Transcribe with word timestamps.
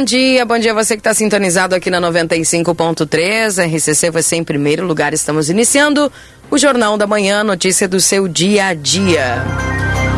Bom 0.00 0.04
dia, 0.04 0.46
bom 0.46 0.58
dia 0.58 0.72
você 0.72 0.94
que 0.94 1.00
está 1.00 1.12
sintonizado 1.12 1.74
aqui 1.74 1.90
na 1.90 2.00
95.3, 2.00 3.66
RCC 3.66 4.10
você 4.10 4.36
em 4.36 4.42
primeiro 4.42 4.86
lugar, 4.86 5.12
estamos 5.12 5.50
iniciando 5.50 6.10
o 6.50 6.56
Jornal 6.56 6.96
da 6.96 7.06
Manhã, 7.06 7.44
notícia 7.44 7.86
do 7.86 8.00
seu 8.00 8.26
dia 8.26 8.68
a 8.68 8.74
dia. 8.74 9.44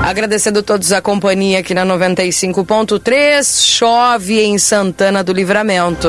Agradecendo 0.00 0.62
todos 0.62 0.92
a 0.92 1.02
companhia 1.02 1.58
aqui 1.58 1.74
na 1.74 1.84
95.3. 1.84 3.66
Chove 3.66 4.40
em 4.40 4.56
Santana 4.56 5.24
do 5.24 5.32
Livramento. 5.32 6.08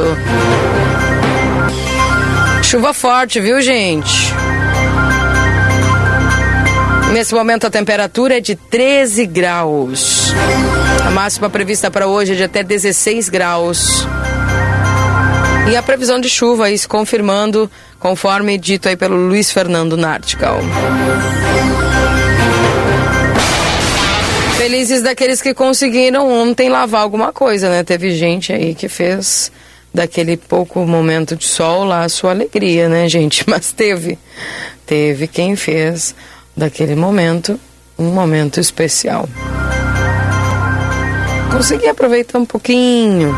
Chuva 2.62 2.94
forte, 2.94 3.40
viu, 3.40 3.60
gente? 3.60 4.32
Nesse 7.14 7.32
momento 7.36 7.68
a 7.68 7.70
temperatura 7.70 8.38
é 8.38 8.40
de 8.40 8.56
13 8.56 9.28
graus. 9.28 10.34
A 11.06 11.12
máxima 11.12 11.48
prevista 11.48 11.92
para 11.92 12.08
hoje 12.08 12.34
é 12.34 12.36
de 12.36 12.44
até 12.44 12.64
16 12.64 13.30
graus. 13.30 14.08
E 15.72 15.76
a 15.76 15.84
previsão 15.84 16.20
de 16.20 16.28
chuva 16.28 16.66
aí 16.66 16.78
se 16.78 16.88
confirmando, 16.88 17.70
conforme 18.00 18.58
dito 18.58 18.90
aí 18.90 18.98
pelo 18.98 19.16
Luiz 19.16 19.52
Fernando 19.52 19.96
Nartical. 19.96 20.60
Felizes 24.58 25.04
daqueles 25.04 25.40
que 25.40 25.54
conseguiram 25.54 26.28
ontem 26.28 26.68
lavar 26.68 27.04
alguma 27.04 27.32
coisa, 27.32 27.70
né? 27.70 27.84
Teve 27.84 28.10
gente 28.10 28.52
aí 28.52 28.74
que 28.74 28.90
fez 28.90 29.52
daquele 29.94 30.36
pouco 30.36 30.84
momento 30.84 31.36
de 31.36 31.46
sol 31.46 31.84
lá 31.84 32.06
a 32.06 32.10
sua 32.10 32.32
alegria, 32.32 32.90
né, 32.90 33.08
gente? 33.08 33.44
Mas 33.48 33.72
teve, 33.72 34.18
teve 34.88 35.28
quem 35.28 35.56
fez 35.56 36.16
daquele 36.56 36.96
momento 36.96 37.60
um 37.98 38.06
momento 38.06 38.60
especial. 38.60 39.28
Consegui 41.52 41.88
aproveitar 41.88 42.40
um 42.40 42.46
pouquinho. 42.46 43.34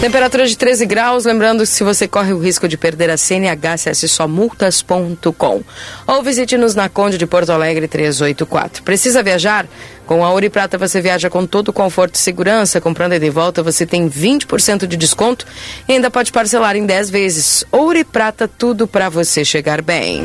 Temperatura 0.00 0.46
de 0.46 0.56
13 0.56 0.86
graus, 0.86 1.24
lembrando 1.24 1.60
que 1.60 1.66
se 1.66 1.82
você 1.82 2.06
corre 2.06 2.32
o 2.32 2.38
risco 2.38 2.68
de 2.68 2.76
perder 2.76 3.10
a 3.10 3.16
CNH, 3.16 3.72
acesse 3.72 4.08
só 4.08 4.28
multas.com 4.28 5.62
ou 6.06 6.22
visite-nos 6.22 6.74
na 6.74 6.88
Conde 6.88 7.18
de 7.18 7.26
Porto 7.26 7.50
Alegre 7.50 7.88
384. 7.88 8.82
Precisa 8.82 9.22
viajar? 9.22 9.66
Com 10.06 10.24
a 10.24 10.30
Ouro 10.30 10.44
e 10.44 10.50
Prata 10.50 10.78
você 10.78 11.00
viaja 11.00 11.28
com 11.28 11.44
todo 11.44 11.68
o 11.68 11.72
conforto 11.72 12.14
e 12.14 12.18
segurança. 12.18 12.80
Comprando 12.80 13.14
e 13.14 13.18
de 13.18 13.28
volta 13.28 13.62
você 13.62 13.84
tem 13.84 14.08
20% 14.08 14.86
de 14.86 14.96
desconto 14.96 15.44
e 15.88 15.92
ainda 15.92 16.10
pode 16.10 16.30
parcelar 16.30 16.76
em 16.76 16.86
10 16.86 17.10
vezes. 17.10 17.64
Ouro 17.72 17.98
e 17.98 18.04
Prata, 18.04 18.48
tudo 18.48 18.86
para 18.86 19.08
você 19.08 19.44
chegar 19.44 19.82
bem. 19.82 20.22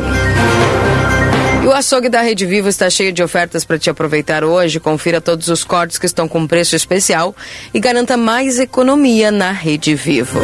E 1.63 1.67
o 1.67 1.73
açougue 1.73 2.09
da 2.09 2.21
Rede 2.21 2.45
Vivo 2.45 2.69
está 2.69 2.89
cheio 2.89 3.11
de 3.11 3.21
ofertas 3.21 3.63
para 3.63 3.77
te 3.77 3.89
aproveitar 3.89 4.43
hoje. 4.43 4.79
Confira 4.79 5.19
todos 5.19 5.47
os 5.47 5.63
cortes 5.63 5.97
que 5.97 6.05
estão 6.05 6.27
com 6.27 6.47
preço 6.47 6.75
especial 6.75 7.35
e 7.73 7.79
garanta 7.79 8.17
mais 8.17 8.59
economia 8.59 9.31
na 9.31 9.51
Rede 9.51 9.93
Vivo. 9.93 10.39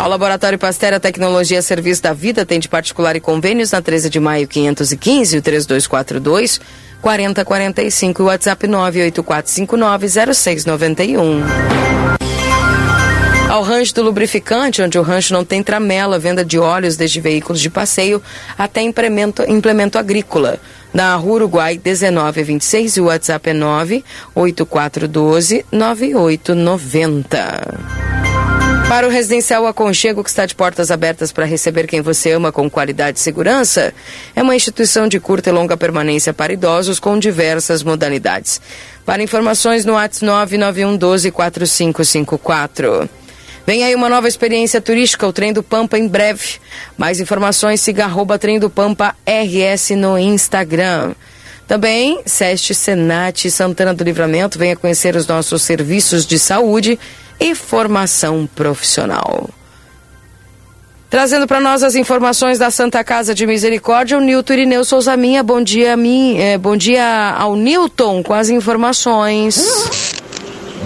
Ao 0.00 0.08
Laboratório 0.08 0.58
Pastera 0.58 0.98
Tecnologia 1.00 1.60
Serviço 1.62 2.02
da 2.02 2.12
Vida 2.12 2.44
tem 2.44 2.58
de 2.60 2.68
particular 2.68 3.16
e 3.16 3.20
convênios 3.20 3.72
na 3.72 3.82
13 3.82 4.08
de 4.10 4.20
maio 4.20 4.46
515 4.46 5.38
o 5.38 5.42
3242 5.42 6.60
4045 7.00 8.20
e 8.20 8.22
o 8.22 8.26
WhatsApp 8.26 8.68
984590691. 8.68 11.42
Ao 13.48 13.62
rancho 13.62 13.94
do 13.94 14.02
lubrificante, 14.02 14.82
onde 14.82 14.98
o 14.98 15.02
rancho 15.02 15.32
não 15.32 15.44
tem 15.44 15.62
tramela, 15.62 16.18
venda 16.18 16.44
de 16.44 16.58
óleos 16.58 16.96
desde 16.96 17.20
veículos 17.20 17.60
de 17.60 17.70
passeio 17.70 18.20
até 18.58 18.82
implemento, 18.82 19.44
implemento 19.48 19.96
agrícola. 19.98 20.58
Na 20.92 21.14
Rua 21.16 21.36
Uruguai 21.36 21.80
1926 21.82 22.96
e 22.96 23.00
o 23.00 23.04
WhatsApp 23.06 23.50
é 23.50 23.54
98412 23.54 25.64
9890. 25.70 28.25
Para 28.88 29.04
o 29.08 29.10
residencial 29.10 29.66
Aconchego, 29.66 30.22
que 30.22 30.30
está 30.30 30.46
de 30.46 30.54
portas 30.54 30.92
abertas 30.92 31.32
para 31.32 31.44
receber 31.44 31.88
quem 31.88 32.00
você 32.00 32.30
ama 32.30 32.52
com 32.52 32.70
qualidade 32.70 33.18
e 33.18 33.20
segurança, 33.20 33.92
é 34.34 34.40
uma 34.40 34.54
instituição 34.54 35.08
de 35.08 35.18
curta 35.18 35.50
e 35.50 35.52
longa 35.52 35.76
permanência 35.76 36.32
para 36.32 36.52
idosos 36.52 37.00
com 37.00 37.18
diversas 37.18 37.82
modalidades. 37.82 38.60
Para 39.04 39.24
informações 39.24 39.84
no 39.84 39.94
WhatsApp 39.94 40.24
991 40.24 40.96
12 40.96 41.30
4554. 41.32 43.10
Vem 43.66 43.82
aí 43.82 43.92
uma 43.92 44.08
nova 44.08 44.28
experiência 44.28 44.80
turística, 44.80 45.26
o 45.26 45.32
Trem 45.32 45.52
do 45.52 45.64
Pampa, 45.64 45.98
em 45.98 46.06
breve. 46.06 46.60
Mais 46.96 47.18
informações, 47.18 47.80
siga 47.80 48.04
arroba 48.04 48.38
Trem 48.38 48.60
do 48.60 48.70
Pampa 48.70 49.16
RS 49.26 49.90
no 49.96 50.16
Instagram. 50.16 51.12
Também, 51.66 52.20
SEST 52.24 52.72
Senat 52.72 53.50
Santana 53.50 53.92
do 53.92 54.04
Livramento, 54.04 54.56
venha 54.56 54.76
conhecer 54.76 55.16
os 55.16 55.26
nossos 55.26 55.62
serviços 55.62 56.24
de 56.24 56.38
saúde 56.38 56.96
e 57.38 57.54
formação 57.54 58.48
profissional. 58.54 59.48
Trazendo 61.08 61.46
para 61.46 61.60
nós 61.60 61.82
as 61.82 61.94
informações 61.94 62.58
da 62.58 62.70
Santa 62.70 63.02
Casa 63.04 63.34
de 63.34 63.46
Misericórdia, 63.46 64.18
o 64.18 64.20
Nilton 64.20 64.52
Irineu 64.54 64.84
Souza 64.84 65.16
Minha. 65.16 65.42
Bom 65.42 65.62
dia, 65.62 65.94
a 65.94 65.96
mim, 65.96 66.36
é, 66.38 66.58
bom 66.58 66.76
dia 66.76 67.34
ao 67.38 67.54
Nilton 67.54 68.22
com 68.22 68.34
as 68.34 68.48
informações. 68.48 70.15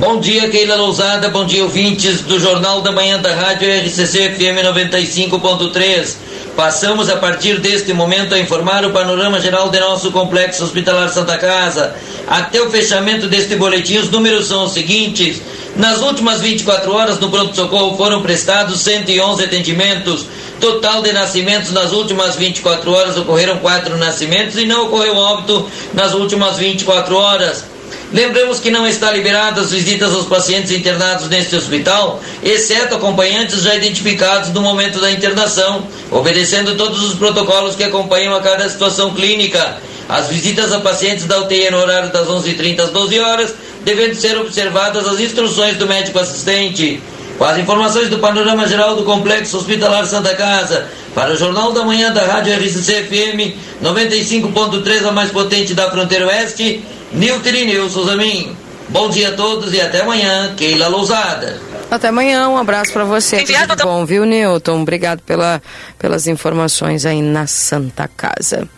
Bom 0.00 0.18
dia, 0.18 0.48
Keila 0.48 0.76
Lousada. 0.76 1.28
Bom 1.28 1.44
dia, 1.44 1.62
ouvintes 1.62 2.22
do 2.22 2.40
Jornal 2.40 2.80
da 2.80 2.90
Manhã 2.90 3.18
da 3.18 3.34
Rádio 3.34 3.68
RCC 3.68 4.30
FM 4.30 4.64
95.3. 4.64 6.16
Passamos 6.56 7.10
a 7.10 7.16
partir 7.16 7.60
deste 7.60 7.92
momento 7.92 8.34
a 8.34 8.38
informar 8.38 8.82
o 8.86 8.92
panorama 8.92 9.38
geral 9.38 9.68
de 9.68 9.78
nosso 9.78 10.10
complexo 10.10 10.64
hospitalar 10.64 11.10
Santa 11.10 11.36
Casa. 11.36 11.94
Até 12.26 12.62
o 12.62 12.70
fechamento 12.70 13.28
deste 13.28 13.56
boletim, 13.56 13.98
os 13.98 14.08
números 14.08 14.46
são 14.46 14.64
os 14.64 14.72
seguintes. 14.72 15.42
Nas 15.76 16.00
últimas 16.00 16.40
24 16.40 16.94
horas, 16.94 17.20
no 17.20 17.28
pronto-socorro 17.28 17.98
foram 17.98 18.22
prestados 18.22 18.80
111 18.80 19.44
atendimentos. 19.44 20.24
Total 20.58 21.02
de 21.02 21.12
nascimentos 21.12 21.72
nas 21.72 21.92
últimas 21.92 22.36
24 22.36 22.90
horas 22.90 23.18
ocorreram 23.18 23.58
quatro 23.58 23.98
nascimentos 23.98 24.56
e 24.56 24.64
não 24.64 24.86
ocorreu 24.86 25.14
óbito 25.14 25.70
nas 25.92 26.14
últimas 26.14 26.56
24 26.56 27.14
horas. 27.14 27.79
Lembramos 28.12 28.58
que 28.58 28.72
não 28.72 28.88
está 28.88 29.12
liberadas 29.12 29.66
as 29.66 29.72
visitas 29.72 30.12
aos 30.12 30.26
pacientes 30.26 30.72
internados 30.72 31.28
neste 31.28 31.54
hospital, 31.54 32.20
exceto 32.42 32.96
acompanhantes 32.96 33.62
já 33.62 33.76
identificados 33.76 34.50
no 34.50 34.60
momento 34.60 35.00
da 35.00 35.12
internação, 35.12 35.86
obedecendo 36.10 36.74
todos 36.74 37.04
os 37.04 37.14
protocolos 37.14 37.76
que 37.76 37.84
acompanham 37.84 38.34
a 38.34 38.40
cada 38.40 38.68
situação 38.68 39.14
clínica. 39.14 39.78
As 40.08 40.26
visitas 40.26 40.72
a 40.72 40.80
pacientes 40.80 41.26
da 41.26 41.38
UTI 41.38 41.70
no 41.70 41.78
horário 41.78 42.10
das 42.10 42.26
11h30 42.26 42.80
às 42.80 42.90
12 42.90 43.20
horas, 43.20 43.54
devendo 43.84 44.16
ser 44.16 44.36
observadas 44.38 45.06
as 45.06 45.20
instruções 45.20 45.76
do 45.76 45.86
médico 45.86 46.18
assistente. 46.18 47.00
Com 47.38 47.44
as 47.44 47.58
informações 47.58 48.08
do 48.10 48.18
panorama 48.18 48.66
geral 48.66 48.96
do 48.96 49.04
Complexo 49.04 49.56
Hospitalar 49.56 50.04
Santa 50.04 50.34
Casa, 50.34 50.88
para 51.14 51.32
o 51.32 51.36
Jornal 51.36 51.72
da 51.72 51.84
Manhã 51.84 52.12
da 52.12 52.26
Rádio 52.26 52.54
RCC 52.54 53.04
FM 53.04 53.54
95.3, 53.82 55.06
a 55.06 55.12
mais 55.12 55.30
potente 55.30 55.74
da 55.74 55.88
fronteira 55.90 56.26
oeste, 56.26 56.82
Nilton 57.12 57.48
Irineu 57.48 57.88
Souza 57.90 58.16
Min. 58.16 58.54
Bom 58.88 59.08
dia 59.08 59.28
a 59.28 59.32
todos 59.32 59.72
e 59.72 59.80
até 59.80 60.00
amanhã, 60.00 60.54
Keila 60.56 60.88
Lousada. 60.88 61.60
Até 61.90 62.08
amanhã, 62.08 62.48
um 62.48 62.56
abraço 62.56 62.92
para 62.92 63.04
você. 63.04 63.44
Tudo 63.44 63.82
bom, 63.82 64.04
viu, 64.04 64.24
Newton? 64.24 64.82
Obrigado 64.82 65.20
pela, 65.22 65.60
pelas 65.98 66.26
informações 66.26 67.04
aí 67.04 67.20
na 67.20 67.46
Santa 67.46 68.08
Casa. 68.08 68.68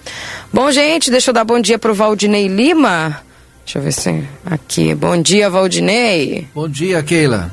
Bom, 0.53 0.71
gente, 0.71 1.11
deixa 1.11 1.31
eu 1.31 1.35
dar 1.35 1.45
bom 1.45 1.61
dia 1.61 1.79
pro 1.79 1.95
Valdinei 1.95 2.47
Lima. 2.49 3.21
Deixa 3.65 3.79
eu 3.79 3.83
ver 3.83 3.93
se. 3.93 4.25
Aqui. 4.45 4.95
Bom 4.95 5.21
dia, 5.21 5.49
Valdinei. 5.51 6.49
Bom 6.55 6.69
dia, 6.69 7.03
Keila. 7.03 7.51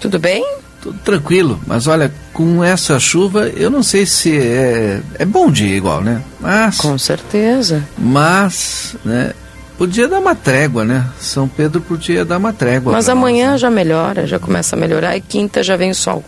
Tudo 0.00 0.18
bem? 0.18 0.44
Tudo 0.80 0.98
tranquilo, 1.00 1.60
mas 1.66 1.86
olha, 1.86 2.12
com 2.32 2.62
essa 2.62 3.00
chuva, 3.00 3.48
eu 3.48 3.68
não 3.68 3.82
sei 3.82 4.06
se 4.06 4.36
é. 4.38 5.00
É 5.18 5.24
bom 5.24 5.50
dia 5.50 5.76
igual, 5.76 6.02
né? 6.02 6.22
Mas. 6.38 6.78
Com 6.78 6.96
certeza. 6.96 7.86
Mas, 7.98 8.94
né? 9.04 9.32
Podia 9.78 10.08
dar 10.08 10.18
uma 10.18 10.34
trégua, 10.34 10.84
né? 10.84 11.06
São 11.20 11.48
Pedro 11.48 11.80
podia 11.80 12.24
dar 12.24 12.38
uma 12.38 12.52
trégua. 12.52 12.92
Mas 12.92 13.08
amanhã 13.08 13.52
nós, 13.52 13.52
né? 13.52 13.58
já 13.58 13.70
melhora, 13.70 14.26
já 14.26 14.36
começa 14.36 14.74
a 14.74 14.78
melhorar 14.78 15.16
e 15.16 15.20
quinta 15.20 15.62
já 15.62 15.76
vem 15.76 15.92
o 15.92 15.94
sol. 15.94 16.24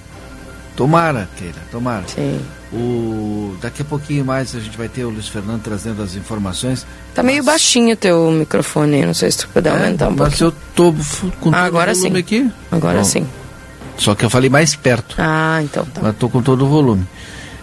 Tomara, 0.76 1.29
Keila, 1.37 1.55
tomara. 1.70 2.05
Sim. 2.06 2.41
O... 2.73 3.56
Daqui 3.61 3.82
a 3.82 3.85
pouquinho 3.85 4.25
mais 4.25 4.55
a 4.55 4.61
gente 4.61 4.79
vai 4.79 4.88
ter 4.88 5.05
o 5.05 5.11
Luiz 5.11 5.26
Fernando 5.26 5.61
trazendo 5.62 6.00
as 6.00 6.14
informações. 6.14 6.87
Tá 7.12 7.25
mas... 7.25 7.26
meio 7.32 7.43
baixinho 7.43 7.94
o 7.94 7.97
teu 7.97 8.31
microfone, 8.31 9.05
não 9.05 9.12
sei 9.12 9.32
se 9.32 9.38
tu 9.38 9.49
puder 9.49 9.70
é, 9.70 9.76
aumentar 9.76 10.08
um 10.08 10.14
pouco. 10.14 10.31
Mas 10.31 10.41
eu 10.41 10.55
tô 10.76 10.94
com 11.41 11.50
ah, 11.52 11.64
agora 11.64 11.93
sim. 11.93 12.17
aqui. 12.17 12.49
Agora 12.70 12.99
Bom, 12.99 13.05
sim. 13.05 13.26
Só 13.99 14.14
que 14.14 14.25
eu 14.25 14.31
falei 14.31 14.49
mais 14.49 14.76
perto. 14.76 15.17
Ah, 15.19 15.61
então 15.62 15.85
tá. 15.85 16.00
Mas 16.00 16.17
tô 16.17 16.29
com 16.29 16.41
todo 16.41 16.64
o 16.64 16.69
volume. 16.69 17.05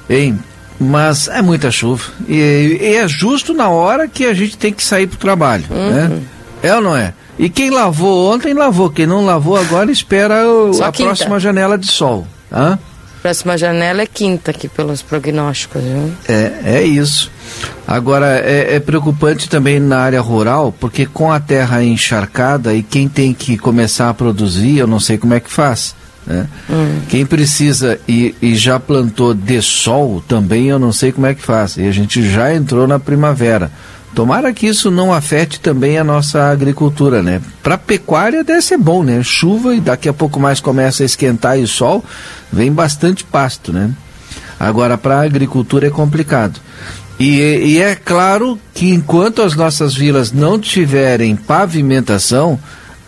Hein? 0.09 0.37
Mas 0.79 1.27
é 1.27 1.41
muita 1.41 1.71
chuva. 1.71 2.03
E, 2.27 2.77
e 2.81 2.95
é 2.95 3.07
justo 3.07 3.53
na 3.53 3.69
hora 3.69 4.07
que 4.07 4.25
a 4.25 4.33
gente 4.33 4.57
tem 4.57 4.71
que 4.71 4.83
sair 4.83 5.07
pro 5.07 5.17
trabalho, 5.17 5.63
Uhum. 5.69 5.91
né? 5.91 6.21
É 6.61 6.75
ou 6.75 6.81
não 6.81 6.95
é? 6.95 7.13
E 7.39 7.49
quem 7.49 7.69
lavou 7.69 8.33
ontem, 8.33 8.53
lavou. 8.53 8.89
Quem 8.89 9.05
não 9.05 9.25
lavou 9.25 9.55
agora, 9.57 9.91
espera 9.91 10.47
o- 10.47 10.71
a 10.83 10.91
quinta. 10.91 11.09
próxima 11.09 11.39
janela 11.39 11.77
de 11.77 11.87
sol. 11.87 12.27
Hã? 12.51 12.77
Próxima 13.21 13.57
janela 13.57 14.01
é 14.01 14.05
quinta 14.05 14.51
aqui 14.51 14.67
pelos 14.67 15.01
prognósticos, 15.01 15.81
viu? 15.83 16.11
É, 16.29 16.53
é 16.63 16.83
isso. 16.83 17.29
Agora, 17.87 18.39
é, 18.39 18.75
é 18.75 18.79
preocupante 18.79 19.49
também 19.49 19.79
na 19.79 19.99
área 19.99 20.21
rural, 20.21 20.73
porque 20.79 21.05
com 21.05 21.31
a 21.31 21.39
terra 21.39 21.83
encharcada 21.83 22.73
e 22.73 22.81
quem 22.83 23.07
tem 23.07 23.33
que 23.33 23.57
começar 23.57 24.09
a 24.09 24.13
produzir, 24.13 24.77
eu 24.77 24.87
não 24.87 24.99
sei 24.99 25.17
como 25.17 25.33
é 25.33 25.39
que 25.39 25.51
faz. 25.51 25.95
Né? 26.27 26.45
Quem 27.07 27.25
precisa 27.25 27.97
e, 28.07 28.35
e 28.41 28.55
já 28.55 28.77
plantou 28.79 29.33
de 29.33 29.61
sol 29.61 30.21
também, 30.27 30.67
eu 30.67 30.77
não 30.77 30.91
sei 30.91 31.13
como 31.13 31.25
é 31.25 31.33
que 31.33 31.41
faz. 31.41 31.77
E 31.77 31.87
a 31.87 31.91
gente 31.91 32.29
já 32.29 32.53
entrou 32.53 32.85
na 32.85 32.99
primavera. 32.99 33.71
Tomara 34.13 34.51
que 34.51 34.67
isso 34.67 34.89
não 34.91 35.13
afete 35.13 35.59
também 35.59 35.97
a 35.97 36.03
nossa 36.03 36.49
agricultura, 36.49 37.21
né? 37.21 37.41
Para 37.61 37.77
pecuária 37.77 38.43
deve 38.43 38.61
ser 38.61 38.77
bom, 38.77 39.03
né? 39.03 39.21
Chuva 39.23 39.75
e 39.75 39.79
daqui 39.79 40.09
a 40.09 40.13
pouco 40.13 40.39
mais 40.39 40.59
começa 40.59 41.03
a 41.03 41.05
esquentar 41.05 41.57
e 41.57 41.67
sol, 41.67 42.03
vem 42.51 42.71
bastante 42.71 43.23
pasto, 43.23 43.71
né? 43.71 43.91
Agora, 44.59 44.97
para 44.97 45.19
a 45.19 45.23
agricultura 45.23 45.87
é 45.87 45.91
complicado. 45.91 46.59
E, 47.19 47.39
e 47.39 47.81
é 47.81 47.95
claro 47.95 48.59
que 48.73 48.91
enquanto 48.91 49.41
as 49.41 49.55
nossas 49.55 49.93
vilas 49.93 50.31
não 50.31 50.59
tiverem 50.59 51.35
pavimentação, 51.35 52.59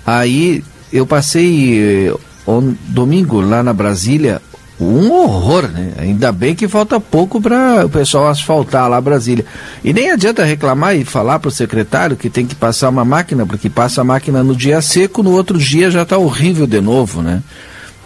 aí 0.05 0.63
eu 0.93 1.05
passei 1.05 2.13
on, 2.49 2.73
domingo 2.87 3.39
lá 3.41 3.61
na 3.61 3.73
Brasília, 3.73 4.41
um 4.79 5.11
horror, 5.11 5.67
né? 5.67 5.93
Ainda 5.97 6.31
bem 6.31 6.55
que 6.55 6.67
falta 6.67 6.99
pouco 6.99 7.41
para 7.41 7.85
o 7.85 7.89
pessoal 7.89 8.27
asfaltar 8.27 8.89
lá 8.89 8.99
Brasília. 8.99 9.45
E 9.83 9.93
nem 9.93 10.09
adianta 10.09 10.43
reclamar 10.43 10.95
e 10.95 11.03
falar 11.03 11.37
para 11.39 11.49
o 11.49 11.51
secretário 11.51 12.15
que 12.15 12.29
tem 12.29 12.45
que 12.45 12.55
passar 12.55 12.89
uma 12.89 13.03
máquina, 13.03 13.45
porque 13.45 13.69
passa 13.69 14.01
a 14.01 14.05
máquina 14.05 14.41
no 14.41 14.55
dia 14.55 14.81
seco, 14.81 15.21
no 15.21 15.31
outro 15.31 15.57
dia 15.57 15.91
já 15.91 16.03
está 16.03 16.17
horrível 16.17 16.65
de 16.65 16.79
novo, 16.79 17.21
né? 17.21 17.43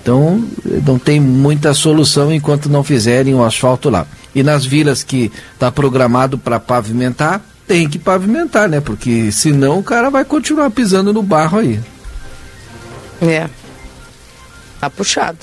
Então, 0.01 0.43
não 0.85 0.99
tem 0.99 1.19
muita 1.19 1.73
solução 1.73 2.33
enquanto 2.33 2.67
não 2.67 2.83
fizerem 2.83 3.33
o 3.33 3.43
asfalto 3.43 3.89
lá. 3.89 4.05
E 4.35 4.43
nas 4.43 4.65
vilas 4.65 5.01
que 5.01 5.31
está 5.53 5.71
programado 5.71 6.37
para 6.37 6.59
pavimentar, 6.59 7.41
tem 7.65 7.87
que 7.87 7.97
pavimentar, 7.97 8.67
né? 8.67 8.81
Porque 8.81 9.31
senão 9.31 9.79
o 9.79 9.83
cara 9.83 10.09
vai 10.09 10.25
continuar 10.25 10.69
pisando 10.71 11.13
no 11.13 11.23
barro 11.23 11.59
aí. 11.59 11.79
É. 13.21 13.47
Tá 14.83 14.89
puxado. 14.89 15.37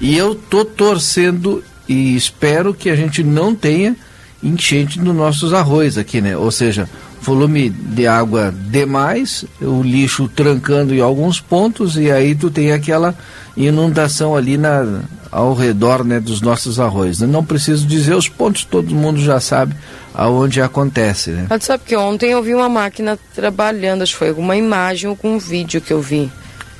E 0.00 0.16
eu 0.16 0.36
tô 0.36 0.64
torcendo 0.64 1.64
e 1.88 2.14
espero 2.14 2.72
que 2.72 2.88
a 2.88 2.94
gente 2.94 3.24
não 3.24 3.52
tenha 3.52 3.96
enchente 4.40 5.00
nos 5.00 5.16
nossos 5.16 5.52
arroz 5.52 5.98
aqui, 5.98 6.20
né? 6.20 6.36
Ou 6.36 6.48
seja, 6.52 6.88
volume 7.20 7.70
de 7.70 8.06
água 8.06 8.54
demais, 8.56 9.44
o 9.60 9.82
lixo 9.82 10.28
trancando 10.28 10.94
em 10.94 11.00
alguns 11.00 11.40
pontos 11.40 11.96
e 11.96 12.08
aí 12.08 12.36
tu 12.36 12.52
tem 12.52 12.70
aquela 12.70 13.16
inundação 13.56 14.36
ali 14.36 14.56
na, 14.56 15.02
ao 15.28 15.54
redor 15.54 16.04
né, 16.04 16.20
dos 16.20 16.40
nossos 16.40 16.78
arroz. 16.78 17.20
Eu 17.20 17.26
não 17.26 17.44
preciso 17.44 17.84
dizer 17.88 18.14
os 18.14 18.28
pontos, 18.28 18.64
todo 18.64 18.94
mundo 18.94 19.20
já 19.20 19.40
sabe 19.40 19.74
aonde 20.14 20.62
acontece, 20.62 21.30
né? 21.30 21.46
Mas 21.50 21.64
sabe 21.64 21.82
que 21.84 21.96
ontem 21.96 22.30
eu 22.30 22.40
vi 22.44 22.54
uma 22.54 22.68
máquina 22.68 23.18
trabalhando, 23.34 24.02
acho 24.02 24.12
que 24.12 24.18
foi 24.20 24.28
alguma 24.28 24.54
imagem 24.54 25.08
ou 25.08 25.18
algum 25.20 25.36
vídeo 25.36 25.80
que 25.80 25.92
eu 25.92 26.00
vi. 26.00 26.30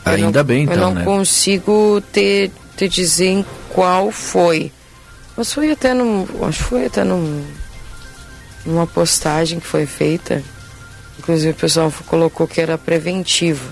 Ainda 0.04 0.38
não- 0.40 0.44
bem, 0.44 0.62
então, 0.64 0.74
Eu 0.74 0.80
não 0.80 0.94
né? 0.94 1.04
consigo 1.04 2.02
te, 2.12 2.50
te 2.76 2.88
dizer 2.88 3.26
em 3.28 3.44
qual 3.70 4.10
foi. 4.10 4.70
Mas 5.36 5.52
foi 5.52 5.70
até 5.72 5.92
num. 5.94 6.26
Acho 6.46 6.58
que 6.58 6.64
foi 6.70 6.86
até 6.86 7.02
num, 7.04 7.42
numa 8.64 8.86
postagem 8.86 9.58
que 9.60 9.66
foi 9.66 9.86
feita. 9.86 10.42
Inclusive 11.18 11.50
o 11.50 11.54
pessoal 11.54 11.92
colocou 12.06 12.46
que 12.46 12.60
era 12.60 12.76
preventivo 12.76 13.64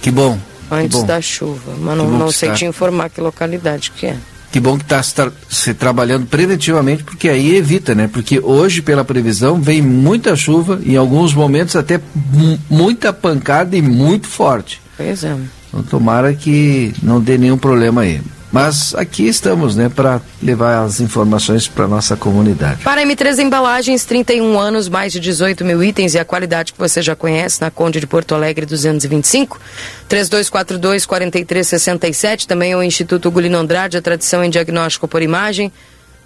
Que 0.00 0.10
bom. 0.10 0.38
que 0.68 0.74
antes 0.74 1.00
bom. 1.00 1.06
da 1.06 1.20
chuva. 1.20 1.72
Mas 1.78 1.96
não, 1.98 2.08
não 2.10 2.26
que 2.28 2.32
sei 2.34 2.48
está. 2.48 2.58
te 2.58 2.64
informar 2.64 3.10
que 3.10 3.20
localidade 3.20 3.90
que 3.90 4.06
é. 4.06 4.16
Que 4.50 4.60
bom 4.60 4.78
que 4.78 4.84
está 4.84 5.02
se, 5.02 5.14
tra- 5.14 5.32
se 5.50 5.74
trabalhando 5.74 6.24
preventivamente, 6.26 7.04
porque 7.04 7.28
aí 7.28 7.54
evita, 7.56 7.94
né? 7.94 8.08
Porque 8.10 8.38
hoje, 8.40 8.80
pela 8.80 9.04
previsão, 9.04 9.60
vem 9.60 9.82
muita 9.82 10.34
chuva, 10.34 10.80
em 10.86 10.96
alguns 10.96 11.34
momentos 11.34 11.76
até 11.76 12.00
mu- 12.14 12.58
muita 12.70 13.12
pancada 13.12 13.76
e 13.76 13.82
muito 13.82 14.26
forte. 14.26 14.80
Pois 14.96 15.24
é. 15.24 15.36
Então 15.68 15.82
tomara 15.82 16.32
que 16.34 16.94
não 17.02 17.20
dê 17.20 17.36
nenhum 17.36 17.58
problema 17.58 18.02
aí. 18.02 18.22
Mas 18.52 18.94
aqui 18.94 19.26
estamos, 19.26 19.74
né, 19.76 19.90
para 19.94 20.20
levar 20.42 20.82
as 20.82 20.98
informações 21.00 21.68
para 21.68 21.86
nossa 21.86 22.16
comunidade. 22.16 22.82
Para 22.82 23.02
M3 23.02 23.40
Embalagens, 23.40 24.06
31 24.06 24.58
anos, 24.58 24.88
mais 24.88 25.12
de 25.12 25.20
18 25.20 25.62
mil 25.64 25.84
itens 25.84 26.14
e 26.14 26.18
a 26.18 26.24
qualidade 26.24 26.72
que 26.72 26.78
você 26.78 27.02
já 27.02 27.14
conhece 27.16 27.60
na 27.60 27.70
Conde 27.70 28.00
de 28.00 28.06
Porto 28.06 28.34
Alegre 28.34 28.64
225. 28.64 29.60
3242-4367. 30.08 32.46
Também 32.46 32.74
o 32.74 32.82
Instituto 32.82 33.30
Gulino 33.30 33.58
Andrade, 33.58 33.98
a 33.98 34.02
tradição 34.02 34.42
em 34.44 34.48
diagnóstico 34.48 35.06
por 35.08 35.20
imagem, 35.20 35.70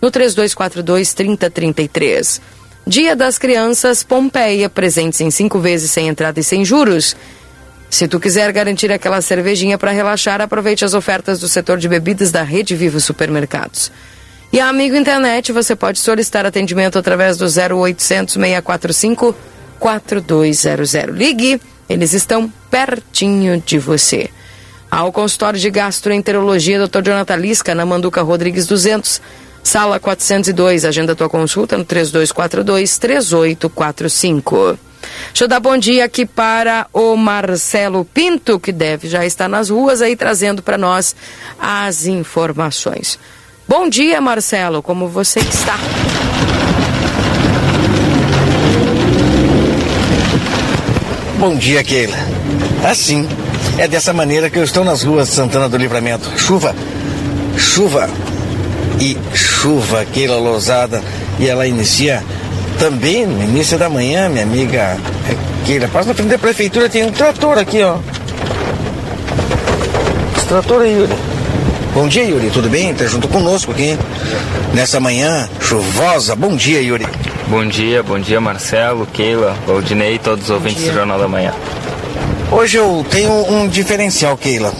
no 0.00 0.08
3242-3033. 0.10 2.40
Dia 2.86 3.16
das 3.16 3.36
Crianças, 3.38 4.02
Pompeia, 4.02 4.70
presentes 4.70 5.20
em 5.20 5.30
cinco 5.30 5.58
vezes 5.58 5.90
sem 5.90 6.08
entrada 6.08 6.38
e 6.38 6.44
sem 6.44 6.62
juros. 6.64 7.16
Se 7.90 8.06
tu 8.06 8.20
quiser 8.20 8.52
garantir 8.52 8.92
aquela 8.92 9.20
cervejinha 9.20 9.76
para 9.76 9.90
relaxar, 9.90 10.40
aproveite 10.40 10.84
as 10.84 10.94
ofertas 10.94 11.40
do 11.40 11.48
setor 11.48 11.76
de 11.76 11.88
bebidas 11.88 12.30
da 12.30 12.44
Rede 12.44 12.76
Vivo 12.76 13.00
Supermercados. 13.00 13.90
E 14.52 14.60
a 14.60 14.68
Amigo 14.68 14.94
Internet, 14.94 15.50
você 15.50 15.74
pode 15.74 15.98
solicitar 15.98 16.46
atendimento 16.46 16.98
através 16.98 17.36
do 17.36 17.44
0800 17.46 18.34
645 18.34 19.34
4200. 19.80 20.94
Ligue, 21.12 21.60
eles 21.88 22.12
estão 22.12 22.52
pertinho 22.70 23.60
de 23.60 23.78
você. 23.78 24.30
Ao 24.88 25.12
consultório 25.12 25.58
de 25.58 25.70
gastroenterologia, 25.70 26.86
Dr. 26.86 27.02
Jonathan 27.02 27.36
Lisca, 27.36 27.74
na 27.74 27.84
Manduca 27.84 28.22
Rodrigues 28.22 28.66
200, 28.66 29.20
sala 29.62 29.98
402. 29.98 30.84
Agenda 30.84 31.16
tua 31.16 31.28
consulta 31.28 31.76
no 31.76 31.84
3242 31.84 32.98
3845. 32.98 34.78
Deixa 35.28 35.44
eu 35.44 35.48
dar 35.48 35.60
bom 35.60 35.76
dia 35.76 36.04
aqui 36.04 36.26
para 36.26 36.86
o 36.92 37.16
Marcelo 37.16 38.04
Pinto, 38.04 38.58
que 38.58 38.72
deve 38.72 39.08
já 39.08 39.24
estar 39.24 39.48
nas 39.48 39.70
ruas 39.70 40.02
aí 40.02 40.16
trazendo 40.16 40.62
para 40.62 40.76
nós 40.76 41.14
as 41.58 42.06
informações. 42.06 43.18
Bom 43.68 43.88
dia, 43.88 44.20
Marcelo, 44.20 44.82
como 44.82 45.08
você 45.08 45.40
está? 45.40 45.78
Bom 51.38 51.56
dia, 51.56 51.82
Keila. 51.82 52.18
Assim, 52.84 53.26
é 53.78 53.88
dessa 53.88 54.12
maneira 54.12 54.50
que 54.50 54.58
eu 54.58 54.64
estou 54.64 54.84
nas 54.84 55.02
ruas 55.04 55.28
de 55.28 55.34
Santana 55.34 55.68
do 55.68 55.76
Livramento. 55.76 56.30
Chuva, 56.38 56.74
chuva 57.56 58.10
e 59.00 59.16
chuva, 59.34 60.04
Keila 60.04 60.36
Lousada. 60.36 61.02
E 61.38 61.48
ela 61.48 61.66
inicia 61.66 62.22
também 62.80 63.26
no 63.26 63.44
início 63.44 63.78
da 63.78 63.90
manhã, 63.90 64.30
minha 64.30 64.42
amiga 64.42 64.96
Keila. 65.66 65.86
Passa 65.86 66.08
na 66.08 66.14
frente 66.14 66.30
da 66.30 66.38
prefeitura, 66.38 66.88
tem 66.88 67.04
um 67.04 67.12
trator 67.12 67.58
aqui, 67.58 67.82
ó. 67.82 67.98
Esse 70.34 70.46
trator 70.46 70.80
aí, 70.80 70.96
Yuri. 70.96 71.12
Bom 71.92 72.08
dia, 72.08 72.24
Yuri. 72.24 72.50
Tudo 72.50 72.70
bem? 72.70 72.94
Tá 72.94 73.04
junto 73.04 73.28
conosco 73.28 73.70
aqui 73.70 73.98
nessa 74.72 74.98
manhã 74.98 75.46
chuvosa. 75.60 76.34
Bom 76.34 76.56
dia, 76.56 76.80
Yuri. 76.80 77.06
Bom 77.48 77.66
dia, 77.66 78.02
bom 78.02 78.18
dia 78.18 78.40
Marcelo, 78.40 79.06
Keila, 79.06 79.56
Valdinei 79.66 80.14
e 80.14 80.18
todos 80.18 80.44
os 80.44 80.50
ouvintes 80.50 80.84
do 80.84 80.94
Jornal 80.94 81.18
da 81.18 81.28
Manhã. 81.28 81.52
Hoje 82.50 82.78
eu 82.78 83.04
tenho 83.10 83.30
um 83.52 83.68
diferencial, 83.68 84.38
Keila. 84.38 84.72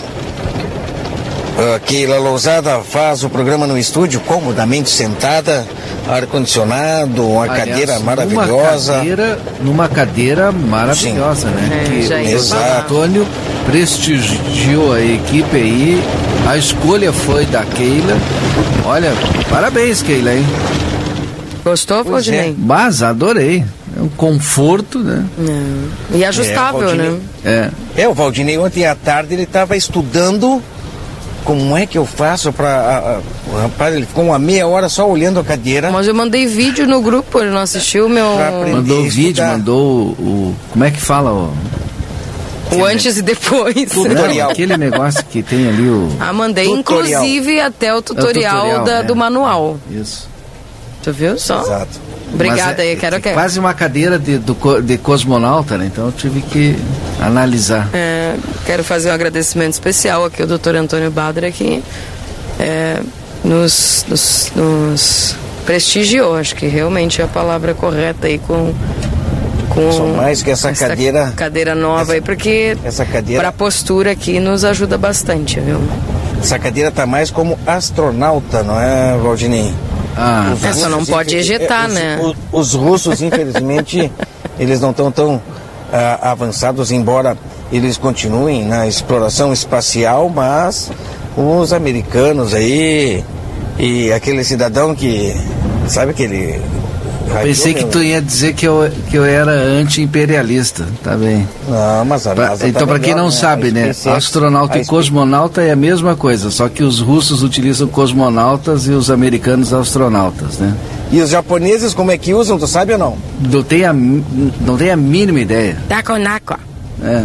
Keila 1.85 2.19
Lousada 2.19 2.81
faz 2.81 3.23
o 3.25 3.29
programa 3.31 3.67
no 3.67 3.77
estúdio 3.77 4.21
comodamente 4.21 4.89
sentada, 4.89 5.67
ar-condicionado, 6.09 7.27
uma 7.29 7.45
Aliás, 7.45 7.69
cadeira 7.69 7.99
maravilhosa. 8.01 8.93
Numa 8.93 8.99
cadeira, 8.99 9.39
numa 9.61 9.89
cadeira 9.89 10.53
maravilhosa, 10.53 11.49
né? 11.49 11.71
É, 12.11 12.23
que 12.25 12.35
o 12.35 12.43
falar. 12.43 12.81
Antônio 12.81 13.27
prestigiou 13.67 14.93
a 14.95 15.01
equipe 15.01 15.57
aí. 15.57 16.03
A 16.49 16.57
escolha 16.57 17.13
foi 17.13 17.45
da 17.47 17.65
Keila. 17.65 18.17
Olha, 18.85 19.13
parabéns, 19.49 20.03
Keila, 20.03 20.35
hein? 20.35 20.47
Gostou, 21.65 22.01
é. 22.01 22.05
Valdinei? 22.05 22.57
Mas 22.59 23.03
adorei. 23.03 23.65
É 23.97 24.01
um 24.01 24.09
conforto, 24.09 25.01
né? 25.01 25.25
Não. 25.37 26.19
E 26.19 26.25
ajustável, 26.25 26.91
É, 26.91 26.95
né? 26.95 27.05
Valdinei. 27.05 27.21
É. 27.45 27.71
É, 27.97 28.09
o 28.09 28.15
Valdinei 28.15 28.57
ontem 28.57 28.87
à 28.87 28.95
tarde 28.95 29.35
ele 29.35 29.43
estava 29.43 29.77
estudando 29.77 30.63
como 31.45 31.77
é 31.77 31.87
que 31.87 31.97
eu 31.99 32.07
faço 32.07 32.53
para. 32.53 33.21
O 33.53 33.57
rapaz, 33.57 33.95
ele 33.95 34.07
ficou 34.07 34.25
uma 34.25 34.39
meia 34.39 34.67
hora 34.67 34.89
só 34.89 35.09
olhando 35.09 35.41
a 35.41 35.45
cadeira. 35.45 35.91
Mas 35.91 36.07
eu 36.07 36.15
mandei 36.15 36.47
vídeo 36.47 36.87
no 36.87 37.01
grupo, 37.01 37.41
ele 37.41 37.51
não 37.51 37.61
assistiu 37.61 38.07
o 38.07 38.09
meu. 38.09 38.27
Mandou 38.73 39.03
vídeo, 39.05 39.45
mandou 39.45 39.79
o, 39.81 40.03
o- 40.11 40.57
Como 40.73 40.85
é 40.85 40.91
que 40.91 41.01
fala? 41.01 41.33
O, 41.33 41.53
O 42.77 42.85
antes 42.85 43.17
e 43.17 43.23
depois. 43.23 43.91
Tutorial. 43.91 44.51
aquele 44.51 44.77
negócio 44.77 45.25
que 45.25 45.43
tem 45.43 45.69
ali 45.69 45.89
o. 45.89 46.09
Ah, 46.21 46.33
mandei 46.33 46.67
tutorial. 46.67 47.23
inclusive 47.25 47.61
até 47.61 47.95
o 47.95 48.01
tutorial, 48.01 48.57
é 48.57 48.61
o 48.61 48.63
tutorial 48.79 48.85
da, 48.85 48.93
é. 48.99 49.03
do 49.03 49.17
manual. 49.17 49.79
Isso. 49.91 50.29
Tu 51.03 51.13
viu 51.13 51.39
só? 51.39 51.63
Exato. 51.63 52.10
Obrigada 52.33 52.85
é, 52.85 52.91
aí, 52.91 52.97
quero 52.97 53.21
que. 53.21 53.31
Quase 53.33 53.59
uma 53.59 53.75
cadeira 53.75 54.19
de, 54.19 54.39
do, 54.39 54.81
de 54.83 54.99
cosmonauta, 54.99 55.77
né? 55.77 55.87
Então 55.87 56.07
eu 56.07 56.13
tive 56.13 56.41
que 56.41 56.77
analisar. 57.21 57.89
É, 57.93 58.35
quero 58.65 58.85
fazer 58.85 59.11
um 59.11 59.15
agradecimento 59.15 59.73
especial 59.73 60.25
aqui 60.25 60.43
ao 60.43 60.49
doutor 60.49 60.75
Antônio 60.77 61.11
Badra 61.11 61.51
que 61.51 61.83
é, 62.59 63.01
nos, 63.45 64.05
nos, 64.09 64.53
nos 64.55 65.37
prestigiou, 65.65 66.37
acho 66.37 66.55
que 66.55 66.67
realmente 66.67 67.21
é 67.21 67.25
a 67.25 67.29
palavra 67.29 67.75
correta 67.75 68.27
aí 68.27 68.39
com 68.39 68.75
com 69.71 69.93
Só 69.93 70.05
mais 70.05 70.43
que 70.43 70.51
essa, 70.51 70.71
essa 70.71 70.89
cadeira 70.89 71.33
cadeira 71.37 71.75
nova 71.77 72.03
essa, 72.03 72.13
aí 72.15 72.21
porque 72.21 72.77
essa 72.85 73.05
cadeira 73.05 73.53
postura 73.53 74.11
aqui 74.11 74.41
nos 74.41 74.65
ajuda 74.65 74.99
bastante, 74.99 75.61
viu? 75.61 75.81
Essa 76.43 76.59
cadeira 76.59 76.91
tá 76.91 77.07
mais 77.07 77.31
como 77.31 77.59
astronauta, 77.67 78.63
não 78.63 78.81
é, 78.81 79.17
Valdinei? 79.19 79.73
Ah, 80.23 80.53
os 80.55 80.63
essa 80.63 80.89
não 80.89 81.05
pode 81.05 81.35
ejetar, 81.35 81.87
os, 81.87 81.95
né? 81.95 82.21
Os, 82.21 82.37
os, 82.53 82.75
russos, 82.75 83.23
infelizmente, 83.23 84.13
eles 84.61 84.79
não 84.79 84.91
estão 84.91 85.11
tão, 85.11 85.37
uh, 85.37 85.43
avançados, 86.21 86.93
embora 86.93 87.37
eles 87.73 87.97
continuem 87.97 88.65
na 88.65 88.87
exploração 88.87 89.53
espacial, 89.53 90.29
mas 90.29 90.91
os 91.37 91.73
americanos 91.73 92.53
aí 92.53 93.25
e 93.79 94.13
aquele 94.13 94.45
cidadão 94.45 94.95
que 94.95 95.35
sabe 95.89 96.13
que 96.13 96.25
ele 96.25 96.61
Pensei 97.43 97.75
que 97.75 97.85
tu 97.85 98.03
ia 98.03 98.21
dizer 98.21 98.55
que 98.55 98.67
eu, 98.67 98.91
que 99.09 99.17
eu 99.17 99.25
era 99.25 99.53
anti-imperialista, 99.53 100.87
tá 101.03 101.17
bem. 101.17 101.49
Não, 101.69 102.05
mas 102.05 102.27
a 102.27 102.35
pra, 102.35 102.55
Então, 102.55 102.73
tá 102.73 102.87
para 102.87 102.99
quem 102.99 103.15
não 103.15 103.27
né? 103.27 103.31
sabe, 103.31 103.71
né? 103.71 103.93
Astronauta 104.07 104.79
e 104.79 104.85
cosmonauta 104.85 105.63
é 105.63 105.71
a 105.71 105.77
mesma 105.77 106.17
coisa, 106.17 106.51
só 106.51 106.69
que 106.69 106.83
os 106.83 107.01
russos 107.01 107.43
utilizam 107.43 107.87
cosmonautas 107.89 108.87
e 108.87 108.91
os 108.91 109.11
americanos 109.11 109.73
astronautas, 109.73 110.59
né? 110.59 110.75
E 111.13 111.21
os 111.21 111.31
japoneses 111.31 111.95
como 111.95 112.11
é 112.11 112.19
que 112.19 112.35
usam, 112.35 112.59
tu 112.59 112.67
sabe 112.67 112.93
ou 112.93 112.99
não? 112.99 113.17
Não 113.41 113.63
tenho 113.63 113.91
a, 113.91 113.93
não 113.93 114.77
tenho 114.77 114.93
a 114.93 114.97
mínima 114.97 115.41
ideia. 115.41 115.77
Takonako. 115.89 116.59
É. 117.03 117.25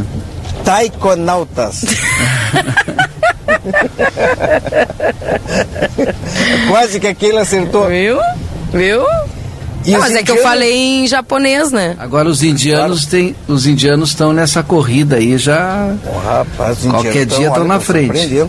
Taikonautas. 0.64 1.84
Quase 6.68 7.00
que 7.00 7.08
aquele 7.08 7.38
acertou. 7.38 7.88
Viu? 7.88 8.18
Viu? 8.74 9.04
Não, 9.86 10.00
mas 10.00 10.12
indianos... 10.12 10.16
é 10.16 10.24
que 10.24 10.32
eu 10.32 10.44
falei 10.44 10.74
em 10.74 11.08
japonês, 11.08 11.72
né? 11.72 11.96
Agora 12.00 12.28
os 12.28 12.42
indianos 12.44 13.06
têm, 13.06 13.36
os 13.48 13.68
indianos 13.68 14.10
estão 14.10 14.34
nessa 14.34 14.64
corrida 14.64 15.18
aí 15.18 15.38
já. 15.38 15.94
Oh, 16.06 16.18
rapaz, 16.20 16.84
os 16.84 16.92
qualquer 16.92 17.26
dia 17.26 17.48
estão 17.48 17.64
na 17.64 17.80
frente. 17.80 18.48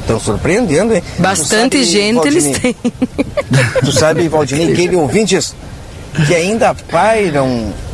Estão 0.00 0.20
surpreendendo, 0.20 0.94
hein? 0.94 1.02
Bastante 1.18 1.78
sabe, 1.78 1.84
gente 1.84 2.14
Valdinei, 2.14 2.42
eles 2.46 2.58
têm. 2.58 2.76
Tu 3.84 3.92
sabe, 3.92 4.28
Valdinei, 4.28 4.72
aquele 4.72 4.96
ouvintes 4.96 5.54
que 6.26 6.34
ainda 6.34 6.74
pairam 6.74 7.46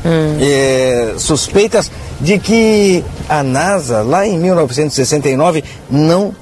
hum. 0.04 0.38
é, 0.40 1.14
suspeitas 1.16 1.90
de 2.20 2.38
que 2.38 3.04
a 3.28 3.42
NASA, 3.42 4.02
lá 4.02 4.26
em 4.26 4.38
1969, 4.38 5.64
não 5.90 6.34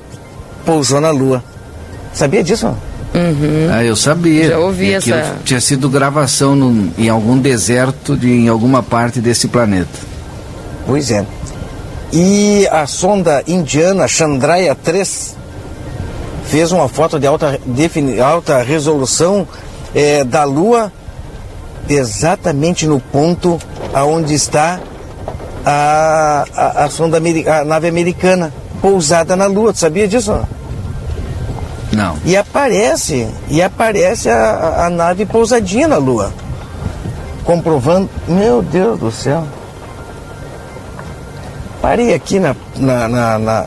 pousou 0.65 1.01
na 1.01 1.11
Lua. 1.11 1.43
Sabia 2.13 2.43
disso? 2.43 2.75
Uhum. 3.15 3.69
Ah, 3.73 3.85
eu 3.85 3.97
sabia. 3.97 4.49
Já 4.49 4.59
ouvi 4.59 4.93
essa. 4.93 5.37
Tinha 5.45 5.61
sido 5.61 5.89
gravação 5.89 6.55
no, 6.55 6.93
em 6.99 7.09
algum 7.09 7.39
deserto, 7.39 8.17
de, 8.17 8.31
em 8.31 8.49
alguma 8.49 8.83
parte 8.83 9.21
desse 9.21 9.49
planeta. 9.49 9.99
Pois 10.87 11.11
é. 11.11 11.25
E 12.13 12.67
a 12.71 12.87
sonda 12.87 13.43
indiana 13.47 14.09
Chandraya 14.09 14.75
3 14.75 15.37
fez 16.47 16.73
uma 16.73 16.89
foto 16.89 17.19
de 17.19 17.27
alta, 17.27 17.61
defini, 17.67 18.19
alta 18.19 18.63
resolução 18.63 19.47
é, 19.95 20.25
da 20.25 20.45
Lua 20.45 20.91
exatamente 21.89 22.87
no 22.87 23.01
ponto 23.01 23.59
aonde 23.93 24.35
está 24.35 24.81
a, 25.65 26.45
a, 26.55 26.85
a 26.85 26.91
sonda 26.91 27.19
a 27.19 27.65
nave 27.65 27.89
americana 27.89 28.53
pousada 28.81 29.37
na 29.37 29.47
Lua. 29.47 29.73
Tu 29.73 29.81
sabia 29.81 30.09
disso? 30.09 30.33
Não. 30.33 30.58
E 32.25 32.37
aparece, 32.37 33.29
e 33.49 33.63
aparece 33.63 34.29
a, 34.29 34.87
a 34.87 34.91
nave 34.91 35.25
pousadinha 35.25 35.89
na 35.89 35.97
Lua. 35.97 36.33
Comprovando. 37.45 38.09
Meu 38.27 38.63
Deus 38.63 39.01
do 39.01 39.11
céu. 39.11 39.45
Parei 41.81 42.13
aqui 42.13 42.39
na, 42.39 42.55
na, 42.77 43.09
na, 43.09 43.39
na, 43.39 43.67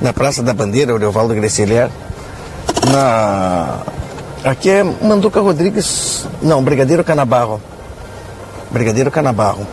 na 0.00 0.12
Praça 0.12 0.42
da 0.42 0.52
Bandeira, 0.52 0.92
Orevaldo 0.92 1.34
Grecelier. 1.34 1.88
Na. 2.90 3.78
Aqui 4.44 4.70
é 4.70 4.84
Manduca 4.84 5.40
Rodrigues. 5.40 6.26
Não, 6.42 6.62
Brigadeiro 6.62 7.02
Canabarro. 7.02 7.60
Brigadeiro 8.70 9.10
Canabarro. 9.10 9.66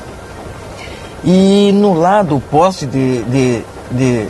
E 1.23 1.71
no 1.73 1.93
lado, 1.93 2.37
o 2.37 2.41
poste 2.41 2.85
de, 2.85 3.23
de, 3.23 3.63
de 3.91 4.27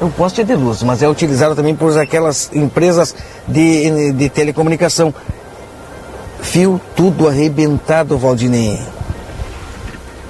o 0.00 0.08
poste 0.10 0.40
é 0.40 0.44
de 0.44 0.54
luz, 0.54 0.82
mas 0.82 1.02
é 1.02 1.08
utilizado 1.08 1.54
também 1.54 1.74
por 1.74 1.96
aquelas 1.98 2.50
empresas 2.52 3.14
de, 3.46 4.12
de 4.12 4.28
telecomunicação. 4.28 5.12
Fio 6.40 6.80
tudo 6.94 7.28
arrebentado, 7.28 8.16
Valdinei. 8.16 8.78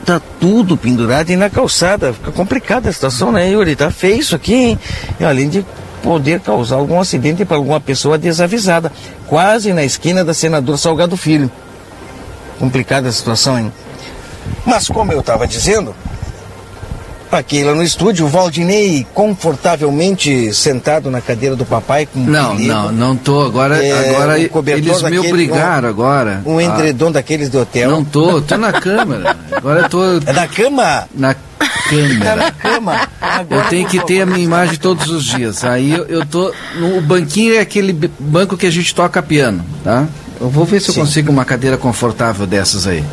Tá 0.06 0.20
tudo 0.40 0.76
pendurado 0.76 1.28
e 1.30 1.36
na 1.36 1.50
calçada. 1.50 2.14
Fica 2.14 2.32
complicada 2.32 2.88
a 2.88 2.92
situação, 2.92 3.30
né, 3.30 3.50
Yuri? 3.50 3.76
Tá 3.76 3.90
feio 3.90 4.20
isso 4.20 4.34
aqui, 4.34 4.54
hein? 4.54 4.78
E 5.20 5.24
além 5.24 5.50
de 5.50 5.64
poder 6.02 6.40
causar 6.40 6.76
algum 6.76 6.98
acidente 6.98 7.44
para 7.44 7.56
alguma 7.56 7.80
pessoa 7.80 8.16
desavisada. 8.16 8.90
Quase 9.26 9.72
na 9.74 9.84
esquina 9.84 10.24
da 10.24 10.32
senadora 10.32 10.78
Salgado 10.78 11.16
Filho. 11.16 11.50
Complicada 12.58 13.08
a 13.08 13.12
situação, 13.12 13.58
hein? 13.58 13.72
Mas 14.64 14.88
como 14.88 15.12
eu 15.12 15.20
estava 15.20 15.46
dizendo, 15.46 15.94
Aqui 17.30 17.62
lá 17.62 17.74
no 17.74 17.82
estúdio, 17.82 18.24
o 18.24 18.28
Valdinei 18.28 19.06
confortavelmente 19.12 20.52
sentado 20.54 21.10
na 21.10 21.20
cadeira 21.20 21.54
do 21.54 21.64
papai 21.64 22.06
com 22.06 22.20
Não, 22.20 22.54
um 22.54 22.58
não, 22.58 22.92
não 22.92 23.16
tô. 23.16 23.42
Agora, 23.42 23.84
é, 23.84 24.10
agora 24.10 24.32
um 24.32 24.68
eles 24.68 25.02
me 25.02 25.18
obrigaram 25.18 25.88
um, 25.88 25.90
agora. 25.90 26.42
Um 26.46 26.60
endredom 26.60 27.08
ah, 27.08 27.12
daqueles 27.12 27.50
do 27.50 27.60
hotel. 27.60 27.90
Não 27.90 28.02
tô, 28.02 28.40
tô 28.40 28.56
na 28.56 28.72
câmera. 28.80 29.36
Agora 29.52 29.80
eu 29.80 29.88
tô. 29.90 30.02
É 30.24 30.32
na 30.32 30.48
cama? 30.48 31.08
Na 31.14 31.36
câmera. 31.88 32.36
na 32.36 32.50
cama. 32.50 33.08
Agora 33.20 33.64
eu 33.64 33.68
tenho 33.68 33.86
que 33.86 34.02
ter 34.06 34.22
a 34.22 34.26
minha 34.26 34.44
imagem 34.44 34.76
todos 34.76 35.08
os 35.08 35.24
dias. 35.24 35.64
Aí 35.64 35.92
eu, 35.92 36.06
eu 36.06 36.24
tô. 36.24 36.52
No, 36.76 36.96
o 36.96 37.00
banquinho 37.02 37.54
é 37.54 37.60
aquele 37.60 37.92
banco 38.18 38.56
que 38.56 38.66
a 38.66 38.70
gente 38.70 38.94
toca 38.94 39.22
piano, 39.22 39.64
tá? 39.84 40.06
Eu 40.40 40.48
vou 40.48 40.64
ver 40.64 40.80
se 40.80 40.88
eu 40.88 40.94
Sim. 40.94 41.00
consigo 41.00 41.30
uma 41.30 41.44
cadeira 41.44 41.76
confortável 41.76 42.46
dessas 42.46 42.86
aí. 42.86 43.04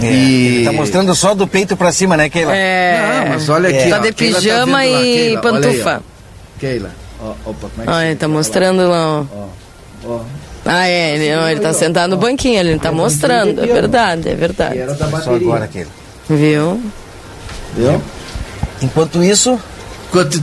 É, 0.00 0.06
e... 0.06 0.56
Ele 0.56 0.64
tá 0.64 0.72
mostrando 0.72 1.14
só 1.14 1.34
do 1.34 1.46
peito 1.46 1.76
pra 1.76 1.92
cima, 1.92 2.16
né, 2.16 2.28
Keila? 2.28 2.54
É. 2.54 3.20
Não, 3.24 3.28
mas 3.30 3.48
olha 3.48 3.68
aqui. 3.68 3.90
Tá 3.90 3.98
de 3.98 4.12
pijama 4.12 4.78
tá 4.78 4.86
e 4.86 5.02
Keila, 5.02 5.40
pantufa. 5.40 5.96
Aí, 5.96 6.02
Keila. 6.60 6.90
Ó, 7.20 7.30
opa, 7.46 7.68
como 7.68 7.82
é 7.82 7.84
que 7.84 7.90
ah, 7.90 8.06
ele 8.06 8.16
tá 8.16 8.28
mostrando 8.28 8.88
lá, 8.88 9.20
ó. 9.20 9.46
ó. 10.04 10.20
Ah, 10.64 10.86
é, 10.86 11.14
ele, 11.14 11.36
ó, 11.36 11.48
ele 11.48 11.60
tá 11.60 11.72
sentado 11.72 12.10
no 12.10 12.16
banquinho, 12.16 12.60
ele 12.60 12.78
tá 12.78 12.92
mostrando, 12.92 13.62
é 13.62 13.66
verdade, 13.66 14.28
é 14.28 14.34
verdade. 14.34 14.78
Era 14.78 14.94
da 14.94 15.20
Só 15.20 15.34
agora, 15.34 15.66
Keila. 15.66 15.90
Viu? 16.28 16.80
Viu? 17.74 18.02
Enquanto 18.82 19.22
isso, 19.24 19.58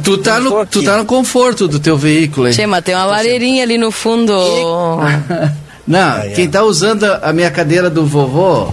Tu 0.04 0.18
tá, 0.20 0.40
no, 0.40 0.66
tu 0.66 0.84
tá 0.84 0.96
no 0.96 1.06
conforto 1.06 1.68
do 1.68 1.80
teu 1.80 1.98
veículo 1.98 2.48
mas 2.68 2.84
tem 2.84 2.94
uma 2.94 3.06
lareirinha 3.06 3.64
ali 3.64 3.80
no 3.80 3.90
fundo. 3.90 4.32
Não, 5.88 6.22
quem 6.36 6.48
tá 6.48 6.64
usando 6.64 7.04
a 7.04 7.34
minha 7.34 7.50
cadeira 7.50 7.90
do 7.90 8.06
vovô 8.06 8.72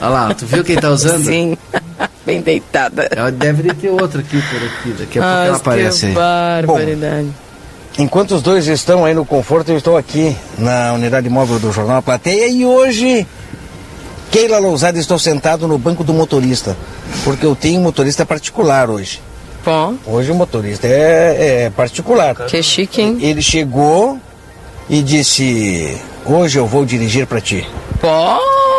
Olha 0.00 0.08
lá, 0.08 0.34
tu 0.34 0.46
viu 0.46 0.64
quem 0.64 0.76
tá 0.76 0.90
usando? 0.90 1.24
Sim, 1.24 1.56
bem 2.24 2.40
deitada. 2.40 3.08
Ela 3.10 3.30
deve 3.30 3.72
ter 3.74 3.90
outra 3.90 4.20
aqui 4.20 4.40
por 4.42 4.62
aqui. 4.62 4.90
Daqui 4.98 5.18
a 5.18 5.22
pouco 5.22 5.36
ela 5.46 5.56
aparece 5.56 6.06
aí. 6.06 6.12
barbaridade. 6.12 7.26
Bom, 7.26 8.02
enquanto 8.02 8.34
os 8.34 8.42
dois 8.42 8.66
estão 8.66 9.04
aí 9.04 9.14
no 9.14 9.24
conforto, 9.24 9.70
eu 9.70 9.76
estou 9.78 9.96
aqui 9.96 10.36
na 10.58 10.92
unidade 10.94 11.28
móvel 11.28 11.58
do 11.58 11.72
Jornal 11.72 11.98
A 11.98 12.02
Plateia 12.02 12.48
e 12.48 12.64
hoje, 12.64 13.26
Keila 14.30 14.58
Lousada, 14.58 14.98
estou 14.98 15.18
sentado 15.18 15.66
no 15.66 15.78
banco 15.78 16.04
do 16.04 16.12
motorista, 16.14 16.76
porque 17.24 17.44
eu 17.44 17.54
tenho 17.54 17.80
motorista 17.80 18.24
particular 18.24 18.88
hoje. 18.88 19.20
Bom. 19.64 19.94
Hoje 20.06 20.30
o 20.30 20.34
motorista 20.34 20.86
é, 20.86 21.64
é 21.66 21.70
particular. 21.70 22.34
Que 22.34 22.62
chique, 22.62 23.02
hein? 23.02 23.18
Ele 23.20 23.42
chegou 23.42 24.18
e 24.88 25.02
disse: 25.02 25.98
Hoje 26.24 26.58
eu 26.58 26.66
vou 26.66 26.86
dirigir 26.86 27.26
para 27.26 27.40
ti. 27.40 27.68
Pô! 28.00 28.69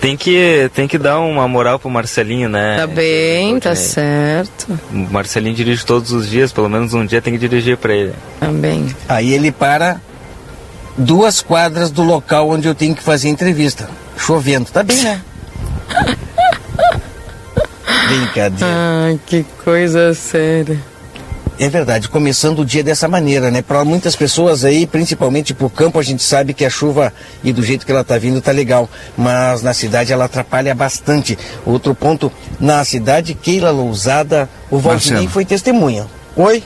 Tem 0.00 0.16
que, 0.16 0.70
tem 0.74 0.86
que 0.86 0.98
dar 0.98 1.20
uma 1.20 1.48
moral 1.48 1.78
pro 1.78 1.90
Marcelinho, 1.90 2.48
né? 2.48 2.76
Tá 2.76 2.86
bem, 2.86 3.58
tá 3.58 3.74
certo. 3.74 4.78
O 4.92 4.96
Marcelinho 5.12 5.54
dirige 5.54 5.84
todos 5.84 6.12
os 6.12 6.28
dias, 6.28 6.52
pelo 6.52 6.68
menos 6.68 6.94
um 6.94 7.04
dia 7.04 7.20
tem 7.22 7.32
que 7.32 7.38
dirigir 7.38 7.76
para 7.76 7.94
ele. 7.94 8.14
Também. 8.38 8.94
Aí 9.08 9.32
ele 9.32 9.50
para 9.50 10.00
duas 10.96 11.42
quadras 11.42 11.90
do 11.90 12.02
local 12.02 12.48
onde 12.50 12.68
eu 12.68 12.74
tenho 12.74 12.94
que 12.94 13.02
fazer 13.02 13.28
entrevista. 13.28 13.88
Chovendo, 14.16 14.70
tá 14.70 14.82
bem, 14.82 15.02
né? 15.02 15.20
Brincadeira. 18.08 18.66
Ai, 18.66 19.20
que 19.26 19.44
coisa 19.64 20.14
séria. 20.14 20.78
É 21.58 21.70
verdade, 21.70 22.08
começando 22.10 22.58
o 22.58 22.64
dia 22.66 22.84
dessa 22.84 23.08
maneira, 23.08 23.50
né? 23.50 23.62
Para 23.62 23.82
muitas 23.82 24.14
pessoas 24.14 24.62
aí, 24.62 24.86
principalmente 24.86 25.54
pro 25.54 25.70
campo, 25.70 25.98
a 25.98 26.02
gente 26.02 26.22
sabe 26.22 26.52
que 26.52 26.66
a 26.66 26.70
chuva 26.70 27.10
e 27.42 27.50
do 27.50 27.62
jeito 27.62 27.86
que 27.86 27.90
ela 27.92 28.04
tá 28.04 28.18
vindo 28.18 28.42
tá 28.42 28.52
legal, 28.52 28.90
mas 29.16 29.62
na 29.62 29.72
cidade 29.72 30.12
ela 30.12 30.26
atrapalha 30.26 30.74
bastante. 30.74 31.38
Outro 31.64 31.94
ponto, 31.94 32.30
na 32.60 32.84
cidade, 32.84 33.32
Keila 33.32 33.70
Lousada, 33.70 34.50
o 34.70 34.78
Valdinei 34.78 35.22
foi 35.28 35.46
testemunha. 35.46 36.06
Oi? 36.36 36.62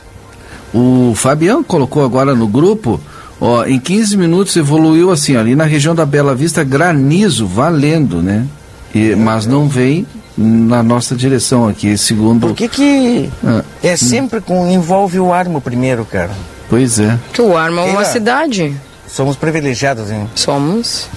O 0.74 1.12
Fabiano 1.14 1.62
colocou 1.62 2.04
agora 2.04 2.34
no 2.34 2.48
grupo, 2.48 3.00
ó, 3.40 3.64
em 3.66 3.78
15 3.78 4.16
minutos 4.16 4.56
evoluiu 4.56 5.12
assim, 5.12 5.36
ali 5.36 5.54
na 5.54 5.64
região 5.66 5.94
da 5.94 6.04
Bela 6.04 6.34
Vista, 6.34 6.64
granizo 6.64 7.46
valendo, 7.46 8.20
né? 8.20 8.44
E- 8.92 9.14
mas 9.14 9.46
não 9.46 9.68
vem 9.68 10.04
na 10.42 10.82
nossa 10.82 11.14
direção 11.14 11.68
aqui, 11.68 11.98
segundo. 11.98 12.46
Por 12.48 12.56
que 12.56 12.68
que 12.68 13.30
Ah, 13.44 13.62
é 13.82 13.96
sempre 13.96 14.40
com 14.40 14.66
envolve 14.70 15.20
o 15.20 15.32
Armo 15.32 15.60
primeiro, 15.60 16.04
cara? 16.04 16.30
Pois 16.68 16.98
é. 16.98 17.18
Que 17.32 17.42
o 17.42 17.56
Arma 17.56 17.82
é 17.82 17.90
uma 17.90 18.04
cidade. 18.04 18.74
Somos 19.06 19.36
privilegiados, 19.36 20.10
hein? 20.10 20.30
Somos. 20.34 21.08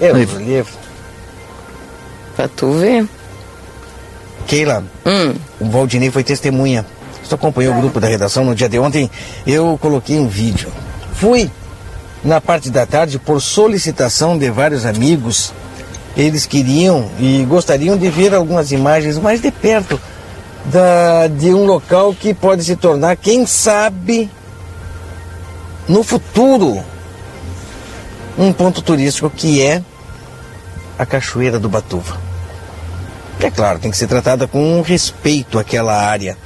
É, 0.00 0.06
Aí. 0.10 0.24
o 0.24 0.38
livro. 0.38 0.72
Pra 2.36 2.48
tu 2.48 2.72
ver. 2.72 3.06
Keila, 4.46 4.84
Hum. 5.06 5.34
o 5.60 5.68
Valdinei 5.68 6.10
foi 6.10 6.22
testemunha. 6.24 6.84
Você 7.22 7.34
acompanhou 7.34 7.74
o 7.74 7.80
grupo 7.80 7.98
da 8.00 8.06
redação 8.08 8.44
no 8.44 8.54
dia 8.54 8.68
de 8.68 8.78
ontem? 8.78 9.10
Eu 9.46 9.78
coloquei 9.80 10.18
um 10.18 10.28
vídeo. 10.28 10.68
Fui 11.14 11.50
na 12.22 12.40
parte 12.40 12.70
da 12.70 12.86
tarde 12.86 13.18
por 13.18 13.40
solicitação 13.40 14.36
de 14.38 14.50
vários 14.50 14.84
amigos. 14.86 15.52
Eles 16.16 16.46
queriam 16.46 17.10
e 17.18 17.44
gostariam 17.48 17.96
de 17.96 18.08
ver 18.08 18.34
algumas 18.34 18.70
imagens 18.70 19.18
mais 19.18 19.40
de 19.40 19.50
perto 19.50 20.00
da, 20.66 21.26
de 21.26 21.52
um 21.52 21.64
local 21.66 22.14
que 22.14 22.32
pode 22.32 22.62
se 22.64 22.76
tornar, 22.76 23.16
quem 23.16 23.44
sabe, 23.46 24.30
no 25.88 26.02
futuro, 26.02 26.82
um 28.38 28.52
ponto 28.52 28.80
turístico 28.80 29.28
que 29.28 29.60
é 29.60 29.82
a 30.98 31.04
Cachoeira 31.04 31.58
do 31.58 31.68
Batuva. 31.68 32.16
É 33.40 33.50
claro, 33.50 33.78
tem 33.80 33.90
que 33.90 33.96
ser 33.96 34.06
tratada 34.06 34.46
com 34.46 34.80
respeito 34.80 35.58
àquela 35.58 35.94
área. 36.00 36.38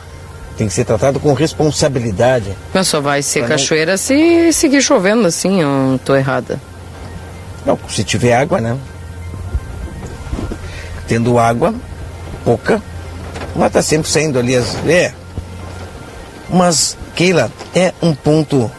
Tem 0.56 0.66
que 0.66 0.72
ser 0.72 0.84
tratado 0.84 1.20
com 1.20 1.32
responsabilidade. 1.34 2.52
Mas 2.74 2.88
só 2.88 3.00
vai 3.00 3.22
ser 3.22 3.40
Pra 3.40 3.50
não- 3.50 3.56
cachoeira 3.56 3.96
se 3.96 4.52
seguir 4.52 4.82
chovendo 4.82 5.26
assim, 5.28 5.60
eu 5.60 5.68
não 5.68 5.98
tô 5.98 6.16
errada. 6.16 6.58
Não, 7.64 7.78
se 7.88 8.02
tiver 8.02 8.34
água, 8.34 8.60
né? 8.60 8.76
Tendo 11.08 11.38
água, 11.38 11.74
pouca, 12.44 12.80
mas 13.56 13.72
tá 13.72 13.80
sempre 13.82 14.08
saindo 14.10 14.38
ali 14.38 14.54
as. 14.54 14.76
É. 14.86 15.12
Mas, 16.50 16.96
Keila, 17.16 17.50
é 17.74 17.92
um 18.02 18.14
ponto. 18.14 18.70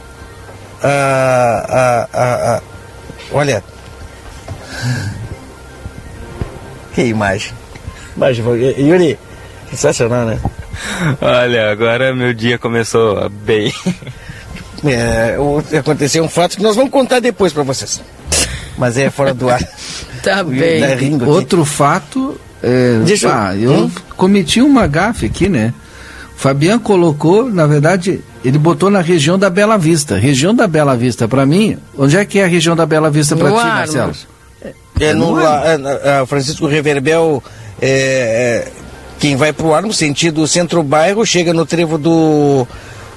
ah, 0.83 1.65
ah, 1.67 2.07
ah, 2.13 2.39
ah, 2.57 2.61
olha. 3.33 3.63
Que 6.93 7.03
imagem. 7.03 7.53
Imagem, 8.15 8.43
Yuri, 8.77 9.17
sensacional, 9.69 10.25
né? 10.25 10.39
Olha, 11.21 11.71
agora 11.71 12.13
meu 12.15 12.33
dia 12.33 12.57
começou 12.57 13.29
bem. 13.29 13.73
É, 14.85 15.37
o- 15.37 15.63
aconteceu 15.77 16.23
um 16.23 16.29
fato 16.29 16.57
que 16.57 16.63
nós 16.63 16.75
vamos 16.75 16.91
contar 16.91 17.19
depois 17.19 17.53
para 17.53 17.63
vocês. 17.63 18.01
Mas 18.79 18.97
é 18.97 19.09
fora 19.11 19.33
do 19.33 19.47
ar. 19.49 19.59
Tá 20.23 20.43
bem. 20.43 20.83
rindo 20.97 21.23
aqui. 21.23 21.31
Outro 21.31 21.63
fato, 21.63 22.37
é, 22.61 22.99
Deixa 23.05 23.27
eu- 23.27 23.31
ah, 23.31 23.55
eu 23.55 23.71
Hum? 23.85 23.91
cometi 24.17 24.61
uma 24.61 24.85
gafe 24.87 25.27
aqui, 25.27 25.47
né? 25.47 25.73
O 26.35 26.39
Fabiano 26.39 26.79
colocou, 26.81 27.49
na 27.49 27.65
verdade, 27.65 28.19
ele 28.43 28.57
botou 28.57 28.89
na 28.89 28.99
região 28.99 29.39
da 29.39 29.49
Bela 29.49 29.77
Vista. 29.77 30.17
Região 30.17 30.53
da 30.53 30.67
Bela 30.67 30.95
Vista, 30.97 31.25
para 31.27 31.45
mim, 31.45 31.77
onde 31.97 32.17
é 32.17 32.25
que 32.25 32.37
é 32.39 32.43
a 32.43 32.47
região 32.47 32.75
da 32.75 32.85
Bela 32.85 33.09
Vista 33.09 33.33
para 33.35 33.49
No 33.49 33.55
ti. 33.57 33.63
Marcelo? 33.63 34.11
É 34.99 35.13
no 35.13 35.27
Não 35.27 35.41
la- 35.41 35.63
é, 35.65 36.21
é, 36.21 36.25
Francisco 36.25 36.67
Reverbel, 36.67 37.41
é, 37.81 38.65
é, 38.67 38.71
quem 39.19 39.37
vai 39.37 39.53
pro 39.53 39.73
Armo, 39.73 39.93
sentido 39.93 40.45
centro-bairro, 40.47 41.25
chega 41.25 41.53
no 41.53 41.65
trevo 41.65 41.97
do, 41.97 42.67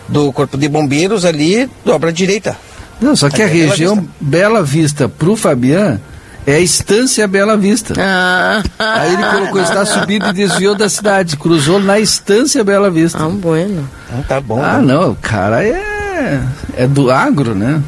do 0.09 0.33
Corpo 0.33 0.57
de 0.57 0.69
Bombeiros 0.69 1.25
ali, 1.25 1.69
dobra 1.85 2.11
à 2.11 2.13
direita. 2.13 2.57
Não, 3.03 3.17
só 3.17 3.29
que 3.29 3.43
a 3.43 3.47
é 3.47 3.49
Bela 3.49 3.71
região 3.71 3.97
Vista. 3.97 4.11
Bela 4.21 4.63
Vista 4.63 5.09
pro 5.09 5.37
Fabiano 5.37 6.01
é 6.47 6.55
a 6.55 6.61
Estância 6.61 7.27
Bela 7.29 7.57
Vista. 7.57 7.95
Ah, 7.99 8.63
Aí 8.79 9.13
ele 9.15 9.25
colocou, 9.25 9.61
está 9.61 9.85
subindo 9.85 10.27
e 10.29 10.33
desviou 10.33 10.75
da 10.75 10.89
cidade, 10.89 11.37
cruzou 11.37 11.79
na 11.79 11.99
Estância 12.01 12.65
Bela 12.65 12.91
Vista. 12.91 13.23
ah, 13.23 13.29
bueno. 13.29 13.89
Então 14.09 14.23
tá 14.25 14.41
bom. 14.41 14.63
Ah, 14.63 14.79
né? 14.79 14.93
não, 14.93 15.11
o 15.11 15.17
cara 15.17 15.65
é, 15.65 16.41
é 16.77 16.87
do 16.87 17.11
agro, 17.11 17.55
né? 17.55 17.83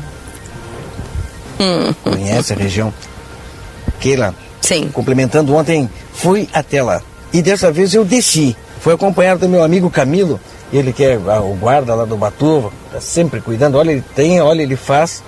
Conhece 2.02 2.52
a 2.52 2.56
região. 2.56 2.92
Keila, 4.00 4.34
Sim. 4.60 4.90
complementando 4.92 5.54
ontem, 5.54 5.88
fui 6.12 6.48
até 6.52 6.82
lá. 6.82 7.00
E 7.32 7.40
dessa 7.42 7.72
vez 7.72 7.94
eu 7.94 8.04
desci. 8.04 8.56
Fui 8.84 8.92
acompanhado 8.92 9.40
do 9.40 9.48
meu 9.48 9.64
amigo 9.64 9.88
Camilo, 9.88 10.38
ele 10.70 10.92
que 10.92 11.02
é 11.02 11.14
ah, 11.14 11.40
o 11.40 11.54
guarda 11.54 11.94
lá 11.94 12.04
do 12.04 12.18
Batuva, 12.18 12.70
tá 12.92 13.00
sempre 13.00 13.40
cuidando. 13.40 13.78
Olha, 13.78 13.92
ele 13.92 14.04
tem, 14.14 14.42
olha, 14.42 14.60
ele 14.60 14.76
faz 14.76 15.24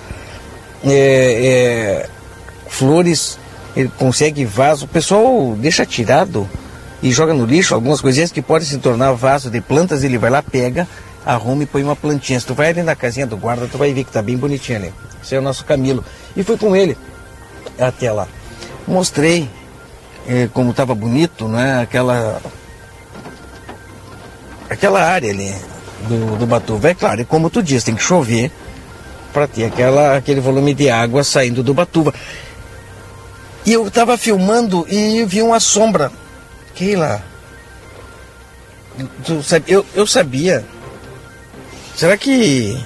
é, 0.83 2.05
é, 2.05 2.09
flores, 2.69 3.39
ele 3.75 3.91
consegue 3.97 4.45
vaso. 4.45 4.85
O 4.85 4.87
pessoal 4.87 5.55
deixa 5.57 5.87
tirado 5.87 6.47
e 7.01 7.11
joga 7.11 7.33
no 7.33 7.47
lixo 7.47 7.73
algumas 7.73 7.99
coisinhas 7.99 8.31
que 8.31 8.43
podem 8.43 8.67
se 8.67 8.77
tornar 8.77 9.11
vaso 9.13 9.49
de 9.49 9.59
plantas. 9.59 10.03
Ele 10.03 10.19
vai 10.19 10.29
lá, 10.29 10.43
pega, 10.43 10.87
arruma 11.25 11.63
e 11.63 11.65
põe 11.65 11.81
uma 11.81 11.95
plantinha. 11.95 12.39
Se 12.39 12.45
tu 12.45 12.53
vai 12.53 12.69
ali 12.69 12.83
na 12.83 12.95
casinha 12.95 13.25
do 13.25 13.37
guarda, 13.37 13.67
tu 13.67 13.79
vai 13.79 13.91
ver 13.91 14.03
que 14.03 14.11
tá 14.11 14.21
bem 14.21 14.37
bonitinho 14.37 14.77
ali. 14.77 14.93
Esse 15.23 15.33
é 15.33 15.39
o 15.39 15.41
nosso 15.41 15.65
Camilo. 15.65 16.05
E 16.35 16.43
fui 16.43 16.57
com 16.57 16.75
ele 16.75 16.95
até 17.79 18.11
lá. 18.11 18.27
Mostrei 18.87 19.49
eh, 20.27 20.47
como 20.53 20.69
estava 20.69 20.93
bonito, 20.93 21.47
né? 21.47 21.81
Aquela 21.81 22.39
aquela 24.69 25.01
área 25.01 25.29
ali 25.29 25.53
do, 26.07 26.37
do 26.37 26.45
Batuva. 26.45 26.89
É 26.89 26.93
claro, 26.93 27.21
e 27.21 27.25
como 27.25 27.49
tu 27.49 27.61
diz, 27.61 27.83
tem 27.83 27.95
que 27.95 28.03
chover 28.03 28.51
para 29.33 29.47
ter 29.47 29.65
aquela, 29.65 30.17
aquele 30.17 30.39
volume 30.39 30.73
de 30.73 30.89
água 30.89 31.23
saindo 31.23 31.63
do 31.63 31.73
Batuva. 31.73 32.13
E 33.65 33.73
eu 33.73 33.87
estava 33.87 34.17
filmando 34.17 34.85
e 34.89 35.23
vi 35.25 35.41
uma 35.41 35.59
sombra. 35.59 36.11
Keila, 36.73 37.21
tu 39.25 39.43
sabe, 39.43 39.65
eu, 39.67 39.85
eu 39.93 40.07
sabia. 40.07 40.63
Será 41.95 42.15
que 42.15 42.79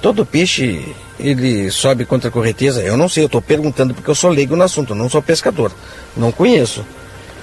todo 0.00 0.26
peixe 0.26 0.94
ele 1.18 1.70
sobe 1.70 2.04
contra 2.04 2.28
a 2.28 2.32
correnteza? 2.32 2.82
Eu 2.82 2.96
não 2.96 3.08
sei, 3.08 3.24
eu 3.24 3.26
estou 3.26 3.42
perguntando 3.42 3.94
porque 3.94 4.10
eu 4.10 4.14
sou 4.14 4.30
leigo 4.30 4.54
no 4.54 4.62
assunto, 4.62 4.94
não 4.94 5.08
sou 5.08 5.22
pescador, 5.22 5.72
não 6.16 6.30
conheço. 6.30 6.84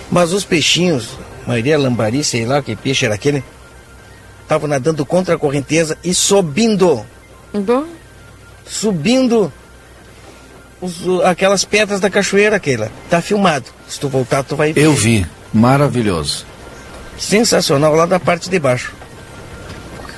Mas 0.09 0.31
os 0.31 0.45
peixinhos, 0.45 1.09
maioria 1.45 1.77
lambari, 1.77 2.23
sei 2.23 2.45
lá 2.45 2.61
que 2.61 2.75
peixe 2.75 3.05
era 3.05 3.15
aquele, 3.15 3.43
estavam 4.47 4.67
nadando 4.69 5.05
contra 5.05 5.35
a 5.35 5.37
correnteza 5.37 5.97
e 6.01 6.13
subindo, 6.13 7.05
Bom, 7.53 7.83
subindo 8.65 9.51
os- 10.81 11.23
aquelas 11.25 11.65
pedras 11.65 11.99
da 11.99 12.09
cachoeira, 12.09 12.55
aquela. 12.55 12.89
Tá 13.09 13.21
filmado. 13.21 13.65
Se 13.89 13.99
tu 13.99 14.07
voltar, 14.07 14.43
tu 14.43 14.55
vai 14.55 14.71
ver. 14.71 14.81
Eu 14.81 14.93
vi, 14.93 15.25
maravilhoso. 15.53 16.45
sensacional 17.19 17.93
lá 17.95 18.05
da 18.05 18.19
parte 18.19 18.49
de 18.49 18.59
baixo. 18.59 18.93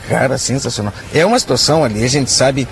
Cara, 0.09 0.37
sensacional. 0.37 0.93
É 1.13 1.25
uma 1.25 1.39
situação 1.39 1.83
ali, 1.83 2.03
a 2.03 2.07
gente 2.09 2.29
sabe 2.29 2.67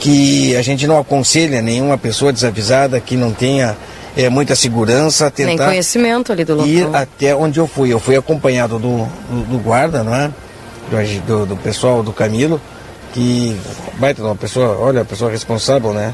que 0.00 0.56
a 0.56 0.62
gente 0.62 0.86
não 0.86 0.98
aconselha 0.98 1.62
nenhuma 1.62 1.96
pessoa 1.96 2.32
desavisada 2.32 2.98
que 3.00 3.16
não 3.16 3.32
tenha 3.32 3.76
é, 4.16 4.28
muita 4.28 4.56
segurança 4.56 5.26
a 5.26 5.32
nem 5.38 5.46
tentar 5.56 5.66
conhecimento 5.66 6.32
ali 6.32 6.44
do 6.44 6.54
local. 6.54 6.68
ir 6.68 6.88
até 6.92 7.34
onde 7.36 7.60
eu 7.60 7.66
fui. 7.68 7.92
Eu 7.92 8.00
fui 8.00 8.16
acompanhado 8.16 8.78
do, 8.78 9.04
do, 9.30 9.44
do 9.52 9.58
guarda, 9.58 10.02
não 10.02 10.14
é? 10.14 10.30
Do, 11.26 11.46
do, 11.46 11.56
pessoal 11.56 12.02
do 12.02 12.12
Camilo, 12.12 12.60
que 13.12 13.56
baita 13.96 14.22
uma 14.22 14.34
pessoa, 14.34 14.76
olha, 14.76 15.04
pessoa 15.04 15.30
responsável, 15.30 15.92
né? 15.92 16.12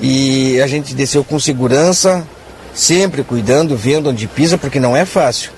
E 0.00 0.60
a 0.60 0.66
gente 0.66 0.92
desceu 0.92 1.22
com 1.22 1.38
segurança, 1.38 2.26
sempre 2.74 3.22
cuidando, 3.22 3.76
vendo 3.76 4.10
onde 4.10 4.26
pisa, 4.26 4.58
porque 4.58 4.80
não 4.80 4.96
é 4.96 5.04
fácil. 5.04 5.52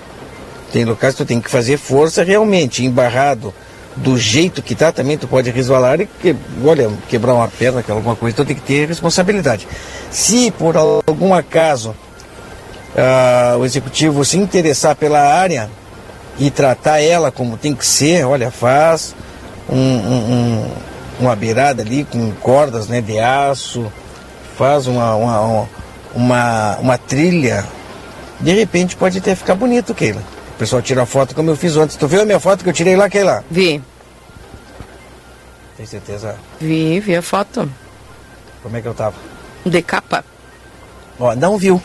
Tem 0.71 0.85
locais 0.85 1.15
que 1.15 1.23
tu 1.23 1.27
tem 1.27 1.41
que 1.41 1.49
fazer 1.49 1.77
força 1.77 2.23
realmente, 2.23 2.85
embarrado 2.85 3.51
do 3.95 4.17
jeito 4.17 4.61
que 4.61 4.75
tá, 4.75 4.91
também 4.91 5.17
tu 5.17 5.27
pode 5.27 5.49
resvalar 5.49 6.01
e, 6.01 6.05
que, 6.05 6.35
olha, 6.63 6.91
quebrar 7.07 7.33
uma 7.33 7.47
perna, 7.47 7.83
é 7.87 7.91
alguma 7.91 8.15
coisa, 8.15 8.35
então 8.35 8.45
tem 8.45 8.55
que 8.55 8.61
ter 8.61 8.87
responsabilidade. 8.87 9.67
Se 10.11 10.51
por 10.51 10.75
algum 10.75 11.33
acaso 11.33 11.95
ah, 12.95 13.55
o 13.57 13.65
executivo 13.65 14.23
se 14.23 14.37
interessar 14.37 14.95
pela 14.95 15.19
área 15.19 15.69
e 16.37 16.49
tratar 16.51 16.99
ela 17.01 17.31
como 17.31 17.57
tem 17.57 17.73
que 17.73 17.85
ser, 17.85 18.25
olha, 18.25 18.51
faz 18.51 19.15
um, 19.69 19.75
um- 19.77 20.31
um- 20.33 20.71
uma 21.19 21.35
beirada 21.35 21.81
ali 21.81 22.03
com 22.03 22.31
cordas 22.41 22.87
né, 22.87 22.99
de 23.01 23.17
aço, 23.19 23.91
faz 24.57 24.85
uma, 24.87 25.15
uma, 25.15 25.67
uma, 26.13 26.77
uma 26.77 26.97
trilha, 26.97 27.65
de 28.39 28.51
repente 28.53 28.95
pode 28.97 29.17
até 29.19 29.33
ficar 29.35 29.55
bonito, 29.55 29.93
Keila. 29.95 30.21
O 30.55 30.57
pessoal 30.57 30.81
tira 30.81 31.03
a 31.03 31.05
foto 31.05 31.33
como 31.35 31.49
eu 31.49 31.55
fiz 31.55 31.75
ontem. 31.75 31.97
Tu 31.97 32.07
viu 32.07 32.21
a 32.21 32.25
minha 32.25 32.39
foto 32.39 32.63
que 32.63 32.69
eu 32.69 32.73
tirei 32.73 32.95
lá, 32.95 33.09
Keila? 33.09 33.43
Vi. 33.51 33.81
Tem 35.77 35.85
certeza? 35.85 36.35
Vi, 36.59 36.99
vi 37.01 37.15
a 37.15 37.21
foto. 37.21 37.69
Como 38.63 38.77
é 38.77 38.81
que 38.81 38.87
eu 38.87 38.93
tava? 38.93 39.15
De 39.65 39.81
capa. 39.81 40.23
Ó, 41.19 41.35
não 41.35 41.57
viu. 41.57 41.81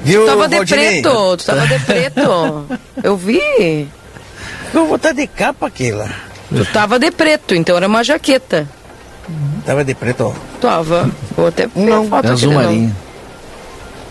Viu, 0.00 0.22
Tu 0.22 0.26
tava 0.26 0.48
de 0.48 0.64
preto, 0.64 1.36
tu 1.36 1.44
tava 1.44 1.66
de 1.66 1.78
preto. 1.80 2.66
Eu 3.02 3.16
vi. 3.16 3.88
Eu 4.74 4.86
vou 4.86 4.96
estar 4.96 5.12
de 5.12 5.26
capa, 5.26 5.70
Keila. 5.70 6.08
Tu 6.50 6.64
tava 6.66 6.98
de 6.98 7.10
preto, 7.10 7.54
então 7.54 7.76
era 7.76 7.86
uma 7.86 8.04
jaqueta. 8.04 8.68
Tava 9.64 9.84
de 9.84 9.94
preto, 9.94 10.24
ó. 10.24 10.32
Tava. 10.60 11.10
Vou 11.36 11.48
até 11.48 11.66
ver 11.66 11.80
Não, 11.80 12.04
a 12.04 12.06
foto 12.06 12.28
É 12.28 12.30
azul 12.30 12.52
marinho. 12.52 12.96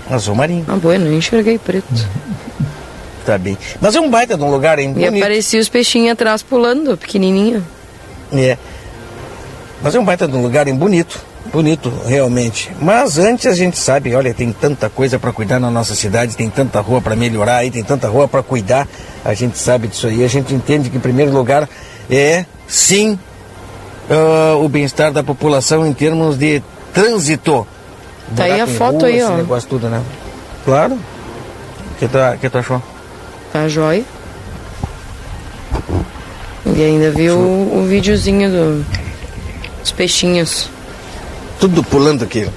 Azul 0.10 0.36
marinho. 0.36 0.66
Ah, 0.68 0.76
bueno, 0.76 1.08
eu 1.08 1.14
enxerguei 1.14 1.58
preto. 1.58 1.88
Tá 3.26 3.40
bem. 3.40 3.58
Mas 3.82 3.96
é 3.96 4.00
um 4.00 4.08
baita 4.08 4.38
de 4.38 4.44
um 4.44 4.52
lugar, 4.52 4.78
hein? 4.78 4.92
E 4.92 4.94
Bonito. 4.94 5.18
aparecia 5.18 5.60
os 5.60 5.68
peixinhos 5.68 6.12
atrás 6.12 6.44
pulando, 6.44 6.96
pequenininho. 6.96 7.66
É. 8.32 8.56
Mas 9.82 9.96
é 9.96 10.00
um 10.00 10.06
baita 10.06 10.28
de 10.28 10.36
um 10.36 10.44
lugar 10.44 10.68
hein? 10.68 10.76
bonito. 10.76 11.20
Bonito, 11.52 11.92
realmente. 12.06 12.72
Mas 12.82 13.18
antes 13.18 13.46
a 13.46 13.54
gente 13.54 13.78
sabe, 13.78 14.14
olha, 14.16 14.34
tem 14.34 14.52
tanta 14.52 14.90
coisa 14.90 15.18
para 15.20 15.32
cuidar 15.32 15.60
na 15.60 15.70
nossa 15.70 15.96
cidade, 15.96 16.36
tem 16.36 16.50
tanta 16.50 16.82
rua 16.82 17.02
para 17.02 17.16
melhorar 17.16 17.58
aí, 17.58 17.72
tem 17.72 17.84
tanta 17.84 18.08
rua 18.08 18.28
para 18.28 18.44
cuidar. 18.44 18.88
A 19.24 19.34
gente 19.34 19.58
sabe 19.58 19.88
disso 19.88 20.08
aí. 20.08 20.24
A 20.24 20.28
gente 20.28 20.54
entende 20.54 20.90
que, 20.90 20.98
em 20.98 21.00
primeiro 21.00 21.32
lugar, 21.32 21.70
é 22.10 22.46
sim 22.68 23.18
ah, 24.10 24.56
o 24.58 24.68
bem-estar 24.70 25.12
da 25.12 25.24
população 25.24 25.86
em 25.86 25.94
termos 25.94 26.38
de 26.38 26.62
trânsito. 26.94 27.66
Tá 28.36 28.46
aí 28.46 28.60
a 28.60 28.68
foto 28.68 29.00
rua, 29.00 29.08
aí, 29.08 29.24
ó. 29.24 29.38
negócio 29.38 29.70
tudo, 29.70 29.90
né? 29.90 30.02
Claro. 30.64 30.94
O 30.96 32.00
que 32.00 32.08
tu, 32.08 32.18
que 32.42 32.50
tu 32.50 32.58
achou? 32.58 32.82
Tá 33.54 33.68
jóia? 33.68 34.04
E 36.76 36.84
ainda 36.84 37.12
viu 37.12 37.38
o, 37.38 37.80
o 37.80 37.86
videozinho 37.86 38.50
do, 38.50 38.86
dos 39.82 39.92
peixinhos. 39.92 40.70
Tudo 41.66 41.84
pulando 41.84 42.24
aqui. 42.24 42.48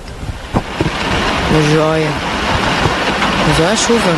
Joia. 1.72 2.10
Mas 3.46 3.58
olha 3.58 3.70
a 3.70 3.76
chuva. 3.76 4.16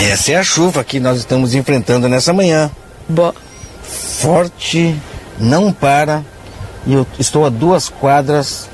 Essa 0.00 0.32
é 0.32 0.34
a 0.34 0.42
chuva 0.42 0.82
que 0.82 0.98
nós 0.98 1.18
estamos 1.18 1.54
enfrentando 1.54 2.08
nessa 2.08 2.32
manhã. 2.32 2.68
Bo 3.08 3.32
forte, 4.20 4.96
não 5.38 5.72
para. 5.72 6.24
E 6.84 6.94
eu 6.94 7.06
estou 7.16 7.46
a 7.46 7.48
duas 7.48 7.88
quadras 7.88 8.68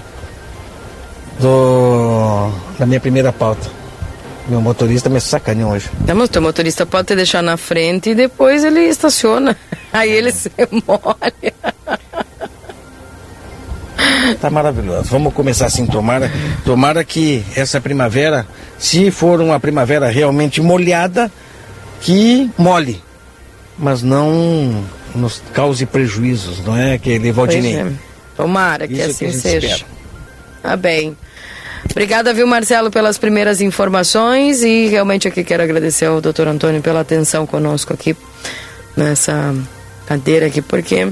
do 1.38 2.50
da 2.79 2.87
minha 2.87 3.00
primeira 3.00 3.31
pauta. 3.31 3.68
Meu 4.47 4.61
motorista 4.61 5.09
me 5.09 5.21
sacaneou 5.21 5.73
hoje. 5.73 5.89
Tá, 6.07 6.15
mas 6.15 6.29
o 6.29 6.33
teu 6.33 6.43
motorista 6.43 6.85
pode 6.85 7.09
te 7.09 7.17
deixar 7.17 7.43
na 7.43 7.57
frente 7.57 8.11
e 8.11 8.15
depois 8.15 8.63
ele 8.63 8.81
estaciona. 8.81 9.57
Aí 9.93 10.11
ele 10.11 10.33
se 10.33 10.51
molha. 10.87 11.55
Tá 14.41 14.51
maravilhoso. 14.51 15.09
Vamos 15.11 15.33
começar 15.33 15.67
assim, 15.67 15.87
tomara, 15.87 16.31
tomara 16.65 17.03
que 17.05 17.45
essa 17.57 17.81
primavera, 17.81 18.47
se 18.79 19.11
for 19.11 19.41
uma 19.41 19.59
primavera 19.59 20.09
realmente 20.11 20.61
molhada, 20.61 21.31
que 22.01 22.51
molhe, 22.59 23.03
mas 23.79 24.03
não 24.03 24.85
nos 25.15 25.43
cause 25.53 25.87
prejuízos, 25.87 26.63
não 26.65 26.77
é, 26.77 26.95
aquele 26.95 27.33
Valdinei? 27.33 27.77
É. 27.77 27.93
Tomara 28.37 28.87
que 28.89 28.95
Isso 28.95 29.11
assim 29.11 29.27
que 29.27 29.33
seja. 29.37 29.67
espera. 29.69 29.91
Tá 30.63 30.77
bem. 30.77 31.17
Obrigada, 31.95 32.35
viu, 32.35 32.45
Marcelo, 32.45 32.91
pelas 32.91 33.19
primeiras 33.19 33.61
informações 33.61 34.65
e 34.65 34.89
realmente 34.89 35.29
aqui 35.29 35.45
quero 35.45 35.63
agradecer 35.63 36.07
ao 36.07 36.21
doutor 36.21 36.49
Antônio 36.49 36.83
pela 36.83 36.99
atenção 36.99 37.47
conosco 37.47 37.95
aqui 37.95 38.17
nessa 38.97 39.55
cadeira 40.05 40.47
aqui, 40.47 40.61
porque 40.61 41.09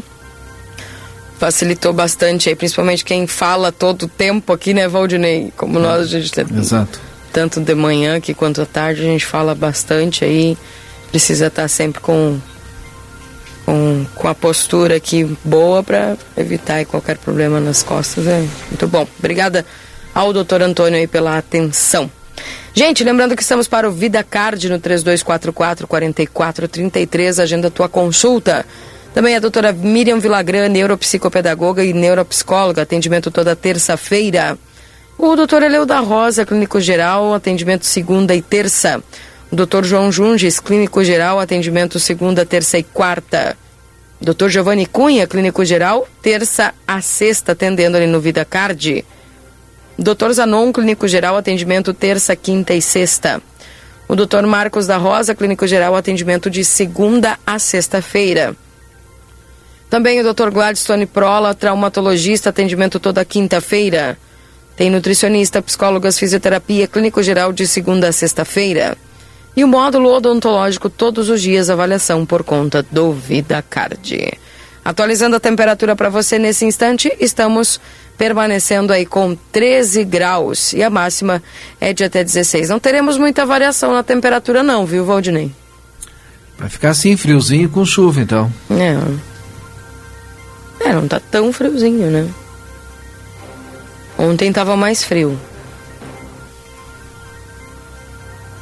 facilitou 1.38 1.92
bastante 1.92 2.48
aí, 2.48 2.56
principalmente 2.56 3.04
quem 3.04 3.28
fala 3.28 3.70
todo 3.70 4.02
o 4.06 4.08
tempo 4.08 4.52
aqui, 4.52 4.74
né, 4.74 4.88
Valdinei? 4.88 5.52
Como 5.56 5.78
nós, 5.78 6.02
a 6.02 6.18
gente 6.18 6.32
tem 6.32 6.44
Exato. 6.58 7.00
tanto 7.32 7.60
de 7.60 7.74
manhã 7.76 8.16
aqui 8.16 8.34
quanto 8.34 8.60
à 8.60 8.66
tarde, 8.66 9.02
a 9.02 9.04
gente 9.04 9.24
fala 9.24 9.54
bastante 9.54 10.24
aí, 10.24 10.58
precisa 11.12 11.46
estar 11.46 11.68
sempre 11.68 12.00
com, 12.00 12.40
com, 13.64 14.04
com 14.16 14.26
a 14.26 14.34
postura 14.34 14.96
aqui 14.96 15.38
boa 15.44 15.80
para 15.84 16.16
evitar 16.36 16.84
qualquer 16.86 17.18
problema 17.18 17.60
nas 17.60 17.84
costas. 17.84 18.26
É 18.26 18.44
muito 18.68 18.88
bom. 18.88 19.06
Obrigada 19.16 19.64
ao 20.14 20.32
doutor 20.32 20.62
Antônio 20.62 20.98
aí 20.98 21.06
pela 21.06 21.38
atenção. 21.38 22.10
Gente, 22.74 23.04
lembrando 23.04 23.36
que 23.36 23.42
estamos 23.42 23.68
para 23.68 23.86
o 23.88 23.92
Vida 23.92 24.24
Card 24.24 24.70
no 24.70 24.80
3244-4433, 24.80 27.42
agenda 27.42 27.70
tua 27.70 27.88
consulta. 27.88 28.66
Também 29.12 29.36
a 29.36 29.40
doutora 29.40 29.72
Miriam 29.72 30.18
Vilagran, 30.18 30.68
neuropsicopedagoga 30.68 31.84
e 31.84 31.92
neuropsicóloga, 31.92 32.82
atendimento 32.82 33.30
toda 33.30 33.54
terça-feira. 33.54 34.58
O 35.18 35.36
doutor 35.36 35.62
Eleu 35.62 35.84
da 35.84 36.00
Rosa, 36.00 36.46
clínico 36.46 36.80
geral, 36.80 37.34
atendimento 37.34 37.84
segunda 37.84 38.34
e 38.34 38.40
terça. 38.40 39.02
O 39.50 39.56
doutor 39.56 39.84
João 39.84 40.10
Junges, 40.10 40.58
clínico 40.58 41.04
geral, 41.04 41.38
atendimento 41.38 42.00
segunda, 42.00 42.46
terça 42.46 42.78
e 42.78 42.82
quarta. 42.82 43.54
Doutor 44.18 44.48
Giovanni 44.48 44.86
Cunha, 44.86 45.26
clínico 45.26 45.62
geral, 45.62 46.08
terça 46.22 46.72
a 46.88 47.02
sexta, 47.02 47.52
atendendo 47.52 47.98
ali 47.98 48.06
no 48.06 48.20
Vida 48.20 48.46
Card. 48.46 49.04
Doutor 50.02 50.32
Zanon, 50.32 50.72
clínico 50.72 51.06
geral, 51.06 51.36
atendimento 51.36 51.94
terça, 51.94 52.34
quinta 52.34 52.74
e 52.74 52.82
sexta. 52.82 53.40
O 54.08 54.16
doutor 54.16 54.44
Marcos 54.46 54.86
da 54.86 54.96
Rosa, 54.96 55.34
clínico 55.34 55.66
geral, 55.66 55.94
atendimento 55.94 56.50
de 56.50 56.64
segunda 56.64 57.38
a 57.46 57.58
sexta-feira. 57.58 58.56
Também 59.88 60.20
o 60.20 60.34
Dr. 60.34 60.50
Gladstone 60.50 61.06
Prola, 61.06 61.54
traumatologista, 61.54 62.50
atendimento 62.50 62.98
toda 62.98 63.24
quinta-feira. 63.24 64.18
Tem 64.76 64.90
nutricionista, 64.90 65.62
psicólogas, 65.62 66.18
fisioterapia, 66.18 66.88
clínico 66.88 67.22
geral 67.22 67.52
de 67.52 67.66
segunda 67.66 68.08
a 68.08 68.12
sexta-feira. 68.12 68.96
E 69.54 69.62
o 69.62 69.68
módulo 69.68 70.12
odontológico 70.12 70.90
todos 70.90 71.28
os 71.28 71.40
dias, 71.40 71.70
avaliação 71.70 72.26
por 72.26 72.42
conta 72.42 72.82
do 72.90 73.12
VidaCard. 73.12 74.32
Atualizando 74.84 75.36
a 75.36 75.40
temperatura 75.40 75.94
para 75.94 76.08
você 76.08 76.38
nesse 76.38 76.64
instante, 76.64 77.12
estamos 77.20 77.80
permanecendo 78.18 78.92
aí 78.92 79.06
com 79.06 79.36
13 79.52 80.04
graus 80.04 80.72
e 80.72 80.82
a 80.82 80.90
máxima 80.90 81.42
é 81.80 81.92
de 81.92 82.02
até 82.04 82.24
16. 82.24 82.68
Não 82.68 82.80
teremos 82.80 83.16
muita 83.16 83.46
variação 83.46 83.92
na 83.92 84.02
temperatura 84.02 84.62
não, 84.62 84.84
viu, 84.84 85.04
Valdinei? 85.04 85.52
Vai 86.58 86.68
ficar 86.68 86.90
assim, 86.90 87.16
friozinho 87.16 87.68
com 87.68 87.84
chuva, 87.84 88.20
então. 88.20 88.52
É. 88.70 88.98
É, 90.88 90.92
não 90.92 91.06
tá 91.06 91.20
tão 91.20 91.52
friozinho, 91.52 92.10
né? 92.10 92.28
Ontem 94.18 94.52
tava 94.52 94.76
mais 94.76 95.02
frio. 95.04 95.38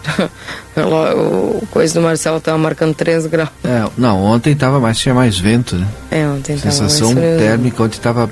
o 0.76 1.66
coisa 1.66 1.94
do 1.94 2.00
Marcelo 2.00 2.40
tava 2.40 2.58
marcando 2.58 2.94
3 2.94 3.26
graus. 3.26 3.50
É, 3.64 3.84
não, 3.96 4.22
ontem 4.22 4.54
tava 4.54 4.80
mais, 4.80 4.98
tinha 4.98 5.14
mais 5.14 5.38
vento, 5.38 5.76
né? 5.76 5.86
É, 6.10 6.26
ontem 6.26 6.56
Sensação 6.58 7.14
térmica 7.14 7.82
ontem 7.82 7.98
tava 7.98 8.30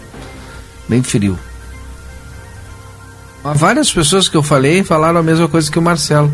bem 0.89 1.03
frio. 1.03 1.39
Mas 3.43 3.59
Várias 3.59 3.93
pessoas 3.93 4.29
que 4.29 4.37
eu 4.37 4.43
falei 4.43 4.83
falaram 4.83 5.21
a 5.21 5.23
mesma 5.23 5.49
coisa 5.49 5.71
que 5.71 5.79
o 5.79 5.83
Marcelo. 5.83 6.33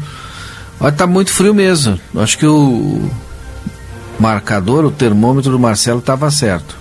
Olha, 0.81 0.92
tá 0.92 1.07
muito 1.07 1.33
frio 1.33 1.55
mesmo. 1.55 1.99
Acho 2.16 2.38
que 2.38 2.47
o 2.47 3.11
marcador, 4.18 4.85
o 4.85 4.90
termômetro 4.90 5.53
do 5.53 5.59
Marcelo 5.59 6.01
tava 6.01 6.31
certo. 6.31 6.77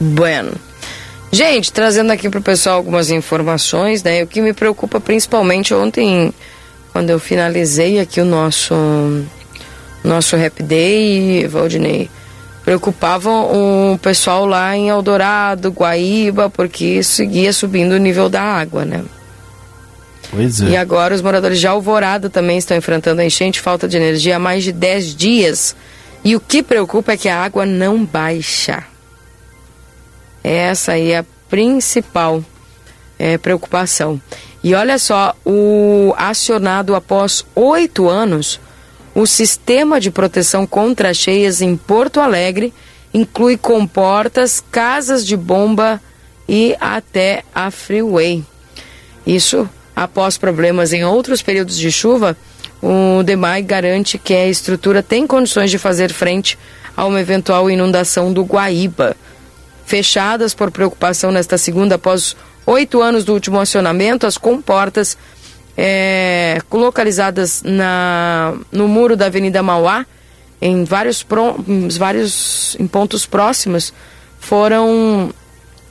Bueno. 0.00 0.52
Gente, 1.30 1.72
trazendo 1.72 2.10
aqui 2.10 2.28
pro 2.28 2.40
pessoal 2.40 2.76
algumas 2.76 3.10
informações, 3.10 4.02
né? 4.02 4.22
O 4.22 4.26
que 4.26 4.40
me 4.40 4.52
preocupa 4.52 4.98
principalmente 4.98 5.74
ontem, 5.74 6.32
quando 6.92 7.10
eu 7.10 7.20
finalizei 7.20 8.00
aqui 8.00 8.20
o 8.20 8.24
nosso 8.24 8.74
nosso 10.02 10.36
Rap 10.36 10.62
Day, 10.62 11.46
Valdinei, 11.46 12.08
preocupava 12.64 13.30
o 13.30 13.98
pessoal 13.98 14.46
lá 14.46 14.76
em 14.76 14.88
Eldorado, 14.88 15.70
Guaíba, 15.70 16.48
porque 16.48 17.02
seguia 17.02 17.52
subindo 17.52 17.92
o 17.92 17.98
nível 17.98 18.28
da 18.28 18.42
água, 18.42 18.84
né? 18.84 19.04
Pois 20.30 20.60
E 20.60 20.74
é. 20.74 20.78
agora 20.78 21.14
os 21.14 21.22
moradores 21.22 21.58
de 21.58 21.66
Alvorada 21.66 22.28
também 22.28 22.58
estão 22.58 22.76
enfrentando 22.76 23.20
a 23.20 23.24
enchente, 23.24 23.60
falta 23.60 23.88
de 23.88 23.96
energia 23.96 24.36
há 24.36 24.38
mais 24.38 24.64
de 24.64 24.72
10 24.72 25.14
dias. 25.14 25.76
E 26.24 26.36
o 26.36 26.40
que 26.40 26.62
preocupa 26.62 27.12
é 27.12 27.16
que 27.16 27.28
a 27.28 27.42
água 27.42 27.64
não 27.64 28.04
baixa. 28.04 28.84
Essa 30.48 30.92
aí 30.92 31.10
é 31.10 31.18
a 31.18 31.24
principal 31.50 32.42
é, 33.18 33.36
preocupação. 33.36 34.18
E 34.64 34.74
olha 34.74 34.98
só, 34.98 35.36
o 35.44 36.14
acionado 36.16 36.94
após 36.94 37.44
oito 37.54 38.08
anos, 38.08 38.58
o 39.14 39.26
sistema 39.26 40.00
de 40.00 40.10
proteção 40.10 40.66
contra 40.66 41.12
cheias 41.12 41.60
em 41.60 41.76
Porto 41.76 42.18
Alegre 42.18 42.72
inclui 43.12 43.58
comportas, 43.58 44.64
casas 44.72 45.26
de 45.26 45.36
bomba 45.36 46.00
e 46.48 46.74
até 46.80 47.42
a 47.54 47.70
Freeway. 47.70 48.42
Isso 49.26 49.68
após 49.94 50.38
problemas 50.38 50.94
em 50.94 51.04
outros 51.04 51.42
períodos 51.42 51.76
de 51.76 51.92
chuva, 51.92 52.34
o 52.82 53.22
DEMAI 53.22 53.60
garante 53.60 54.16
que 54.16 54.32
a 54.32 54.48
estrutura 54.48 55.02
tem 55.02 55.26
condições 55.26 55.70
de 55.70 55.76
fazer 55.76 56.10
frente 56.10 56.58
a 56.96 57.04
uma 57.04 57.20
eventual 57.20 57.70
inundação 57.70 58.32
do 58.32 58.44
Guaíba. 58.44 59.14
Fechadas 59.88 60.52
por 60.52 60.70
preocupação 60.70 61.30
nesta 61.30 61.56
segunda, 61.56 61.94
após 61.94 62.36
oito 62.66 63.00
anos 63.00 63.24
do 63.24 63.32
último 63.32 63.58
acionamento, 63.58 64.26
as 64.26 64.36
comportas 64.36 65.16
é, 65.74 66.60
localizadas 66.70 67.62
na, 67.64 68.54
no 68.70 68.86
muro 68.86 69.16
da 69.16 69.24
Avenida 69.24 69.62
Mauá, 69.62 70.04
em 70.60 70.84
vários, 70.84 71.22
pro, 71.22 71.56
vários 71.96 72.76
em 72.78 72.86
pontos 72.86 73.24
próximos, 73.24 73.94
foram 74.38 75.32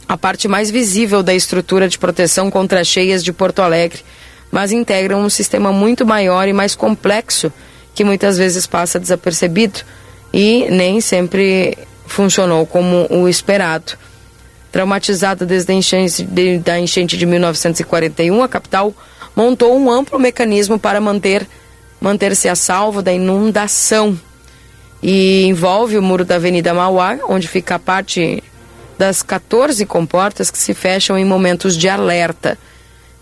a 0.07 0.15
parte 0.15 0.47
mais 0.47 0.69
visível 0.69 1.23
da 1.23 1.33
estrutura 1.33 1.89
de 1.89 1.97
proteção 1.97 2.51
contra 2.51 2.83
cheias 2.83 3.23
de 3.23 3.33
Porto 3.33 3.63
Alegre, 3.63 4.05
mas 4.51 4.71
integram 4.71 5.21
um 5.21 5.29
sistema 5.29 5.71
muito 5.71 6.05
maior 6.05 6.47
e 6.47 6.53
mais 6.53 6.75
complexo 6.75 7.51
que 7.95 8.03
muitas 8.03 8.37
vezes 8.37 8.67
passa 8.67 8.99
desapercebido 8.99 9.79
e 10.31 10.67
nem 10.69 11.01
sempre 11.01 11.75
funcionou 12.07 12.65
como 12.65 13.07
o 13.09 13.27
esperado. 13.27 13.93
Traumatizada 14.71 15.45
desde 15.45 15.71
a 15.71 15.75
enchente 15.75 16.23
de, 16.23 16.57
da 16.59 16.79
enchente 16.79 17.15
de 17.15 17.25
1941, 17.25 18.43
a 18.43 18.47
capital 18.47 18.93
montou 19.35 19.77
um 19.77 19.91
amplo 19.91 20.19
mecanismo 20.19 20.79
para 20.79 20.99
manter 20.99 21.47
manter-se 21.99 22.47
a 22.47 22.55
salvo 22.55 23.01
da 23.01 23.11
inundação 23.11 24.19
e 25.01 25.45
envolve 25.45 25.97
o 25.97 26.01
muro 26.01 26.25
da 26.25 26.35
Avenida 26.35 26.73
Mauá, 26.73 27.17
onde 27.27 27.47
fica 27.47 27.75
a 27.75 27.79
parte 27.79 28.43
das 28.97 29.21
14 29.21 29.85
comportas 29.85 30.49
que 30.49 30.57
se 30.57 30.73
fecham 30.73 31.17
em 31.17 31.25
momentos 31.25 31.77
de 31.77 31.87
alerta. 31.87 32.57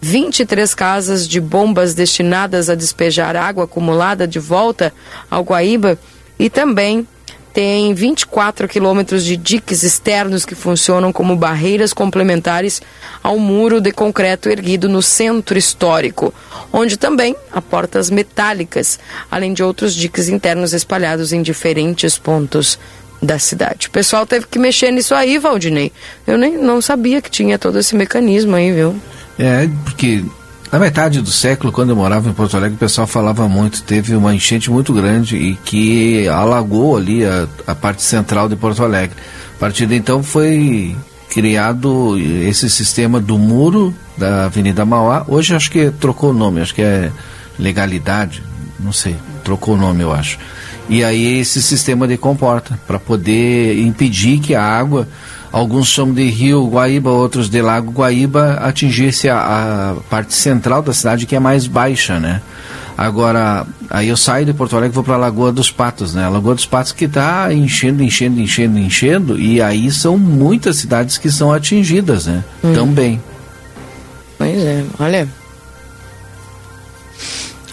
23 0.02 0.74
casas 0.76 1.28
de 1.28 1.42
bombas 1.42 1.94
destinadas 1.94 2.70
a 2.70 2.76
despejar 2.76 3.36
água 3.36 3.64
acumulada 3.64 4.28
de 4.28 4.40
volta 4.40 4.94
ao 5.32 5.44
Guaíba 5.44 5.98
e 6.38 6.50
também 6.50 7.08
tem 7.56 7.94
24 7.94 8.68
quilômetros 8.68 9.24
de 9.24 9.38
diques 9.38 9.82
externos 9.82 10.44
que 10.44 10.54
funcionam 10.54 11.14
como 11.14 11.38
barreiras 11.38 11.94
complementares 11.94 12.82
ao 13.24 13.40
muro 13.40 13.80
de 13.80 13.94
concreto 13.94 14.50
erguido 14.50 14.90
no 14.90 15.02
centro 15.02 15.58
histórico, 15.58 16.34
onde 16.74 16.98
também 16.98 17.34
há 17.50 17.62
portas 17.62 18.10
metálicas, 18.10 19.00
além 19.32 19.54
de 19.54 19.64
outros 19.64 19.96
diques 19.96 20.28
internos 20.28 20.74
espalhados 20.74 21.32
em 21.32 21.42
diferentes 21.42 22.18
pontos 22.18 22.78
da 23.22 23.40
cidade. 23.40 23.88
O 23.88 23.92
pessoal 23.92 24.26
teve 24.26 24.48
que 24.48 24.60
mexer 24.60 24.92
nisso 24.92 25.16
aí, 25.16 25.38
Valdinei. 25.38 25.94
Eu 26.28 26.38
nem 26.38 26.58
não 26.58 26.82
sabia 26.82 27.22
que 27.22 27.32
tinha 27.32 27.58
todo 27.58 27.80
esse 27.80 27.96
mecanismo 27.96 28.54
aí, 28.54 28.74
viu? 28.74 29.00
É, 29.40 29.70
porque 29.86 30.26
na 30.72 30.80
metade 30.80 31.22
do 31.22 31.32
século, 31.32 31.72
quando 31.72 31.92
eu 31.92 31.96
morava 31.96 32.30
em 32.30 32.34
Porto 32.34 32.58
Alegre, 32.58 32.76
o 32.76 32.80
pessoal 32.80 33.08
falava 33.08 33.48
muito, 33.48 33.84
teve 33.84 34.16
uma 34.16 34.34
enchente 34.34 34.70
muito 34.70 34.94
grande 34.94 35.38
e 35.38 35.56
que 35.56 36.28
alagou 36.28 36.98
ali 36.98 37.24
a, 37.24 37.48
a 37.68 37.76
parte 37.76 38.02
central 38.02 38.50
de 38.50 38.56
Porto 38.56 38.84
Alegre. 38.84 39.16
A 39.56 39.60
partir 39.60 39.86
de 39.86 39.96
então 39.96 40.22
foi 40.22 40.96
criado 41.30 42.18
esse 42.18 42.70
sistema 42.70 43.20
do 43.20 43.38
muro 43.38 43.94
da 44.18 44.46
Avenida 44.46 44.86
Mauá. 44.86 45.26
Hoje 45.28 45.56
acho 45.56 45.70
que 45.70 45.92
trocou 45.92 46.32
o 46.32 46.34
nome, 46.34 46.62
acho 46.62 46.74
que 46.74 46.82
é 46.82 47.12
legalidade, 47.60 48.44
não 48.80 48.92
sei, 48.92 49.16
trocou 49.44 49.76
o 49.76 49.78
nome 49.78 50.02
eu 50.02 50.12
acho. 50.12 50.38
E 50.88 51.04
aí 51.04 51.40
esse 51.40 51.62
sistema 51.62 52.08
de 52.08 52.18
comporta 52.18 52.80
para 52.86 53.00
poder 53.00 53.80
impedir 53.80 54.40
que 54.40 54.54
a 54.54 54.64
água, 54.64 55.08
alguns 55.56 55.88
chamam 55.88 56.14
de 56.14 56.30
rio 56.30 56.68
Guaíba, 56.68 57.10
outros 57.10 57.50
de 57.50 57.62
lago 57.62 57.90
Guaíba, 57.90 58.56
atingisse 58.56 59.30
a, 59.30 59.38
a 59.38 59.96
parte 60.10 60.34
central 60.34 60.82
da 60.82 60.94
cidade 60.94 61.26
que 61.26 61.34
é 61.34 61.40
mais 61.40 61.66
baixa, 61.66 62.20
né? 62.20 62.42
Agora, 62.98 63.66
aí 63.90 64.10
eu 64.10 64.18
saio 64.18 64.46
de 64.46 64.54
Porto 64.54 64.76
Alegre 64.76 64.94
e 64.94 64.96
vou 64.96 65.04
para 65.04 65.14
a 65.14 65.18
Lagoa 65.18 65.54
dos 65.54 65.72
Patos, 65.72 66.14
né? 66.14 66.26
A 66.26 66.30
Lagoa 66.30 66.56
dos 66.56 66.66
Patos 66.66 66.92
que 66.92 67.06
está 67.06 67.54
enchendo, 67.54 68.04
enchendo, 68.04 68.42
enchendo, 68.42 68.78
enchendo, 68.78 69.40
e 69.40 69.62
aí 69.62 69.90
são 69.92 70.18
muitas 70.18 70.76
cidades 70.76 71.18
que 71.18 71.32
são 71.32 71.54
atingidas, 71.54 72.26
né? 72.26 72.44
Hum. 72.62 72.74
Também. 72.74 73.22
Pois 74.38 74.58
é, 74.58 74.84
olha, 75.00 75.26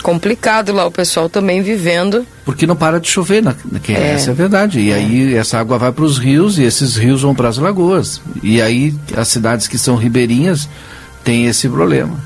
complicado 0.03 0.73
lá, 0.73 0.85
o 0.87 0.91
pessoal 0.91 1.29
também 1.29 1.63
vivendo. 1.63 2.27
Porque 2.45 2.67
não 2.67 2.77
para 2.77 3.01
de 3.01 3.09
chover, 3.09 3.43
na, 3.43 3.55
que 3.83 3.93
é. 3.93 4.13
essa 4.13 4.31
é 4.31 4.33
a 4.33 4.35
verdade. 4.35 4.81
E 4.81 4.91
é. 4.91 4.95
aí 4.95 5.35
essa 5.35 5.59
água 5.59 5.79
vai 5.79 5.93
para 5.93 6.05
os 6.05 6.19
rios 6.19 6.59
e 6.59 6.65
esses 6.65 6.97
rios 6.97 7.23
vão 7.23 7.35
para 7.35 7.49
as 7.49 7.59
lagoas. 7.59 8.21
E 8.43 8.61
aí 8.61 8.95
as 9.17 9.29
cidades 9.29 9.67
que 9.67 9.79
são 9.79 9.97
ribeirinhas 9.97 10.69
têm 11.25 11.47
esse 11.47 11.69
problema. 11.69 12.19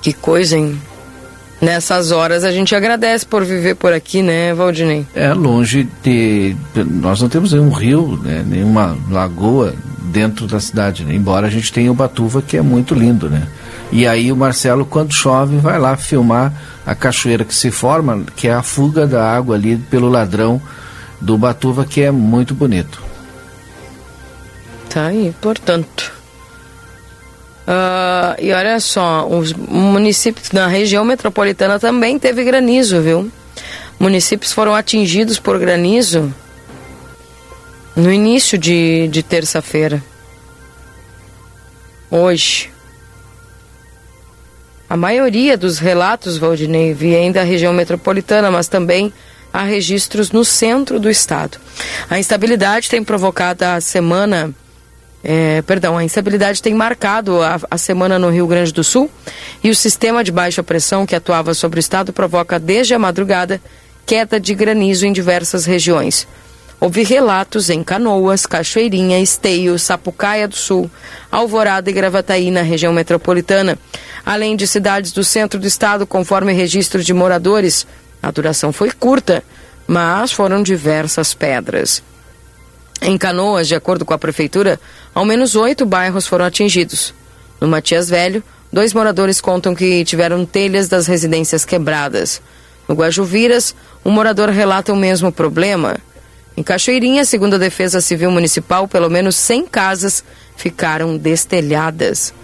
Que 0.00 0.12
coisa, 0.12 0.56
hein? 0.56 0.78
Nessas 1.60 2.10
horas 2.10 2.42
a 2.42 2.50
gente 2.50 2.74
agradece 2.74 3.24
por 3.24 3.44
viver 3.44 3.76
por 3.76 3.92
aqui, 3.92 4.20
né, 4.20 4.52
Valdinei? 4.52 5.06
É 5.14 5.32
longe 5.32 5.88
de. 6.02 6.56
Nós 6.74 7.22
não 7.22 7.28
temos 7.28 7.52
nenhum 7.52 7.70
rio, 7.70 8.18
né, 8.20 8.44
nenhuma 8.44 8.98
lagoa 9.08 9.72
dentro 10.12 10.46
da 10.46 10.60
cidade, 10.60 11.04
né? 11.04 11.14
embora 11.14 11.46
a 11.46 11.50
gente 11.50 11.72
tenha 11.72 11.90
o 11.90 11.94
Batuva, 11.94 12.42
que 12.42 12.56
é 12.56 12.62
muito 12.62 12.94
lindo, 12.94 13.30
né? 13.30 13.46
E 13.92 14.06
aí 14.06 14.32
o 14.32 14.36
Marcelo, 14.36 14.86
quando 14.86 15.12
chove, 15.12 15.58
vai 15.58 15.78
lá 15.78 15.98
filmar 15.98 16.50
a 16.86 16.94
cachoeira 16.94 17.44
que 17.44 17.54
se 17.54 17.70
forma, 17.70 18.24
que 18.34 18.48
é 18.48 18.54
a 18.54 18.62
fuga 18.62 19.06
da 19.06 19.30
água 19.30 19.54
ali 19.54 19.76
pelo 19.76 20.08
ladrão 20.08 20.60
do 21.20 21.36
Batuva, 21.36 21.84
que 21.84 22.00
é 22.00 22.10
muito 22.10 22.54
bonito. 22.54 23.02
Tá 24.88 25.08
aí, 25.08 25.34
portanto. 25.42 26.10
Uh, 27.68 28.34
e 28.40 28.50
olha 28.52 28.80
só, 28.80 29.28
os 29.28 29.52
municípios 29.52 30.50
na 30.52 30.66
região 30.66 31.04
metropolitana 31.04 31.78
também 31.78 32.18
teve 32.18 32.42
granizo, 32.44 33.00
viu? 33.00 33.30
Municípios 34.00 34.52
foram 34.52 34.74
atingidos 34.74 35.38
por 35.38 35.58
granizo 35.58 36.34
no 37.94 38.10
início 38.10 38.56
de, 38.56 39.06
de 39.08 39.22
terça-feira. 39.22 40.02
Hoje. 42.10 42.71
A 44.92 44.96
maioria 44.98 45.56
dos 45.56 45.78
relatos, 45.78 46.36
Valdinei, 46.36 46.92
vêm 46.92 47.32
da 47.32 47.42
região 47.42 47.72
metropolitana, 47.72 48.50
mas 48.50 48.68
também 48.68 49.10
há 49.50 49.62
registros 49.62 50.30
no 50.30 50.44
centro 50.44 51.00
do 51.00 51.08
estado. 51.08 51.56
A 52.10 52.18
instabilidade 52.18 52.90
tem 52.90 53.02
provocado 53.02 53.64
a 53.64 53.80
semana. 53.80 54.54
É, 55.24 55.62
perdão, 55.62 55.96
a 55.96 56.04
instabilidade 56.04 56.60
tem 56.60 56.74
marcado 56.74 57.40
a, 57.40 57.58
a 57.70 57.78
semana 57.78 58.18
no 58.18 58.28
Rio 58.28 58.46
Grande 58.46 58.70
do 58.70 58.84
Sul 58.84 59.10
e 59.64 59.70
o 59.70 59.74
sistema 59.74 60.22
de 60.22 60.30
baixa 60.30 60.62
pressão 60.62 61.06
que 61.06 61.16
atuava 61.16 61.54
sobre 61.54 61.78
o 61.78 61.80
estado 61.80 62.12
provoca 62.12 62.58
desde 62.58 62.92
a 62.92 62.98
madrugada 62.98 63.62
queda 64.04 64.38
de 64.38 64.54
granizo 64.54 65.06
em 65.06 65.12
diversas 65.14 65.64
regiões. 65.64 66.28
Houve 66.82 67.04
relatos 67.04 67.70
em 67.70 67.80
Canoas, 67.84 68.44
Cachoeirinha, 68.44 69.20
Esteio, 69.20 69.78
Sapucaia 69.78 70.48
do 70.48 70.56
Sul, 70.56 70.90
Alvorada 71.30 71.88
e 71.88 71.92
Gravataí 71.92 72.50
na 72.50 72.62
região 72.62 72.92
metropolitana, 72.92 73.78
além 74.26 74.56
de 74.56 74.66
cidades 74.66 75.12
do 75.12 75.22
centro 75.22 75.60
do 75.60 75.66
estado, 75.68 76.04
conforme 76.08 76.52
registro 76.52 77.00
de 77.00 77.14
moradores. 77.14 77.86
A 78.20 78.32
duração 78.32 78.72
foi 78.72 78.90
curta, 78.90 79.44
mas 79.86 80.32
foram 80.32 80.60
diversas 80.60 81.32
pedras. 81.32 82.02
Em 83.00 83.16
Canoas, 83.16 83.68
de 83.68 83.76
acordo 83.76 84.04
com 84.04 84.12
a 84.12 84.18
prefeitura, 84.18 84.80
ao 85.14 85.24
menos 85.24 85.54
oito 85.54 85.86
bairros 85.86 86.26
foram 86.26 86.46
atingidos. 86.46 87.14
No 87.60 87.68
Matias 87.68 88.08
Velho, 88.08 88.42
dois 88.72 88.92
moradores 88.92 89.40
contam 89.40 89.72
que 89.72 90.04
tiveram 90.04 90.44
telhas 90.44 90.88
das 90.88 91.06
residências 91.06 91.64
quebradas. 91.64 92.42
No 92.88 92.96
Guajuviras, 92.96 93.72
um 94.04 94.10
morador 94.10 94.48
relata 94.48 94.92
o 94.92 94.96
mesmo 94.96 95.30
problema. 95.30 95.96
Em 96.56 96.62
Cachoeirinha, 96.62 97.24
segundo 97.24 97.54
a 97.54 97.58
Defesa 97.58 98.00
Civil 98.00 98.30
Municipal, 98.30 98.86
pelo 98.86 99.08
menos 99.08 99.36
100 99.36 99.66
casas 99.66 100.22
ficaram 100.56 101.16
destelhadas. 101.16 102.34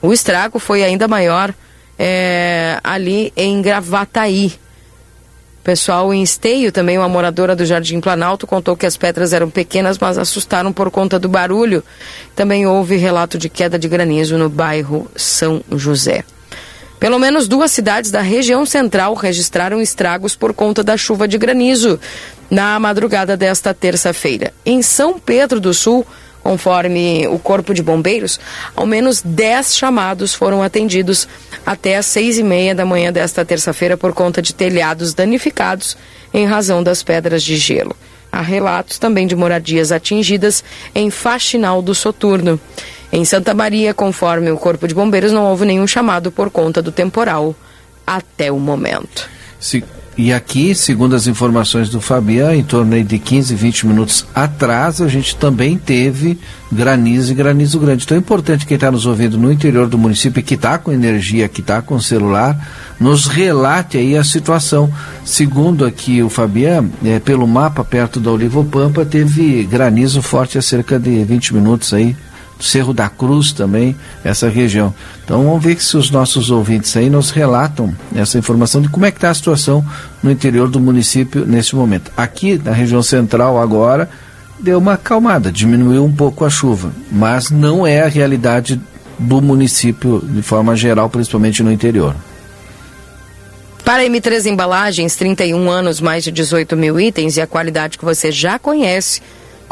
O 0.00 0.12
estrago 0.12 0.58
foi 0.58 0.82
ainda 0.82 1.06
maior 1.06 1.54
é, 1.98 2.78
ali 2.82 3.32
em 3.36 3.62
Gravataí. 3.62 4.52
Pessoal 5.62 6.12
em 6.12 6.24
Esteio, 6.24 6.72
também 6.72 6.98
uma 6.98 7.08
moradora 7.08 7.54
do 7.54 7.64
Jardim 7.64 8.00
Planalto, 8.00 8.48
contou 8.48 8.76
que 8.76 8.84
as 8.84 8.96
pedras 8.96 9.32
eram 9.32 9.48
pequenas, 9.48 9.96
mas 9.96 10.18
assustaram 10.18 10.72
por 10.72 10.90
conta 10.90 11.20
do 11.20 11.28
barulho. 11.28 11.84
Também 12.34 12.66
houve 12.66 12.96
relato 12.96 13.38
de 13.38 13.48
queda 13.48 13.78
de 13.78 13.86
granizo 13.86 14.36
no 14.36 14.48
bairro 14.48 15.08
São 15.14 15.62
José. 15.70 16.24
Pelo 17.02 17.18
menos 17.18 17.48
duas 17.48 17.72
cidades 17.72 18.12
da 18.12 18.20
região 18.20 18.64
central 18.64 19.14
registraram 19.14 19.80
estragos 19.80 20.36
por 20.36 20.54
conta 20.54 20.84
da 20.84 20.96
chuva 20.96 21.26
de 21.26 21.36
granizo 21.36 21.98
na 22.48 22.78
madrugada 22.78 23.36
desta 23.36 23.74
terça-feira. 23.74 24.54
Em 24.64 24.82
São 24.82 25.18
Pedro 25.18 25.58
do 25.58 25.74
Sul, 25.74 26.06
conforme 26.44 27.26
o 27.26 27.40
Corpo 27.40 27.74
de 27.74 27.82
Bombeiros, 27.82 28.38
ao 28.76 28.86
menos 28.86 29.20
10 29.20 29.74
chamados 29.74 30.32
foram 30.32 30.62
atendidos 30.62 31.26
até 31.66 31.96
às 31.96 32.06
seis 32.06 32.38
e 32.38 32.42
meia 32.44 32.72
da 32.72 32.86
manhã 32.86 33.12
desta 33.12 33.44
terça-feira 33.44 33.96
por 33.96 34.12
conta 34.12 34.40
de 34.40 34.54
telhados 34.54 35.12
danificados 35.12 35.96
em 36.32 36.46
razão 36.46 36.84
das 36.84 37.02
pedras 37.02 37.42
de 37.42 37.56
gelo. 37.56 37.96
Há 38.30 38.42
relatos 38.42 39.00
também 39.00 39.26
de 39.26 39.34
moradias 39.34 39.90
atingidas 39.90 40.62
em 40.94 41.10
Faxinal 41.10 41.82
do 41.82 41.96
Soturno. 41.96 42.60
Em 43.12 43.26
Santa 43.26 43.52
Maria, 43.52 43.92
conforme 43.92 44.50
o 44.50 44.56
Corpo 44.56 44.88
de 44.88 44.94
Bombeiros, 44.94 45.32
não 45.32 45.44
houve 45.44 45.66
nenhum 45.66 45.86
chamado 45.86 46.32
por 46.32 46.48
conta 46.48 46.80
do 46.80 46.90
temporal 46.90 47.54
até 48.06 48.50
o 48.50 48.58
momento. 48.58 49.28
Se, 49.60 49.84
e 50.16 50.32
aqui, 50.32 50.74
segundo 50.74 51.14
as 51.14 51.26
informações 51.26 51.88
do 51.88 52.00
Fabian, 52.00 52.54
em 52.54 52.62
torno 52.62 53.02
de 53.02 53.18
15, 53.18 53.54
20 53.54 53.86
minutos 53.86 54.26
atrás, 54.34 55.00
a 55.00 55.08
gente 55.08 55.36
também 55.36 55.78
teve 55.78 56.38
granizo 56.70 57.32
e 57.32 57.34
granizo 57.34 57.78
grande. 57.78 58.04
Então 58.04 58.16
é 58.16 58.20
importante 58.20 58.66
quem 58.66 58.74
está 58.74 58.90
nos 58.90 59.06
ouvindo 59.06 59.36
no 59.36 59.52
interior 59.52 59.88
do 59.88 59.96
município, 59.98 60.42
que 60.42 60.54
está 60.54 60.78
com 60.78 60.90
energia, 60.90 61.48
que 61.48 61.60
está 61.60 61.80
com 61.80 62.00
celular, 62.00 62.94
nos 62.98 63.26
relate 63.26 63.96
aí 63.96 64.16
a 64.16 64.24
situação. 64.24 64.92
Segundo 65.24 65.84
aqui 65.84 66.22
o 66.22 66.28
Fabian, 66.28 66.86
é, 67.04 67.18
pelo 67.18 67.46
mapa 67.46 67.84
perto 67.84 68.20
da 68.20 68.30
Olivopampa, 68.30 69.04
teve 69.04 69.64
granizo 69.64 70.20
forte 70.20 70.56
há 70.56 70.62
cerca 70.62 70.98
de 70.98 71.24
20 71.24 71.54
minutos 71.54 71.92
aí, 71.94 72.16
Cerro 72.62 72.94
da 72.94 73.08
Cruz 73.08 73.52
também, 73.52 73.96
essa 74.24 74.48
região. 74.48 74.94
Então 75.24 75.44
vamos 75.44 75.62
ver 75.62 75.80
se 75.82 75.96
os 75.96 76.10
nossos 76.10 76.50
ouvintes 76.50 76.96
aí 76.96 77.10
nos 77.10 77.30
relatam 77.30 77.94
essa 78.14 78.38
informação 78.38 78.80
de 78.80 78.88
como 78.88 79.04
é 79.04 79.10
que 79.10 79.18
está 79.18 79.30
a 79.30 79.34
situação 79.34 79.84
no 80.22 80.30
interior 80.30 80.68
do 80.68 80.78
município 80.78 81.44
nesse 81.44 81.74
momento. 81.74 82.10
Aqui 82.16 82.60
na 82.62 82.72
região 82.72 83.02
central 83.02 83.60
agora 83.60 84.08
deu 84.60 84.78
uma 84.78 84.94
acalmada, 84.94 85.50
diminuiu 85.50 86.04
um 86.04 86.12
pouco 86.12 86.44
a 86.44 86.50
chuva, 86.50 86.92
mas 87.10 87.50
não 87.50 87.86
é 87.86 88.02
a 88.02 88.08
realidade 88.08 88.80
do 89.18 89.42
município 89.42 90.22
de 90.24 90.42
forma 90.42 90.76
geral, 90.76 91.10
principalmente 91.10 91.62
no 91.62 91.72
interior. 91.72 92.14
Para 93.84 94.04
M3 94.04 94.46
Embalagens, 94.46 95.16
31 95.16 95.68
anos, 95.68 96.00
mais 96.00 96.22
de 96.22 96.30
18 96.30 96.76
mil 96.76 97.00
itens 97.00 97.36
e 97.36 97.40
a 97.40 97.46
qualidade 97.46 97.98
que 97.98 98.04
você 98.04 98.30
já 98.30 98.58
conhece 98.58 99.20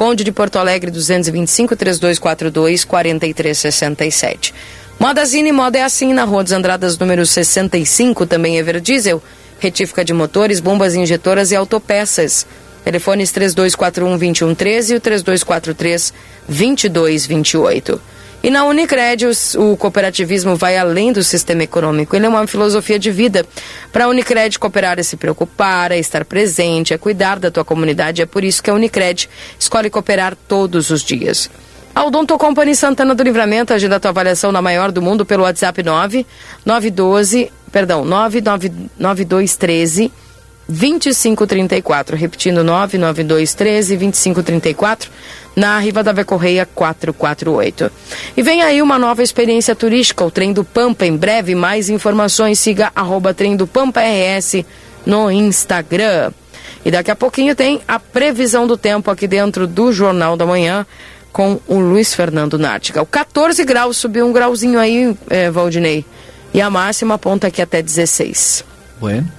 Conde 0.01 0.25
de 0.25 0.33
Porto 0.33 0.57
Alegre 0.59 0.91
225 0.91 1.77
3242 1.77 2.87
4367. 2.87 4.55
Modazine 4.99 5.53
Moda 5.53 5.79
é 5.79 5.83
assim 5.83 6.15
na 6.15 6.25
Rua 6.25 6.43
dos 6.43 6.55
Andradas 6.55 6.97
número 6.97 7.27
65, 7.27 8.25
também 8.25 8.57
Everdiesel, 8.57 9.23
retífica 9.59 10.03
de 10.03 10.15
motores, 10.15 10.59
bombas 10.59 10.95
injetoras 10.95 11.51
e 11.51 11.57
autopeças. 11.57 12.47
Telefones 12.83 13.31
3241 13.31 14.17
2113 14.17 14.95
e 14.95 14.97
o 14.97 15.01
3243 15.01 16.15
2228. 16.49 18.01
E 18.43 18.49
na 18.49 18.65
Unicred, 18.65 19.27
o, 19.59 19.77
cooperativismo 19.77 20.57
vai 20.57 20.79
além 20.79 21.13
do 21.13 21.23
sistema 21.23 21.63
econômico. 21.63 22.17
Ele 22.17 22.25
é 22.25 22.29
uma 22.29 22.47
filosofia 22.47 22.99
de 22.99 23.11
vida. 23.11 23.45
Para 23.93 24.07
a 24.07 24.09
Unicred, 24.09 24.59
cooperar 24.59 24.99
é 24.99 25.03
se 25.03 25.19
preocupar, 25.19 25.93
é 25.93 25.99
estar 25.99 26.25
presente, 26.25 26.95
é 26.95 26.99
cuidar 26.99 27.39
da 27.39 27.51
tua 27.51 27.67
comunidade. 27.67 28.23
É 28.23 28.27
por 28.27 28.43
isso 28.43 28.63
que 28.63 28.71
a 28.71 28.75
Unicred 28.75 29.29
escolhe 29.59 29.91
cooperar 29.91 30.35
todos 30.49 30.89
os 30.89 31.03
dias. 31.03 31.51
A 31.95 32.03
Odonto 32.05 32.39
Company 32.39 32.75
Santana 32.75 33.15
do 33.15 33.23
Livramento 33.23 33.75
agenda 33.75 33.97
a 33.97 34.01
tua 34.01 34.11
avaliação 34.11 34.51
na 34.51 34.63
maior 34.63 34.91
do 34.91 35.03
mundo 35.03 35.27
pelo 35.27 35.43
WhatsApp 35.43 35.83
9 35.83 36.25
912, 36.65 37.53
perdão, 37.71 38.07
99213 38.07 40.11
2534. 40.71 42.17
Repetindo, 42.17 42.65
99213 42.65 43.97
2534 43.97 45.11
na 45.55 45.79
Rivadavia 45.79 46.25
Correia 46.25 46.67
448. 46.67 47.91
E 48.37 48.43
vem 48.43 48.63
aí 48.63 48.81
uma 48.81 48.99
nova 48.99 49.23
experiência 49.23 49.75
turística, 49.75 50.25
o 50.25 50.31
Trem 50.31 50.53
do 50.53 50.65
Pampa. 50.65 51.05
Em 51.05 51.17
breve, 51.17 51.55
mais 51.55 51.89
informações, 51.89 52.59
siga 52.59 52.93
arroba 52.95 53.35
Trem 53.35 53.57
do 53.57 53.67
Pampa 53.67 54.01
RS 54.01 54.65
no 55.05 55.31
Instagram. 55.31 56.33
E 56.85 56.91
daqui 56.91 57.11
a 57.11 57.17
pouquinho 57.17 57.55
tem 57.55 57.81
a 57.87 57.99
previsão 57.99 58.67
do 58.67 58.77
tempo 58.77 59.11
aqui 59.11 59.27
dentro 59.27 59.67
do 59.67 59.93
Jornal 59.93 60.37
da 60.37 60.47
Manhã 60.47 60.87
com 61.33 61.61
o 61.67 61.79
Luiz 61.79 62.15
Fernando 62.15 62.59
Nártica. 62.59 63.03
O 63.03 63.07
14 63.07 63.65
graus, 63.65 63.97
subiu 63.97 64.27
um 64.27 64.33
grauzinho 64.33 64.79
aí, 64.79 65.17
é, 65.29 65.51
Valdinei. 65.51 66.05
E 66.53 66.61
a 66.61 66.69
máxima 66.69 67.15
aponta 67.15 67.47
aqui 67.47 67.63
até 67.63 67.81
16. 67.81 68.65
Bueno, 68.99 69.31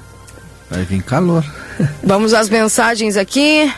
vai 0.71 0.85
vir 0.85 1.03
calor. 1.03 1.43
Vamos 2.01 2.33
às 2.33 2.49
mensagens 2.49 3.17
aqui. 3.17 3.71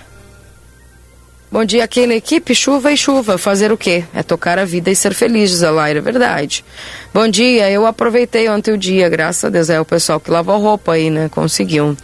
Bom 1.51 1.65
dia, 1.65 1.83
aquela 1.83 2.15
equipe, 2.15 2.55
chuva 2.55 2.91
e 2.91 2.97
chuva. 2.97 3.37
Fazer 3.37 3.71
o 3.71 3.77
quê? 3.77 4.03
É 4.13 4.23
tocar 4.23 4.57
a 4.57 4.65
vida 4.65 4.89
e 4.89 4.95
ser 4.95 5.13
feliz, 5.13 5.51
diz 5.51 5.63
a 5.63 5.89
é 5.89 6.01
verdade. 6.01 6.65
Bom 7.13 7.27
dia, 7.27 7.69
eu 7.69 7.85
aproveitei 7.85 8.49
ontem 8.49 8.73
o 8.73 8.77
dia, 8.77 9.07
graças 9.07 9.43
a 9.43 9.49
Deus. 9.49 9.69
É 9.69 9.79
o 9.79 9.85
pessoal 9.85 10.19
que 10.19 10.31
lavou 10.31 10.57
roupa 10.59 10.93
aí, 10.93 11.11
né? 11.11 11.29
Conseguiu. 11.29 11.95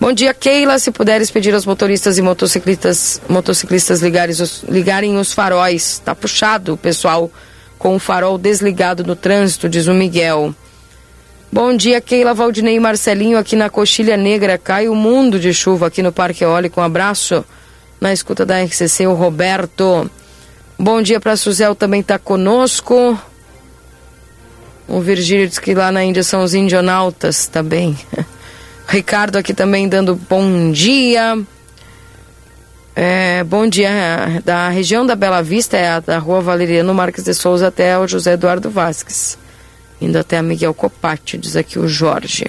Bom 0.00 0.12
dia, 0.12 0.32
Keila. 0.32 0.78
Se 0.78 0.92
puderes 0.92 1.28
pedir 1.28 1.52
aos 1.54 1.66
motoristas 1.66 2.18
e 2.18 2.22
motociclistas, 2.22 3.20
motociclistas 3.28 4.00
ligarem 4.00 4.32
os, 4.32 4.62
ligarem 4.68 5.18
os 5.18 5.32
faróis. 5.32 6.00
Tá 6.04 6.14
puxado 6.14 6.74
o 6.74 6.76
pessoal 6.76 7.30
com 7.76 7.96
o 7.96 7.98
farol 7.98 8.38
desligado 8.38 9.02
no 9.02 9.16
trânsito, 9.16 9.68
diz 9.68 9.88
o 9.88 9.94
Miguel. 9.94 10.54
Bom 11.54 11.76
dia, 11.76 12.00
Keila, 12.00 12.34
Valdinei 12.34 12.74
e 12.74 12.80
Marcelinho 12.80 13.38
aqui 13.38 13.54
na 13.54 13.70
Coxilha 13.70 14.16
Negra. 14.16 14.58
Cai 14.58 14.88
o 14.88 14.94
mundo 14.96 15.38
de 15.38 15.54
chuva 15.54 15.86
aqui 15.86 16.02
no 16.02 16.10
Parque 16.10 16.42
Eólico. 16.42 16.80
Um 16.80 16.82
abraço 16.82 17.44
na 18.00 18.12
escuta 18.12 18.44
da 18.44 18.60
RCC, 18.60 19.06
o 19.06 19.14
Roberto. 19.14 20.10
Bom 20.76 21.00
dia 21.00 21.20
para 21.20 21.36
Suzel, 21.36 21.76
também 21.76 22.00
está 22.00 22.18
conosco. 22.18 23.16
O 24.88 25.00
Virgílio 25.00 25.46
diz 25.46 25.60
que 25.60 25.76
lá 25.76 25.92
na 25.92 26.02
Índia 26.02 26.24
são 26.24 26.42
os 26.42 26.54
indionautas 26.54 27.46
também. 27.46 27.96
Ricardo 28.88 29.36
aqui 29.36 29.54
também 29.54 29.88
dando 29.88 30.16
bom 30.28 30.72
dia. 30.72 31.38
É, 32.96 33.44
bom 33.44 33.68
dia. 33.68 34.42
Da 34.44 34.70
região 34.70 35.06
da 35.06 35.14
Bela 35.14 35.40
Vista 35.40 35.76
é 35.76 35.88
a 35.88 36.00
da 36.00 36.18
rua 36.18 36.40
Valeriano 36.40 36.92
Marques 36.92 37.22
de 37.22 37.32
Souza 37.32 37.68
até 37.68 37.96
o 37.96 38.08
José 38.08 38.32
Eduardo 38.32 38.68
Vasques. 38.70 39.38
Indo 40.00 40.18
até 40.18 40.38
a 40.38 40.42
Miguel 40.42 40.74
Copati, 40.74 41.38
diz 41.38 41.56
aqui 41.56 41.78
o 41.78 41.88
Jorge. 41.88 42.46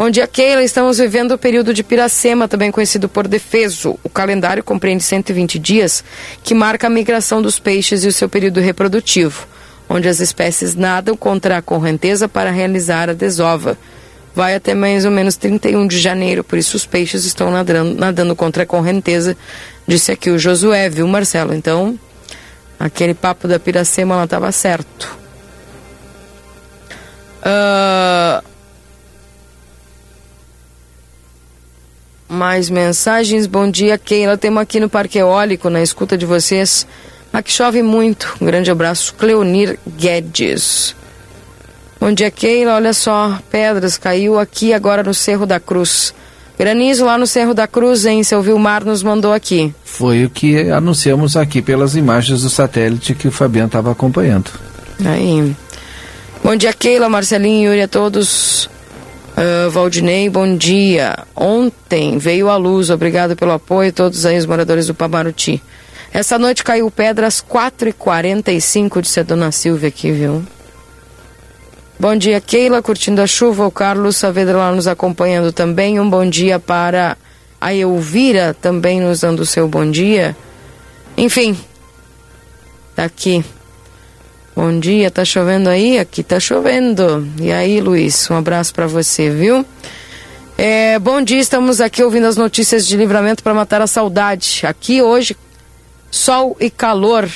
Bom 0.00 0.08
dia, 0.08 0.26
Keila. 0.26 0.64
Estamos 0.64 0.96
vivendo 0.96 1.32
o 1.32 1.38
período 1.38 1.74
de 1.74 1.82
Piracema, 1.82 2.48
também 2.48 2.70
conhecido 2.70 3.06
por 3.06 3.28
defeso. 3.28 3.98
O 4.02 4.08
calendário 4.08 4.64
compreende 4.64 5.02
120 5.02 5.58
dias, 5.58 6.02
que 6.42 6.54
marca 6.54 6.86
a 6.86 6.90
migração 6.90 7.42
dos 7.42 7.58
peixes 7.58 8.02
e 8.02 8.08
o 8.08 8.12
seu 8.12 8.26
período 8.26 8.60
reprodutivo, 8.60 9.46
onde 9.88 10.08
as 10.08 10.18
espécies 10.20 10.74
nadam 10.74 11.14
contra 11.14 11.58
a 11.58 11.62
correnteza 11.62 12.26
para 12.26 12.50
realizar 12.50 13.10
a 13.10 13.12
desova. 13.12 13.76
Vai 14.34 14.54
até 14.54 14.74
mais 14.74 15.04
ou 15.04 15.10
menos 15.10 15.36
31 15.36 15.86
de 15.86 15.98
janeiro, 15.98 16.42
por 16.42 16.58
isso 16.58 16.78
os 16.78 16.86
peixes 16.86 17.26
estão 17.26 17.50
nadando, 17.50 17.94
nadando 17.94 18.34
contra 18.34 18.62
a 18.62 18.66
correnteza, 18.66 19.36
disse 19.86 20.10
aqui 20.12 20.30
o 20.30 20.38
Josué, 20.38 20.88
viu, 20.88 21.06
Marcelo? 21.06 21.52
Então, 21.52 21.98
aquele 22.78 23.12
papo 23.12 23.46
da 23.46 23.58
Piracema 23.58 24.16
lá 24.16 24.24
estava 24.24 24.50
certo. 24.50 25.18
Uh, 27.42 28.42
Mais 32.30 32.70
mensagens. 32.70 33.48
Bom 33.48 33.68
dia, 33.68 33.98
Keila. 33.98 34.38
Temos 34.38 34.62
aqui 34.62 34.78
no 34.78 34.88
Parque 34.88 35.18
Eólico, 35.18 35.68
na 35.68 35.82
escuta 35.82 36.16
de 36.16 36.24
vocês. 36.24 36.86
Aqui 37.32 37.50
chove 37.50 37.82
muito. 37.82 38.36
Um 38.40 38.46
grande 38.46 38.70
abraço, 38.70 39.14
Cleonir 39.14 39.76
Guedes. 39.84 40.94
Bom 42.00 42.12
dia, 42.12 42.30
Keila. 42.30 42.76
Olha 42.76 42.94
só, 42.94 43.36
pedras 43.50 43.98
caiu 43.98 44.38
aqui 44.38 44.72
agora 44.72 45.02
no 45.02 45.12
Cerro 45.12 45.44
da 45.44 45.58
Cruz. 45.58 46.14
Granizo 46.56 47.04
lá 47.04 47.18
no 47.18 47.26
Cerro 47.26 47.52
da 47.52 47.66
Cruz, 47.66 48.06
hein? 48.06 48.22
Seu 48.22 48.40
Vilmar 48.40 48.84
nos 48.84 49.02
mandou 49.02 49.32
aqui. 49.32 49.74
Foi 49.84 50.24
o 50.24 50.30
que 50.30 50.70
anunciamos 50.70 51.36
aqui 51.36 51.60
pelas 51.60 51.96
imagens 51.96 52.42
do 52.42 52.48
satélite 52.48 53.12
que 53.12 53.26
o 53.26 53.32
Fabiano 53.32 53.66
estava 53.66 53.90
acompanhando. 53.90 54.52
Aí. 55.04 55.52
Bom 56.42 56.56
dia, 56.56 56.72
Keila, 56.72 57.08
Marcelinho, 57.08 57.70
Yuri, 57.70 57.82
a 57.82 57.88
todos. 57.88 58.64
Uh, 59.36 59.70
Valdinei, 59.70 60.28
bom 60.30 60.56
dia. 60.56 61.18
Ontem 61.36 62.16
veio 62.16 62.48
a 62.48 62.56
luz, 62.56 62.88
obrigado 62.88 63.36
pelo 63.36 63.52
apoio, 63.52 63.92
todos 63.92 64.24
aí 64.24 64.38
os 64.38 64.46
moradores 64.46 64.86
do 64.86 64.94
Pamaruti. 64.94 65.62
Essa 66.12 66.38
noite 66.38 66.64
caiu 66.64 66.90
pedra 66.90 67.26
às 67.26 67.42
4h45 67.42 69.00
de 69.02 69.22
Dona 69.22 69.52
Silvia 69.52 69.88
aqui, 69.88 70.10
viu? 70.10 70.42
Bom 71.98 72.16
dia, 72.16 72.40
Keila, 72.40 72.82
curtindo 72.82 73.20
a 73.20 73.26
chuva. 73.26 73.66
O 73.66 73.70
Carlos 73.70 74.16
Saavedra 74.16 74.56
lá 74.56 74.72
nos 74.72 74.88
acompanhando 74.88 75.52
também. 75.52 76.00
Um 76.00 76.08
bom 76.08 76.24
dia 76.24 76.58
para 76.58 77.18
a 77.60 77.74
Elvira, 77.74 78.56
também 78.58 78.98
nos 78.98 79.20
dando 79.20 79.40
o 79.40 79.46
seu 79.46 79.68
bom 79.68 79.88
dia. 79.88 80.34
Enfim, 81.16 81.56
tá 82.96 83.04
aqui. 83.04 83.44
Bom 84.62 84.78
dia, 84.78 85.10
tá 85.10 85.24
chovendo 85.24 85.70
aí? 85.70 85.98
Aqui 85.98 86.22
tá 86.22 86.38
chovendo. 86.38 87.26
E 87.40 87.50
aí, 87.50 87.80
Luiz, 87.80 88.30
um 88.30 88.36
abraço 88.36 88.74
para 88.74 88.86
você, 88.86 89.30
viu? 89.30 89.64
É, 90.58 90.98
bom 90.98 91.22
dia, 91.22 91.40
estamos 91.40 91.80
aqui 91.80 92.02
ouvindo 92.02 92.26
as 92.26 92.36
notícias 92.36 92.86
de 92.86 92.94
livramento 92.94 93.42
para 93.42 93.54
matar 93.54 93.80
a 93.80 93.86
saudade. 93.86 94.60
Aqui 94.66 95.00
hoje, 95.00 95.34
sol 96.10 96.58
e 96.60 96.68
calor. 96.68 97.26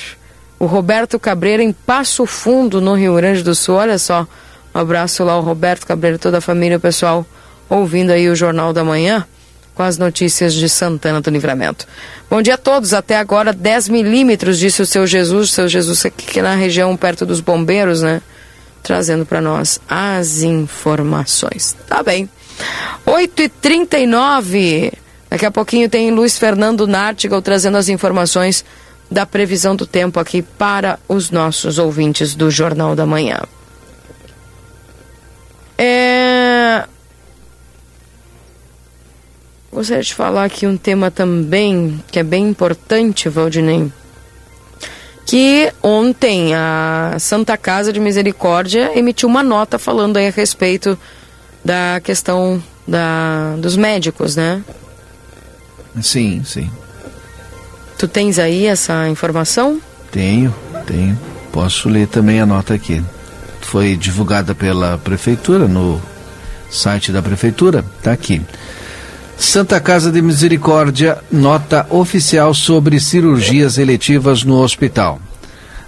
O 0.59 0.67
Roberto 0.67 1.19
Cabreira 1.19 1.63
em 1.63 1.73
Passo 1.73 2.27
Fundo, 2.27 2.79
no 2.79 2.93
Rio 2.93 3.15
Grande 3.15 3.43
do 3.43 3.55
Sul. 3.55 3.77
Olha 3.77 3.99
só, 3.99 4.29
um 4.75 4.79
abraço 4.79 5.25
lá 5.25 5.33
ao 5.33 5.41
Roberto 5.41 5.87
Cabreira, 5.87 6.19
toda 6.19 6.37
a 6.37 6.43
família, 6.43 6.77
o 6.77 6.81
pessoal 6.81 7.25
ouvindo 7.71 8.11
aí 8.11 8.29
o 8.29 8.37
Jornal 8.37 8.71
da 8.75 8.85
Manhã. 8.85 9.27
Com 9.75 9.83
as 9.83 9.99
notícias 9.99 10.55
de 10.55 10.69
Santana 10.69 11.21
do 11.21 11.31
Livramento. 11.31 11.87
Bom 12.31 12.41
dia 12.41 12.55
a 12.55 12.59
todos. 12.59 12.95
Até 12.95 13.17
agora, 13.17 13.53
10 13.53 13.89
milímetros, 13.89 14.59
disse 14.59 14.81
o 14.81 14.87
seu 14.87 15.07
Jesus. 15.07 15.51
Seu 15.51 15.69
Jesus 15.69 16.07
aqui 16.07 16.41
na 16.41 16.55
região 16.55 16.97
perto 16.97 17.27
dos 17.27 17.41
bombeiros, 17.41 18.03
né? 18.03 18.23
Trazendo 18.83 19.27
para 19.27 19.41
nós 19.41 19.81
as 19.89 20.43
informações. 20.43 21.77
Tá 21.89 22.03
bem. 22.03 22.29
8h39. 23.07 24.93
Daqui 25.29 25.47
a 25.47 25.51
pouquinho 25.51 25.89
tem 25.89 26.11
Luiz 26.11 26.39
Fernando 26.39 26.87
Nartigal 26.87 27.43
trazendo 27.43 27.77
as 27.77 27.89
informações 27.89 28.65
da 29.11 29.27
previsão 29.27 29.75
do 29.75 29.87
tempo 29.87 30.21
aqui 30.21 30.43
para 30.43 30.99
os 31.09 31.31
nossos 31.31 31.79
ouvintes 31.79 32.35
do 32.35 32.51
Jornal 32.51 32.95
da 32.95 33.05
Manhã. 33.05 33.41
É... 35.77 36.85
Gostaria 39.75 40.05
de 40.05 40.15
falar 40.15 40.45
aqui 40.45 40.69
um 40.69 40.77
tema 40.77 41.11
também 41.11 42.01
que 42.07 42.21
é 42.21 42.23
bem 42.23 42.49
importante, 42.49 43.29
Valdinei. 43.29 43.91
Que 45.27 45.73
ontem 45.83 46.55
a 46.55 47.17
Santa 47.19 47.57
Casa 47.57 47.93
de 47.93 47.99
Misericórdia 47.99 48.97
emitiu 48.97 49.29
uma 49.29 49.43
nota 49.43 49.77
falando 49.77 50.17
aí 50.17 50.29
a 50.29 50.31
respeito 50.31 50.97
da 51.65 52.01
questão 52.05 52.63
da, 52.87 53.57
dos 53.59 53.77
médicos, 53.77 54.37
né? 54.37 54.63
Sim, 56.01 56.45
sim. 56.45 56.71
Tu 57.99 58.07
tens 58.07 58.39
aí 58.39 58.67
essa 58.67 59.09
informação? 59.09 59.81
Tenho, 60.13 60.55
tenho. 60.87 61.19
Posso 61.51 61.89
ler 61.89 62.07
também 62.07 62.41
a 62.41 62.47
nota 62.47 62.75
aqui. 62.75 63.03
Foi 63.61 63.97
divulgada 63.97 64.55
pela 64.55 64.99
prefeitura 64.99 65.67
no 65.67 66.01
site 66.71 67.11
da 67.11 67.21
prefeitura. 67.21 67.85
Está 67.99 68.13
aqui. 68.13 68.41
Santa 69.37 69.81
Casa 69.81 70.11
de 70.11 70.23
Misericórdia, 70.23 71.19
nota 71.31 71.87
oficial 71.91 72.55
sobre 72.55 73.01
cirurgias 73.01 73.79
eletivas 73.79 74.45
no 74.45 74.61
hospital. 74.61 75.21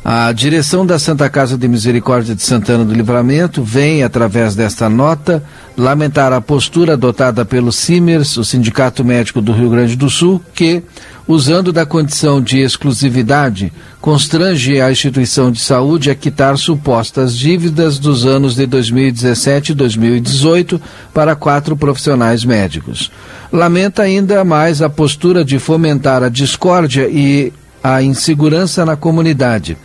A 0.05 0.31
direção 0.31 0.87
da 0.87 1.01
Santa 1.01 1.29
Casa 1.29 1.59
de 1.59 1.67
Misericórdia 1.67 2.35
de 2.35 2.43
Santana 2.43 2.85
do 2.85 2.95
Livramento 2.95 3.63
vem, 3.63 4.05
através 4.05 4.55
desta 4.55 4.89
nota, 4.89 5.43
lamentar 5.77 6.33
a 6.33 6.41
postura 6.41 6.93
adotada 6.93 7.45
pelo 7.45 7.73
CIMERS, 7.73 8.37
o 8.37 8.45
Sindicato 8.45 9.05
Médico 9.05 9.41
do 9.41 9.53
Rio 9.53 9.71
Grande 9.71 9.97
do 9.97 10.09
Sul, 10.09 10.41
que, 10.55 10.83
usando 11.27 11.73
da 11.73 11.85
condição 11.85 12.41
de 12.41 12.59
exclusividade, 12.61 13.73
constrange 14.01 14.81
a 14.81 14.91
instituição 14.91 15.51
de 15.51 15.61
saúde 15.61 16.11
a 16.11 16.15
quitar 16.15 16.57
supostas 16.59 17.37
dívidas 17.37 17.99
dos 17.99 18.25
anos 18.25 18.55
de 18.55 18.67
2017 18.67 19.73
e 19.73 19.75
2018 19.75 20.81
para 21.13 21.35
quatro 21.35 21.77
profissionais 21.77 22.45
médicos. 22.45 23.11
Lamenta 23.53 24.03
ainda 24.03 24.45
mais 24.45 24.83
a 24.83 24.89
postura 24.89 25.45
de 25.45 25.59
fomentar 25.59 26.23
a 26.23 26.29
discórdia 26.29 27.09
e 27.09 27.53
a 27.83 28.03
insegurança 28.03 28.85
na 28.85 28.97
comunidade, 28.97 29.77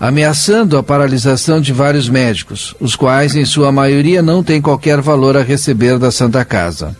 ameaçando 0.00 0.78
a 0.78 0.82
paralisação 0.82 1.60
de 1.60 1.72
vários 1.72 2.08
médicos, 2.08 2.74
os 2.80 2.96
quais, 2.96 3.36
em 3.36 3.44
sua 3.44 3.70
maioria, 3.70 4.22
não 4.22 4.42
têm 4.42 4.60
qualquer 4.60 5.00
valor 5.00 5.36
a 5.36 5.42
receber 5.42 5.98
da 5.98 6.10
Santa 6.10 6.44
Casa. 6.44 6.96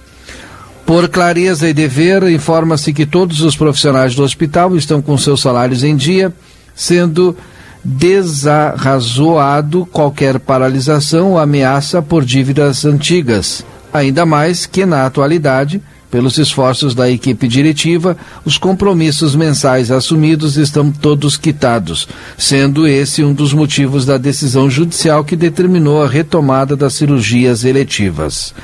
Por 0.87 1.09
clareza 1.09 1.69
e 1.69 1.73
dever, 1.73 2.23
informa-se 2.25 2.93
que 2.93 3.07
todos 3.07 3.41
os 3.41 3.57
profissionais 3.57 4.15
do 4.15 4.23
hospital 4.23 4.77
estão 4.77 5.01
com 5.01 5.17
seus 5.17 5.41
salários 5.41 5.83
em 5.83 5.97
dia, 5.97 6.33
sendo 6.75 7.35
desarrazoado 7.83 9.87
qualquer 9.87 10.39
paralisação 10.39 11.33
ou 11.33 11.39
ameaça 11.39 12.03
por 12.03 12.25
dívidas 12.25 12.85
antigas, 12.85 13.65
ainda 13.93 14.27
mais 14.27 14.67
que, 14.67 14.85
na 14.85 15.07
atualidade, 15.07 15.81
pelos 16.11 16.39
esforços 16.39 16.95
da 16.95 17.11
equipe 17.11 17.49
diretiva, 17.49 18.17
os 18.45 18.57
compromissos 18.57 19.35
mensais 19.35 19.91
assumidos 19.91 20.57
estão 20.57 20.93
todos 20.93 21.37
quitados, 21.37 22.07
sendo 22.39 22.87
esse 22.87 23.25
um 23.25 23.35
dos 23.35 23.53
motivos 23.53 24.07
da 24.07 24.17
decisão 24.17 24.71
judicial 24.71 25.25
que 25.25 25.35
determinou 25.35 26.03
a 26.03 26.09
retomada 26.09 26.77
das 26.77 26.95
cirurgias 26.95 27.65
eletivas. 27.65 28.55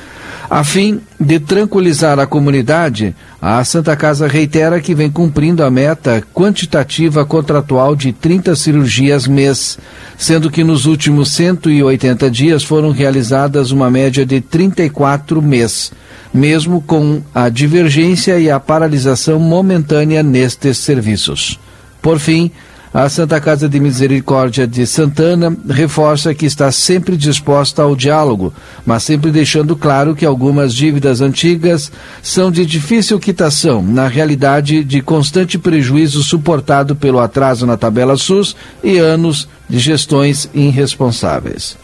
A 0.51 0.65
fim 0.65 1.01
de 1.19 1.39
tranquilizar 1.39 2.19
a 2.19 2.27
comunidade, 2.27 3.15
a 3.41 3.63
Santa 3.63 3.95
Casa 3.95 4.27
reitera 4.27 4.81
que 4.81 4.97
vem 4.97 5.09
cumprindo 5.09 5.63
a 5.63 5.71
meta 5.71 6.21
quantitativa 6.35 7.25
contratual 7.25 7.95
de 7.95 8.13
30 8.13 8.57
cirurgias 8.57 9.29
mês, 9.29 9.79
sendo 10.19 10.51
que 10.51 10.65
nos 10.65 10.87
últimos 10.87 11.31
180 11.31 12.29
dias 12.29 12.65
foram 12.65 12.91
realizadas 12.91 13.71
uma 13.71 13.89
média 13.89 14.27
de 14.27 14.41
34 14.41 15.41
mês, 15.41 15.93
mesmo 16.35 16.83
com 16.83 17.23
a 17.33 17.49
divergência 17.49 18.41
e 18.41 18.51
a 18.51 18.59
paralisação 18.59 19.39
momentânea 19.39 20.21
nestes 20.21 20.79
serviços. 20.79 21.61
Por 22.03 22.19
fim, 22.19 22.51
a 22.93 23.09
Santa 23.09 23.41
Casa 23.41 23.69
de 23.69 23.79
Misericórdia 23.79 24.67
de 24.67 24.85
Santana 24.85 25.57
reforça 25.69 26.35
que 26.35 26.45
está 26.45 26.73
sempre 26.73 27.17
disposta 27.17 27.83
ao 27.83 27.95
diálogo, 27.95 28.53
mas 28.85 29.05
sempre 29.05 29.31
deixando 29.31 29.77
claro 29.77 30.15
que 30.15 30.27
algumas 30.27 30.75
dívidas 30.75 31.21
antigas 31.21 31.91
são 32.21 32.51
de 32.51 32.67
difícil 32.67 33.21
quitação, 33.21 33.81
na 33.81 34.09
realidade 34.09 34.83
de 34.83 35.01
constante 35.01 35.57
prejuízo 35.57 36.23
suportado 36.25 36.97
pelo 36.97 37.21
atraso 37.21 37.65
na 37.65 37.77
tabela 37.77 38.17
SUS 38.17 38.57
e 38.83 38.99
anos 38.99 39.49
de 39.69 39.79
gestões 39.79 40.51
irresponsáveis. 40.53 41.77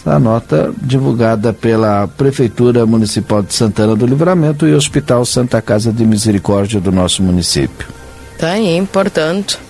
Essa 0.00 0.18
nota 0.18 0.72
divulgada 0.82 1.52
pela 1.52 2.08
Prefeitura 2.08 2.84
Municipal 2.84 3.40
de 3.40 3.54
Santana 3.54 3.94
do 3.94 4.06
Livramento 4.06 4.66
e 4.66 4.74
Hospital 4.74 5.24
Santa 5.24 5.62
Casa 5.62 5.92
de 5.92 6.04
Misericórdia 6.04 6.80
do 6.80 6.90
nosso 6.90 7.22
município. 7.22 7.86
Tá 8.36 8.52
aí, 8.52 8.84
portanto 8.92 9.67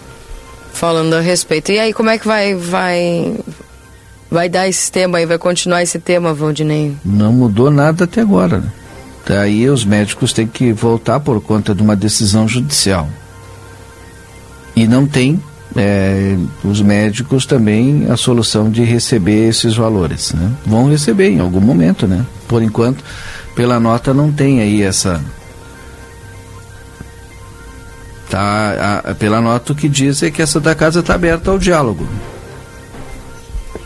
falando 0.78 1.14
a 1.14 1.20
respeito. 1.20 1.72
E 1.72 1.78
aí, 1.80 1.92
como 1.92 2.08
é 2.08 2.18
que 2.18 2.26
vai 2.26 2.54
vai 2.54 3.36
vai 4.30 4.48
dar 4.48 4.68
esse 4.68 4.90
tema 4.92 5.18
aí, 5.18 5.26
vai 5.26 5.38
continuar 5.38 5.82
esse 5.82 5.98
tema, 5.98 6.32
Valdinei? 6.32 6.96
Não 7.04 7.32
mudou 7.32 7.70
nada 7.70 8.04
até 8.04 8.20
agora. 8.20 8.58
Né? 8.58 8.72
Daí 9.26 9.68
os 9.68 9.84
médicos 9.84 10.32
têm 10.32 10.46
que 10.46 10.72
voltar 10.72 11.18
por 11.20 11.40
conta 11.42 11.74
de 11.74 11.82
uma 11.82 11.96
decisão 11.96 12.46
judicial. 12.46 13.08
E 14.76 14.86
não 14.86 15.06
tem 15.06 15.42
é, 15.74 16.36
os 16.62 16.80
médicos 16.80 17.44
também 17.44 18.06
a 18.08 18.16
solução 18.16 18.70
de 18.70 18.84
receber 18.84 19.48
esses 19.48 19.74
valores. 19.76 20.32
Né? 20.32 20.52
Vão 20.64 20.88
receber 20.88 21.30
em 21.30 21.40
algum 21.40 21.60
momento, 21.60 22.06
né? 22.06 22.24
Por 22.46 22.62
enquanto, 22.62 23.02
pela 23.56 23.80
nota 23.80 24.14
não 24.14 24.30
tem 24.30 24.60
aí 24.60 24.82
essa 24.82 25.20
Tá, 28.30 29.02
a, 29.04 29.14
pela 29.14 29.40
nota 29.40 29.72
o 29.72 29.76
que 29.76 29.88
diz 29.88 30.22
é 30.22 30.30
que 30.30 30.42
essa 30.42 30.60
da 30.60 30.74
casa 30.74 31.00
está 31.00 31.14
aberta 31.14 31.50
ao 31.50 31.58
diálogo. 31.58 32.06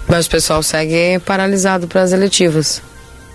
Mas 0.08 0.26
o 0.26 0.30
pessoal 0.30 0.62
segue 0.62 1.18
paralisado 1.20 1.86
para 1.86 2.02
as 2.02 2.12
eletivas. 2.12 2.82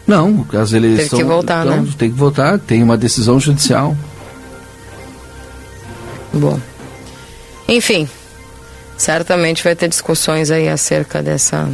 Não, 0.06 0.46
as 0.54 0.74
eleições. 0.74 1.10
Tem 1.10 1.20
que 1.20 1.26
voltar, 1.26 1.66
então, 1.66 1.82
né? 1.84 1.90
Tem 1.98 2.10
que 2.10 2.18
voltar, 2.18 2.60
tem 2.60 2.84
uma 2.84 2.98
decisão 2.98 3.40
judicial. 3.40 3.96
Bom. 6.34 6.60
Enfim, 7.68 8.08
certamente 8.98 9.64
vai 9.64 9.76
ter 9.76 9.90
discussões 9.90 10.52
aí 10.52 10.70
acerca 10.70 11.22
dessa 11.22 11.70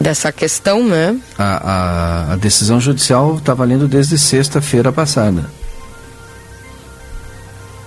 dessa 0.00 0.30
questão, 0.30 0.86
né? 0.86 1.18
A, 1.38 1.44
a, 1.44 2.32
a 2.34 2.36
decisão 2.36 2.80
judicial 2.80 3.36
está 3.36 3.54
valendo 3.54 3.88
desde 3.88 4.18
sexta-feira 4.18 4.92
passada. 4.92 5.46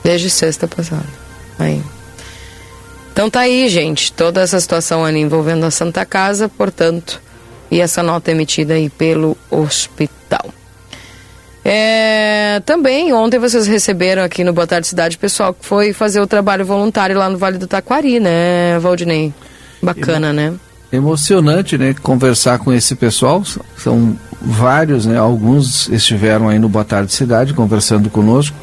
Desde 0.09 0.27
sexta 0.27 0.67
passada. 0.67 1.05
Aí. 1.59 1.83
Então 3.13 3.29
tá 3.29 3.41
aí, 3.41 3.69
gente. 3.69 4.11
Toda 4.11 4.41
essa 4.41 4.59
situação 4.59 5.05
ali 5.05 5.19
envolvendo 5.19 5.67
a 5.67 5.69
Santa 5.69 6.03
Casa, 6.03 6.49
portanto, 6.49 7.21
e 7.69 7.79
essa 7.79 8.01
nota 8.01 8.31
emitida 8.31 8.73
aí 8.73 8.89
pelo 8.89 9.37
hospital. 9.51 10.49
É, 11.63 12.59
também, 12.65 13.13
ontem 13.13 13.37
vocês 13.37 13.67
receberam 13.67 14.23
aqui 14.23 14.43
no 14.43 14.51
Boa 14.51 14.65
Tarde 14.65 14.87
Cidade 14.87 15.15
pessoal 15.15 15.53
que 15.53 15.63
foi 15.63 15.93
fazer 15.93 16.19
o 16.21 16.25
trabalho 16.25 16.65
voluntário 16.65 17.15
lá 17.15 17.29
no 17.29 17.37
Vale 17.37 17.59
do 17.59 17.67
Taquari, 17.67 18.19
né, 18.19 18.79
Valdinei? 18.79 19.31
Bacana, 19.79 20.33
né? 20.33 20.55
Emocionante, 20.91 21.77
né? 21.77 21.93
Conversar 22.01 22.57
com 22.57 22.73
esse 22.73 22.95
pessoal. 22.95 23.43
São 23.77 24.17
vários, 24.41 25.05
né? 25.05 25.19
Alguns 25.19 25.87
estiveram 25.89 26.49
aí 26.49 26.57
no 26.57 26.67
Boa 26.67 26.83
Tarde 26.83 27.13
Cidade 27.13 27.53
conversando 27.53 28.09
conosco 28.09 28.57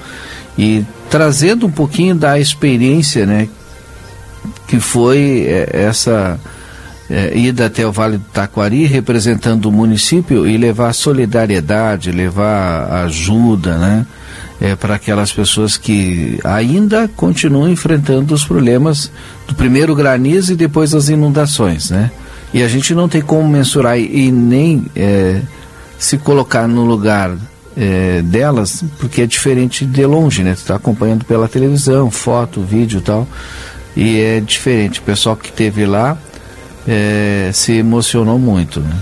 e 0.59 0.85
trazendo 1.11 1.67
um 1.67 1.71
pouquinho 1.71 2.15
da 2.15 2.39
experiência, 2.39 3.27
né, 3.27 3.49
que 4.67 4.81
foi 4.81 5.47
é, 5.47 5.69
essa 5.73 6.39
é, 7.09 7.37
ida 7.37 7.67
até 7.67 7.87
o 7.87 7.93
Vale 7.93 8.19
do 8.19 8.25
Taquari 8.25 8.85
representando 8.85 9.67
o 9.67 9.73
município 9.73 10.47
e 10.47 10.57
levar 10.57 10.93
solidariedade, 10.93 12.11
levar 12.11 13.05
ajuda, 13.05 13.79
né, 13.79 14.07
é, 14.61 14.75
para 14.75 14.95
aquelas 14.95 15.33
pessoas 15.33 15.77
que 15.77 16.39
ainda 16.43 17.09
continuam 17.09 17.69
enfrentando 17.69 18.35
os 18.35 18.45
problemas 18.45 19.11
do 19.47 19.55
primeiro 19.55 19.95
granizo 19.95 20.53
e 20.53 20.57
depois 20.57 20.95
as 20.95 21.09
inundações, 21.09 21.91
né? 21.91 22.11
E 22.55 22.63
a 22.63 22.69
gente 22.69 22.95
não 22.95 23.09
tem 23.09 23.21
como 23.21 23.47
mensurar 23.49 23.99
e, 23.99 24.31
nem 24.31 24.87
é, 24.97 25.43
se 25.99 26.17
colocar 26.17 26.67
no 26.67 26.85
lugar 26.85 27.37
é, 27.77 28.23
delas, 28.23 28.83
porque 28.99 29.23
é 29.23 29.27
diferente 29.27 29.85
de 29.85 30.07
longe, 30.07 30.43
né? 30.43 30.55
Você 30.55 30.63
está 30.63 30.77
acompanhando 30.77 31.25
pela 31.25 31.47
televisão, 31.47 32.11
foto, 32.11 32.63
vídeo 32.63 32.99
e 32.99 33.03
tal, 33.03 33.29
e 33.95 34.21
é 34.21 34.41
diferente. 34.41 35.01
O 35.01 35.03
pessoal 35.03 35.37
que 35.37 35.49
esteve 35.49 35.85
lá 35.85 36.17
é, 36.89 37.51
se 37.53 37.73
emocionou 37.73 38.39
muito, 38.39 38.81
né? 38.81 38.97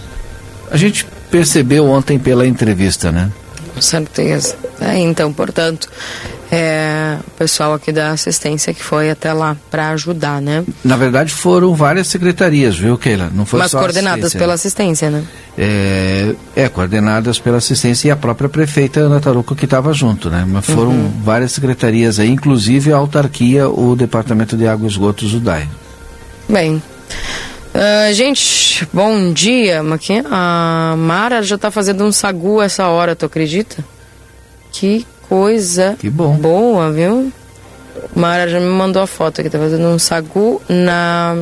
A 0.71 0.77
gente 0.77 1.07
percebeu 1.31 1.87
ontem 1.87 2.19
pela 2.19 2.47
entrevista, 2.47 3.13
né? 3.13 3.31
Com 3.75 3.81
certeza. 3.81 4.57
É, 4.81 4.99
então, 4.99 5.33
portanto, 5.33 5.89
é, 6.55 7.19
o 7.27 7.31
pessoal 7.33 7.75
aqui 7.75 7.91
da 7.91 8.11
assistência 8.11 8.73
que 8.73 8.83
foi 8.83 9.11
até 9.11 9.33
lá 9.33 9.57
para 9.71 9.91
ajudar, 9.91 10.41
né? 10.41 10.65
Na 10.85 10.97
verdade, 10.97 11.33
foram 11.33 11.75
várias 11.75 12.07
secretarias, 12.07 12.77
viu, 12.77 12.97
Keila? 12.97 13.31
Não 13.35 13.45
foi 13.45 13.59
Mas 13.59 13.71
só 13.73 13.79
coordenadas 13.81 14.21
assistência. 14.27 14.39
pela 14.39 14.55
assistência, 14.55 15.11
né? 15.11 15.25
É, 15.59 16.35
é, 16.55 16.69
coordenadas 16.69 17.39
pela 17.39 17.57
assistência 17.59 18.09
e 18.09 18.11
a 18.11 18.17
própria 18.17 18.49
prefeita 18.49 19.01
Ana 19.01 19.21
Taruco 19.21 19.55
que 19.57 19.65
estava 19.65 19.93
junto, 19.93 20.31
né? 20.31 20.45
Mas 20.47 20.65
foram 20.67 20.91
Uhum. 20.91 21.13
várias 21.25 21.53
secretarias 21.53 22.19
aí, 22.19 22.29
inclusive 22.31 22.93
a 22.93 22.97
autarquia, 22.97 23.69
o 23.69 23.97
Departamento 23.97 24.57
de 24.57 24.67
Água 24.67 24.87
e 24.87 24.91
Esgotos, 24.91 25.35
o 25.35 25.41
DAI. 25.41 25.69
Bem. 26.49 26.83
ah, 27.75 28.13
gente, 28.13 28.87
bom 28.93 29.33
dia. 29.33 29.83
A 30.31 30.95
Mara 30.97 31.43
já 31.43 31.59
tá 31.59 31.71
fazendo 31.71 32.05
um 32.05 32.13
sagu 32.13 32.61
essa 32.63 32.87
hora, 32.89 33.17
tu 33.17 33.27
acredita? 33.27 33.85
Que 34.73 35.07
coisa 35.35 35.97
Que 35.99 36.09
bom. 36.09 36.37
boa, 36.37 36.93
viu? 36.93 37.33
Mara 38.15 38.49
já 38.49 38.61
me 38.61 38.67
mandou 38.67 39.03
a 39.03 39.07
foto 39.07 39.41
aqui, 39.41 39.51
tá 39.51 39.59
fazendo 39.59 39.87
um 39.89 39.99
sagu 39.99 40.63
na. 40.69 41.37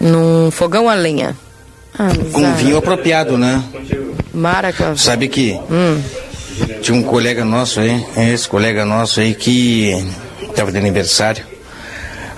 num 0.00 0.50
fogão 0.50 0.88
a 0.88 0.94
lenha. 0.94 1.36
Ah, 1.96 2.08
Com 2.32 2.52
vinho 2.54 2.76
apropriado, 2.76 3.36
né? 3.38 3.62
Mara, 4.34 4.72
que- 4.72 4.96
Sabe 4.96 5.28
que 5.28 5.58
Hum. 5.70 6.00
tinha 6.82 6.96
um 6.96 7.02
colega 7.02 7.44
nosso 7.44 7.78
aí, 7.80 8.04
esse 8.32 8.48
colega 8.48 8.84
nosso 8.84 9.20
aí 9.20 9.34
que 9.34 9.92
estava 10.48 10.70
de 10.72 10.78
aniversário. 10.78 11.44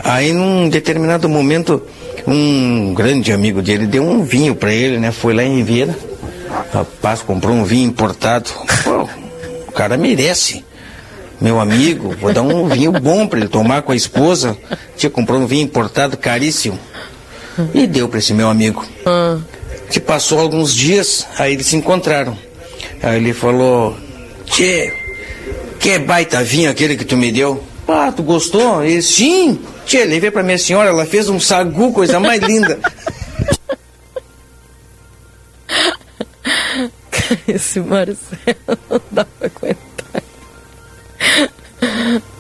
Aí 0.05 0.33
num 0.33 0.69
determinado 0.69 1.29
momento, 1.29 1.83
um 2.27 2.93
grande 2.95 3.33
amigo 3.33 3.61
dele 3.63 3.87
deu 3.87 4.03
um 4.03 4.23
vinho 4.23 4.55
para 4.55 4.73
ele, 4.73 4.99
né? 4.99 5.11
Foi 5.13 5.33
lá 5.35 5.43
em 5.43 5.63
Vieira. 5.63 5.95
Rapaz, 6.73 7.21
comprou 7.23 7.55
um 7.55 7.65
vinho 7.65 7.89
importado. 7.89 8.51
Pô, 8.85 9.09
cara 9.81 9.97
merece. 9.97 10.63
Meu 11.41 11.59
amigo, 11.59 12.15
vou 12.21 12.31
dar 12.35 12.43
um 12.43 12.69
vinho 12.69 12.93
bom 12.93 13.27
para 13.27 13.39
ele 13.39 13.49
tomar 13.49 13.81
com 13.81 13.93
a 13.93 13.97
esposa. 13.97 14.55
Tinha 14.95 15.09
comprou 15.09 15.41
um 15.41 15.47
vinho 15.47 15.63
importado 15.63 16.19
caríssimo. 16.19 16.79
E 17.73 17.87
deu 17.87 18.07
para 18.07 18.19
esse 18.19 18.35
meu 18.35 18.51
amigo. 18.51 18.85
Ah, 19.07 19.39
Que 19.91 19.99
passou 19.99 20.39
alguns 20.39 20.75
dias, 20.75 21.27
aí 21.39 21.55
eles 21.55 21.67
se 21.67 21.77
encontraram. 21.77 22.37
Aí 23.03 23.17
ele 23.17 23.33
falou: 23.33 23.97
Tchê, 24.45 24.93
que 25.79 25.99
baita 25.99 26.45
vinho 26.45 26.71
aquele 26.71 26.95
que 26.95 27.05
tu 27.07 27.17
me 27.17 27.33
deu? 27.33 27.65
Ah, 27.89 28.13
tu 28.15 28.23
gostou? 28.23 28.85
Ele, 28.85 29.01
sim. 29.01 29.59
Tchê, 29.87 30.05
levei 30.05 30.31
pra 30.31 30.43
minha 30.43 30.59
senhora, 30.59 30.91
ela 30.91 31.07
fez 31.07 31.31
um 31.31 31.41
sagu, 31.41 31.91
coisa 31.91 32.21
mais 32.21 32.43
linda. 32.43 32.79
esse 37.49 37.81
Marcelo 37.81 38.19
não 38.91 39.01
dá 39.11 39.25
pra 39.25 39.51
aguentar. 39.55 40.23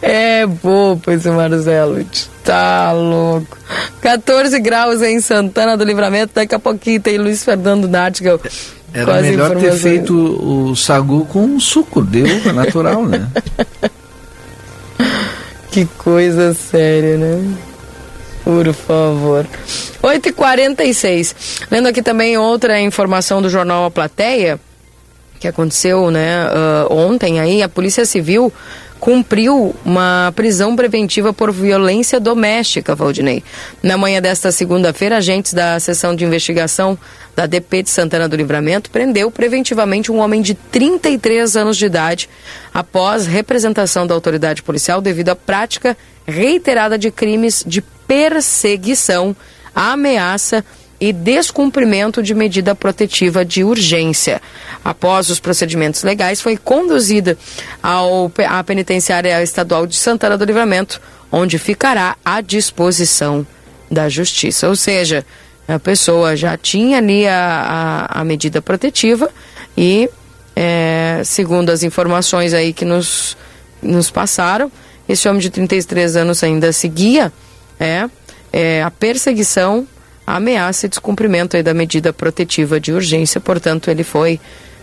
É 0.02 0.46
bobo 0.46 1.10
esse 1.10 1.30
Marcelo, 1.30 2.04
tá 2.44 2.92
louco. 2.92 3.58
14 4.00 4.58
graus 4.60 5.02
em 5.02 5.20
Santana 5.20 5.76
do 5.76 5.84
Livramento, 5.84 6.32
daqui 6.34 6.54
a 6.54 6.58
pouquinho 6.58 7.00
tem 7.00 7.18
Luiz 7.18 7.44
Fernando 7.44 7.88
Nartigal. 7.88 8.40
Era 8.92 9.22
melhor 9.22 9.56
ter 9.56 9.72
feito 9.72 10.14
o 10.14 10.74
sagu 10.74 11.24
com 11.26 11.60
suco, 11.60 12.02
deu, 12.02 12.26
é 12.26 12.52
natural, 12.52 13.04
né? 13.04 13.28
Que 15.70 15.86
coisa 15.86 16.52
séria, 16.52 17.16
né? 17.16 17.56
Por 18.42 18.72
favor. 18.74 19.46
8h46. 20.02 21.66
Lendo 21.70 21.86
aqui 21.86 22.02
também 22.02 22.36
outra 22.36 22.80
informação 22.80 23.40
do 23.40 23.48
jornal 23.48 23.84
A 23.84 23.90
Plateia, 23.90 24.58
que 25.40 25.48
aconteceu 25.48 26.10
né, 26.10 26.46
ah, 26.50 26.86
ontem 26.90 27.40
aí, 27.40 27.62
a 27.62 27.68
Polícia 27.68 28.04
Civil 28.04 28.52
cumpriu 29.00 29.74
uma 29.82 30.30
prisão 30.36 30.76
preventiva 30.76 31.32
por 31.32 31.50
violência 31.50 32.20
doméstica, 32.20 32.94
Valdinei. 32.94 33.42
Na 33.82 33.96
manhã 33.96 34.20
desta 34.20 34.52
segunda-feira, 34.52 35.16
agentes 35.16 35.54
da 35.54 35.80
seção 35.80 36.14
de 36.14 36.22
investigação 36.22 36.98
da 37.34 37.46
DP 37.46 37.84
de 37.84 37.90
Santana 37.90 38.28
do 38.28 38.36
Livramento 38.36 38.90
prendeu 38.90 39.30
preventivamente 39.30 40.12
um 40.12 40.18
homem 40.18 40.42
de 40.42 40.52
33 40.52 41.56
anos 41.56 41.78
de 41.78 41.86
idade 41.86 42.28
após 42.74 43.26
representação 43.26 44.06
da 44.06 44.14
autoridade 44.14 44.62
policial 44.62 45.00
devido 45.00 45.30
à 45.30 45.36
prática 45.36 45.96
reiterada 46.26 46.98
de 46.98 47.10
crimes 47.10 47.64
de 47.66 47.80
perseguição, 48.06 49.34
ameaça 49.74 50.62
e 50.62 50.79
descumprimento 51.12 52.22
de 52.22 52.34
medida 52.34 52.74
protetiva 52.74 53.42
de 53.42 53.64
urgência. 53.64 54.40
Após 54.84 55.30
os 55.30 55.40
procedimentos 55.40 56.02
legais, 56.02 56.40
foi 56.40 56.58
conduzida 56.58 57.38
ao, 57.82 58.30
à 58.46 58.62
penitenciária 58.62 59.42
estadual 59.42 59.86
de 59.86 59.96
Santana 59.96 60.36
do 60.36 60.44
Livramento, 60.44 61.00
onde 61.32 61.58
ficará 61.58 62.16
à 62.22 62.42
disposição 62.42 63.46
da 63.90 64.08
justiça. 64.08 64.68
Ou 64.68 64.76
seja, 64.76 65.24
a 65.66 65.78
pessoa 65.78 66.36
já 66.36 66.56
tinha 66.56 66.98
ali 66.98 67.26
a, 67.26 68.06
a, 68.10 68.20
a 68.20 68.24
medida 68.24 68.60
protetiva 68.60 69.30
e, 69.76 70.08
é, 70.54 71.22
segundo 71.24 71.70
as 71.70 71.82
informações 71.82 72.52
aí 72.52 72.72
que 72.72 72.84
nos, 72.84 73.36
nos 73.82 74.10
passaram, 74.10 74.70
esse 75.08 75.28
homem 75.28 75.40
de 75.40 75.50
33 75.50 76.16
anos 76.16 76.42
ainda 76.44 76.72
seguia 76.72 77.32
é, 77.78 78.08
é, 78.52 78.82
a 78.82 78.90
perseguição 78.90 79.86
ameaça 80.36 80.86
e 80.86 80.88
descumprimento 80.88 81.56
aí 81.56 81.62
da 81.62 81.74
medida 81.74 82.12
protetiva 82.12 82.80
de 82.80 82.92
urgência. 82.92 83.40
Portanto, 83.40 83.90
ele 83.90 84.04
foi 84.04 84.40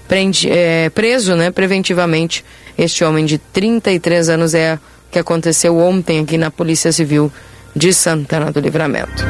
prende, 0.08 0.50
é, 0.50 0.90
preso 0.90 1.36
né, 1.36 1.52
preventivamente. 1.52 2.44
Este 2.78 3.04
homem 3.04 3.26
de 3.26 3.38
33 3.38 4.30
anos 4.30 4.54
é 4.54 4.76
o 4.76 5.12
que 5.12 5.20
aconteceu 5.20 5.78
ontem 5.78 6.20
aqui 6.20 6.38
na 6.38 6.50
Polícia 6.50 6.92
Civil 6.92 7.32
de 7.76 7.94
Santana 7.94 8.52
do 8.52 8.60
Livramento. 8.60 9.24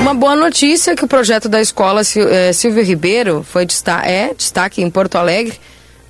Uma 0.00 0.14
boa 0.14 0.36
notícia 0.36 0.92
é 0.92 0.96
que 0.96 1.04
o 1.04 1.08
projeto 1.08 1.48
da 1.48 1.60
escola 1.60 2.02
eh, 2.02 2.52
Silvio 2.52 2.84
Ribeiro 2.84 3.42
foi 3.42 3.66
desta 3.66 4.06
é 4.06 4.32
destaque 4.34 4.80
em 4.80 4.88
Porto 4.88 5.16
Alegre 5.16 5.58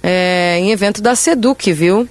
eh, 0.03 0.59
em 0.59 0.71
evento 0.71 1.01
da 1.01 1.17
Seduc, 1.17 1.73
viu? 1.73 2.09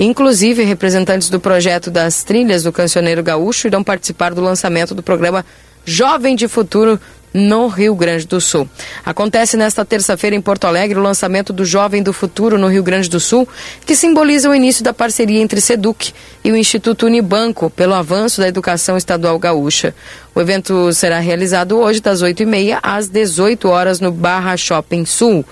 Inclusive, 0.00 0.62
representantes 0.62 1.28
do 1.28 1.40
projeto 1.40 1.90
das 1.90 2.22
trilhas 2.22 2.62
do 2.62 2.70
Cancioneiro 2.70 3.20
Gaúcho 3.20 3.66
irão 3.66 3.82
participar 3.82 4.32
do 4.32 4.40
lançamento 4.40 4.94
do 4.94 5.02
programa 5.02 5.44
Jovem 5.84 6.36
de 6.36 6.46
Futuro 6.46 7.00
no 7.34 7.66
Rio 7.66 7.96
Grande 7.96 8.24
do 8.24 8.40
Sul. 8.40 8.68
Acontece 9.04 9.56
nesta 9.56 9.84
terça-feira 9.84 10.36
em 10.36 10.40
Porto 10.40 10.66
Alegre 10.66 10.98
o 10.98 11.02
lançamento 11.02 11.52
do 11.52 11.64
Jovem 11.64 12.00
do 12.00 12.12
Futuro 12.12 12.56
no 12.56 12.68
Rio 12.68 12.82
Grande 12.82 13.10
do 13.10 13.18
Sul, 13.18 13.46
que 13.84 13.96
simboliza 13.96 14.48
o 14.48 14.54
início 14.54 14.84
da 14.84 14.94
parceria 14.94 15.40
entre 15.40 15.60
Seduc 15.60 16.12
e 16.44 16.52
o 16.52 16.56
Instituto 16.56 17.06
Unibanco 17.06 17.68
pelo 17.68 17.94
avanço 17.94 18.40
da 18.40 18.46
educação 18.46 18.96
estadual 18.96 19.36
gaúcha. 19.36 19.92
O 20.32 20.40
evento 20.40 20.92
será 20.92 21.18
realizado 21.18 21.76
hoje 21.76 22.00
das 22.00 22.22
8h30 22.22 22.78
às 22.80 23.08
18 23.08 23.68
horas 23.68 23.98
no 23.98 24.12
Barra 24.12 24.56
Shopping 24.56 25.04
Sul. 25.04 25.44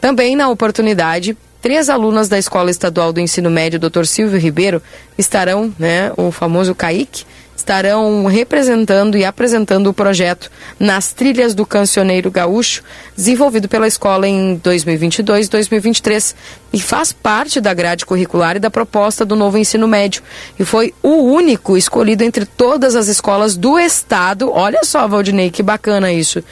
Também 0.00 0.34
na 0.34 0.48
oportunidade, 0.48 1.36
três 1.60 1.88
alunas 1.88 2.28
da 2.28 2.38
Escola 2.38 2.70
Estadual 2.70 3.12
do 3.12 3.20
Ensino 3.20 3.50
Médio 3.50 3.78
Dr. 3.78 4.04
Silvio 4.04 4.38
Ribeiro 4.38 4.82
estarão, 5.16 5.72
né, 5.78 6.12
o 6.16 6.30
famoso 6.30 6.74
CAIC, 6.74 7.24
estarão 7.58 8.26
representando 8.26 9.16
e 9.16 9.24
apresentando 9.24 9.88
o 9.88 9.94
projeto 9.94 10.50
nas 10.78 11.12
trilhas 11.12 11.54
do 11.54 11.66
Cancioneiro 11.66 12.30
Gaúcho, 12.30 12.82
desenvolvido 13.16 13.68
pela 13.68 13.86
escola 13.86 14.28
em 14.28 14.54
2022 14.62 15.46
e 15.46 15.50
2023, 15.50 16.36
e 16.72 16.80
faz 16.80 17.12
parte 17.12 17.60
da 17.60 17.74
grade 17.74 18.06
curricular 18.06 18.56
e 18.56 18.60
da 18.60 18.70
proposta 18.70 19.24
do 19.24 19.34
novo 19.34 19.58
ensino 19.58 19.88
médio. 19.88 20.22
E 20.58 20.64
foi 20.64 20.94
o 21.02 21.24
único 21.24 21.76
escolhido 21.76 22.22
entre 22.22 22.46
todas 22.46 22.94
as 22.94 23.08
escolas 23.08 23.56
do 23.56 23.78
estado, 23.78 24.50
olha 24.52 24.84
só, 24.84 25.08
Valdinei, 25.08 25.50
que 25.50 25.62
bacana 25.62 26.12
isso, 26.12 26.42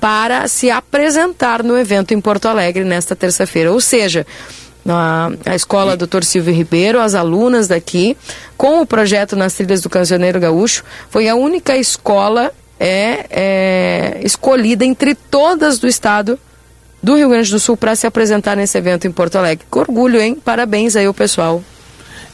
para 0.00 0.48
se 0.48 0.70
apresentar 0.70 1.62
no 1.62 1.78
evento 1.78 2.12
em 2.12 2.20
Porto 2.20 2.46
Alegre 2.48 2.84
nesta 2.84 3.14
terça-feira. 3.14 3.72
Ou 3.72 3.80
seja, 3.80 4.26
a, 4.94 5.30
a 5.44 5.54
escola 5.54 5.96
Dr. 5.96 6.22
Silvio 6.22 6.54
Ribeiro, 6.54 7.00
as 7.00 7.14
alunas 7.14 7.68
daqui, 7.68 8.16
com 8.56 8.80
o 8.80 8.86
projeto 8.86 9.34
nas 9.34 9.54
trilhas 9.54 9.80
do 9.80 9.90
Cancioneiro 9.90 10.38
Gaúcho, 10.38 10.84
foi 11.10 11.28
a 11.28 11.34
única 11.34 11.76
escola 11.76 12.52
é, 12.78 13.26
é, 13.30 14.20
escolhida 14.22 14.84
entre 14.84 15.14
todas 15.14 15.78
do 15.78 15.86
estado 15.86 16.38
do 17.02 17.16
Rio 17.16 17.28
Grande 17.28 17.50
do 17.50 17.60
Sul 17.60 17.76
para 17.76 17.94
se 17.94 18.06
apresentar 18.06 18.56
nesse 18.56 18.76
evento 18.76 19.06
em 19.06 19.12
Porto 19.12 19.36
Alegre. 19.36 19.64
Que 19.70 19.78
orgulho, 19.78 20.20
hein? 20.20 20.36
Parabéns 20.44 20.96
aí 20.96 21.06
ao 21.06 21.14
pessoal. 21.14 21.62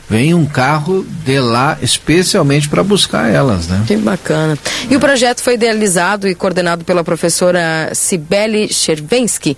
vem 0.09 0.34
um 0.34 0.46
carro 0.46 1.07
de 1.24 1.38
lá 1.38 1.78
especialmente 1.82 2.68
para 2.68 2.82
buscar 2.82 3.30
elas, 3.30 3.68
né? 3.68 3.84
Que 3.86 3.96
bacana. 3.96 4.59
E 4.90 4.96
o 4.96 5.00
projeto 5.00 5.40
foi 5.42 5.55
idealizado 5.55 6.28
e 6.28 6.34
coordenado 6.34 6.84
pela 6.84 7.05
professora 7.05 7.90
Sibeli 7.94 8.72
Chervensky, 8.72 9.57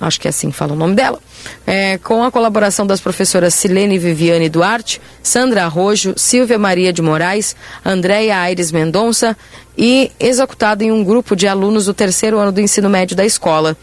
acho 0.00 0.20
que 0.20 0.28
é 0.28 0.30
assim 0.30 0.50
que 0.50 0.56
fala 0.56 0.72
o 0.72 0.76
nome 0.76 0.94
dela, 0.94 1.20
é, 1.66 1.98
com 1.98 2.22
a 2.22 2.30
colaboração 2.30 2.86
das 2.86 3.00
professoras 3.00 3.54
Silene 3.54 3.98
Viviane 3.98 4.48
Duarte, 4.48 5.00
Sandra 5.22 5.64
Arrojo, 5.64 6.14
Silvia 6.16 6.58
Maria 6.58 6.92
de 6.92 7.02
Moraes, 7.02 7.54
Andréia 7.84 8.38
Aires 8.38 8.72
Mendonça 8.72 9.36
e 9.76 10.10
executado 10.18 10.82
em 10.82 10.92
um 10.92 11.04
grupo 11.04 11.34
de 11.36 11.46
alunos 11.46 11.86
do 11.86 11.94
terceiro 11.94 12.38
ano 12.38 12.52
do 12.52 12.60
ensino 12.60 12.90
médio 12.90 13.16
da 13.16 13.24
escola. 13.24 13.76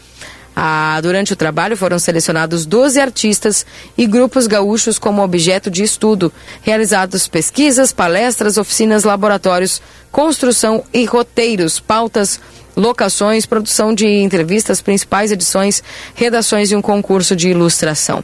Ah, 0.60 0.98
durante 1.00 1.32
o 1.32 1.36
trabalho 1.36 1.76
foram 1.76 2.00
selecionados 2.00 2.66
12 2.66 3.00
artistas 3.00 3.64
e 3.96 4.08
grupos 4.08 4.48
gaúchos 4.48 4.98
como 4.98 5.22
objeto 5.22 5.70
de 5.70 5.84
estudo, 5.84 6.32
realizados 6.62 7.28
pesquisas, 7.28 7.92
palestras, 7.92 8.58
oficinas, 8.58 9.04
laboratórios, 9.04 9.80
construção 10.10 10.82
e 10.92 11.04
roteiros, 11.04 11.78
pautas, 11.78 12.40
locações, 12.78 13.44
produção 13.44 13.92
de 13.92 14.06
entrevistas, 14.06 14.80
principais 14.80 15.32
edições, 15.32 15.82
redações 16.14 16.70
e 16.70 16.76
um 16.76 16.80
concurso 16.80 17.34
de 17.34 17.48
ilustração. 17.48 18.22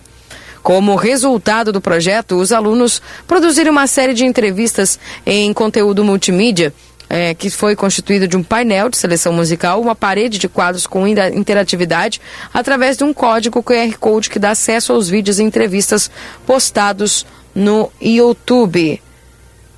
Como 0.63 0.95
resultado 0.95 1.73
do 1.73 1.81
projeto, 1.81 2.37
os 2.37 2.53
alunos 2.53 3.03
produziram 3.27 3.73
uma 3.73 3.87
série 3.87 4.15
de 4.15 4.25
entrevistas 4.25 4.99
em 5.27 5.53
conteúdo 5.53 6.03
multimídia 6.03 6.73
é, 7.09 7.35
que 7.35 7.51
foi 7.51 7.77
constituído 7.77 8.27
de 8.27 8.37
um 8.37 8.43
painel 8.43 8.89
de 8.89 8.97
seleção 8.97 9.33
musical, 9.33 9.81
uma 9.81 9.95
parede 9.95 10.39
de 10.39 10.49
quadros 10.49 10.87
com 10.87 11.07
interatividade, 11.07 12.21
através 12.53 12.97
de 12.97 13.05
um 13.05 13.13
código 13.13 13.63
QR 13.63 13.97
Code 13.99 14.31
que 14.31 14.39
dá 14.39 14.53
acesso 14.53 14.93
aos 14.93 15.09
vídeos 15.09 15.39
e 15.39 15.43
entrevistas 15.43 16.11
postados 16.47 17.27
no 17.55 17.93
YouTube. 18.01 19.03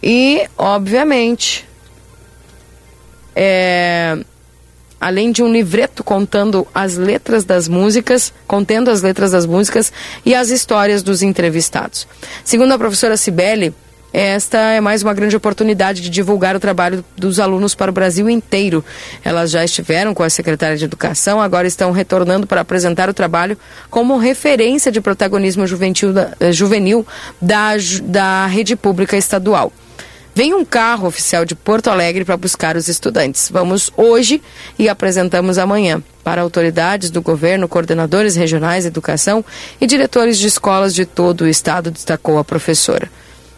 E, 0.02 0.46
obviamente, 0.56 1.66
é, 3.34 4.16
além 5.00 5.30
de 5.30 5.42
um 5.42 5.52
livreto 5.52 6.02
contando 6.02 6.66
as 6.74 6.96
letras 6.96 7.44
das 7.44 7.68
músicas, 7.68 8.32
contendo 8.46 8.90
as 8.90 9.02
letras 9.02 9.30
das 9.30 9.46
músicas 9.46 9.92
e 10.24 10.34
as 10.34 10.50
histórias 10.50 11.02
dos 11.02 11.22
entrevistados. 11.22 12.06
Segundo 12.44 12.72
a 12.72 12.78
professora 12.78 13.16
Cibele, 13.16 13.74
esta 14.12 14.58
é 14.58 14.80
mais 14.80 15.02
uma 15.02 15.12
grande 15.12 15.36
oportunidade 15.36 16.00
de 16.00 16.08
divulgar 16.08 16.56
o 16.56 16.60
trabalho 16.60 17.04
dos 17.16 17.38
alunos 17.38 17.74
para 17.74 17.90
o 17.90 17.94
Brasil 17.94 18.30
inteiro. 18.30 18.82
Elas 19.22 19.50
já 19.50 19.62
estiveram 19.62 20.14
com 20.14 20.22
a 20.22 20.30
secretária 20.30 20.74
de 20.74 20.86
Educação, 20.86 21.38
agora 21.38 21.66
estão 21.66 21.90
retornando 21.90 22.46
para 22.46 22.62
apresentar 22.62 23.10
o 23.10 23.14
trabalho 23.14 23.58
como 23.90 24.16
referência 24.16 24.90
de 24.90 25.02
protagonismo 25.02 25.64
eh, 25.64 26.52
juvenil 26.52 27.06
da, 27.42 27.72
da 28.04 28.46
rede 28.46 28.74
pública 28.74 29.18
estadual. 29.18 29.70
Vem 30.36 30.52
um 30.52 30.66
carro 30.66 31.08
oficial 31.08 31.46
de 31.46 31.54
Porto 31.54 31.88
Alegre 31.88 32.22
para 32.22 32.36
buscar 32.36 32.76
os 32.76 32.88
estudantes. 32.88 33.48
Vamos 33.50 33.90
hoje 33.96 34.42
e 34.78 34.86
apresentamos 34.86 35.56
amanhã 35.56 36.02
para 36.22 36.42
autoridades 36.42 37.10
do 37.10 37.22
governo, 37.22 37.66
coordenadores 37.66 38.36
regionais 38.36 38.84
de 38.84 38.88
educação 38.88 39.42
e 39.80 39.86
diretores 39.86 40.36
de 40.36 40.46
escolas 40.46 40.94
de 40.94 41.06
todo 41.06 41.44
o 41.44 41.48
estado, 41.48 41.90
destacou 41.90 42.36
a 42.36 42.44
professora. 42.44 43.10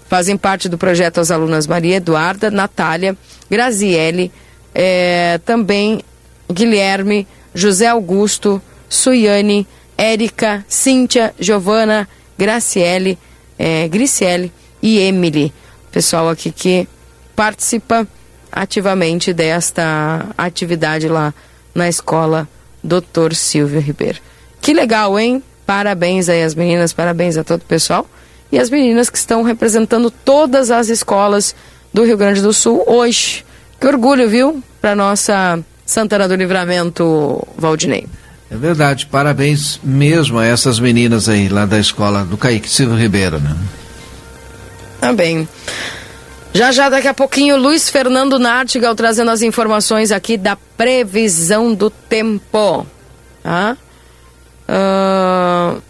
Fazem 0.09 0.37
parte 0.37 0.69
do 0.69 0.79
projeto 0.79 1.19
as 1.19 1.33
alunas 1.33 1.67
Maria 1.67 1.97
Eduarda, 1.97 2.49
Natália, 2.49 3.17
Graziele, 3.51 4.31
é, 4.73 5.41
também 5.45 6.01
Guilherme, 6.49 7.27
José 7.53 7.89
Augusto, 7.89 8.63
Suiane, 8.89 9.67
Érica, 9.97 10.65
Cíntia, 10.69 11.35
Giovana, 11.41 12.09
Graciele, 12.39 13.19
é, 13.59 13.89
Griciele 13.89 14.53
e 14.81 15.01
Emily. 15.01 15.53
Pessoal 15.91 16.29
aqui 16.29 16.51
que 16.51 16.89
participa 17.35 18.07
ativamente 18.51 19.33
desta 19.33 20.27
atividade 20.37 21.09
lá 21.09 21.33
na 21.75 21.89
escola 21.89 22.49
Doutor 22.83 23.35
Silvio 23.35 23.81
Ribeiro. 23.81 24.19
Que 24.61 24.73
legal, 24.73 25.19
hein? 25.19 25.43
Parabéns 25.67 26.29
aí 26.29 26.43
às 26.43 26.55
meninas, 26.55 26.93
parabéns 26.93 27.37
a 27.37 27.45
todo 27.45 27.61
o 27.61 27.65
pessoal 27.65 28.07
e 28.51 28.59
as 28.59 28.71
meninas 28.71 29.11
que 29.11 29.19
estão 29.19 29.43
representando 29.43 30.11
todas 30.11 30.71
as 30.71 30.89
escolas 30.89 31.55
do 31.93 32.05
Rio 32.05 32.17
Grande 32.17 32.41
do 32.41 32.53
Sul 32.53 32.83
hoje. 32.87 33.45
Que 33.81 33.87
orgulho, 33.87 34.29
viu, 34.29 34.63
para 34.81 34.95
nossa 34.95 35.61
Santana 35.85 36.27
do 36.27 36.35
Livramento, 36.35 37.47
Valdinei. 37.57 38.07
É 38.51 38.57
verdade, 38.57 39.07
parabéns 39.07 39.79
mesmo 39.85 40.39
a 40.39 40.47
essas 40.47 40.81
meninas 40.81 41.29
aí, 41.29 41.49
lá 41.49 41.67
da 41.67 41.79
escola 41.79 42.25
do 42.25 42.37
Caíque 42.37 42.69
Silva 42.69 42.97
Ribeiro, 42.97 43.39
né? 43.39 43.55
Tá 45.01 45.13
bem. 45.13 45.49
Já 46.53 46.73
já 46.73 46.89
daqui 46.89 47.07
a 47.07 47.15
pouquinho, 47.15 47.57
Luiz 47.57 47.89
Fernando 47.89 48.39
Nartigal 48.39 48.95
trazendo 48.95 49.31
as 49.31 49.43
informações 49.43 50.11
aqui 50.11 50.37
da 50.37 50.57
previsão 50.77 51.75
do 51.75 51.91
tempo. 51.91 52.87
Tá? 53.43 53.77
Uh, 54.69 55.81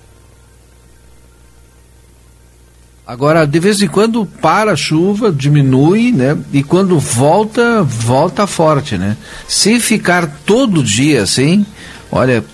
Agora, 3.08 3.46
de 3.46 3.58
vez 3.58 3.80
em 3.80 3.88
quando 3.88 4.26
para 4.26 4.72
a 4.72 4.76
chuva, 4.76 5.32
diminui, 5.32 6.12
né? 6.12 6.36
E 6.52 6.62
quando 6.62 6.98
volta, 6.98 7.82
volta 7.82 8.46
forte, 8.46 8.98
né? 8.98 9.16
Se 9.48 9.80
ficar 9.80 10.26
todo 10.44 10.84
dia 10.84 11.22
assim, 11.22 11.64
olha, 12.12 12.44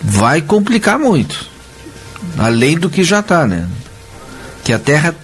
vai 0.00 0.40
complicar 0.40 0.98
muito. 0.98 1.44
Além 2.38 2.78
do 2.78 2.88
que 2.88 3.04
já 3.04 3.20
está, 3.20 3.46
né? 3.46 3.68
Que 4.64 4.72
a 4.72 4.78
terra 4.78 5.14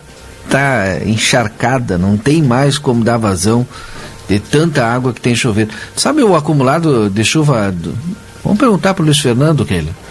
está 0.54 0.98
encharcada, 1.04 1.98
não 1.98 2.16
tem 2.16 2.42
mais 2.42 2.78
como 2.78 3.02
dar 3.02 3.16
vazão 3.16 3.66
de 4.28 4.38
tanta 4.38 4.86
água 4.86 5.12
que 5.12 5.20
tem 5.20 5.34
chovido. 5.34 5.74
Sabe 5.96 6.22
o 6.22 6.34
acumulado 6.34 7.10
de 7.10 7.24
chuva? 7.24 7.70
Do... 7.70 7.94
Vamos 8.42 8.58
perguntar 8.58 8.94
para 8.94 9.02
o 9.02 9.04
Luiz 9.04 9.18
Fernando, 9.18 9.64
Keila 9.64 10.04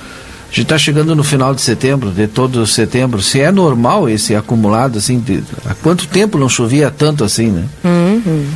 a 0.54 0.56
gente 0.56 0.66
está 0.66 0.78
chegando 0.78 1.16
no 1.16 1.24
final 1.24 1.56
de 1.56 1.62
setembro, 1.62 2.12
de 2.12 2.28
todo 2.28 2.68
setembro. 2.68 3.20
Se 3.24 3.42
é 3.42 3.52
normal 3.52 4.08
esse 4.08 4.36
acumulado, 4.36 5.00
assim, 5.00 5.20
de, 5.20 5.44
há 5.66 5.74
quanto 5.74 6.08
tempo 6.08 6.38
não 6.38 6.48
chovia 6.48 6.92
tanto 6.92 7.24
assim, 7.24 7.50
né? 7.50 7.66
Uhum. 7.84 8.48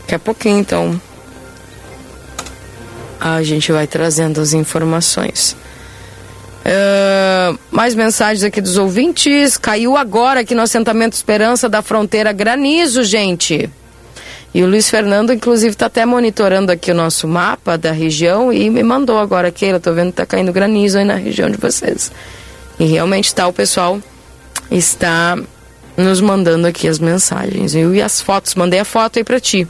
Daqui 0.00 0.14
a 0.14 0.18
pouquinho, 0.18 0.58
então, 0.58 0.98
a 3.20 3.42
gente 3.42 3.70
vai 3.70 3.86
trazendo 3.86 4.40
as 4.40 4.54
informações. 4.54 5.54
Uh, 6.62 7.58
mais 7.70 7.94
mensagens 7.94 8.44
aqui 8.44 8.60
dos 8.60 8.76
ouvintes. 8.76 9.56
Caiu 9.56 9.96
agora 9.96 10.40
aqui 10.40 10.54
no 10.54 10.62
assentamento 10.62 11.14
Esperança 11.14 11.68
da 11.68 11.82
fronteira 11.82 12.32
granizo, 12.32 13.02
gente. 13.02 13.68
E 14.54 14.62
o 14.62 14.66
Luiz 14.66 14.88
Fernando, 14.90 15.32
inclusive, 15.32 15.72
está 15.72 15.86
até 15.86 16.04
monitorando 16.04 16.70
aqui 16.70 16.90
o 16.90 16.94
nosso 16.94 17.26
mapa 17.26 17.78
da 17.78 17.90
região 17.90 18.52
e 18.52 18.68
me 18.68 18.82
mandou 18.82 19.18
agora, 19.18 19.50
Keila, 19.50 19.80
tô 19.80 19.92
vendo 19.94 20.10
que 20.10 20.16
tá 20.16 20.26
caindo 20.26 20.52
granizo 20.52 20.98
aí 20.98 21.04
na 21.04 21.14
região 21.14 21.50
de 21.50 21.56
vocês. 21.56 22.12
E 22.78 22.84
realmente 22.84 23.26
está, 23.26 23.48
o 23.48 23.52
pessoal 23.52 23.98
está 24.70 25.38
nos 25.96 26.20
mandando 26.20 26.66
aqui 26.66 26.86
as 26.86 26.98
mensagens. 26.98 27.72
Viu? 27.72 27.94
E 27.94 28.02
as 28.02 28.20
fotos, 28.20 28.54
mandei 28.54 28.78
a 28.78 28.84
foto 28.84 29.18
aí 29.18 29.24
para 29.24 29.40
ti. 29.40 29.66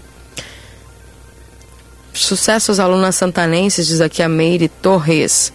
Sucesso 2.12 2.72
aos 2.72 2.80
alunas 2.80 3.14
santanenses, 3.14 3.86
diz 3.86 4.00
aqui 4.00 4.22
a 4.22 4.28
Meire 4.28 4.68
Torres. 4.68 5.52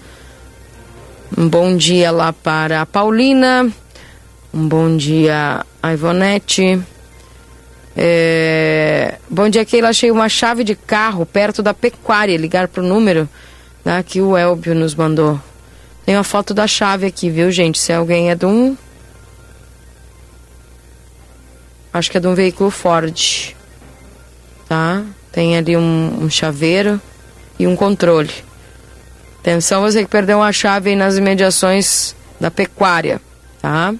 Um 1.36 1.50
bom 1.50 1.76
dia 1.76 2.10
lá 2.12 2.32
para 2.32 2.82
a 2.82 2.86
Paulina. 2.86 3.70
Um 4.54 4.68
bom 4.68 4.96
dia 4.96 5.66
a 5.84 5.94
Ivonete. 5.94 6.82
É... 7.96 9.16
Bom 9.30 9.50
dia, 9.50 9.66
Keila. 9.66 9.90
Achei 9.90 10.10
uma 10.10 10.30
chave 10.30 10.64
de 10.64 10.76
carro 10.76 11.26
perto 11.26 11.62
da 11.62 11.74
pecuária. 11.74 12.38
Ligar 12.38 12.68
pro 12.68 12.82
número 12.82 13.28
né, 13.84 14.02
que 14.04 14.22
o 14.22 14.38
Elbio 14.38 14.74
nos 14.74 14.96
mandou. 14.96 15.40
Tem 16.06 16.16
uma 16.16 16.24
foto 16.24 16.54
da 16.54 16.66
chave 16.66 17.08
aqui, 17.08 17.30
viu, 17.30 17.52
gente? 17.52 17.78
Se 17.78 17.92
alguém 17.92 18.30
é 18.30 18.36
de 18.36 18.46
um. 18.46 18.78
Acho 21.92 22.10
que 22.10 22.18
é 22.18 22.22
de 22.22 22.28
um 22.28 22.36
veículo 22.36 22.70
Ford. 22.70 23.54
Tá? 24.70 25.04
Tem 25.32 25.58
ali 25.58 25.76
um, 25.76 26.20
um 26.22 26.30
chaveiro 26.30 27.02
e 27.60 27.68
um 27.68 27.76
controle. 27.76 28.47
Atenção, 29.48 29.80
você 29.80 30.04
que 30.04 30.10
perdeu 30.10 30.40
uma 30.40 30.52
chave 30.52 30.94
nas 30.94 31.16
imediações 31.16 32.14
da 32.38 32.52
pecuária. 32.52 33.22
Tá? 33.62 33.96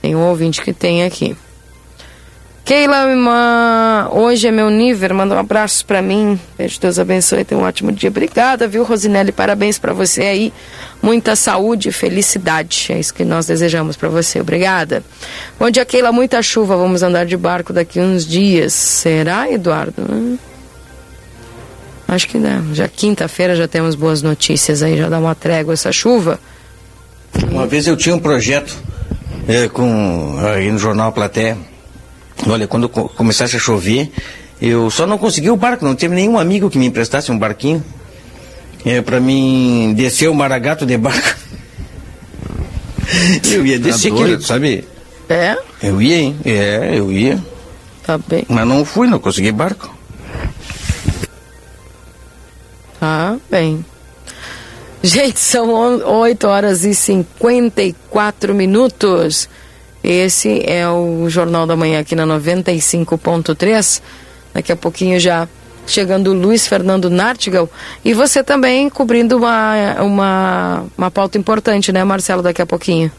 Tem 0.00 0.16
um 0.16 0.26
ouvinte 0.26 0.62
que 0.62 0.72
tem 0.72 1.04
aqui. 1.04 1.36
Keila, 2.64 3.04
hoje 4.12 4.48
é 4.48 4.50
meu 4.50 4.70
nível, 4.70 5.14
manda 5.14 5.34
um 5.34 5.38
abraço 5.38 5.84
para 5.84 6.00
mim. 6.00 6.40
Beijo, 6.56 6.80
Deus 6.80 6.98
abençoe, 6.98 7.44
tenha 7.44 7.60
um 7.60 7.64
ótimo 7.64 7.92
dia. 7.92 8.08
Obrigada, 8.08 8.66
viu, 8.66 8.82
Rosinelli? 8.82 9.30
Parabéns 9.30 9.78
para 9.78 9.92
você 9.92 10.22
aí. 10.22 10.52
Muita 11.02 11.36
saúde 11.36 11.90
e 11.90 11.92
felicidade. 11.92 12.86
É 12.88 12.98
isso 12.98 13.12
que 13.12 13.26
nós 13.26 13.44
desejamos 13.44 13.94
para 13.94 14.08
você. 14.08 14.40
Obrigada. 14.40 15.04
Bom 15.58 15.68
dia, 15.68 15.84
Keila. 15.84 16.12
Muita 16.12 16.40
chuva. 16.40 16.78
Vamos 16.78 17.02
andar 17.02 17.26
de 17.26 17.36
barco 17.36 17.74
daqui 17.74 18.00
uns 18.00 18.24
dias. 18.24 18.72
Será, 18.72 19.50
Eduardo? 19.50 20.00
Hum? 20.10 20.38
Acho 22.12 22.28
que 22.28 22.36
não. 22.36 22.74
Já 22.74 22.86
quinta-feira 22.88 23.56
já 23.56 23.66
temos 23.66 23.94
boas 23.94 24.20
notícias 24.20 24.82
aí. 24.82 24.98
Já 24.98 25.08
dá 25.08 25.18
uma 25.18 25.34
trégua 25.34 25.72
essa 25.72 25.90
chuva. 25.90 26.38
Uma 27.50 27.66
vez 27.66 27.86
eu 27.86 27.96
tinha 27.96 28.14
um 28.14 28.18
projeto 28.18 28.76
é, 29.48 29.66
com, 29.66 30.36
aí 30.54 30.70
no 30.70 30.78
jornal 30.78 31.10
Platé. 31.10 31.56
Olha, 32.46 32.66
quando 32.66 32.86
começasse 32.90 33.56
a 33.56 33.58
chover, 33.58 34.12
eu 34.60 34.90
só 34.90 35.06
não 35.06 35.16
consegui 35.16 35.48
o 35.48 35.56
barco, 35.56 35.86
não 35.86 35.94
teve 35.94 36.14
nenhum 36.14 36.38
amigo 36.38 36.68
que 36.68 36.76
me 36.78 36.84
emprestasse 36.84 37.32
um 37.32 37.38
barquinho. 37.38 37.82
É, 38.84 39.00
para 39.00 39.18
mim 39.18 39.94
descer 39.96 40.28
o 40.28 40.34
Maragato 40.34 40.84
de 40.84 40.98
barco. 40.98 41.34
eu 43.50 43.64
ia 43.64 43.78
descer 43.78 44.12
tá 44.12 44.20
aquilo, 44.20 44.42
sabe? 44.42 44.84
É? 45.30 45.56
Eu 45.82 46.02
ia, 46.02 46.18
hein? 46.18 46.36
É, 46.44 46.90
eu 46.92 47.10
ia. 47.10 47.42
Tá 48.04 48.18
bem. 48.18 48.44
Mas 48.50 48.66
não 48.66 48.84
fui, 48.84 49.06
não 49.06 49.18
consegui 49.18 49.50
barco. 49.50 50.01
Tá 53.02 53.36
bem. 53.50 53.84
Gente, 55.02 55.40
são 55.40 55.72
8 56.06 56.46
horas 56.46 56.84
e 56.84 56.94
54 56.94 58.54
minutos. 58.54 59.48
Esse 60.04 60.62
é 60.64 60.88
o 60.88 61.28
Jornal 61.28 61.66
da 61.66 61.74
Manhã 61.74 61.98
aqui 61.98 62.14
na 62.14 62.24
95.3. 62.24 64.00
Daqui 64.54 64.70
a 64.70 64.76
pouquinho 64.76 65.18
já 65.18 65.48
chegando 65.84 66.32
Luiz 66.32 66.68
Fernando 66.68 67.10
Nartigal. 67.10 67.68
E 68.04 68.14
você 68.14 68.40
também 68.40 68.88
cobrindo 68.88 69.36
uma, 69.36 70.00
uma, 70.00 70.84
uma 70.96 71.10
pauta 71.10 71.36
importante, 71.36 71.90
né, 71.90 72.04
Marcelo, 72.04 72.40
daqui 72.40 72.62
a 72.62 72.66
pouquinho. 72.66 73.10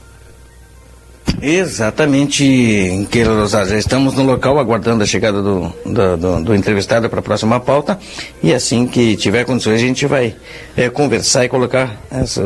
Exatamente, 1.42 3.08
Keila 3.12 3.36
Rosado. 3.36 3.70
Já 3.70 3.78
estamos 3.78 4.14
no 4.14 4.24
local 4.24 4.58
aguardando 4.60 5.04
a 5.04 5.06
chegada 5.06 5.42
do, 5.42 5.74
do, 5.86 6.18
do, 6.18 6.44
do 6.44 6.56
entrevistado 6.56 7.10
para 7.10 7.20
a 7.20 7.24
próxima 7.24 7.60
pauta. 7.60 8.00
E 8.42 8.54
assim 8.54 8.88
que 8.88 9.16
tiver 9.18 9.44
condições, 9.44 9.76
a 9.76 9.86
gente 9.86 10.06
vai 10.06 10.36
é, 10.76 10.90
conversar 10.90 11.44
e 11.44 11.50
colocar 11.50 11.98
essa, 12.10 12.42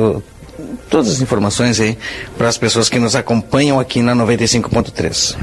todas 0.90 1.12
as 1.12 1.22
informações 1.22 1.80
aí 1.80 1.98
para 2.38 2.48
as 2.48 2.58
pessoas 2.58 2.90
que 2.90 2.98
nos 2.98 3.16
acompanham 3.16 3.80
aqui 3.80 4.02
na 4.02 4.16
95.3. 4.16 5.38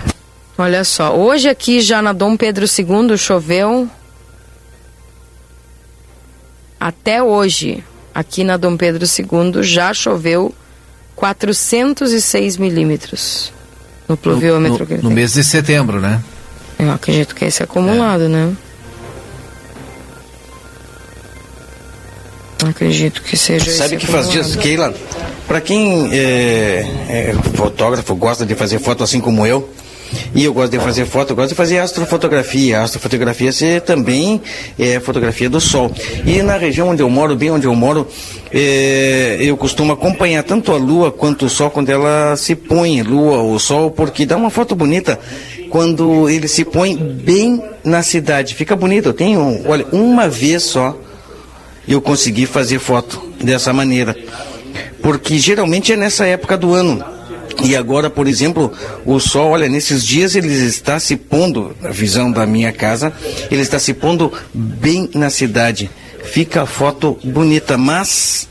Olha 0.58 0.84
só, 0.84 1.16
hoje 1.16 1.48
aqui 1.48 1.80
já 1.80 2.00
na 2.00 2.12
Dom 2.12 2.36
Pedro 2.36 2.64
II 2.64 3.16
choveu 3.16 3.88
até 6.78 7.22
hoje, 7.22 7.82
aqui 8.14 8.44
na 8.44 8.56
Dom 8.56 8.76
Pedro 8.76 9.04
II 9.04 9.62
já 9.62 9.94
choveu 9.94 10.54
406 11.16 12.56
milímetros 12.56 13.52
no 14.08 14.16
pluviômetro. 14.16 14.86
No, 14.88 14.96
no, 14.96 15.02
no 15.04 15.10
mês 15.10 15.34
de 15.34 15.44
setembro, 15.44 16.00
né? 16.00 16.22
Eu 16.78 16.90
acredito 16.90 17.34
que 17.34 17.44
é 17.44 17.48
esse 17.48 17.62
acumulado, 17.62 18.24
é. 18.24 18.28
né? 18.28 18.56
Acredito 22.68 23.22
que 23.22 23.36
seja 23.36 23.70
Sabe 23.70 23.96
que 23.96 24.06
faz 24.06 24.30
dias, 24.30 24.56
Keila? 24.56 24.94
Para 25.46 25.60
quem 25.60 26.08
é, 26.12 26.86
é, 27.08 27.34
fotógrafo, 27.54 28.14
gosta 28.14 28.46
de 28.46 28.54
fazer 28.54 28.78
foto 28.78 29.04
assim 29.04 29.20
como 29.20 29.46
eu, 29.46 29.68
e 30.34 30.44
eu 30.44 30.52
gosto 30.52 30.72
de 30.72 30.78
fazer 30.78 31.06
foto, 31.06 31.30
eu 31.30 31.36
gosto 31.36 31.50
de 31.50 31.54
fazer 31.54 31.78
astrofotografia. 31.78 32.80
Astrofotografia 32.80 33.50
é 33.62 33.80
também 33.80 34.40
é 34.78 35.00
fotografia 35.00 35.48
do 35.48 35.60
sol. 35.60 35.90
E 36.24 36.42
na 36.42 36.56
região 36.56 36.88
onde 36.88 37.02
eu 37.02 37.10
moro, 37.10 37.36
bem 37.36 37.50
onde 37.50 37.66
eu 37.66 37.74
moro, 37.74 38.06
é, 38.52 39.36
eu 39.40 39.56
costumo 39.56 39.92
acompanhar 39.92 40.42
tanto 40.42 40.72
a 40.72 40.76
lua 40.76 41.10
quanto 41.10 41.46
o 41.46 41.48
sol 41.48 41.70
quando 41.70 41.90
ela 41.90 42.36
se 42.36 42.54
põe, 42.54 43.02
lua 43.02 43.38
ou 43.38 43.58
sol, 43.58 43.90
porque 43.90 44.26
dá 44.26 44.36
uma 44.36 44.50
foto 44.50 44.74
bonita 44.74 45.18
quando 45.70 46.28
ele 46.28 46.46
se 46.46 46.64
põe 46.64 46.96
bem 46.96 47.62
na 47.82 48.02
cidade. 48.02 48.54
Fica 48.54 48.76
bonito. 48.76 49.08
Eu 49.10 49.14
tenho, 49.14 49.62
olha, 49.66 49.86
uma 49.92 50.28
vez 50.28 50.62
só 50.62 50.96
eu 51.86 52.00
consegui 52.00 52.46
fazer 52.46 52.78
foto 52.78 53.22
dessa 53.42 53.72
maneira. 53.72 54.16
Porque 55.02 55.38
geralmente 55.38 55.92
é 55.92 55.96
nessa 55.96 56.26
época 56.26 56.56
do 56.56 56.72
ano 56.72 57.04
e 57.62 57.76
agora, 57.76 58.10
por 58.10 58.26
exemplo, 58.26 58.72
o 59.04 59.18
sol, 59.20 59.50
olha, 59.50 59.68
nesses 59.68 60.04
dias 60.04 60.34
ele 60.34 60.48
está 60.48 60.98
se 60.98 61.16
pondo, 61.16 61.74
a 61.82 61.90
visão 61.90 62.30
da 62.30 62.46
minha 62.46 62.72
casa, 62.72 63.12
ele 63.50 63.62
está 63.62 63.78
se 63.78 63.94
pondo 63.94 64.32
bem 64.52 65.08
na 65.14 65.30
cidade. 65.30 65.90
Fica 66.24 66.62
a 66.62 66.66
foto 66.66 67.18
bonita, 67.22 67.76
mas 67.76 68.48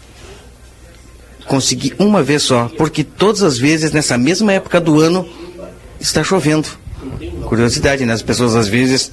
consegui 1.48 1.94
uma 2.00 2.24
vez 2.24 2.44
só, 2.44 2.70
porque 2.78 3.04
todas 3.04 3.44
as 3.44 3.58
vezes 3.58 3.92
nessa 3.92 4.18
mesma 4.18 4.54
época 4.54 4.80
do 4.80 5.02
ano 5.02 5.28
está 6.00 6.24
chovendo. 6.24 6.70
Curiosidade, 7.46 8.06
né? 8.06 8.14
As 8.14 8.22
pessoas 8.22 8.56
às 8.56 8.68
vezes 8.68 9.12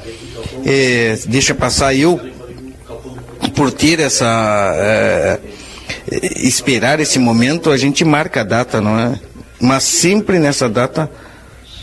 é, 0.64 1.18
deixa 1.26 1.55
passar 1.55 1.95
eu 1.95 2.20
por 3.55 3.72
ter 3.72 3.99
essa 3.99 4.72
é, 4.76 5.41
esperar 6.36 7.01
esse 7.01 7.18
momento, 7.18 7.70
a 7.70 7.76
gente 7.76 8.05
marca 8.05 8.41
a 8.41 8.45
data, 8.45 8.80
não 8.80 8.99
é? 8.99 9.18
Mas 9.61 9.85
sempre 9.85 10.39
nessa 10.39 10.69
data 10.69 11.11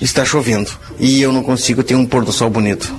está 0.01 0.25
chovendo 0.25 0.71
e 0.99 1.21
eu 1.21 1.31
não 1.31 1.43
consigo 1.43 1.83
ter 1.83 1.95
um 1.95 2.05
pôr 2.05 2.25
do 2.25 2.31
sol 2.31 2.49
bonito. 2.49 2.93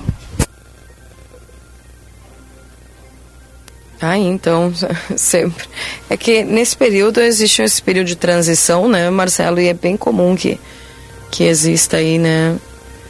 Ah, 4.01 4.17
então, 4.17 4.71
sempre. 5.17 5.65
É 6.09 6.15
que 6.15 6.43
nesse 6.43 6.75
período 6.77 7.19
existe 7.19 7.61
esse 7.61 7.81
período 7.81 8.07
de 8.07 8.15
transição, 8.15 8.87
né, 8.87 9.09
Marcelo? 9.09 9.59
E 9.59 9.67
é 9.67 9.73
bem 9.73 9.97
comum 9.97 10.35
que, 10.35 10.57
que 11.29 11.43
exista 11.43 11.97
aí, 11.97 12.17
né, 12.17 12.57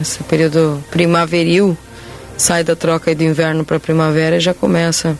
esse 0.00 0.22
período 0.24 0.82
primaveril, 0.90 1.78
sai 2.36 2.64
da 2.64 2.74
troca 2.74 3.14
do 3.14 3.22
inverno 3.22 3.64
para 3.64 3.78
primavera 3.78 4.36
e 4.36 4.40
já 4.40 4.52
começa, 4.52 5.16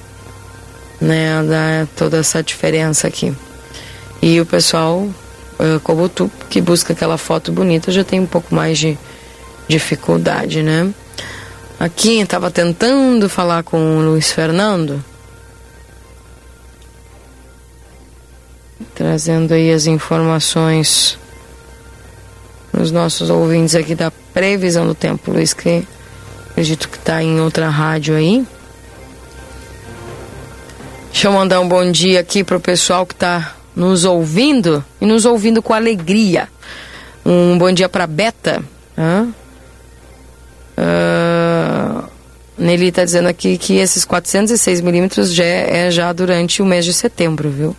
né, 1.01 1.39
a 1.39 1.43
dar 1.43 1.87
toda 1.97 2.19
essa 2.19 2.43
diferença 2.43 3.07
aqui. 3.07 3.33
E 4.21 4.41
o 4.41 4.47
pessoal 4.47 5.09
uh, 5.61 5.81
como 5.81 6.09
tu, 6.09 6.31
que 6.49 6.61
busca 6.61 6.93
aquela 6.93 7.19
foto 7.19 7.53
bonita, 7.53 7.93
já 7.93 8.03
tem 8.03 8.19
um 8.19 8.27
pouco 8.27 8.55
mais 8.55 8.79
de 8.79 8.99
dificuldade, 9.69 10.63
né? 10.63 10.93
Aqui 11.79 12.21
estava 12.21 12.51
tentando 12.51 13.29
falar 13.29 13.63
com 13.63 13.99
o 13.99 14.03
Luiz 14.03 14.33
Fernando, 14.33 15.03
trazendo 18.95 19.55
aí 19.55 19.73
as 19.73 19.87
informações 19.87 21.19
nos 22.73 22.91
nossos 22.91 23.31
ouvintes 23.31 23.75
aqui 23.75 23.95
da 23.95 24.11
previsão 24.35 24.87
do 24.87 24.95
tempo, 24.95 25.31
Luiz, 25.31 25.55
que 25.55 25.87
acredito 26.51 26.89
que 26.89 26.99
está 26.99 27.23
em 27.23 27.41
outra 27.41 27.69
rádio 27.69 28.15
aí. 28.15 28.47
Deixa 31.11 31.29
eu 31.29 31.33
mandar 31.33 31.61
um 31.61 31.69
bom 31.69 31.91
dia 31.91 32.21
aqui 32.21 32.45
pro 32.45 32.61
pessoal 32.61 33.07
que 33.07 33.15
está 33.15 33.55
nos 33.81 34.05
ouvindo 34.05 34.85
e 35.01 35.07
nos 35.07 35.25
ouvindo 35.25 35.63
com 35.63 35.73
alegria. 35.73 36.51
Um 37.25 37.57
bom 37.57 37.73
dia 37.73 37.89
para 37.89 38.07
Beta. 38.07 38.63
Uh, 40.77 42.05
Nelly 42.59 42.89
está 42.89 43.07
dizendo 43.07 43.29
aqui 43.29 43.57
que 43.57 43.79
esses 43.79 44.05
406 44.05 44.83
milímetros 44.83 45.33
já 45.33 45.45
é, 45.45 45.87
é 45.87 45.91
já 45.91 46.13
durante 46.13 46.61
o 46.61 46.67
mês 46.67 46.85
de 46.85 46.93
setembro, 46.93 47.49
viu? 47.49 47.75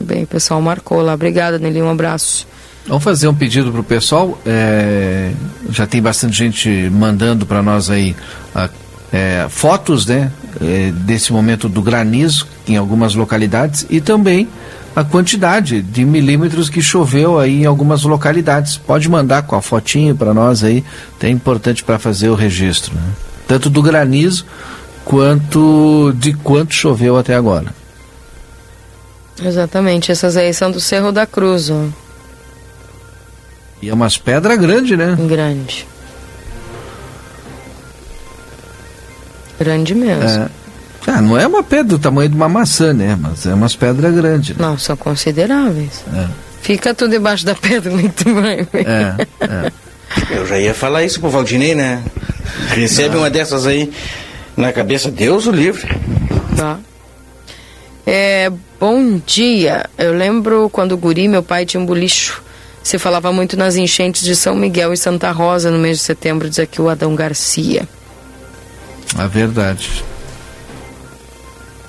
Bem, 0.00 0.22
o 0.22 0.26
pessoal 0.28 0.62
marcou 0.62 1.02
lá. 1.02 1.14
Obrigada, 1.14 1.58
Nelly. 1.58 1.82
Um 1.82 1.90
abraço. 1.90 2.46
Vamos 2.86 3.02
fazer 3.02 3.26
um 3.26 3.34
pedido 3.34 3.72
para 3.72 3.80
o 3.80 3.84
pessoal. 3.84 4.40
É, 4.46 5.32
já 5.70 5.88
tem 5.88 6.00
bastante 6.00 6.36
gente 6.36 6.88
mandando 6.88 7.44
para 7.44 7.64
nós 7.64 7.90
aí 7.90 8.14
a, 8.54 8.70
é, 9.12 9.46
fotos, 9.48 10.06
né? 10.06 10.30
É, 10.62 10.92
desse 10.92 11.32
momento 11.32 11.68
do 11.68 11.82
granizo 11.82 12.46
em 12.68 12.76
algumas 12.76 13.14
localidades 13.16 13.86
e 13.90 14.00
também 14.00 14.48
a 14.94 15.04
quantidade 15.04 15.82
de 15.82 16.04
milímetros 16.04 16.68
que 16.68 16.82
choveu 16.82 17.38
aí 17.38 17.62
em 17.62 17.66
algumas 17.66 18.02
localidades. 18.02 18.76
Pode 18.76 19.08
mandar 19.08 19.42
com 19.42 19.56
a 19.56 19.62
fotinho 19.62 20.14
para 20.16 20.34
nós 20.34 20.64
aí, 20.64 20.84
é 21.20 21.28
importante 21.28 21.84
para 21.84 21.98
fazer 21.98 22.28
o 22.28 22.34
registro, 22.34 22.94
né? 22.94 23.12
tanto 23.46 23.68
do 23.68 23.82
granizo 23.82 24.46
quanto 25.04 26.12
de 26.16 26.32
quanto 26.34 26.74
choveu 26.74 27.16
até 27.16 27.34
agora. 27.34 27.74
Exatamente, 29.42 30.12
essas 30.12 30.36
aí 30.36 30.52
são 30.52 30.70
do 30.70 30.80
Cerro 30.80 31.10
da 31.10 31.26
Cruz. 31.26 31.70
Ó. 31.70 31.86
E 33.82 33.88
é 33.88 33.94
umas 33.94 34.18
pedras 34.18 34.58
grandes, 34.58 34.96
né? 34.96 35.16
Grande. 35.18 35.86
Grande 39.58 39.94
mesmo. 39.94 40.42
É. 40.42 40.59
Ah, 41.12 41.20
não 41.20 41.36
é 41.36 41.44
uma 41.44 41.62
pedra 41.62 41.84
do 41.84 41.98
tamanho 41.98 42.28
de 42.28 42.36
uma 42.36 42.48
maçã, 42.48 42.92
né? 42.92 43.18
Mas 43.20 43.44
é 43.44 43.52
umas 43.52 43.74
pedras 43.74 44.14
grandes. 44.14 44.56
Né? 44.56 44.64
Não, 44.64 44.78
são 44.78 44.96
consideráveis. 44.96 46.04
É. 46.14 46.28
Fica 46.62 46.94
tudo 46.94 47.10
debaixo 47.10 47.44
da 47.44 47.54
pedra 47.54 47.90
muito 47.92 48.24
bem. 48.24 48.66
É, 48.74 49.26
é. 49.40 49.72
Eu 50.30 50.46
já 50.46 50.58
ia 50.58 50.72
falar 50.72 51.02
isso 51.02 51.18
pro 51.18 51.28
Valdinei, 51.28 51.74
né? 51.74 52.00
Recebe 52.68 53.16
uma 53.16 53.28
dessas 53.28 53.66
aí 53.66 53.92
na 54.56 54.72
cabeça, 54.72 55.10
Deus 55.10 55.46
o 55.46 55.50
livre. 55.50 55.88
Tá. 56.56 56.78
É, 58.06 58.50
bom 58.78 59.20
dia. 59.26 59.90
Eu 59.98 60.12
lembro 60.12 60.70
quando 60.70 60.96
guri, 60.96 61.26
meu 61.26 61.42
pai 61.42 61.66
tinha 61.66 61.80
um 61.80 61.86
bolicho. 61.86 62.40
Se 62.84 62.98
falava 62.98 63.32
muito 63.32 63.56
nas 63.56 63.74
enchentes 63.74 64.22
de 64.22 64.36
São 64.36 64.54
Miguel 64.54 64.92
e 64.92 64.96
Santa 64.96 65.32
Rosa 65.32 65.72
no 65.72 65.78
mês 65.78 65.98
de 65.98 66.04
setembro, 66.04 66.48
diz 66.48 66.60
aqui 66.60 66.80
o 66.80 66.88
Adão 66.88 67.16
Garcia. 67.16 67.88
É 69.18 69.26
verdade. 69.26 70.04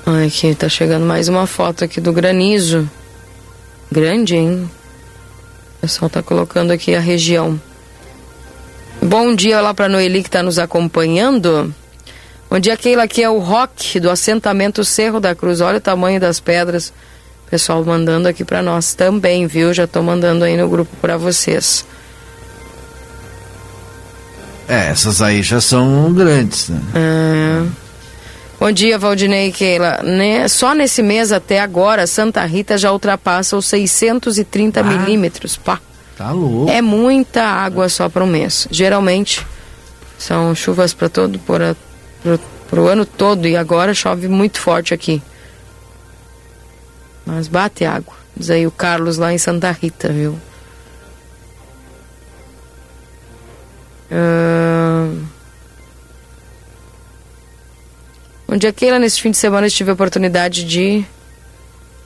Ai, 0.05 0.27
aqui 0.27 0.55
tá 0.55 0.67
chegando 0.67 1.05
mais 1.05 1.27
uma 1.27 1.45
foto 1.45 1.83
aqui 1.83 2.01
do 2.01 2.11
granizo. 2.11 2.89
Grande, 3.91 4.35
hein? 4.35 4.69
pessoal 5.81 6.07
está 6.07 6.21
colocando 6.21 6.71
aqui 6.71 6.95
a 6.95 6.99
região. 6.99 7.59
Bom 9.01 9.35
dia 9.35 9.59
lá 9.61 9.73
para 9.73 9.89
Noeli 9.89 10.21
que 10.21 10.29
está 10.29 10.43
nos 10.43 10.59
acompanhando. 10.59 11.73
Bom 12.49 12.59
dia, 12.59 12.77
Keila. 12.77 13.03
Aqui 13.03 13.23
é 13.23 13.29
o 13.29 13.39
Rock 13.39 13.99
do 13.99 14.09
assentamento 14.09 14.85
Cerro 14.85 15.19
da 15.19 15.33
Cruz. 15.33 15.59
Olha 15.59 15.77
o 15.77 15.81
tamanho 15.81 16.19
das 16.19 16.39
pedras. 16.39 16.93
Pessoal 17.49 17.83
mandando 17.83 18.27
aqui 18.27 18.45
para 18.45 18.61
nós 18.61 18.93
também, 18.93 19.47
viu? 19.47 19.73
Já 19.73 19.85
estou 19.85 20.03
mandando 20.03 20.45
aí 20.45 20.55
no 20.55 20.69
grupo 20.69 20.95
para 21.01 21.17
vocês. 21.17 21.83
É, 24.67 24.87
essas 24.87 25.21
aí 25.21 25.41
já 25.41 25.59
são 25.59 26.13
grandes, 26.13 26.69
né? 26.69 26.79
É. 26.95 27.80
Bom 28.61 28.71
dia, 28.71 28.95
Valdinei 28.99 29.51
Keila. 29.51 30.03
Né? 30.03 30.47
Só 30.47 30.75
nesse 30.75 31.01
mês 31.01 31.31
até 31.31 31.59
agora, 31.59 32.05
Santa 32.05 32.45
Rita 32.45 32.77
já 32.77 32.91
ultrapassa 32.91 33.57
os 33.57 33.65
630 33.65 34.79
ah, 34.79 34.83
milímetros. 34.83 35.57
Pá. 35.57 35.79
Tá 36.15 36.29
louco. 36.29 36.69
É 36.69 36.79
muita 36.79 37.41
água 37.41 37.89
só 37.89 38.07
para 38.07 38.23
um 38.23 38.27
mês. 38.27 38.67
Geralmente 38.69 39.43
são 40.15 40.53
chuvas 40.53 40.93
para 40.93 41.09
todo, 41.09 41.39
para 41.39 41.75
o 42.79 42.87
ano 42.87 43.03
todo 43.03 43.47
e 43.47 43.57
agora 43.57 43.95
chove 43.95 44.27
muito 44.27 44.59
forte 44.59 44.93
aqui. 44.93 45.23
Mas 47.25 47.47
bate 47.47 47.83
água. 47.83 48.13
Diz 48.37 48.51
aí 48.51 48.67
o 48.67 48.71
Carlos 48.71 49.17
lá 49.17 49.33
em 49.33 49.39
Santa 49.39 49.71
Rita, 49.71 50.09
viu? 50.09 50.37
Uh... 54.11 55.40
Onde 58.51 58.69
que 58.73 58.85
ela 58.85 58.99
nesse 58.99 59.21
fim 59.21 59.31
de 59.31 59.37
semana 59.37 59.69
tive 59.69 59.91
a 59.91 59.93
oportunidade 59.93 60.65
de 60.65 61.05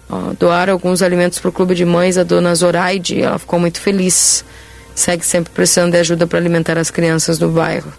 ó, 0.08 0.32
doar 0.40 0.70
alguns 0.70 1.02
alimentos 1.02 1.40
para 1.40 1.50
o 1.50 1.52
clube 1.52 1.74
de 1.74 1.84
mães, 1.84 2.20
a 2.20 2.24
dona 2.24 2.54
Zoraide, 2.54 3.20
ela 3.20 3.40
ficou 3.40 3.60
muito 3.60 3.82
feliz. 3.82 4.46
Segue 4.94 5.26
sempre 5.26 5.52
precisando 5.52 5.94
de 5.94 5.98
ajuda 5.98 6.28
para 6.28 6.38
alimentar 6.38 6.78
as 6.78 6.92
crianças 6.92 7.40
do 7.40 7.50
bairro. 7.50 7.92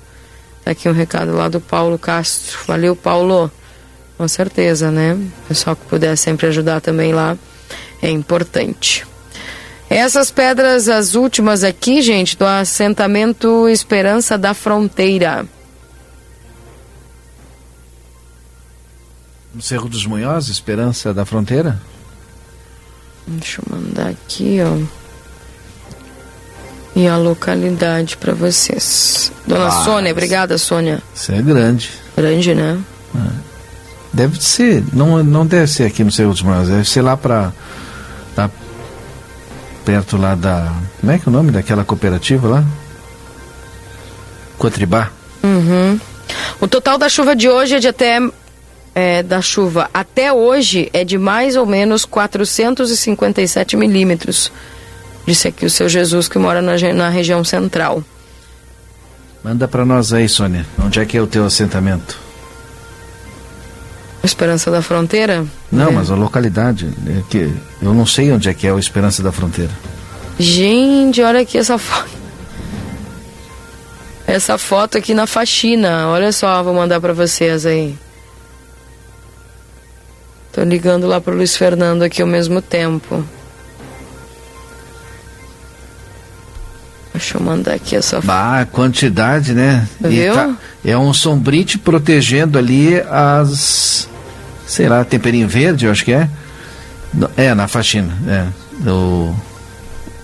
Tá 0.65 0.71
aqui 0.71 0.89
um 0.89 0.93
recado 0.93 1.33
lá 1.33 1.49
do 1.49 1.61
Paulo 1.61 1.99
Castro. 1.99 2.59
Valeu, 2.69 2.95
Paulo. 2.95 3.51
Com 4.17 4.29
certeza, 4.29 4.93
né? 4.93 5.19
Pessoal 5.49 5.75
que 5.75 5.85
puder 5.87 6.17
sempre 6.17 6.47
ajudar 6.47 6.81
também 6.81 7.13
lá 7.13 7.37
é 8.01 8.09
importante. 8.09 9.05
Essas 9.91 10.31
pedras, 10.31 10.89
as 10.89 11.17
últimas 11.17 11.65
aqui, 11.65 12.01
gente, 12.01 12.37
do 12.37 12.45
assentamento 12.45 13.69
Esperança 13.69 14.39
da 14.39 14.55
Fronteira. 14.55 15.47
No 19.57 19.63
Cerro 19.63 19.89
dos 19.89 20.05
Munhoz, 20.05 20.49
Esperança 20.49 21.15
da 21.15 21.25
Fronteira? 21.25 21.81
Deixa 23.27 23.63
eu 23.63 23.75
mandar 23.75 24.09
aqui, 24.09 24.59
ó. 24.61 24.77
E 26.95 27.09
a 27.09 27.17
localidade 27.17 28.19
para 28.19 28.35
vocês. 28.35 29.33
Dona 29.47 29.69
ah, 29.69 29.83
Sônia, 29.83 30.13
obrigada, 30.13 30.59
Sônia. 30.59 31.03
Isso 31.15 31.33
é 31.33 31.41
grande. 31.41 31.91
Grande, 32.15 32.55
né? 32.55 32.79
É. 33.15 33.31
Deve 34.13 34.43
ser, 34.43 34.85
não, 34.93 35.25
não 35.25 35.47
deve 35.47 35.69
ser 35.69 35.85
aqui 35.85 36.05
no 36.05 36.13
Cerro 36.13 36.33
dos 36.33 36.43
Munhoz, 36.43 36.69
deve 36.69 36.87
ser 36.87 37.01
lá 37.01 37.17
para 37.17 37.51
tá 38.35 38.51
perto 39.87 40.19
lá 40.19 40.35
da. 40.35 40.71
Como 41.01 41.13
é 41.13 41.19
que 41.19 41.27
é 41.27 41.31
o 41.31 41.33
nome 41.33 41.51
daquela 41.51 41.83
cooperativa 41.83 42.47
lá? 42.47 42.65
Cotribá. 44.59 45.11
Uhum. 45.43 45.99
O 46.61 46.69
total 46.69 46.99
da 46.99 47.09
chuva 47.09 47.35
de 47.35 47.49
hoje 47.49 47.77
é 47.77 47.79
de 47.79 47.89
até. 47.89 48.21
É, 48.99 49.23
da 49.23 49.43
chuva 49.43 49.91
até 49.93 50.33
hoje 50.33 50.89
é 50.91 51.05
de 51.05 51.19
mais 51.19 51.55
ou 51.55 51.67
menos 51.67 52.07
457 52.07 53.77
milímetros. 53.77 54.51
Disse 55.27 55.49
aqui 55.49 55.67
o 55.67 55.71
seu 55.71 55.87
Jesus 55.87 56.29
que 56.29 56.39
mora 56.39 56.63
na, 56.63 56.73
na 56.95 57.11
região 57.11 57.45
central. 57.45 58.03
Manda 59.45 59.69
para 59.69 59.85
nós 59.85 60.15
aí, 60.15 60.27
Sônia. 60.27 60.65
Onde 60.83 60.99
é 60.99 61.05
que 61.05 61.15
é 61.15 61.21
o 61.21 61.27
teu 61.27 61.45
assentamento? 61.45 62.19
Esperança 64.25 64.71
da 64.71 64.81
Fronteira? 64.81 65.45
Não, 65.71 65.89
é. 65.89 65.93
mas 65.93 66.11
a 66.11 66.15
localidade. 66.15 66.91
É 67.07 67.23
que 67.29 67.55
eu 67.83 67.93
não 67.93 68.07
sei 68.07 68.33
onde 68.33 68.49
é 68.49 68.55
que 68.55 68.67
é 68.67 68.73
o 68.73 68.79
Esperança 68.79 69.23
da 69.23 69.31
Fronteira. 69.31 69.73
Gente, 70.39 71.21
olha 71.21 71.41
aqui 71.41 71.59
essa 71.59 71.77
foto. 71.77 72.17
Essa 74.27 74.59
foto 74.59 74.99
aqui 74.99 75.15
na 75.15 75.27
faxina. 75.27 76.09
Olha 76.09 76.33
só, 76.33 76.61
vou 76.63 76.75
mandar 76.75 77.01
para 77.01 77.13
vocês 77.13 77.65
aí. 77.65 77.97
Tô 80.57 80.65
ligando 80.65 81.07
lá 81.07 81.21
pro 81.21 81.37
Luiz 81.37 81.55
Fernando 81.55 82.01
aqui 82.01 82.23
ao 82.23 82.27
mesmo 82.27 82.63
tempo. 82.63 83.23
Deixa 87.13 87.37
eu 87.37 87.43
mandar 87.43 87.75
aqui 87.75 87.95
essa 87.95 88.23
foto. 88.23 88.31
Ah, 88.31 88.67
quantidade, 88.73 89.53
né? 89.53 89.87
Viu? 90.01 90.33
Tá, 90.33 90.57
é 90.83 90.97
um 90.97 91.13
sombrite 91.13 91.77
protegendo 91.77 92.59
ali 92.59 92.99
as 93.03 94.09
sei 94.67 94.89
lá, 94.89 95.05
temperinho 95.05 95.47
verde, 95.47 95.85
eu 95.85 95.93
acho 95.93 96.03
que 96.03 96.13
é. 96.13 96.27
É, 97.37 97.53
na 97.53 97.69
faxina, 97.69 98.17
é. 98.27 98.47
Do 98.83 99.35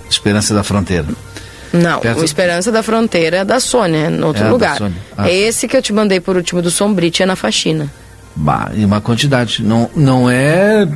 Esperança 0.09 0.55
da 0.55 0.65
Fronteira. 0.65 1.09
Não, 1.75 2.01
Perto... 2.01 2.23
o 2.23 2.25
Esperança 2.25 2.73
da 2.73 2.83
Fronteira 2.83 3.37
é 3.39 3.45
da 3.45 3.61
Sônia, 3.61 4.09
em 4.09 4.23
outro 4.25 4.45
é, 4.45 4.49
lugar. 4.49 4.79
Ah. 5.15 5.29
É 5.29 5.35
esse 5.35 5.69
que 5.69 5.77
eu 5.77 5.83
te 5.83 5.93
mandei 5.93 6.21
por 6.21 6.37
último 6.37 6.63
do 6.63 6.71
Sombrite, 6.71 7.23
é 7.23 7.27
na 7.27 7.37
faxina. 7.37 7.93
Bah, 8.35 8.71
e 8.75 8.85
uma 8.85 9.01
quantidade. 9.01 9.63
Não, 9.63 9.91
não 9.95 10.31
é 10.31 10.89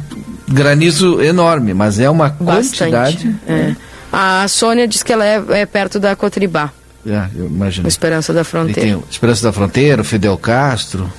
granizo 0.48 1.20
enorme, 1.20 1.74
mas 1.74 1.98
é 1.98 2.08
uma 2.08 2.28
Bastante, 2.28 2.78
quantidade. 2.78 3.36
É. 3.46 3.74
A 4.12 4.46
Sônia 4.48 4.88
diz 4.88 5.02
que 5.02 5.12
ela 5.12 5.24
é, 5.24 5.42
é 5.50 5.66
perto 5.66 6.00
da 6.00 6.16
Cotribá. 6.16 6.72
É, 7.06 7.26
eu 7.36 7.46
imagino. 7.46 7.86
Esperança 7.86 8.32
da 8.32 8.44
Fronteira. 8.44 8.98
Esperança 9.10 9.42
da 9.42 9.52
Fronteira, 9.52 10.02
Fidel 10.02 10.36
Castro 10.38 11.10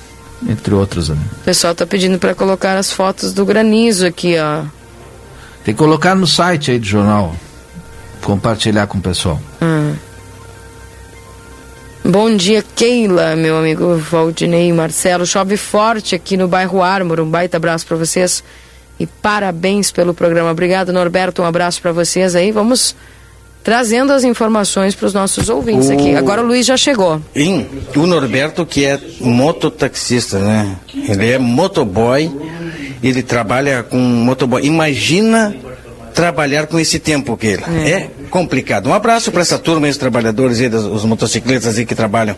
entre 0.46 0.74
outros. 0.74 1.08
Né? 1.08 1.16
O 1.40 1.44
pessoal 1.44 1.72
está 1.72 1.86
pedindo 1.86 2.18
para 2.18 2.34
colocar 2.34 2.76
as 2.76 2.92
fotos 2.92 3.32
do 3.32 3.44
granizo 3.44 4.06
aqui, 4.06 4.36
ó. 4.38 4.64
Tem 5.64 5.74
que 5.74 5.78
colocar 5.78 6.14
no 6.14 6.26
site 6.26 6.70
aí 6.70 6.78
do 6.78 6.86
jornal. 6.86 7.34
Compartilhar 8.22 8.86
com 8.86 8.98
o 8.98 9.00
pessoal. 9.00 9.40
Hum. 9.62 9.94
Bom 12.04 12.34
dia, 12.34 12.64
Keila, 12.74 13.36
meu 13.36 13.58
amigo 13.58 13.96
Valdinei 13.96 14.72
Marcelo. 14.72 15.26
Chove 15.26 15.56
forte 15.56 16.14
aqui 16.14 16.36
no 16.36 16.48
bairro 16.48 16.82
Ármor. 16.82 17.20
Um 17.20 17.28
baita 17.28 17.56
abraço 17.56 17.86
para 17.86 17.96
vocês 17.96 18.42
e 18.98 19.06
parabéns 19.06 19.90
pelo 19.90 20.14
programa. 20.14 20.50
Obrigado, 20.50 20.92
Norberto. 20.92 21.42
Um 21.42 21.44
abraço 21.44 21.82
para 21.82 21.92
vocês 21.92 22.34
aí. 22.34 22.50
Vamos 22.52 22.94
trazendo 23.62 24.12
as 24.12 24.24
informações 24.24 24.94
para 24.94 25.06
os 25.06 25.12
nossos 25.12 25.48
ouvintes 25.48 25.90
o... 25.90 25.92
aqui. 25.92 26.14
Agora 26.14 26.42
o 26.42 26.46
Luiz 26.46 26.64
já 26.64 26.76
chegou. 26.76 27.20
Sim, 27.34 27.66
o 27.94 28.06
Norberto 28.06 28.64
que 28.64 28.84
é 28.84 28.98
mototaxista, 29.20 30.38
né? 30.38 30.76
Ele 30.94 31.32
é 31.32 31.38
motoboy, 31.38 32.30
ele 33.02 33.22
trabalha 33.22 33.82
com 33.82 33.98
motoboy. 33.98 34.64
Imagina 34.64 35.54
trabalhar 36.14 36.66
com 36.66 36.78
esse 36.78 36.98
tempo 36.98 37.36
que 37.36 37.48
ele 37.48 37.64
é. 37.84 37.90
é 37.90 38.10
complicado. 38.28 38.88
Um 38.88 38.94
abraço 38.94 39.32
para 39.32 39.42
essa 39.42 39.58
turma, 39.58 39.88
esses 39.88 39.98
trabalhadores 39.98 40.60
aí, 40.60 40.68
os 40.68 41.04
motocicletas 41.04 41.78
aí 41.78 41.86
que 41.86 41.94
trabalham. 41.94 42.36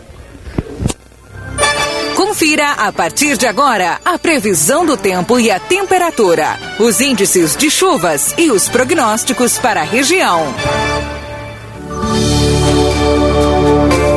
Confira 2.15 2.71
a 2.71 2.91
partir 2.91 3.37
de 3.37 3.45
agora 3.45 3.99
a 4.03 4.17
previsão 4.17 4.85
do 4.85 4.97
tempo 4.97 5.39
e 5.39 5.51
a 5.51 5.59
temperatura, 5.59 6.57
os 6.79 7.01
índices 7.01 7.55
de 7.55 7.69
chuvas 7.69 8.33
e 8.37 8.49
os 8.49 8.69
prognósticos 8.69 9.59
para 9.59 9.81
a 9.81 9.83
região. 9.83 10.53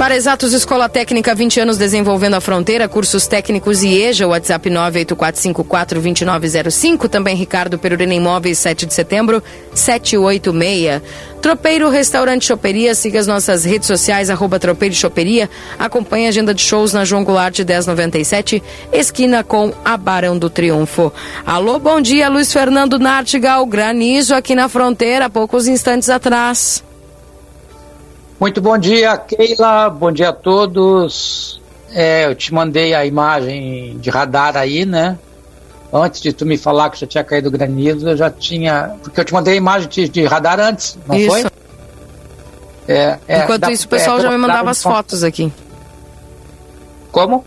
Para 0.04 0.16
Exatos 0.16 0.52
Escola 0.52 0.86
Técnica, 0.86 1.34
20 1.34 1.60
anos 1.60 1.78
desenvolvendo 1.78 2.34
a 2.34 2.40
fronteira, 2.42 2.86
cursos 2.86 3.26
técnicos 3.26 3.82
e 3.82 4.02
EJA, 4.02 4.28
WhatsApp 4.28 4.68
984542905, 4.68 7.08
também 7.08 7.34
Ricardo 7.34 7.78
Perurena 7.78 8.12
Imóveis, 8.12 8.58
7 8.58 8.84
de 8.84 8.92
setembro, 8.92 9.42
786. 9.74 11.00
Tropeiro 11.40 11.88
Restaurante 11.88 12.44
Choperia, 12.44 12.94
siga 12.94 13.18
as 13.18 13.26
nossas 13.26 13.64
redes 13.64 13.86
sociais, 13.86 14.28
arroba 14.28 14.58
Tropeiro 14.58 14.94
Choperia, 14.94 15.48
acompanhe 15.78 16.26
a 16.26 16.28
agenda 16.28 16.52
de 16.52 16.60
shows 16.60 16.92
na 16.92 17.06
João 17.06 17.24
Goulart 17.24 17.60
1097, 17.60 18.62
esquina 18.92 19.42
com 19.42 19.72
a 19.82 19.96
Barão 19.96 20.36
do 20.36 20.50
Triunfo. 20.50 21.10
Alô, 21.46 21.78
bom 21.78 21.98
dia, 21.98 22.28
Luiz 22.28 22.52
Fernando 22.52 22.98
Nartigal, 22.98 23.64
granizo 23.64 24.34
aqui 24.34 24.54
na 24.54 24.68
fronteira, 24.68 25.30
poucos 25.30 25.66
instantes 25.66 26.10
atrás. 26.10 26.84
Muito 28.38 28.60
bom 28.60 28.76
dia, 28.76 29.16
Keila. 29.16 29.88
Bom 29.88 30.10
dia 30.10 30.30
a 30.30 30.32
todos. 30.32 31.60
É, 31.92 32.26
eu 32.26 32.34
te 32.34 32.52
mandei 32.52 32.92
a 32.94 33.06
imagem 33.06 33.98
de 33.98 34.10
radar 34.10 34.56
aí, 34.56 34.84
né? 34.84 35.18
Antes 35.92 36.20
de 36.20 36.32
tu 36.32 36.44
me 36.44 36.58
falar 36.58 36.90
que 36.90 36.98
já 36.98 37.06
tinha 37.06 37.22
caído 37.22 37.50
granizo, 37.50 38.08
eu 38.08 38.16
já 38.16 38.28
tinha. 38.28 38.96
Porque 39.02 39.20
eu 39.20 39.24
te 39.24 39.32
mandei 39.32 39.54
a 39.54 39.56
imagem 39.56 39.88
de, 39.88 40.08
de 40.08 40.24
radar 40.24 40.58
antes, 40.58 40.98
não 41.06 41.16
isso. 41.16 41.30
foi? 41.30 41.44
É, 42.88 43.18
é, 43.28 43.44
Enquanto 43.44 43.62
da, 43.62 43.70
isso, 43.70 43.86
o 43.86 43.88
pessoal 43.88 44.18
é, 44.18 44.22
já 44.22 44.30
me 44.30 44.36
mandava 44.36 44.70
as 44.70 44.82
fotos 44.82 45.22
aqui. 45.22 45.52
Como? 47.12 47.44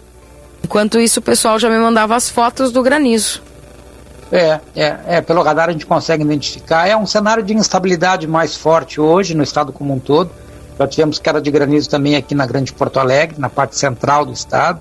Enquanto 0.64 1.00
isso, 1.00 1.20
o 1.20 1.24
pessoal 1.24 1.60
já 1.60 1.70
me 1.70 1.78
mandava 1.78 2.16
as 2.16 2.30
fotos 2.30 2.72
do 2.72 2.82
granizo. 2.82 3.42
É, 4.32 4.60
é, 4.76 4.98
é, 5.08 5.22
pelo 5.22 5.42
radar 5.42 5.70
a 5.70 5.72
gente 5.74 5.86
consegue 5.86 6.24
identificar. 6.24 6.88
É 6.88 6.96
um 6.96 7.06
cenário 7.06 7.44
de 7.44 7.54
instabilidade 7.54 8.28
mais 8.28 8.56
forte 8.56 9.00
hoje 9.00 9.36
no 9.36 9.44
estado 9.44 9.72
como 9.72 9.94
um 9.94 10.00
todo. 10.00 10.32
Já 10.80 10.88
tivemos 10.88 11.19
queda 11.19 11.41
de 11.41 11.49
granizo 11.49 11.89
também 11.89 12.15
aqui 12.15 12.36
na 12.36 12.45
Grande 12.45 12.71
Porto 12.71 12.99
Alegre, 12.99 13.39
na 13.39 13.49
parte 13.49 13.75
central 13.75 14.25
do 14.25 14.32
estado, 14.32 14.80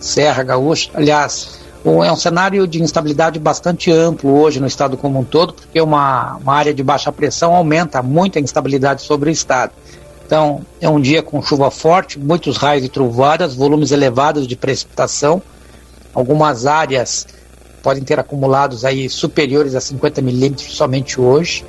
Serra 0.00 0.42
Gaúcha. 0.42 0.90
Aliás, 0.94 1.60
é 1.84 2.10
um 2.12 2.16
cenário 2.16 2.66
de 2.66 2.82
instabilidade 2.82 3.38
bastante 3.38 3.92
amplo 3.92 4.36
hoje 4.40 4.58
no 4.58 4.66
estado 4.66 4.96
como 4.96 5.20
um 5.20 5.24
todo, 5.24 5.52
porque 5.52 5.80
uma, 5.80 6.36
uma 6.36 6.54
área 6.54 6.74
de 6.74 6.82
baixa 6.82 7.12
pressão 7.12 7.54
aumenta 7.54 8.02
muito 8.02 8.38
a 8.38 8.40
instabilidade 8.40 9.02
sobre 9.02 9.30
o 9.30 9.32
estado. 9.32 9.72
Então, 10.26 10.62
é 10.80 10.88
um 10.88 11.00
dia 11.00 11.22
com 11.22 11.40
chuva 11.40 11.70
forte, 11.70 12.18
muitos 12.18 12.56
raios 12.56 12.84
e 12.84 12.88
trovoadas, 12.88 13.54
volumes 13.54 13.92
elevados 13.92 14.48
de 14.48 14.56
precipitação. 14.56 15.40
Algumas 16.12 16.66
áreas 16.66 17.24
podem 17.80 18.02
ter 18.02 18.18
acumulados 18.18 18.84
aí 18.84 19.08
superiores 19.08 19.76
a 19.76 19.80
50 19.80 20.20
milímetros 20.20 20.74
somente 20.74 21.20
hoje. 21.20 21.64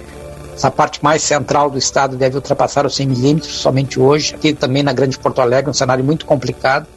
Essa 0.58 0.72
parte 0.72 1.04
mais 1.04 1.22
central 1.22 1.70
do 1.70 1.78
estado 1.78 2.18
deve 2.18 2.36
ultrapassar 2.36 2.84
os 2.84 2.96
100 2.96 3.08
milímetros 3.10 3.54
somente 3.58 4.00
hoje. 4.00 4.34
Aqui 4.34 4.56
também 4.56 4.82
na 4.82 4.92
Grande 4.92 5.16
Porto 5.16 5.40
Alegre, 5.40 5.70
um 5.70 5.74
cenário 5.74 6.04
muito 6.04 6.26
complicado. 6.26 6.88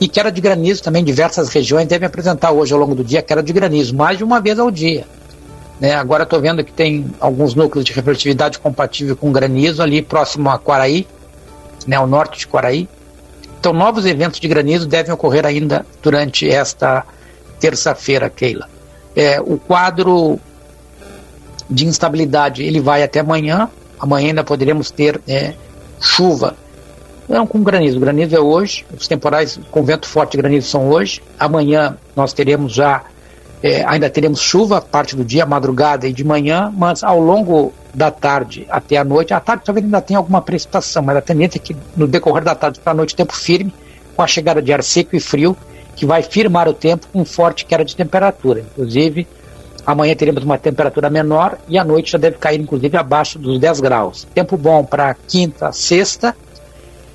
E 0.00 0.08
queda 0.08 0.32
de 0.32 0.40
granizo 0.40 0.82
também, 0.82 1.04
diversas 1.04 1.48
regiões 1.48 1.86
devem 1.86 2.08
apresentar 2.08 2.50
hoje 2.50 2.72
ao 2.72 2.80
longo 2.80 2.96
do 2.96 3.04
dia 3.04 3.22
queda 3.22 3.40
de 3.40 3.52
granizo, 3.52 3.94
mais 3.94 4.18
de 4.18 4.24
uma 4.24 4.40
vez 4.40 4.58
ao 4.58 4.68
dia. 4.68 5.06
Né? 5.80 5.94
Agora 5.94 6.24
estou 6.24 6.40
vendo 6.40 6.64
que 6.64 6.72
tem 6.72 7.06
alguns 7.20 7.54
núcleos 7.54 7.84
de 7.84 7.92
refletividade 7.92 8.58
compatível 8.58 9.16
com 9.16 9.30
granizo 9.30 9.80
ali 9.80 10.02
próximo 10.02 10.50
a 10.50 10.58
Quaraí, 10.58 11.06
né, 11.86 11.94
ao 11.94 12.06
norte 12.08 12.40
de 12.40 12.48
Quaraí. 12.48 12.88
Então, 13.60 13.72
novos 13.72 14.06
eventos 14.06 14.40
de 14.40 14.48
granizo 14.48 14.88
devem 14.88 15.12
ocorrer 15.12 15.46
ainda 15.46 15.86
durante 16.02 16.50
esta 16.50 17.04
terça-feira, 17.60 18.28
Keila. 18.28 18.68
É, 19.14 19.40
o 19.40 19.56
quadro 19.56 20.40
de 21.68 21.86
instabilidade 21.86 22.62
ele 22.62 22.80
vai 22.80 23.02
até 23.02 23.20
amanhã. 23.20 23.68
Amanhã 23.98 24.28
ainda 24.28 24.44
poderemos 24.44 24.90
ter 24.90 25.20
é, 25.26 25.54
chuva. 26.00 26.56
Não 27.28 27.46
com 27.46 27.62
granizo. 27.62 28.00
Granizo 28.00 28.34
é 28.34 28.40
hoje. 28.40 28.86
Os 28.96 29.06
temporais 29.06 29.58
com 29.70 29.82
vento 29.82 30.08
forte 30.08 30.34
e 30.34 30.36
granizo 30.38 30.68
são 30.68 30.88
hoje. 30.88 31.22
Amanhã 31.38 31.96
nós 32.16 32.32
teremos 32.32 32.72
já 32.72 33.04
é, 33.62 33.84
ainda 33.84 34.08
teremos 34.08 34.40
chuva 34.40 34.80
parte 34.80 35.16
do 35.16 35.24
dia, 35.24 35.44
madrugada 35.44 36.06
e 36.06 36.12
de 36.12 36.22
manhã, 36.24 36.72
mas 36.76 37.02
ao 37.02 37.18
longo 37.18 37.72
da 37.92 38.10
tarde 38.10 38.66
até 38.70 38.96
a 38.96 39.04
noite, 39.04 39.34
à 39.34 39.40
tarde 39.40 39.62
talvez 39.64 39.84
ainda 39.84 40.00
tenha 40.00 40.18
alguma 40.18 40.40
precipitação, 40.40 41.02
mas 41.02 41.16
a 41.16 41.20
tendência 41.20 41.58
é 41.58 41.60
que 41.60 41.76
no 41.96 42.06
decorrer 42.06 42.44
da 42.44 42.54
tarde 42.54 42.78
para 42.78 42.92
a 42.92 42.94
noite 42.94 43.16
tempo 43.16 43.34
firme, 43.34 43.74
com 44.14 44.22
a 44.22 44.26
chegada 44.26 44.62
de 44.62 44.72
ar 44.72 44.82
seco 44.82 45.16
e 45.16 45.20
frio, 45.20 45.56
que 45.96 46.06
vai 46.06 46.22
firmar 46.22 46.68
o 46.68 46.72
tempo 46.72 47.08
com 47.12 47.24
forte 47.24 47.64
queda 47.64 47.84
de 47.84 47.96
temperatura. 47.96 48.60
Inclusive, 48.60 49.26
amanhã 49.86 50.14
teremos 50.14 50.42
uma 50.42 50.58
temperatura 50.58 51.08
menor 51.10 51.58
e 51.68 51.78
à 51.78 51.84
noite 51.84 52.12
já 52.12 52.18
deve 52.18 52.36
cair, 52.38 52.60
inclusive, 52.60 52.96
abaixo 52.96 53.38
dos 53.38 53.58
10 53.58 53.80
graus. 53.80 54.26
Tempo 54.34 54.56
bom 54.56 54.84
para 54.84 55.14
quinta, 55.14 55.72
sexta. 55.72 56.36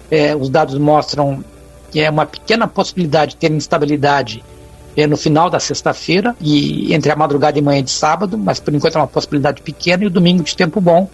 É, 0.09 0.35
os 0.35 0.49
dados 0.49 0.77
mostram 0.77 1.43
que 1.91 1.99
é 1.99 2.09
uma 2.09 2.25
pequena 2.25 2.67
possibilidade 2.67 3.31
de 3.31 3.37
ter 3.37 3.51
instabilidade 3.51 4.43
é, 4.95 5.07
no 5.07 5.17
final 5.17 5.49
da 5.49 5.59
sexta-feira 5.59 6.35
e 6.39 6.93
entre 6.93 7.11
a 7.11 7.15
madrugada 7.15 7.57
e 7.57 7.61
manhã 7.61 7.83
de 7.83 7.91
sábado, 7.91 8.37
mas 8.37 8.59
por 8.59 8.73
enquanto 8.73 8.95
é 8.95 8.99
uma 8.99 9.07
possibilidade 9.07 9.61
pequena, 9.61 10.03
e 10.03 10.07
o 10.07 10.09
domingo 10.09 10.43
de 10.43 10.55
tempo 10.55 10.79
bom, 10.79 11.09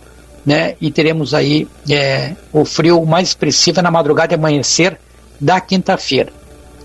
né? 0.46 0.76
E 0.80 0.92
teremos 0.92 1.34
aí 1.34 1.68
é, 1.90 2.34
o 2.52 2.64
frio 2.66 3.06
mais 3.06 3.30
expressivo 3.30 3.82
na 3.82 3.92
madrugada 3.92 4.34
e 4.34 4.36
amanhecer 4.36 4.98
da 5.40 5.60
quinta-feira. 5.60 6.32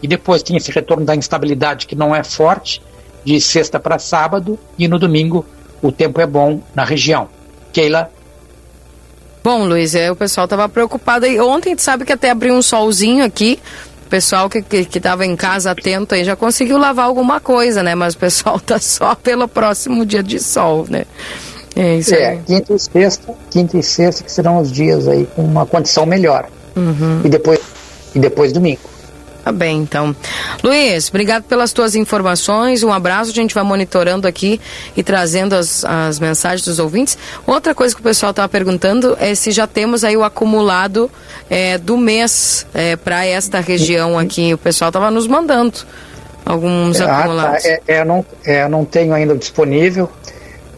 E 0.03 0.09
depois 0.09 0.43
tem 0.43 0.57
esse 0.57 0.71
retorno 0.71 1.05
da 1.05 1.15
instabilidade 1.15 1.87
que 1.87 1.95
não 1.95 2.15
é 2.15 2.23
forte, 2.23 2.83
de 3.25 3.41
sexta 3.41 3.81
para 3.81 3.99
sábado, 3.99 4.59
e 4.79 4.87
no 4.87 4.99
domingo 4.99 5.45
o 5.83 5.91
tempo 5.91 6.21
é 6.21 6.27
bom 6.27 6.61
na 6.75 6.85
região. 6.85 7.29
Keila. 7.73 8.11
Bom, 9.43 9.65
Luiz, 9.65 9.95
é, 9.95 10.11
o 10.11 10.17
pessoal 10.17 10.45
estava 10.45 10.69
preocupado. 10.69 11.27
E 11.27 11.39
ontem, 11.39 11.77
sabe 11.77 12.05
que 12.05 12.13
até 12.13 12.31
abriu 12.31 12.55
um 12.55 12.63
solzinho 12.63 13.25
aqui, 13.25 13.61
o 14.07 14.09
pessoal 14.09 14.49
que 14.49 14.65
estava 14.77 15.27
em 15.27 15.37
casa 15.37 15.71
atento 15.71 16.15
aí 16.15 16.25
já 16.25 16.37
conseguiu 16.37 16.79
lavar 16.79 17.07
alguma 17.07 17.41
coisa, 17.41 17.83
né? 17.83 17.95
Mas 17.95 18.15
o 18.15 18.19
pessoal 18.19 18.59
tá 18.65 18.79
só 18.79 19.15
pelo 19.15 19.47
próximo 19.47 20.07
dia 20.07 20.23
de 20.23 20.39
sol, 20.41 20.87
né? 20.89 21.05
É 21.77 21.97
isso 21.97 22.15
é, 22.15 22.29
aí. 22.29 22.41
quinta 22.47 22.73
e 22.73 22.79
sexta, 22.79 23.35
quinta 23.51 23.77
e 23.77 23.83
sexta 23.83 24.23
que 24.23 24.31
serão 24.31 24.59
os 24.59 24.71
dias 24.71 25.09
aí 25.09 25.27
com 25.35 25.43
uma 25.43 25.67
condição 25.67 26.07
melhor. 26.07 26.49
Uhum. 26.77 27.21
E 27.25 27.29
depois 27.29 27.61
e 28.15 28.19
depois 28.19 28.53
domingo. 28.53 28.94
Tá 29.45 29.53
bem, 29.53 29.83
então. 29.83 30.17
Luiz, 30.63 31.11
obrigado 31.11 31.43
pelas 31.43 31.71
tuas 31.71 31.95
informações. 31.95 32.83
Um 32.83 32.91
abraço. 32.91 33.31
A 33.31 33.35
gente 33.35 33.55
vai 33.55 33.63
monitorando 33.63 34.27
aqui 34.27 34.59
e 34.97 35.03
trazendo 35.03 35.55
as, 35.55 35.85
as 35.85 36.19
mensagens 36.19 36.65
dos 36.65 36.79
ouvintes. 36.79 37.19
Outra 37.47 37.75
coisa 37.75 37.95
que 37.95 38.01
o 38.01 38.05
pessoal 38.05 38.31
estava 38.31 38.49
perguntando 38.49 39.15
é 39.21 39.35
se 39.35 39.51
já 39.51 39.67
temos 39.67 40.03
aí 40.03 40.17
o 40.17 40.25
acumulado 40.25 41.11
é, 41.51 41.77
do 41.77 41.99
mês 41.99 42.67
é, 42.73 42.97
para 42.97 43.27
esta 43.27 43.61
região 43.61 44.19
aqui. 44.19 44.55
O 44.55 44.59
pessoal 44.59 44.89
estava 44.89 45.11
nos 45.11 45.27
mandando 45.27 45.81
alguns 46.47 46.99
ah, 47.03 47.07
tá. 47.07 47.19
acumulados. 47.19 47.65
É, 47.67 47.81
é, 47.87 48.05
não, 48.05 48.25
é, 48.47 48.67
não 48.67 48.83
tenho 48.83 49.13
ainda 49.13 49.37
disponível. 49.37 50.11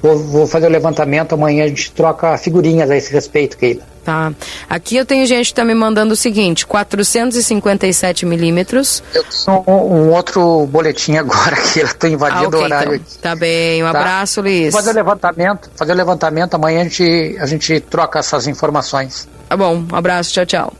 Vou, 0.02 0.18
vou 0.18 0.46
fazer 0.46 0.66
o 0.66 0.70
levantamento. 0.70 1.34
Amanhã 1.34 1.64
a 1.64 1.68
gente 1.68 1.90
troca 1.92 2.36
figurinhas 2.38 2.90
a 2.90 2.96
esse 2.96 3.12
respeito, 3.12 3.56
Keila. 3.56 3.82
Tá. 4.06 4.32
Aqui 4.70 4.96
eu 4.96 5.04
tenho 5.04 5.26
gente 5.26 5.46
que 5.46 5.52
está 5.52 5.64
me 5.64 5.74
mandando 5.74 6.12
o 6.12 6.16
seguinte: 6.16 6.64
457 6.64 8.24
milímetros. 8.24 9.02
Eu 9.12 9.24
tenho 9.24 9.64
um, 9.66 9.94
um, 9.94 10.10
outro 10.12 10.64
boletim 10.66 11.16
agora 11.16 11.56
que 11.72 11.80
eu 11.80 11.86
estou 11.86 12.08
invadindo 12.08 12.44
ah, 12.44 12.48
okay, 12.48 12.60
o 12.60 12.62
horário 12.62 12.94
então. 12.94 13.04
aqui. 13.04 13.18
Tá 13.18 13.34
bem, 13.34 13.82
um 13.82 13.90
tá? 13.90 13.98
abraço, 13.98 14.40
Luiz. 14.40 14.72
Fazer 14.72 14.90
o 14.90 14.94
levantamento, 14.94 15.70
fazer 15.74 15.92
o 15.92 15.96
levantamento, 15.96 16.54
amanhã 16.54 16.82
a 16.82 16.84
gente, 16.84 17.36
a 17.40 17.46
gente 17.46 17.80
troca 17.80 18.20
essas 18.20 18.46
informações. 18.46 19.28
Tá 19.48 19.56
bom, 19.56 19.84
um 19.92 19.96
abraço, 19.96 20.32
tchau, 20.32 20.46
tchau. 20.46 20.72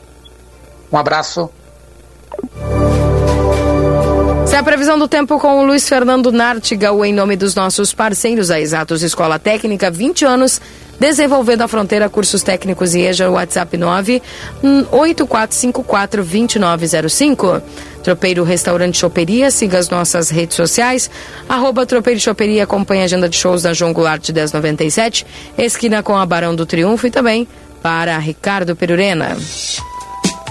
Um 0.92 0.96
abraço. 0.96 1.50
É 4.56 4.58
a 4.58 4.62
previsão 4.62 4.98
do 4.98 5.06
tempo 5.06 5.38
com 5.38 5.58
o 5.58 5.66
Luiz 5.66 5.86
Fernando 5.86 6.32
Nartigal, 6.32 7.04
em 7.04 7.12
nome 7.12 7.36
dos 7.36 7.54
nossos 7.54 7.92
parceiros, 7.92 8.50
a 8.50 8.58
Exatos 8.58 9.02
Escola 9.02 9.38
Técnica, 9.38 9.90
20 9.90 10.24
anos 10.24 10.62
Desenvolvendo 10.98 11.60
a 11.60 11.68
Fronteira 11.68 12.08
Cursos 12.08 12.42
Técnicos 12.42 12.94
e 12.94 13.02
EJA, 13.02 13.28
WhatsApp 13.28 13.76
984542905. 14.62 17.62
Tropeiro 18.02 18.44
Restaurante 18.44 18.96
Choperia, 18.96 19.50
siga 19.50 19.76
as 19.76 19.90
nossas 19.90 20.30
redes 20.30 20.56
sociais. 20.56 21.10
Arroba 21.46 21.84
Tropeiro 21.84 22.18
Choperia, 22.18 22.64
acompanhe 22.64 23.02
a 23.02 23.04
agenda 23.04 23.28
de 23.28 23.36
shows 23.36 23.64
da 23.64 23.74
João 23.74 23.92
Goulart 23.92 24.26
1097, 24.26 25.26
esquina 25.58 26.02
com 26.02 26.16
a 26.16 26.24
Barão 26.24 26.56
do 26.56 26.64
Triunfo 26.64 27.06
e 27.06 27.10
também 27.10 27.46
para 27.82 28.16
Ricardo 28.16 28.74
Perurena. 28.74 29.36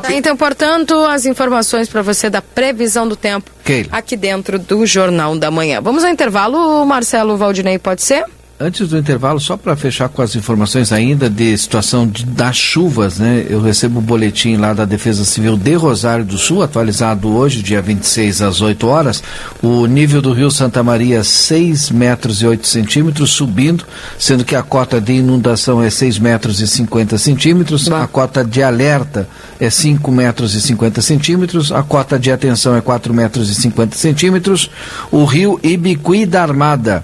Tá, 0.00 0.12
então, 0.12 0.36
portanto, 0.36 0.94
as 1.04 1.26
informações 1.26 1.88
para 1.88 2.02
você 2.02 2.30
da 2.30 2.40
previsão 2.40 3.06
do 3.06 3.14
tempo 3.14 3.50
Keila. 3.64 3.88
aqui 3.92 4.16
dentro 4.16 4.58
do 4.58 4.86
Jornal 4.86 5.36
da 5.36 5.50
Manhã. 5.50 5.80
Vamos 5.80 6.02
ao 6.04 6.10
intervalo, 6.10 6.84
Marcelo 6.86 7.36
Valdinei, 7.36 7.78
pode 7.78 8.02
ser? 8.02 8.24
Antes 8.64 8.88
do 8.88 8.96
intervalo, 8.96 9.40
só 9.40 9.56
para 9.56 9.74
fechar 9.74 10.08
com 10.08 10.22
as 10.22 10.36
informações 10.36 10.92
ainda 10.92 11.28
de 11.28 11.58
situação 11.58 12.06
de, 12.06 12.24
das 12.24 12.56
chuvas, 12.56 13.18
né? 13.18 13.44
Eu 13.50 13.60
recebo 13.60 13.98
o 13.98 13.98
um 14.00 14.04
boletim 14.04 14.54
lá 14.54 14.72
da 14.72 14.84
Defesa 14.84 15.24
Civil 15.24 15.56
de 15.56 15.74
Rosário 15.74 16.24
do 16.24 16.38
Sul, 16.38 16.62
atualizado 16.62 17.28
hoje, 17.28 17.60
dia 17.60 17.82
26 17.82 18.40
às 18.40 18.60
8 18.60 18.86
horas. 18.86 19.20
O 19.60 19.84
nível 19.86 20.22
do 20.22 20.32
rio 20.32 20.48
Santa 20.48 20.80
Maria, 20.80 21.24
6 21.24 21.90
metros 21.90 22.40
e 22.40 22.46
8 22.46 22.64
centímetros, 22.68 23.32
subindo, 23.32 23.84
sendo 24.16 24.44
que 24.44 24.54
a 24.54 24.62
cota 24.62 25.00
de 25.00 25.14
inundação 25.14 25.82
é 25.82 25.90
6 25.90 26.20
metros 26.20 26.60
e 26.60 26.68
50 26.68 27.18
centímetros, 27.18 27.90
a 27.90 28.06
cota 28.06 28.44
de 28.44 28.62
alerta 28.62 29.28
é 29.58 29.68
5 29.68 30.08
metros 30.12 30.54
e 30.54 30.60
50 30.60 31.02
centímetros, 31.02 31.72
a 31.72 31.82
cota 31.82 32.16
de 32.16 32.30
atenção 32.30 32.76
é 32.76 32.80
4 32.80 33.12
metros 33.12 33.50
e 33.50 33.56
50 33.56 33.96
centímetros. 33.96 34.70
O 35.10 35.24
rio 35.24 35.58
Ibiqui 35.64 36.24
da 36.24 36.42
Armada 36.42 37.02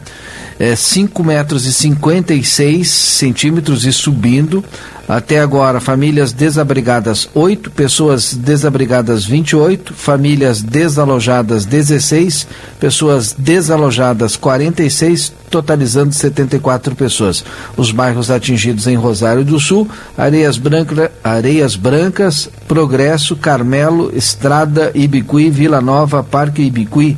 é, 0.58 0.74
5 0.74 1.22
metros 1.22 1.66
e 1.66 1.72
56 1.72 2.88
centímetros 2.90 3.84
e 3.84 3.92
subindo. 3.92 4.64
Até 5.08 5.40
agora, 5.40 5.80
famílias 5.80 6.34
desabrigadas 6.34 7.30
8, 7.34 7.70
pessoas 7.70 8.34
desabrigadas 8.34 9.24
28, 9.24 9.94
famílias 9.94 10.60
desalojadas 10.60 11.64
16, 11.64 12.46
pessoas 12.78 13.34
desalojadas 13.38 14.36
46, 14.36 15.32
totalizando 15.48 16.12
74 16.12 16.94
pessoas. 16.94 17.42
Os 17.74 17.90
bairros 17.90 18.30
atingidos 18.30 18.86
em 18.86 18.96
Rosário 18.96 19.46
do 19.46 19.58
Sul, 19.58 19.88
Areias, 20.14 20.58
Branca, 20.58 21.10
Areias 21.24 21.74
Brancas, 21.74 22.50
Progresso, 22.66 23.34
Carmelo, 23.34 24.12
Estrada, 24.14 24.90
Ibicuí, 24.94 25.48
Vila 25.48 25.80
Nova, 25.80 26.22
Parque 26.22 26.60
Ibicuí. 26.60 27.16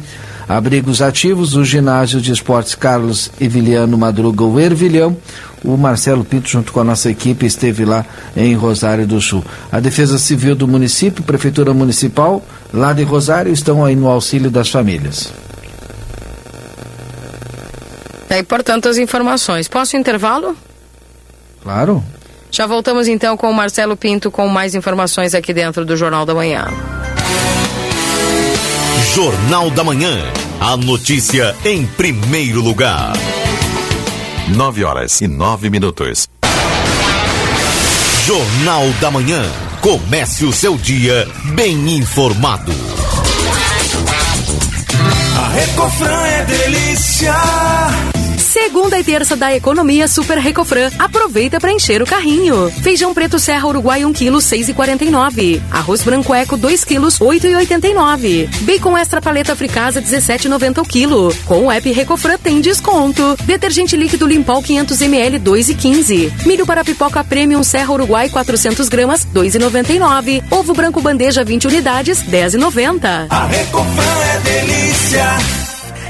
Abrigos 0.51 1.01
ativos, 1.01 1.55
o 1.55 1.65
ginásio 1.65 2.21
de 2.21 2.33
esportes 2.33 2.75
Carlos 2.75 3.31
Eviliano 3.41 3.97
Madruga, 3.97 4.43
o 4.43 4.59
Ervilhão, 4.59 5.17
o 5.63 5.77
Marcelo 5.77 6.25
Pinto, 6.25 6.49
junto 6.49 6.73
com 6.73 6.81
a 6.81 6.85
nossa 6.85 7.09
equipe, 7.09 7.47
esteve 7.47 7.85
lá 7.85 8.05
em 8.37 8.53
Rosário 8.57 9.07
do 9.07 9.21
Sul. 9.21 9.45
A 9.71 9.79
Defesa 9.79 10.19
Civil 10.19 10.57
do 10.57 10.67
município, 10.67 11.23
Prefeitura 11.23 11.73
Municipal, 11.73 12.45
lá 12.75 12.93
de 12.93 13.05
Rosário, 13.05 13.53
estão 13.53 13.85
aí 13.85 13.95
no 13.95 14.09
auxílio 14.09 14.51
das 14.51 14.69
famílias. 14.69 15.33
É, 18.29 18.43
portanto, 18.43 18.89
as 18.89 18.99
informações. 18.99 19.69
Posso 19.69 19.97
intervalo? 19.97 20.57
Claro. 21.63 22.03
Já 22.51 22.67
voltamos 22.67 23.07
então 23.07 23.37
com 23.37 23.49
o 23.49 23.55
Marcelo 23.55 23.97
Pinto 23.97 24.33
com 24.33 24.49
mais 24.49 24.75
informações 24.75 25.33
aqui 25.33 25.55
dentro 25.55 25.85
do 25.85 25.97
Jornal 25.97 26.27
da 26.27 26.35
Manhã. 26.35 26.67
Jornal 29.15 29.71
da 29.71 29.83
Manhã. 29.83 30.17
A 30.61 30.77
notícia 30.77 31.57
em 31.65 31.85
primeiro 31.85 32.61
lugar. 32.61 33.13
9 34.49 34.85
horas 34.85 35.21
e 35.21 35.27
9 35.27 35.69
minutos. 35.69 36.29
Jornal 38.25 38.89
da 39.01 39.11
Manhã. 39.11 39.43
Comece 39.81 40.45
o 40.45 40.53
seu 40.53 40.77
dia 40.77 41.27
bem 41.55 41.97
informado. 41.97 42.73
A 45.37 45.49
Recofran 45.49 46.27
é 46.27 46.45
delícia. 46.45 47.35
Segunda 48.51 48.99
e 48.99 49.05
terça 49.05 49.37
da 49.37 49.55
economia 49.55 50.09
Super 50.09 50.37
Recofran. 50.37 50.91
Aproveita 50.99 51.61
para 51.61 51.71
encher 51.71 52.03
o 52.03 52.05
carrinho. 52.05 52.69
Feijão 52.83 53.15
preto 53.15 53.39
Serra 53.39 53.69
Uruguai 53.69 54.05
1 54.05 54.13
kg 54.13 54.33
6,49. 54.39 55.63
Arroz 55.71 56.03
branco 56.03 56.35
Eco 56.35 56.57
2 56.57 56.85
kg 56.85 57.03
8,89. 57.03 58.49
Bacon 58.63 58.99
extra 58.99 59.23
paleta 59.23 59.55
fricasa 59.55 60.03
17,90 60.03 60.79
o 60.79 60.83
quilo. 60.83 61.33
Com 61.47 61.67
o 61.67 61.71
app 61.71 61.93
Recofran 61.93 62.39
tem 62.39 62.61
desconto. 62.61 63.37
Detergente 63.45 63.97
líquido 63.97 64.27
Limpol 64.27 64.61
500 64.61 65.01
ml 65.01 65.39
2,15. 65.39 66.45
Milho 66.45 66.67
para 66.67 66.83
pipoca 66.83 67.23
Premium 67.23 67.63
Serra 67.63 67.93
Uruguai 67.93 68.29
400 68.29 68.89
gramas 68.89 69.25
2,99. 69.33 70.43
Ovo 70.51 70.75
branco 70.75 71.01
bandeja 71.01 71.45
20 71.45 71.69
unidades 71.69 72.25
10,90. 72.25 73.27
A 73.31 73.47
Recofran 73.47 74.25
é 74.35 74.41
delícia. 74.41 75.70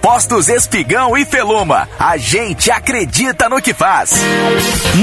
Postos 0.00 0.48
Espigão 0.48 1.16
e 1.16 1.24
Feluma. 1.24 1.88
A 1.98 2.16
gente 2.16 2.70
acredita 2.70 3.48
no 3.48 3.60
que 3.60 3.74
faz. 3.74 4.12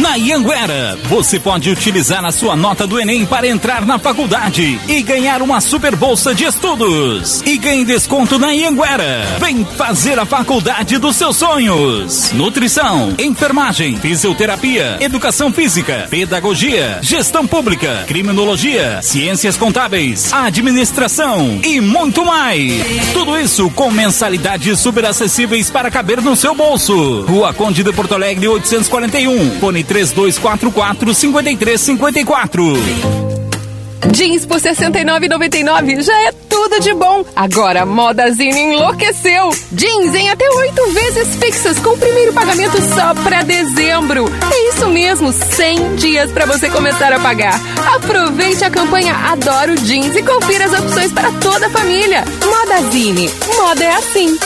Na 0.02 0.16
Ianguera, 0.16 0.98
você 1.10 1.40
pode 1.40 1.70
utilizar 1.70 2.24
a 2.26 2.32
sua 2.32 2.56
nota 2.56 2.88
do 2.88 3.00
Enem 3.00 3.26
para 3.26 3.48
entrar 3.48 3.86
na 3.86 4.00
faculdade 4.00 4.80
e 4.88 5.02
ganhar 5.02 5.42
uma 5.42 5.60
super 5.62 5.96
bolsa 5.96 6.34
de 6.34 6.46
estudos. 6.46 7.42
E 7.46 7.58
ganhe 7.58 7.86
desconto 7.86 8.40
na 8.40 8.54
Ianguera. 8.54 9.38
Vem 9.40 9.66
fazer 9.78 10.18
a 10.20 10.26
faculdade 10.26 10.98
dos 10.98 11.16
seus 11.16 11.38
sonhos. 11.38 12.32
Nutrição, 12.32 13.14
enfermagem, 13.20 13.98
fisioterapia, 13.98 14.98
educação 15.00 15.52
física, 15.52 16.08
pedagogia, 16.10 17.00
gestão 17.02 17.46
pública, 17.46 18.04
criminologia, 18.08 19.02
ciências 19.02 19.58
contábeis, 19.58 20.32
administração 20.32 21.60
e 21.64 21.80
muito 21.82 22.26
mais. 22.26 22.84
Tudo 23.14 23.38
isso 23.40 23.70
com 23.72 23.92
mensalidades 23.92 24.80
super 24.84 25.06
acessíveis 25.06 25.72
para 25.72 25.90
caber 25.90 26.22
no 26.22 26.36
seu 26.36 26.54
bolso. 26.54 27.22
Rua 27.22 27.54
Conde 27.54 27.84
de 27.84 27.94
Porto 27.94 28.16
Alegre 28.16 28.50
841, 28.50 29.60
fone 29.62 29.82
3244 29.82 31.14
5354. 31.14 32.74
Jeans 34.12 34.46
por 34.46 34.60
R$ 34.60 34.72
69,99 34.72 36.02
já 36.02 36.28
é 36.28 36.34
tudo 36.50 36.82
de 36.82 36.94
bom. 36.94 37.24
Agora 37.34 37.84
a 37.84 37.86
Modazine 37.86 38.60
enlouqueceu. 38.60 39.52
Jeans 39.72 40.14
em 40.14 40.30
até 40.30 40.50
oito 40.50 40.92
vezes 40.92 41.36
fixas 41.38 41.80
com 41.80 41.92
o 41.92 41.98
primeiro 41.98 42.34
pagamento 42.34 42.78
só 42.94 43.14
para 43.24 43.42
dezembro. 43.44 44.26
É 44.54 44.70
isso 44.70 44.88
mesmo, 44.90 45.32
100 45.32 45.96
dias 45.96 46.30
para 46.32 46.46
você 46.46 46.70
começar 46.70 47.14
a 47.14 47.20
pagar. 47.20 47.58
Aproveite 47.96 48.66
a 48.66 48.70
campanha 48.70 49.16
Adoro 49.32 49.78
Jeans 49.78 50.14
e 50.14 50.24
confira 50.24 50.66
as 50.66 50.74
opções 50.74 51.14
para 51.14 51.32
toda 51.40 51.68
a 51.68 51.70
família. 51.70 52.26
Modazine, 52.46 53.32
moda 53.58 53.84
é 53.84 53.96
assim. 53.96 54.38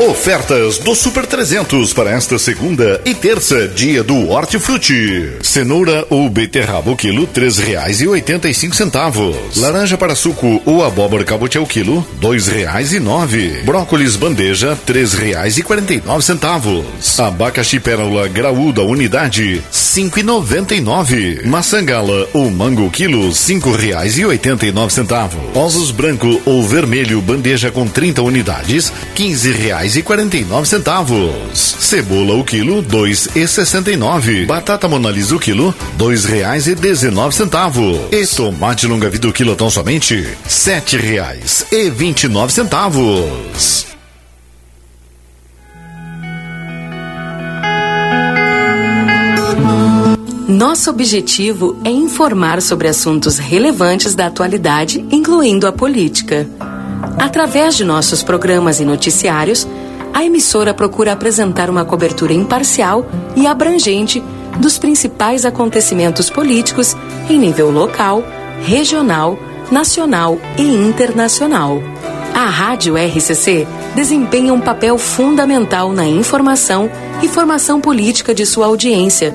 Ofertas 0.00 0.78
do 0.78 0.94
Super 0.94 1.26
300 1.26 1.92
para 1.92 2.10
esta 2.12 2.38
segunda 2.38 3.02
e 3.04 3.14
terça, 3.14 3.68
dia 3.68 4.02
do 4.02 4.30
Hortifruti. 4.30 5.30
Cenoura 5.42 6.06
ou 6.08 6.30
beterraba 6.30 6.90
o 6.90 6.96
quilo, 6.96 7.26
três 7.26 7.58
reais 7.58 8.00
e 8.00 8.08
oitenta 8.08 8.48
e 8.48 8.54
cinco 8.54 8.74
centavos. 8.74 9.36
Laranja 9.58 9.98
para 9.98 10.14
suco 10.14 10.62
ou 10.64 10.82
abóbora 10.82 11.22
cabotiá 11.22 11.60
o 11.60 11.66
quilo, 11.66 12.02
dois 12.18 12.48
reais 12.48 12.94
e 12.94 12.98
nove. 12.98 13.60
Brócolis 13.62 14.16
bandeja, 14.16 14.74
três 14.86 15.12
reais 15.12 15.58
e 15.58 15.62
quarenta 15.62 15.92
e 15.92 16.00
nove 16.00 16.24
centavos. 16.24 16.86
Abacaxi 17.20 17.78
pérola 17.78 18.26
graúda 18.26 18.80
unidade, 18.80 19.62
cinco 19.70 20.18
e 20.18 20.22
noventa 20.22 20.74
e 20.74 20.80
nove. 20.80 21.42
Maçã 21.44 21.84
gala 21.84 22.26
ou 22.32 22.50
mango 22.50 22.88
quilo, 22.90 23.34
cinco 23.34 23.70
reais 23.70 24.16
e 24.16 24.24
oitenta 24.24 24.64
e 24.64 24.72
nove 24.72 24.94
centavos. 24.94 25.38
Ovos 25.54 25.90
branco 25.90 26.40
ou 26.46 26.66
vermelho 26.66 27.20
bandeja 27.20 27.70
com 27.70 27.86
30 27.86 28.22
unidades, 28.22 28.90
quinze 29.14 29.52
reais 29.52 29.89
e 29.96 30.02
quarenta 30.02 30.36
e 30.36 30.44
nove 30.44 30.68
centavos. 30.68 31.54
Cebola 31.54 32.34
o 32.34 32.44
quilo, 32.44 32.82
dois 32.82 33.28
e 33.34 33.46
sessenta 33.46 33.90
e 33.90 33.96
nove. 33.96 34.46
Batata 34.46 34.88
monalisa 34.88 35.36
o 35.36 35.38
quilo, 35.38 35.74
dois 35.96 36.24
reais 36.24 36.66
e 36.66 36.74
dezenove 36.74 37.34
centavos. 37.34 37.98
E 38.10 38.26
tomate 38.26 38.86
longa 38.86 39.08
vida 39.08 39.28
o 39.28 39.32
quilo 39.32 39.56
tão 39.56 39.70
somente 39.70 40.28
sete 40.46 40.96
reais 40.96 41.66
e 41.72 41.90
vinte 41.90 42.24
e 42.24 42.28
nove 42.28 42.52
centavos. 42.52 43.86
Nosso 50.48 50.90
objetivo 50.90 51.80
é 51.84 51.90
informar 51.90 52.60
sobre 52.60 52.88
assuntos 52.88 53.38
relevantes 53.38 54.14
da 54.14 54.26
atualidade, 54.26 55.02
incluindo 55.10 55.66
a 55.66 55.72
política. 55.72 56.46
Através 57.18 57.76
de 57.76 57.84
nossos 57.84 58.22
programas 58.22 58.80
e 58.80 58.84
noticiários, 58.84 59.66
a 60.12 60.24
emissora 60.24 60.74
procura 60.74 61.12
apresentar 61.12 61.70
uma 61.70 61.84
cobertura 61.84 62.32
imparcial 62.32 63.06
e 63.36 63.46
abrangente 63.46 64.22
dos 64.58 64.78
principais 64.78 65.44
acontecimentos 65.44 66.28
políticos 66.28 66.96
em 67.28 67.38
nível 67.38 67.70
local, 67.70 68.22
regional, 68.64 69.38
nacional 69.70 70.38
e 70.58 70.62
internacional. 70.62 71.80
A 72.34 72.46
Rádio 72.46 72.94
RCC 72.96 73.66
desempenha 73.94 74.52
um 74.52 74.60
papel 74.60 74.98
fundamental 74.98 75.92
na 75.92 76.06
informação 76.06 76.90
e 77.22 77.28
formação 77.28 77.80
política 77.80 78.34
de 78.34 78.46
sua 78.46 78.66
audiência, 78.66 79.34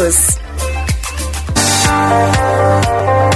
todos. 0.00 0.40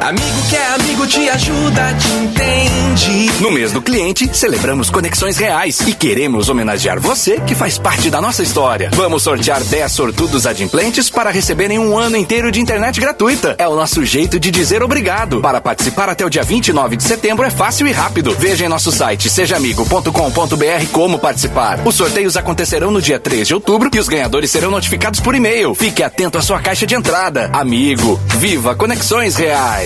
Amigo 0.00 0.42
que 0.48 0.56
é 0.56 0.66
amigo 0.74 1.06
te 1.06 1.28
ajuda, 1.28 1.94
te 1.94 2.08
entende. 2.08 3.30
No 3.40 3.50
mês 3.50 3.72
do 3.72 3.82
cliente, 3.82 4.30
celebramos 4.32 4.88
Conexões 4.88 5.36
Reais 5.36 5.80
e 5.80 5.92
queremos 5.92 6.48
homenagear 6.48 7.00
você 7.00 7.40
que 7.40 7.54
faz 7.56 7.76
parte 7.76 8.08
da 8.08 8.20
nossa 8.20 8.42
história. 8.42 8.90
Vamos 8.94 9.24
sortear 9.24 9.62
10 9.64 9.90
sortudos 9.90 10.46
adimplentes 10.46 11.10
para 11.10 11.30
receberem 11.30 11.78
um 11.78 11.98
ano 11.98 12.16
inteiro 12.16 12.52
de 12.52 12.60
internet 12.60 13.00
gratuita. 13.00 13.56
É 13.58 13.66
o 13.66 13.74
nosso 13.74 14.04
jeito 14.04 14.38
de 14.38 14.50
dizer 14.50 14.82
obrigado. 14.82 15.40
Para 15.40 15.60
participar 15.60 16.08
até 16.08 16.24
o 16.24 16.30
dia 16.30 16.44
29 16.44 16.96
de 16.96 17.02
setembro 17.02 17.44
é 17.44 17.50
fácil 17.50 17.88
e 17.88 17.92
rápido. 17.92 18.34
Veja 18.38 18.64
em 18.64 18.68
nosso 18.68 18.92
site 18.92 19.28
sejaamigo.com.br 19.28 20.86
como 20.92 21.18
participar. 21.18 21.80
Os 21.84 21.96
sorteios 21.96 22.36
acontecerão 22.36 22.92
no 22.92 23.02
dia 23.02 23.18
3 23.18 23.48
de 23.48 23.54
outubro 23.54 23.90
e 23.92 23.98
os 23.98 24.08
ganhadores 24.08 24.50
serão 24.52 24.70
notificados 24.70 25.18
por 25.18 25.34
e-mail. 25.34 25.74
Fique 25.74 26.02
atento 26.02 26.38
à 26.38 26.42
sua 26.42 26.60
caixa 26.60 26.86
de 26.86 26.94
entrada. 26.94 27.50
Amigo, 27.52 28.20
viva 28.38 28.74
Conexões 28.76 29.34
Reais. 29.34 29.85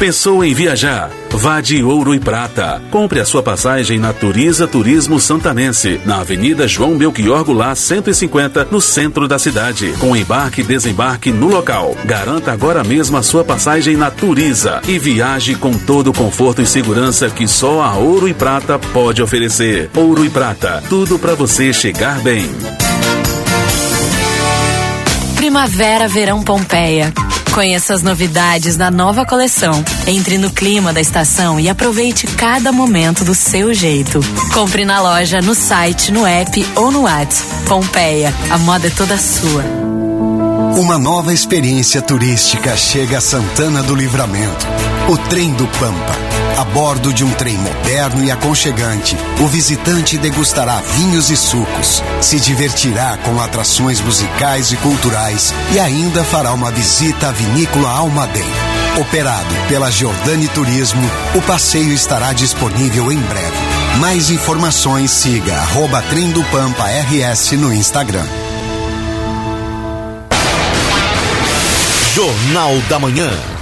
Pensou 0.00 0.42
em 0.42 0.54
viajar? 0.54 1.10
Vá 1.28 1.60
de 1.60 1.82
Ouro 1.82 2.14
e 2.14 2.18
Prata. 2.18 2.80
Compre 2.90 3.20
a 3.20 3.24
sua 3.26 3.42
passagem 3.42 3.98
na 3.98 4.14
Turiza 4.14 4.66
Turismo 4.66 5.20
Santanense, 5.20 6.00
na 6.06 6.20
Avenida 6.22 6.66
João 6.66 6.96
Belchior 6.96 7.44
Goulart 7.44 7.76
150, 7.76 8.68
no 8.70 8.80
centro 8.80 9.28
da 9.28 9.38
cidade, 9.38 9.92
com 9.98 10.16
embarque 10.16 10.62
e 10.62 10.64
desembarque 10.64 11.30
no 11.30 11.48
local. 11.48 11.94
Garanta 12.06 12.50
agora 12.50 12.82
mesmo 12.82 13.18
a 13.18 13.22
sua 13.22 13.44
passagem 13.44 13.94
na 13.94 14.10
Turiza 14.10 14.80
e 14.88 14.98
viaje 14.98 15.54
com 15.54 15.76
todo 15.76 16.08
o 16.08 16.14
conforto 16.14 16.62
e 16.62 16.66
segurança 16.66 17.28
que 17.28 17.46
só 17.46 17.82
a 17.82 17.94
Ouro 17.96 18.26
e 18.26 18.32
Prata 18.32 18.78
pode 18.78 19.22
oferecer. 19.22 19.90
Ouro 19.94 20.24
e 20.24 20.30
Prata, 20.30 20.82
tudo 20.88 21.18
para 21.18 21.34
você 21.34 21.74
chegar 21.74 22.20
bem. 22.20 22.48
Primavera 25.36 26.08
Verão 26.08 26.42
Pompeia. 26.42 27.12
Conheça 27.52 27.94
as 27.94 28.02
novidades 28.02 28.76
da 28.76 28.90
nova 28.90 29.26
coleção. 29.26 29.84
Entre 30.06 30.38
no 30.38 30.50
clima 30.50 30.92
da 30.92 31.00
estação 31.00 31.58
e 31.58 31.68
aproveite 31.68 32.26
cada 32.26 32.70
momento 32.70 33.24
do 33.24 33.34
seu 33.34 33.74
jeito. 33.74 34.20
Compre 34.54 34.84
na 34.84 35.00
loja, 35.00 35.42
no 35.42 35.54
site, 35.54 36.12
no 36.12 36.24
app 36.24 36.64
ou 36.76 36.90
no 36.90 37.02
WhatsApp. 37.02 37.50
Pompeia, 37.66 38.32
a 38.50 38.58
moda 38.58 38.86
é 38.86 38.90
toda 38.90 39.18
sua. 39.18 39.64
Uma 40.76 40.98
nova 40.98 41.34
experiência 41.34 42.00
turística 42.00 42.76
chega 42.76 43.18
a 43.18 43.20
Santana 43.20 43.82
do 43.82 43.94
Livramento. 43.94 44.66
O 45.08 45.16
Trem 45.28 45.52
do 45.52 45.66
Pampa. 45.66 46.29
Bordo 46.72 47.12
de 47.12 47.24
um 47.24 47.30
trem 47.32 47.58
moderno 47.58 48.22
e 48.22 48.30
aconchegante, 48.30 49.16
o 49.40 49.48
visitante 49.48 50.16
degustará 50.16 50.80
vinhos 50.80 51.28
e 51.28 51.36
sucos, 51.36 52.02
se 52.20 52.38
divertirá 52.38 53.16
com 53.18 53.40
atrações 53.40 54.00
musicais 54.00 54.70
e 54.70 54.76
culturais 54.76 55.52
e 55.72 55.80
ainda 55.80 56.22
fará 56.22 56.52
uma 56.52 56.70
visita 56.70 57.28
à 57.28 57.32
vinícola 57.32 57.90
Almaden. 57.90 58.44
Operado 59.00 59.54
pela 59.68 59.90
Giordani 59.90 60.46
Turismo, 60.48 61.02
o 61.34 61.42
passeio 61.42 61.92
estará 61.92 62.32
disponível 62.32 63.10
em 63.10 63.18
breve. 63.18 63.56
Mais 63.98 64.30
informações 64.30 65.10
siga 65.10 65.54
arroba 65.56 66.00
Trem 66.02 66.30
do 66.30 66.44
Pampa 66.44 66.84
RS 66.86 67.52
no 67.52 67.72
Instagram. 67.72 68.26
Jornal 72.14 72.76
da 72.88 72.98
Manhã. 72.98 73.49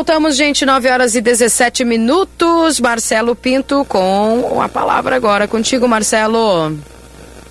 Voltamos, 0.00 0.34
gente. 0.34 0.64
9 0.64 0.88
horas 0.88 1.14
e 1.14 1.20
17 1.20 1.84
minutos. 1.84 2.80
Marcelo 2.80 3.36
Pinto 3.36 3.84
com 3.84 4.58
a 4.62 4.66
palavra 4.66 5.14
agora. 5.14 5.46
Contigo, 5.46 5.86
Marcelo. 5.86 6.74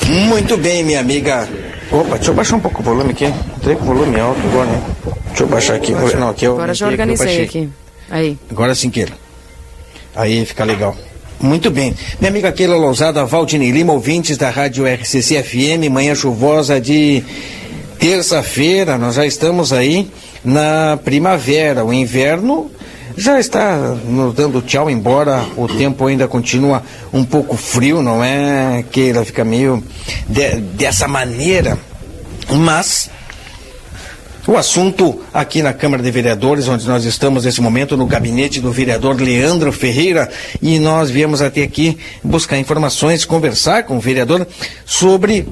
Muito 0.08 0.58
bem, 0.58 0.84
minha 0.84 1.00
amiga. 1.00 1.48
Opa, 1.92 2.16
deixa 2.16 2.32
eu 2.32 2.34
baixar 2.34 2.56
um 2.56 2.60
pouco 2.60 2.82
o 2.82 2.84
volume 2.84 3.12
aqui. 3.12 3.26
Entrei 3.58 3.76
com 3.76 3.84
o 3.84 3.86
volume 3.86 4.20
alto 4.20 4.40
agora, 4.48 4.66
né? 4.66 4.82
Deixa 5.28 5.44
eu 5.44 5.48
baixar 5.48 5.76
aqui. 5.76 5.92
Não, 5.92 6.30
aqui 6.30 6.46
eu, 6.46 6.54
Agora 6.54 6.74
já 6.74 6.88
organizei 6.88 7.44
aqui. 7.44 7.70
Aí. 8.10 8.36
Agora 8.50 8.74
sim, 8.74 8.90
Keila. 8.90 9.16
Aí 10.16 10.44
fica 10.44 10.64
legal. 10.64 10.98
Muito 11.40 11.70
bem. 11.70 11.96
Minha 12.20 12.32
amiga 12.32 12.52
Keila 12.52 12.78
Lousada, 12.78 13.24
Valdinei 13.26 13.70
Lima, 13.70 13.94
ouvintes 13.94 14.38
da 14.38 14.50
Rádio 14.50 14.86
RCC 14.88 15.44
FM, 15.44 15.88
manhã 15.92 16.16
chuvosa 16.16 16.82
de 16.82 17.24
terça-feira, 18.00 18.98
nós 18.98 19.16
já 19.16 19.26
estamos 19.26 19.72
aí 19.72 20.10
na 20.44 20.98
primavera. 21.04 21.84
O 21.86 21.94
inverno 21.94 22.72
já 23.18 23.40
está 23.40 23.76
nos 24.06 24.34
dando 24.34 24.62
tchau, 24.62 24.90
embora 24.90 25.44
o 25.58 25.68
tempo 25.68 26.06
ainda 26.08 26.28
continua 26.28 26.82
um 27.12 27.24
pouco 27.26 27.58
frio, 27.58 28.02
não 28.02 28.24
é, 28.24 28.84
Keila? 28.92 29.26
Fica 29.26 29.44
meio 29.44 29.84
de- 30.28 30.56
dessa 30.62 31.08
maneira. 31.08 31.78
Mas 32.50 33.10
o 34.48 34.58
assunto 34.58 35.22
aqui 35.34 35.62
na 35.62 35.74
Câmara 35.74 36.02
de 36.02 36.10
Vereadores, 36.10 36.68
onde 36.68 36.88
nós 36.88 37.04
estamos 37.04 37.46
nesse 37.46 37.62
momento 37.62 37.96
no 37.96 38.08
gabinete 38.08 38.60
do 38.60 38.72
vereador 38.72 39.20
Leandro 39.22 39.72
Ferreira, 39.72 40.28
e 40.62 40.80
nós 40.80 41.10
viemos 41.12 41.42
até 41.42 41.62
aqui 41.62 41.98
buscar 42.24 42.58
informações, 42.58 43.26
conversar 43.26 43.84
com 43.84 43.98
o 43.98 44.00
vereador 44.00 44.48
sobre 44.86 45.48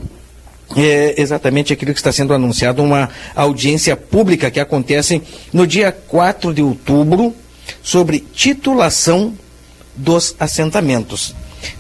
é 0.76 1.16
exatamente 1.18 1.72
aquilo 1.72 1.94
que 1.94 2.00
está 2.00 2.12
sendo 2.12 2.34
anunciado, 2.34 2.84
uma 2.84 3.10
audiência 3.36 3.96
pública 3.96 4.52
que 4.52 4.60
acontece 4.60 5.22
no 5.54 5.66
dia 5.66 5.92
4 5.92 6.54
de 6.54 6.62
outubro 6.62 7.34
sobre 7.82 8.20
titulação 8.20 9.34
dos 9.96 10.36
assentamentos. 10.40 11.34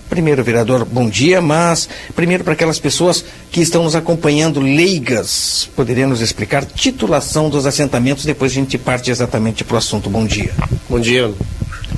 Primeiro, 0.09 0.43
vereador, 0.43 0.85
bom 0.85 1.09
dia, 1.09 1.41
mas 1.41 1.89
primeiro 2.15 2.43
para 2.43 2.53
aquelas 2.53 2.79
pessoas 2.79 3.23
que 3.51 3.61
estão 3.61 3.83
nos 3.83 3.93
acompanhando, 3.93 4.61
leigas, 4.61 5.69
poderia 5.75 6.07
nos 6.07 6.21
explicar 6.21 6.63
titulação 6.65 7.49
dos 7.49 7.65
assentamentos, 7.65 8.25
depois 8.25 8.53
a 8.53 8.55
gente 8.55 8.77
parte 8.77 9.11
exatamente 9.11 9.65
para 9.65 9.75
o 9.75 9.77
assunto. 9.77 10.09
Bom 10.09 10.25
dia. 10.25 10.51
Bom 10.89 10.99
dia, 10.99 11.31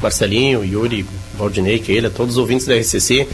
Marcelinho, 0.01 0.65
Yuri, 0.65 1.05
Valdinei, 1.39 1.79
Keila, 1.79 2.09
todos 2.09 2.35
os 2.35 2.37
ouvintes 2.37 2.67
da 2.67 2.75
RCC. 2.75 3.25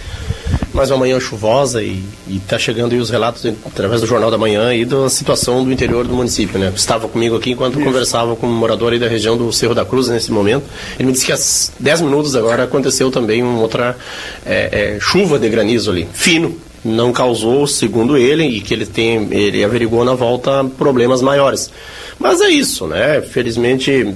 Mais 0.72 0.92
uma 0.92 1.00
manhã 1.00 1.20
chuvosa 1.20 1.82
e 1.82 2.04
está 2.30 2.60
chegando 2.60 2.94
aí 2.94 3.00
os 3.00 3.10
relatos 3.10 3.46
através 3.66 4.02
do 4.02 4.08
Jornal 4.08 4.30
da 4.30 4.38
Manhã 4.38 4.74
e 4.76 4.86
da 4.86 5.10
situação 5.10 5.64
do 5.64 5.72
interior 5.72 6.06
do 6.06 6.14
município, 6.14 6.60
né? 6.60 6.72
Estava 6.76 7.08
comigo 7.08 7.36
aqui 7.36 7.52
enquanto 7.52 7.76
Isso. 7.76 7.84
conversava 7.84 8.36
com 8.36 8.46
um 8.46 8.54
morador 8.54 8.94
aí 8.94 9.00
da 9.00 9.08
região 9.08 9.36
do 9.36 9.52
Cerro 9.52 9.74
da 9.74 9.84
Cruz 9.84 10.08
nesse 10.08 10.32
momento. 10.32 10.66
Ele 11.00 11.08
me 11.08 11.14
disse 11.14 11.26
que 11.26 11.32
há 11.32 11.38
10 11.80 12.02
minutos 12.02 12.36
agora 12.36 12.66
aconteceu 12.66 13.10
também 13.10 13.42
uma 13.42 13.60
outra 13.60 13.98
é, 14.46 14.96
é, 14.96 15.00
chuva 15.00 15.40
de 15.40 15.50
granizo 15.50 15.90
ali, 15.90 16.08
fino, 16.14 16.56
não 16.86 17.12
causou, 17.12 17.66
segundo 17.66 18.16
ele, 18.16 18.46
e 18.46 18.62
que 18.62 18.74
ele 18.74 18.86
tem, 18.86 19.28
ele 19.32 19.64
averigou 19.64 20.06
na 20.06 20.14
volta 20.14 20.64
problemas 20.78 21.22
maiores. 21.22 21.72
Mas 22.18 22.40
é 22.40 22.48
isso, 22.50 22.88
né? 22.88 23.22
Felizmente, 23.22 24.16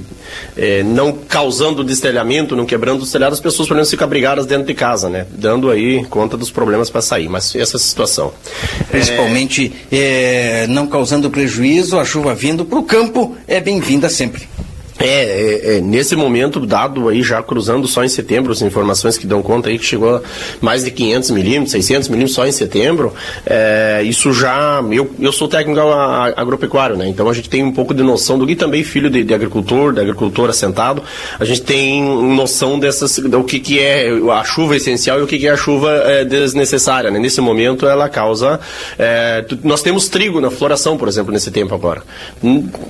é, 0.55 0.83
não 0.83 1.11
causando 1.11 1.83
destelhamento, 1.83 2.55
não 2.55 2.65
quebrando 2.65 3.01
os 3.01 3.11
telhados, 3.11 3.39
as 3.39 3.43
pessoas 3.43 3.67
podem 3.67 3.83
ficar 3.83 4.07
brigadas 4.07 4.45
dentro 4.45 4.67
de 4.67 4.73
casa, 4.73 5.09
né? 5.09 5.25
Dando 5.31 5.69
aí 5.69 6.05
conta 6.05 6.37
dos 6.37 6.49
problemas 6.49 6.89
para 6.89 7.01
sair. 7.01 7.27
Mas 7.27 7.53
essa 7.55 7.77
situação. 7.77 8.31
Principalmente 8.89 9.73
é... 9.91 10.59
É, 10.61 10.67
não 10.67 10.87
causando 10.87 11.29
prejuízo, 11.29 11.99
a 11.99 12.05
chuva 12.05 12.33
vindo 12.33 12.63
para 12.63 12.79
o 12.79 12.83
campo 12.83 13.35
é 13.47 13.59
bem-vinda 13.59 14.09
sempre. 14.09 14.47
É, 14.99 15.05
é, 15.05 15.77
é, 15.77 15.81
nesse 15.81 16.13
momento, 16.13 16.59
dado 16.65 17.07
aí 17.07 17.23
já 17.23 17.41
cruzando 17.41 17.87
só 17.87 18.03
em 18.03 18.09
setembro, 18.09 18.51
as 18.51 18.61
informações 18.61 19.17
que 19.17 19.25
dão 19.25 19.41
conta 19.41 19.69
aí 19.69 19.79
que 19.79 19.85
chegou 19.85 20.17
a 20.17 20.21
mais 20.59 20.83
de 20.83 20.91
500 20.91 21.31
milímetros, 21.31 21.71
600 21.71 22.09
milímetros 22.09 22.35
só 22.35 22.45
em 22.45 22.51
setembro, 22.51 23.13
é, 23.45 24.01
isso 24.03 24.33
já, 24.33 24.83
eu, 24.91 25.09
eu 25.17 25.31
sou 25.31 25.47
técnico 25.47 25.79
agropecuário, 26.35 26.97
né, 26.97 27.07
então 27.07 27.29
a 27.29 27.33
gente 27.33 27.49
tem 27.49 27.63
um 27.63 27.71
pouco 27.71 27.93
de 27.93 28.03
noção 28.03 28.37
do 28.37 28.45
que 28.45 28.55
também 28.55 28.83
filho 28.83 29.09
de, 29.09 29.23
de 29.23 29.33
agricultor, 29.33 29.93
de 29.93 30.01
agricultor 30.01 30.49
assentado, 30.49 31.01
a 31.39 31.45
gente 31.45 31.61
tem 31.61 32.03
noção 32.03 32.77
dessas, 32.77 33.19
do 33.19 33.43
que 33.45 33.59
que 33.59 33.79
é 33.79 34.09
a 34.33 34.43
chuva 34.43 34.75
essencial 34.75 35.19
e 35.19 35.23
o 35.23 35.27
que 35.27 35.39
que 35.39 35.47
é 35.47 35.51
a 35.51 35.57
chuva 35.57 35.91
é, 36.05 36.25
desnecessária, 36.25 37.09
né, 37.09 37.19
nesse 37.19 37.39
momento 37.39 37.87
ela 37.87 38.09
causa, 38.09 38.59
é, 38.97 39.45
nós 39.63 39.81
temos 39.81 40.09
trigo 40.09 40.41
na 40.41 40.51
floração, 40.51 40.97
por 40.97 41.07
exemplo, 41.07 41.31
nesse 41.31 41.51
tempo 41.51 41.73
agora, 41.73 42.03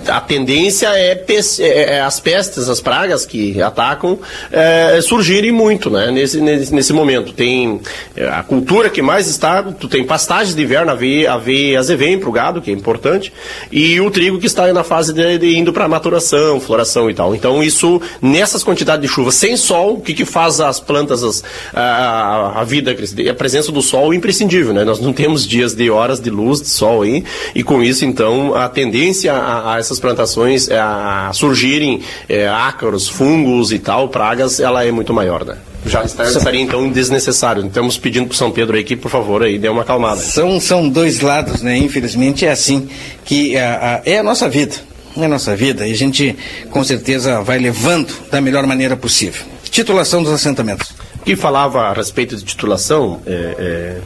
a 0.07 0.19
tendência 0.19 0.87
é, 0.95 1.98
é 1.99 2.01
as 2.01 2.19
pestes, 2.19 2.69
as 2.69 2.79
pragas 2.79 3.25
que 3.25 3.61
atacam 3.61 4.17
é, 4.51 4.99
surgirem 5.01 5.51
muito 5.51 5.89
né, 5.89 6.09
nesse, 6.11 6.39
nesse, 6.39 6.73
nesse, 6.73 6.93
momento. 6.93 7.33
Tem 7.33 7.79
é, 8.15 8.27
a 8.27 8.41
cultura 8.41 8.89
que 8.89 9.01
mais 9.01 9.27
está, 9.27 9.61
tu 9.63 9.87
tem 9.87 10.05
pastagens 10.05 10.55
de 10.55 10.63
inverno, 10.63 10.91
aveia, 10.91 11.33
aveia 11.33 11.79
azevém 11.79 12.17
para 12.17 12.29
o 12.29 12.31
gado, 12.31 12.61
que 12.61 12.71
é 12.71 12.73
importante, 12.73 13.31
e 13.71 13.99
o 13.99 14.09
trigo 14.09 14.39
que 14.39 14.47
está 14.47 14.71
na 14.73 14.83
fase 14.83 15.13
de, 15.13 15.37
de 15.37 15.57
indo 15.57 15.73
para 15.73 15.87
maturação, 15.87 16.59
floração 16.59 17.09
e 17.09 17.13
tal. 17.13 17.35
Então 17.35 17.61
isso, 17.61 18.01
nessas 18.21 18.63
quantidades 18.63 19.01
de 19.01 19.13
chuva, 19.13 19.31
sem 19.31 19.57
sol, 19.57 19.95
o 19.95 20.01
que, 20.01 20.13
que 20.13 20.25
faz 20.25 20.59
as 20.59 20.79
plantas, 20.79 21.23
as, 21.23 21.43
a, 21.73 22.61
a 22.61 22.63
vida? 22.63 22.95
A 23.29 23.33
presença 23.33 23.71
do 23.71 23.81
sol 23.81 24.13
é 24.13 24.15
imprescindível, 24.15 24.73
né? 24.73 24.83
Nós 24.83 24.99
não 24.99 25.11
temos 25.11 25.45
dias 25.45 25.75
de 25.75 25.89
horas 25.89 26.19
de 26.19 26.29
luz, 26.29 26.61
de 26.61 26.69
sol 26.69 27.01
aí, 27.01 27.23
e 27.53 27.63
com 27.63 27.83
isso, 27.83 28.05
então, 28.05 28.55
a 28.55 28.69
tendência 28.69 29.33
a, 29.33 29.75
a 29.75 29.79
essas 29.79 29.99
plantações 29.99 30.69
a 30.69 31.31
surgirem 31.33 31.88
é, 32.27 32.47
ácaros, 32.47 33.07
fungos 33.07 33.71
e 33.71 33.79
tal, 33.79 34.09
pragas, 34.09 34.59
ela 34.59 34.83
é 34.83 34.91
muito 34.91 35.13
maior, 35.13 35.45
né? 35.45 35.57
Já 35.85 36.03
estaria 36.03 36.61
então 36.61 36.89
desnecessário. 36.89 37.65
Estamos 37.65 37.97
pedindo 37.97 38.27
para 38.27 38.37
São 38.37 38.51
Pedro 38.51 38.75
aí 38.75 38.83
que, 38.83 38.95
por 38.95 39.09
favor, 39.09 39.43
aí 39.43 39.57
dê 39.57 39.69
uma 39.69 39.81
acalmada. 39.83 40.19
São, 40.19 40.59
são 40.59 40.89
dois 40.89 41.21
lados, 41.21 41.61
né? 41.61 41.77
Infelizmente 41.77 42.45
é 42.45 42.51
assim 42.51 42.89
que 43.23 43.57
a, 43.57 44.01
a, 44.05 44.09
é 44.09 44.17
a 44.17 44.23
nossa 44.23 44.49
vida. 44.49 44.75
É 45.17 45.25
a 45.25 45.27
nossa 45.27 45.55
vida 45.55 45.87
e 45.87 45.91
a 45.91 45.95
gente 45.95 46.35
com 46.69 46.83
certeza 46.83 47.41
vai 47.41 47.57
levando 47.57 48.13
da 48.29 48.39
melhor 48.39 48.65
maneira 48.67 48.95
possível. 48.95 49.43
Titulação 49.69 50.21
dos 50.21 50.33
assentamentos. 50.33 50.93
Que 51.25 51.35
falava 51.35 51.81
a 51.81 51.93
respeito 51.93 52.35
de 52.35 52.43
titulação, 52.43 53.21
é, 53.25 53.55
é 53.57 53.97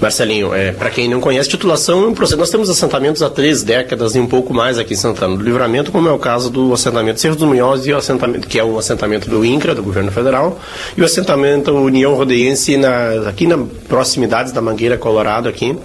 Marcelinho, 0.00 0.54
é, 0.54 0.72
para 0.72 0.90
quem 0.90 1.08
não 1.08 1.20
conhece, 1.20 1.48
titulação 1.48 2.04
é 2.04 2.06
um 2.06 2.14
processo. 2.14 2.38
Nós 2.38 2.50
temos 2.50 2.68
assentamentos 2.68 3.22
há 3.22 3.30
três 3.30 3.62
décadas 3.62 4.14
e 4.14 4.20
um 4.20 4.26
pouco 4.26 4.52
mais 4.52 4.78
aqui 4.78 4.94
em 4.94 4.96
Santana 4.96 5.36
do 5.36 5.42
Livramento, 5.42 5.90
como 5.92 6.08
é 6.08 6.12
o 6.12 6.18
caso 6.18 6.50
do 6.50 6.72
assentamento 6.72 7.20
Cerro 7.20 7.36
dos 7.36 7.46
Munhoz, 7.46 7.86
e 7.86 7.92
o 7.92 7.96
assentamento, 7.96 8.46
que 8.48 8.58
é 8.58 8.64
um 8.64 8.78
assentamento 8.78 9.28
do 9.28 9.44
INCRA, 9.44 9.74
do 9.74 9.82
governo 9.82 10.10
federal, 10.10 10.58
e 10.96 11.02
o 11.02 11.04
assentamento 11.04 11.72
União 11.72 12.14
Rodeiense 12.14 12.76
na, 12.76 13.28
aqui 13.28 13.46
na 13.46 13.58
proximidades 13.88 14.52
da 14.52 14.60
Mangueira 14.60 14.96
Colorado, 14.96 15.48
aqui, 15.48 15.76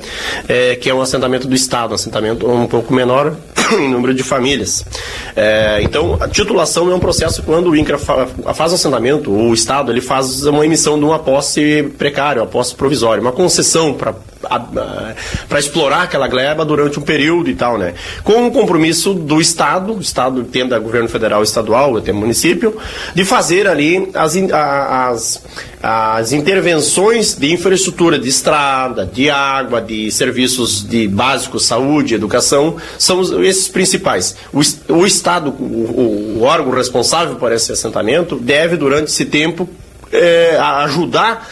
é, 0.47 0.75
que 0.75 0.89
é 0.89 0.93
um 0.93 1.01
assentamento 1.01 1.47
do 1.47 1.55
Estado, 1.55 1.91
um 1.91 1.95
assentamento 1.95 2.49
um 2.49 2.67
pouco 2.67 2.93
menor 2.93 3.35
em 3.77 3.89
número 3.89 4.13
de 4.13 4.23
famílias. 4.23 4.85
É, 5.35 5.79
então, 5.81 6.17
a 6.19 6.27
titulação 6.27 6.91
é 6.91 6.95
um 6.95 6.99
processo 6.99 7.43
quando 7.43 7.69
o 7.69 7.75
INCRA 7.75 7.97
fa, 7.97 8.27
faz 8.53 8.71
o 8.71 8.75
assentamento, 8.75 9.31
o 9.31 9.53
Estado 9.53 9.91
ele 9.91 10.01
faz 10.01 10.45
uma 10.45 10.65
emissão 10.65 10.97
de 10.97 11.05
uma 11.05 11.19
posse 11.19 11.83
precária, 11.97 12.41
uma 12.41 12.47
posse 12.47 12.75
provisória, 12.75 13.21
uma 13.21 13.31
concessão 13.31 13.93
para 13.93 15.59
explorar 15.59 16.03
aquela 16.03 16.27
gleba 16.27 16.63
durante 16.63 16.99
um 16.99 17.01
período 17.01 17.49
e 17.49 17.55
tal, 17.55 17.77
né? 17.77 17.93
Com 18.23 18.47
o 18.47 18.51
compromisso 18.51 19.13
do 19.13 19.41
Estado, 19.41 19.93
o 19.93 20.01
Estado 20.01 20.43
tendo 20.43 20.79
governo 20.79 21.09
federal 21.09 21.43
estadual, 21.43 21.97
até 21.97 22.11
município, 22.11 22.77
de 23.13 23.25
fazer 23.25 23.67
ali 23.67 24.09
as, 24.13 24.35
as, 24.35 25.43
as 25.81 26.33
intervenções 26.33 27.35
de 27.35 27.53
infraestrutura 27.53 28.19
de 28.19 28.27
estrada, 28.27 29.05
de 29.05 29.29
água, 29.29 29.81
de 29.81 30.11
serviços 30.11 30.85
de 30.87 31.07
básicos, 31.07 31.65
saúde, 31.65 32.15
educação, 32.15 32.75
são 32.97 33.43
esses 33.43 33.67
principais. 33.69 34.35
O, 34.53 34.59
o 34.93 35.05
Estado, 35.05 35.51
o, 35.51 36.39
o 36.39 36.41
órgão 36.41 36.71
responsável 36.71 37.35
por 37.35 37.51
esse 37.51 37.71
assentamento, 37.71 38.35
deve, 38.35 38.75
durante 38.75 39.07
esse 39.07 39.25
tempo, 39.25 39.69
é, 40.11 40.57
ajudar 40.57 41.47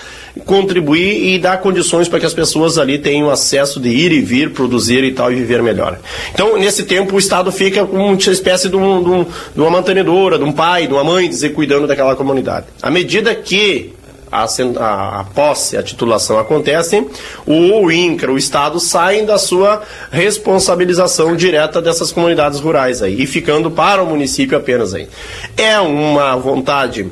contribuir 0.45 1.34
e 1.34 1.40
dar 1.40 1.60
condições 1.62 2.08
para 2.08 2.20
que 2.20 2.26
as 2.28 2.34
pessoas 2.34 2.78
ali 2.78 2.99
tenham 2.99 3.28
acesso 3.28 3.80
de 3.80 3.90
ir 3.90 4.12
e 4.12 4.22
vir, 4.22 4.52
produzir 4.52 5.04
e 5.04 5.12
tal, 5.12 5.32
e 5.32 5.36
viver 5.36 5.64
melhor. 5.64 5.98
Então, 6.32 6.56
nesse 6.58 6.84
tempo, 6.84 7.16
o 7.16 7.20
Estado 7.20 7.52
fica 7.52 7.86
com 7.86 7.98
uma 7.98 8.16
espécie 8.16 8.70
de, 8.70 8.76
um, 8.76 9.04
de, 9.04 9.10
um, 9.10 9.24
de 9.24 9.60
uma 9.60 9.72
mantenedora, 9.72 10.38
de 10.38 10.44
um 10.44 10.52
pai, 10.52 10.86
de 10.86 10.94
uma 10.94 11.04
mãe, 11.04 11.28
dizer, 11.28 11.49
cuidando 11.54 11.88
daquela 11.88 12.16
comunidade. 12.16 12.68
À 12.84 12.91
medida 12.91 13.34
que 13.34 13.97
a, 14.32 14.45
a, 14.45 15.20
a, 15.20 15.24
posse, 15.24 15.78
a 15.78 15.84
titulação 15.84 16.38
acontecem, 16.38 17.08
o 17.45 17.91
INCRA, 17.91 18.32
o 18.32 18.38
Estado, 18.38 18.80
saem 18.80 19.26
da 19.26 19.38
sua 19.38 19.82
responsabilização 20.12 21.36
direta 21.36 21.82
dessas 21.82 22.12
comunidades 22.12 22.60
rurais 22.60 23.02
aí, 23.02 23.22
e 23.22 23.26
ficando 23.26 23.72
para 23.72 24.04
o 24.04 24.06
município 24.06 24.58
apenas 24.58 24.94
aí. 24.94 25.08
É 25.56 25.80
uma 25.80 26.36
vontade 26.36 27.10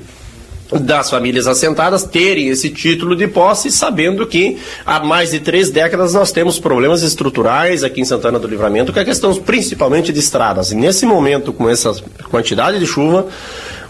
das 0.72 1.10
famílias 1.10 1.48
assentadas 1.48 2.04
terem 2.04 2.50
esse 2.50 2.70
título 2.70 3.16
de 3.16 3.28
posse, 3.28 3.72
sabendo 3.72 4.26
que 4.26 4.58
há 4.86 5.00
mais 5.00 5.32
de 5.32 5.40
três 5.40 5.70
décadas 5.70 6.14
nós 6.14 6.32
temos 6.32 6.60
problemas 6.60 7.04
estruturais 7.04 7.84
aqui 7.84 8.02
em 8.02 8.06
Santana 8.06 8.40
do 8.40 8.48
Livramento, 8.48 8.92
que 8.92 9.00
é 9.00 9.06
questão 9.06 9.34
principalmente 9.36 10.12
de 10.12 10.20
estradas. 10.20 10.72
E 10.72 10.76
nesse 10.76 11.06
momento, 11.06 11.54
com 11.54 11.70
essa 11.70 11.94
quantidade 12.30 12.80
de 12.80 12.88
chuva, 12.88 13.28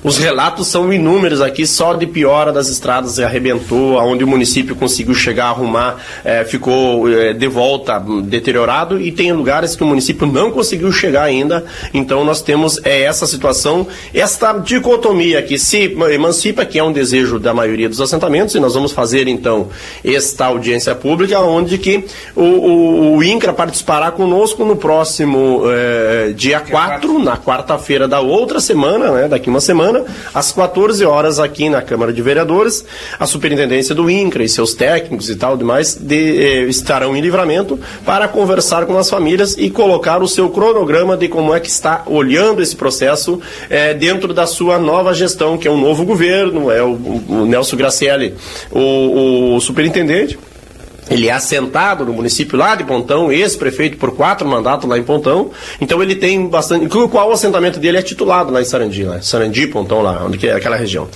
os 0.05 0.19
relatos 0.19 0.67
são 0.67 0.93
inúmeros 0.93 1.41
aqui, 1.41 1.65
só 1.65 1.95
de 1.95 2.05
piora 2.05 2.53
das 2.53 2.69
estradas 2.69 3.19
arrebentou, 3.19 3.97
aonde 3.97 4.23
o 4.23 4.27
município 4.27 4.75
conseguiu 4.75 5.15
chegar 5.15 5.45
a 5.45 5.49
arrumar, 5.49 5.97
é, 6.23 6.45
ficou 6.45 7.09
é, 7.11 7.33
de 7.33 7.47
volta 7.47 7.99
deteriorado 8.23 9.01
e 9.01 9.11
tem 9.11 9.33
lugares 9.33 9.75
que 9.75 9.83
o 9.83 9.87
município 9.87 10.27
não 10.27 10.51
conseguiu 10.51 10.91
chegar 10.91 11.23
ainda. 11.23 11.65
Então 11.91 12.23
nós 12.23 12.43
temos 12.43 12.79
é, 12.85 13.01
essa 13.01 13.25
situação, 13.25 13.87
esta 14.13 14.53
dicotomia 14.53 15.41
que 15.41 15.57
se 15.57 15.97
emancipa, 16.11 16.63
que 16.65 16.77
é 16.77 16.83
um 16.83 16.91
desejo 16.91 17.39
da 17.39 17.51
maioria 17.51 17.89
dos 17.89 17.99
assentamentos, 17.99 18.53
e 18.53 18.59
nós 18.59 18.75
vamos 18.75 18.91
fazer 18.91 19.27
então 19.27 19.69
esta 20.03 20.45
audiência 20.45 20.93
pública, 20.93 21.39
onde 21.39 21.79
que 21.79 22.05
o, 22.35 22.43
o, 22.43 23.17
o 23.17 23.23
INCRA 23.23 23.53
participará 23.53 24.11
conosco 24.11 24.63
no 24.65 24.75
próximo 24.75 25.63
é, 25.65 26.31
dia 26.35 26.59
4, 26.59 27.17
na 27.17 27.35
quarta-feira 27.37 28.07
da 28.07 28.19
outra 28.19 28.59
semana, 28.59 29.09
né, 29.09 29.27
daqui 29.27 29.49
uma 29.49 29.59
semana, 29.59 29.94
semana, 29.95 30.05
às 30.33 30.51
14 30.51 31.05
horas 31.05 31.39
aqui 31.39 31.69
na 31.69 31.81
Câmara 31.81 32.11
de 32.11 32.21
Vereadores, 32.21 32.83
a 33.19 33.25
superintendência 33.25 33.95
do 33.95 34.09
INCRA 34.09 34.43
e 34.43 34.49
seus 34.49 34.73
técnicos 34.73 35.29
e 35.29 35.35
tal 35.35 35.55
demais 35.55 35.95
de, 35.95 36.15
eh, 36.15 36.63
estarão 36.63 37.15
em 37.15 37.21
livramento 37.21 37.79
para 38.05 38.27
conversar 38.27 38.85
com 38.85 38.97
as 38.97 39.09
famílias 39.09 39.55
e 39.57 39.69
colocar 39.69 40.21
o 40.21 40.27
seu 40.27 40.49
cronograma 40.49 41.15
de 41.15 41.27
como 41.27 41.53
é 41.53 41.59
que 41.59 41.69
está 41.69 42.03
olhando 42.05 42.61
esse 42.61 42.75
processo 42.75 43.39
eh, 43.69 43.93
dentro 43.93 44.33
da 44.33 44.45
sua 44.45 44.77
nova 44.77 45.13
gestão, 45.13 45.57
que 45.57 45.67
é 45.67 45.71
um 45.71 45.79
novo 45.79 46.03
governo, 46.03 46.71
é 46.71 46.83
o, 46.83 46.93
o 47.29 47.45
Nelson 47.45 47.77
Gracielli, 47.77 48.33
o, 48.71 49.55
o 49.55 49.61
superintendente 49.61 50.37
ele 51.09 51.27
é 51.27 51.31
assentado 51.31 52.05
no 52.05 52.13
município 52.13 52.57
lá 52.57 52.75
de 52.75 52.83
Pontão, 52.83 53.31
ex-prefeito 53.31 53.97
por 53.97 54.15
quatro 54.15 54.47
mandatos 54.47 54.89
lá 54.89 54.97
em 54.97 55.03
Pontão. 55.03 55.51
Então 55.79 56.01
ele 56.01 56.15
tem 56.15 56.47
bastante. 56.47 56.87
Qual 56.87 57.29
o 57.29 57.31
assentamento 57.31 57.79
dele 57.79 57.97
é 57.97 58.01
titulado 58.01 58.51
lá 58.51 58.61
em 58.61 58.65
Sarandi, 58.65 59.03
lá, 59.03 59.21
Sarandi, 59.21 59.67
Pontão, 59.67 60.01
lá, 60.01 60.23
onde 60.25 60.37
que 60.37 60.47
é 60.47 60.53
aquela 60.53 60.75
região. 60.75 61.07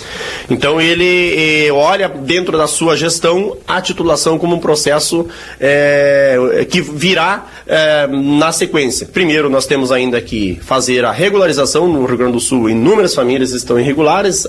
Então 0.49 0.79
ele 0.79 1.65
eh, 1.65 1.71
olha 1.71 2.07
dentro 2.07 2.57
da 2.57 2.67
sua 2.67 2.95
gestão 2.95 3.57
a 3.67 3.81
titulação 3.81 4.37
como 4.37 4.55
um 4.55 4.59
processo 4.59 5.27
eh, 5.59 6.67
que 6.69 6.81
virá 6.81 7.47
eh, 7.65 8.07
na 8.07 8.51
sequência. 8.51 9.07
Primeiro, 9.07 9.49
nós 9.49 9.65
temos 9.65 9.91
ainda 9.91 10.21
que 10.21 10.59
fazer 10.61 11.03
a 11.03 11.11
regularização 11.11 11.87
no 11.87 12.05
Rio 12.05 12.17
Grande 12.17 12.33
do 12.33 12.39
Sul. 12.39 12.69
Inúmeras 12.69 13.15
famílias 13.15 13.51
estão 13.51 13.79
irregulares. 13.79 14.47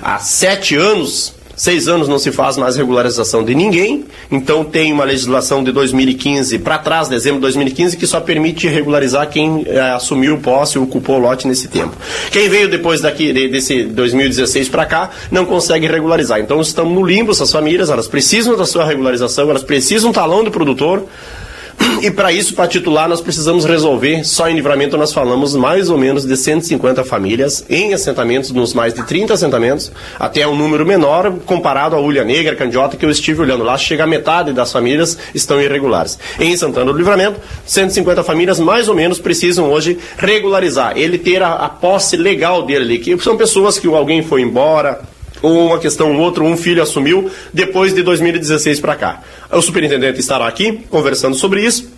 Há 0.00 0.18
sete 0.18 0.76
anos 0.76 1.39
Seis 1.60 1.88
anos 1.88 2.08
não 2.08 2.18
se 2.18 2.32
faz 2.32 2.56
mais 2.56 2.76
regularização 2.76 3.44
de 3.44 3.54
ninguém, 3.54 4.06
então 4.30 4.64
tem 4.64 4.94
uma 4.94 5.04
legislação 5.04 5.62
de 5.62 5.70
2015 5.70 6.58
para 6.60 6.78
trás, 6.78 7.06
dezembro 7.06 7.36
de 7.36 7.42
2015, 7.42 7.98
que 7.98 8.06
só 8.06 8.18
permite 8.18 8.66
regularizar 8.66 9.28
quem 9.28 9.66
é, 9.66 9.78
assumiu 9.90 10.38
posse 10.38 10.78
ou 10.78 10.84
ocupou 10.84 11.16
o 11.16 11.18
lote 11.18 11.46
nesse 11.46 11.68
tempo. 11.68 11.94
Quem 12.30 12.48
veio 12.48 12.66
depois 12.66 13.02
daqui 13.02 13.30
desse 13.50 13.84
2016 13.84 14.70
para 14.70 14.86
cá 14.86 15.10
não 15.30 15.44
consegue 15.44 15.86
regularizar. 15.86 16.40
Então 16.40 16.62
estamos 16.62 16.94
no 16.94 17.04
limbo 17.04 17.32
essas 17.32 17.52
famílias, 17.52 17.90
elas 17.90 18.08
precisam 18.08 18.56
da 18.56 18.64
sua 18.64 18.86
regularização, 18.86 19.50
elas 19.50 19.62
precisam 19.62 20.08
um 20.08 20.12
talão 20.14 20.42
do 20.42 20.50
produtor. 20.50 21.06
E 22.02 22.10
para 22.10 22.32
isso, 22.32 22.54
para 22.54 22.66
titular, 22.66 23.08
nós 23.08 23.20
precisamos 23.20 23.66
resolver, 23.66 24.24
só 24.24 24.48
em 24.48 24.54
livramento 24.54 24.96
nós 24.96 25.12
falamos 25.12 25.54
mais 25.54 25.90
ou 25.90 25.98
menos 25.98 26.24
de 26.24 26.34
150 26.34 27.04
famílias 27.04 27.64
em 27.68 27.92
assentamentos, 27.92 28.50
nos 28.50 28.72
mais 28.72 28.94
de 28.94 29.02
30 29.02 29.34
assentamentos, 29.34 29.92
até 30.18 30.46
um 30.46 30.54
número 30.54 30.86
menor 30.86 31.30
comparado 31.44 31.94
à 31.94 32.00
Ulha 32.00 32.24
Negra, 32.24 32.56
Candiota, 32.56 32.96
que 32.96 33.04
eu 33.04 33.10
estive 33.10 33.42
olhando 33.42 33.64
lá, 33.64 33.76
chega 33.76 34.04
a 34.04 34.06
metade 34.06 34.52
das 34.52 34.72
famílias 34.72 35.18
estão 35.34 35.60
irregulares. 35.60 36.18
Em 36.38 36.56
Santana 36.56 36.90
do 36.90 36.96
Livramento, 36.96 37.38
150 37.66 38.24
famílias 38.24 38.58
mais 38.58 38.88
ou 38.88 38.94
menos 38.94 39.18
precisam 39.18 39.70
hoje 39.70 39.98
regularizar, 40.16 40.96
ele 40.96 41.18
ter 41.18 41.42
a, 41.42 41.52
a 41.52 41.68
posse 41.68 42.16
legal 42.16 42.64
dele 42.64 42.84
ali, 42.84 42.98
que 42.98 43.18
são 43.18 43.36
pessoas 43.36 43.78
que 43.78 43.86
alguém 43.86 44.22
foi 44.22 44.40
embora, 44.40 45.00
uma 45.42 45.78
questão, 45.78 46.16
outro, 46.18 46.44
um 46.44 46.56
filho 46.56 46.82
assumiu 46.82 47.30
depois 47.52 47.94
de 47.94 48.02
2016 48.02 48.80
para 48.80 48.96
cá. 48.96 49.22
O 49.50 49.60
superintendente 49.60 50.20
estará 50.20 50.46
aqui 50.46 50.84
conversando 50.90 51.34
sobre 51.36 51.64
isso 51.64 51.89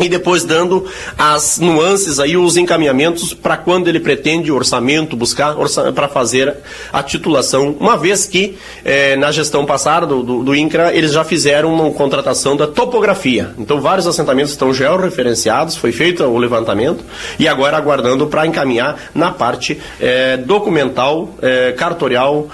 e 0.00 0.08
depois 0.08 0.44
dando 0.44 0.86
as 1.18 1.58
nuances 1.58 2.18
aí, 2.18 2.36
os 2.36 2.56
encaminhamentos 2.56 3.34
para 3.34 3.56
quando 3.56 3.88
ele 3.88 4.00
pretende 4.00 4.50
orçamento, 4.50 5.16
buscar 5.16 5.58
orça 5.58 5.92
para 5.92 6.08
fazer 6.08 6.54
a 6.92 7.02
titulação, 7.02 7.76
uma 7.78 7.96
vez 7.96 8.26
que 8.26 8.56
eh, 8.84 9.16
na 9.16 9.30
gestão 9.30 9.66
passada 9.66 10.06
do, 10.06 10.22
do, 10.22 10.42
do, 10.42 10.54
INCRA 10.54 10.94
eles 10.94 11.12
já 11.12 11.24
fizeram 11.24 11.72
uma 11.72 11.90
contratação 11.90 12.56
da 12.56 12.66
topografia. 12.66 13.50
Então 13.58 13.80
vários 13.80 14.06
assentamentos 14.06 14.52
estão 14.52 14.72
georreferenciados, 14.72 15.76
foi 15.76 15.92
feito 15.92 16.24
o 16.24 16.38
levantamento 16.38 17.04
e 17.38 17.46
agora 17.46 17.76
aguardando 17.76 18.26
para 18.26 18.46
encaminhar 18.46 18.98
na 19.14 19.30
parte 19.30 19.78
eh, 20.00 20.38
documental, 20.38 21.34
eh, 21.42 21.72
cartorial, 21.76 22.48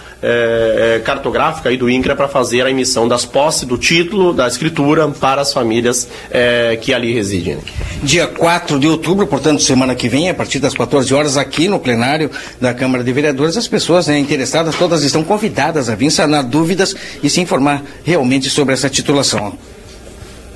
cartográfica 1.05 1.69
aí 1.69 1.77
do 1.77 1.89
INCRA 1.89 2.17
para 2.17 2.27
fazer 2.27 2.63
a 2.67 2.71
emissão 2.71 3.07
das 3.07 3.25
posses 3.25 3.63
do 3.63 3.79
título, 3.79 4.33
da 4.33 4.49
escritura 4.49 5.07
para 5.09 5.41
as 5.41 5.53
famílias 5.53 6.09
que 6.81 6.93
ali 6.93 7.13
residem 7.13 7.28
Dia 8.03 8.27
4 8.27 8.79
de 8.79 8.89
outubro, 8.89 9.27
portanto, 9.27 9.63
semana 9.63 9.95
que 9.95 10.09
vem, 10.09 10.29
a 10.29 10.35
partir 10.35 10.59
das 10.59 10.75
14 10.75 11.13
horas, 11.15 11.37
aqui 11.37 11.69
no 11.69 11.79
plenário 11.79 12.31
da 12.61 12.75
Câmara 12.75 13.05
de 13.05 13.13
Vereadores, 13.13 13.57
as 13.57 13.69
pessoas 13.69 14.07
né, 14.07 14.19
interessadas 14.19 14.75
todas 14.77 15.03
estão 15.03 15.23
convidadas 15.25 15.89
a 15.89 15.95
vir 15.95 16.11
sanar 16.11 16.45
dúvidas 16.45 16.95
e 17.23 17.29
se 17.31 17.41
informar 17.41 17.83
realmente 18.05 18.49
sobre 18.51 18.75
essa 18.75 18.89
titulação 18.89 19.57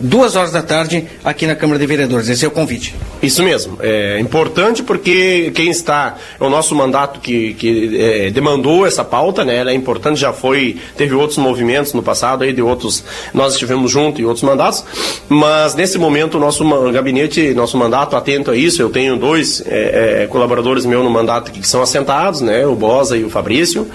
duas 0.03 0.35
horas 0.35 0.51
da 0.51 0.63
tarde, 0.63 1.07
aqui 1.25 1.47
na 1.47 1.55
Câmara 1.55 1.79
de 1.79 1.87
Vereadores. 1.87 2.29
Esse 2.29 2.45
é 2.45 2.49
o 2.49 2.51
convite. 2.51 2.95
Isso 3.23 3.43
mesmo. 3.43 3.79
É 3.81 4.19
importante 4.19 4.83
porque 4.83 5.53
quem 5.55 5.71
está. 5.71 6.17
É 6.41 6.45
o 6.45 6.51
nosso 6.51 6.75
mandato 6.75 7.21
que, 7.21 7.55
que 7.55 7.97
é, 8.01 8.31
demandou 8.31 8.85
essa 8.85 9.05
pauta, 9.05 9.45
né? 9.45 9.57
Ela 9.57 9.71
é 9.71 9.75
importante, 9.75 10.21
já 10.21 10.33
foi. 10.33 10.77
Teve 10.97 11.15
outros 11.15 11.39
movimentos 11.39 11.93
no 11.93 12.03
passado 12.03 12.43
aí, 12.43 12.53
de 12.53 12.61
outros. 12.61 13.05
Nós 13.33 13.53
estivemos 13.53 13.91
juntos 13.91 14.21
em 14.21 14.25
outros 14.25 14.43
mandatos, 14.43 14.85
mas 15.29 15.75
nesse 15.75 15.99
momento 15.99 16.39
nosso 16.39 16.65
gabinete, 16.91 17.55
nosso 17.55 17.79
mandato 17.79 18.17
atento 18.17 18.51
a 18.51 18.57
isso. 18.57 18.83
Eu 18.83 18.91
tenho 18.91 19.17
dois 19.17 19.63
é, 19.67 20.23
é, 20.23 20.27
colaboradores 20.27 20.85
meus 20.85 21.05
no 21.05 21.11
mandato 21.11 21.53
que 21.53 21.67
são 21.67 21.81
assentados, 21.81 22.41
né? 22.41 22.67
O 22.67 22.75
Bosa 22.75 23.17
e 23.17 23.25
o 23.25 23.31
Fabrício. 23.31 23.89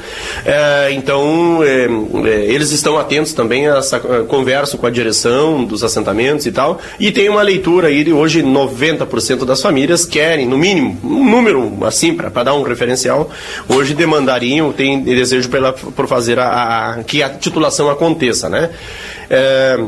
É, 0.45 0.89
então, 0.91 1.61
é, 1.63 1.87
é, 2.29 2.45
eles 2.45 2.71
estão 2.71 2.97
atentos 2.97 3.33
também 3.33 3.67
a 3.67 3.77
essa 3.77 3.99
conversa 3.99 4.77
com 4.77 4.85
a 4.85 4.89
direção 4.89 5.65
dos 5.65 5.83
assentados 5.83 5.96
assentamentos 5.97 6.45
e 6.45 6.51
tal. 6.51 6.79
E 6.99 7.11
tem 7.11 7.29
uma 7.29 7.41
leitura 7.41 7.87
aí 7.87 8.03
de 8.03 8.13
hoje 8.13 8.41
90% 8.41 9.45
das 9.45 9.61
famílias 9.61 10.05
querem, 10.05 10.47
no 10.47 10.57
mínimo, 10.57 10.97
um 11.03 11.29
número 11.29 11.77
assim, 11.85 12.13
para 12.13 12.43
dar 12.43 12.53
um 12.53 12.63
referencial, 12.63 13.29
hoje 13.67 13.93
demandariam, 13.93 14.71
tem 14.71 15.01
desejo 15.01 15.49
pela, 15.49 15.73
por 15.73 16.07
fazer 16.07 16.39
a, 16.39 16.93
a, 16.99 17.03
que 17.03 17.23
a 17.23 17.29
titulação 17.29 17.89
aconteça, 17.89 18.47
né? 18.47 18.69
É, 19.29 19.79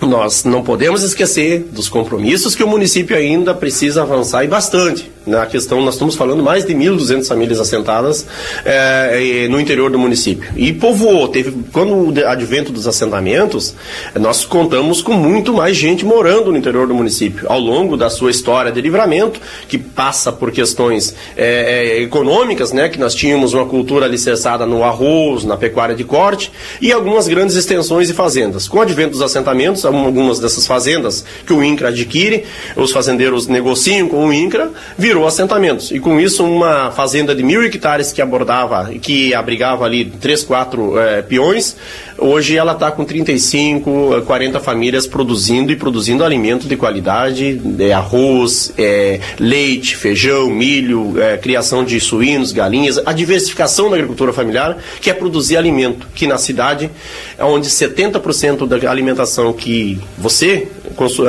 nós 0.00 0.44
não 0.44 0.62
podemos 0.62 1.02
esquecer 1.02 1.60
dos 1.70 1.88
compromissos 1.88 2.54
que 2.54 2.64
o 2.64 2.68
município 2.68 3.16
ainda 3.16 3.54
precisa 3.54 4.02
avançar 4.02 4.44
e 4.44 4.48
bastante 4.48 5.11
na 5.26 5.46
questão, 5.46 5.80
nós 5.80 5.94
estamos 5.94 6.14
falando 6.14 6.42
mais 6.42 6.64
de 6.64 6.74
1.200 6.74 7.26
famílias 7.26 7.60
assentadas 7.60 8.26
é, 8.64 9.46
no 9.48 9.60
interior 9.60 9.90
do 9.90 9.98
município. 9.98 10.50
E 10.56 10.72
povoou, 10.72 11.28
teve, 11.28 11.52
quando 11.72 11.94
o 11.94 12.26
advento 12.26 12.72
dos 12.72 12.86
assentamentos, 12.88 13.74
nós 14.18 14.44
contamos 14.44 15.02
com 15.02 15.12
muito 15.12 15.52
mais 15.52 15.76
gente 15.76 16.04
morando 16.04 16.50
no 16.50 16.58
interior 16.58 16.86
do 16.86 16.94
município. 16.94 17.46
Ao 17.48 17.58
longo 17.58 17.96
da 17.96 18.10
sua 18.10 18.30
história 18.30 18.72
de 18.72 18.80
livramento, 18.80 19.40
que 19.68 19.78
passa 19.78 20.32
por 20.32 20.50
questões 20.50 21.14
é, 21.36 22.00
econômicas, 22.02 22.72
né, 22.72 22.88
que 22.88 22.98
nós 22.98 23.14
tínhamos 23.14 23.54
uma 23.54 23.66
cultura 23.66 24.06
alicerçada 24.06 24.66
no 24.66 24.82
arroz, 24.82 25.44
na 25.44 25.56
pecuária 25.56 25.94
de 25.94 26.04
corte, 26.04 26.50
e 26.80 26.92
algumas 26.92 27.28
grandes 27.28 27.56
extensões 27.56 28.10
e 28.10 28.14
fazendas. 28.14 28.68
Com 28.68 28.78
o 28.78 28.82
advento 28.82 29.12
dos 29.12 29.22
assentamentos, 29.22 29.84
algumas 29.84 30.40
dessas 30.40 30.66
fazendas 30.66 31.24
que 31.46 31.52
o 31.52 31.62
INCRA 31.62 31.88
adquire, 31.88 32.44
os 32.76 32.90
fazendeiros 32.92 33.46
negociam 33.46 34.08
com 34.08 34.26
o 34.26 34.32
INCRA, 34.32 34.70
virou 35.12 35.26
assentamentos. 35.26 35.90
E 35.90 36.00
com 36.00 36.18
isso, 36.18 36.42
uma 36.42 36.90
fazenda 36.90 37.34
de 37.34 37.42
mil 37.42 37.62
hectares 37.62 38.12
que 38.12 38.22
abordava, 38.22 38.90
que 38.94 39.34
abrigava 39.34 39.84
ali 39.84 40.06
três, 40.06 40.42
quatro 40.42 40.98
é, 40.98 41.20
peões, 41.20 41.76
hoje 42.16 42.56
ela 42.56 42.72
está 42.72 42.90
com 42.90 43.04
35, 43.04 44.22
40 44.26 44.58
famílias 44.58 45.06
produzindo 45.06 45.70
e 45.70 45.76
produzindo 45.76 46.24
alimento 46.24 46.66
de 46.66 46.78
qualidade, 46.78 47.60
é, 47.78 47.92
arroz, 47.92 48.72
é, 48.78 49.20
leite, 49.38 49.96
feijão, 49.96 50.48
milho, 50.48 51.14
criação 51.42 51.84
de 51.84 52.00
suínos, 52.00 52.50
galinhas, 52.50 52.98
a 53.04 53.12
diversificação 53.12 53.90
da 53.90 53.96
agricultura 53.96 54.32
familiar, 54.32 54.78
que 54.98 55.10
é 55.10 55.14
produzir 55.14 55.58
alimento, 55.58 56.06
que 56.14 56.26
na 56.26 56.38
cidade, 56.38 56.90
é 57.36 57.44
onde 57.44 57.68
70% 57.68 58.66
da 58.66 58.90
alimentação 58.90 59.52
que 59.52 60.00
você, 60.16 60.68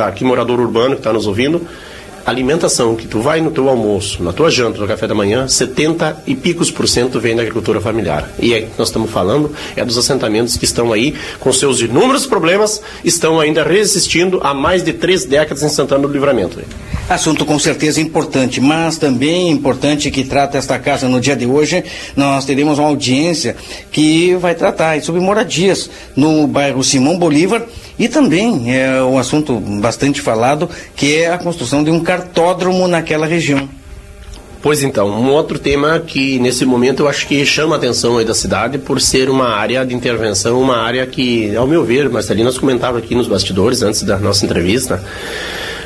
aqui 0.06 0.24
morador 0.24 0.62
urbano 0.62 0.96
que 0.96 1.02
está 1.02 1.12
nos 1.12 1.28
ouvindo, 1.28 1.68
alimentação 2.26 2.96
que 2.96 3.08
tu 3.08 3.20
vai 3.20 3.42
no 3.42 3.52
teu 3.52 3.70
almoço, 3.70 4.24
na 4.24 4.32
tua 4.32 4.50
janta, 4.50 4.80
no 4.80 4.88
café 4.88 5.08
da 5.08 5.16
manhã, 5.16 5.48
70 5.48 6.24
e 6.26 6.36
picos 6.36 6.72
por 6.72 6.88
cento 6.88 7.20
vem 7.20 7.36
da 7.36 7.42
agricultura 7.42 7.82
familiar. 7.82 8.30
E 8.40 8.54
é 8.54 8.68
nós 8.78 8.88
estamos 8.88 9.12
falando 9.12 9.52
é 9.76 9.84
dos 9.84 9.98
assentamentos 9.98 10.58
que 10.58 10.66
estão 10.66 10.94
aí 10.94 11.14
com 11.40 11.52
seus 11.52 11.82
inúmeros 11.82 12.26
problemas, 12.26 12.82
estão 13.04 13.40
ainda 13.40 13.64
resistindo 13.64 14.40
há 14.44 14.54
mais 14.54 14.84
de 14.84 14.94
três 14.94 15.26
décadas 15.26 15.64
em 15.64 15.70
Santana 15.70 16.08
do 16.08 16.14
Livramento. 16.14 16.60
Assunto 17.10 17.46
com 17.46 17.60
certeza 17.60 18.00
importante, 18.00 18.62
mas 18.62 18.98
também 18.98 19.50
importante 19.50 20.10
que 20.10 20.24
trata 20.24 20.58
esta 20.58 20.80
casa 20.80 21.10
no 21.10 21.20
dia 21.20 21.36
de 21.36 21.46
hoje. 21.46 21.84
Nós 22.16 22.46
teremos 22.46 22.80
uma 22.80 22.88
audiência 22.88 23.58
que 23.92 24.36
vai 24.36 24.56
tratar 24.56 25.02
sobre 25.02 25.20
moradias 25.20 25.90
no 26.16 26.48
bairro 26.48 26.84
Simão 26.84 27.18
Bolívar 27.18 27.66
e 27.98 28.08
também 28.08 28.76
é 28.76 29.02
um 29.02 29.18
assunto 29.18 29.60
bastante 29.60 30.22
falado, 30.22 30.70
que 30.96 31.16
é 31.18 31.32
a 31.32 31.38
construção 31.38 31.84
de 31.84 31.92
um 31.92 32.00
cartódromo 32.00 32.88
naquela 32.88 33.26
região. 33.26 33.70
Pois 34.64 34.82
então, 34.82 35.10
um 35.10 35.30
outro 35.30 35.60
tema 35.60 36.00
que 36.00 36.40
nesse 36.40 36.64
momento 36.64 37.04
eu 37.04 37.10
acho 37.10 37.28
que 37.28 37.46
chama 37.46 37.76
a 37.76 37.78
atenção 37.78 38.18
aí 38.18 38.24
da 38.24 38.34
cidade 38.34 38.78
por 38.78 39.02
ser 39.02 39.30
uma 39.30 39.50
área 39.50 39.86
de 39.86 39.94
intervenção, 39.94 40.62
uma 40.62 40.78
área 40.78 41.06
que, 41.06 41.54
ao 41.54 41.68
meu 41.68 41.84
ver, 41.84 42.10
Marcelino, 42.10 42.46
nós 42.46 42.58
comentávamos 42.58 43.04
aqui 43.04 43.14
nos 43.14 43.28
bastidores 43.28 43.82
antes 43.82 44.04
da 44.04 44.18
nossa 44.18 44.46
entrevista, 44.46 45.04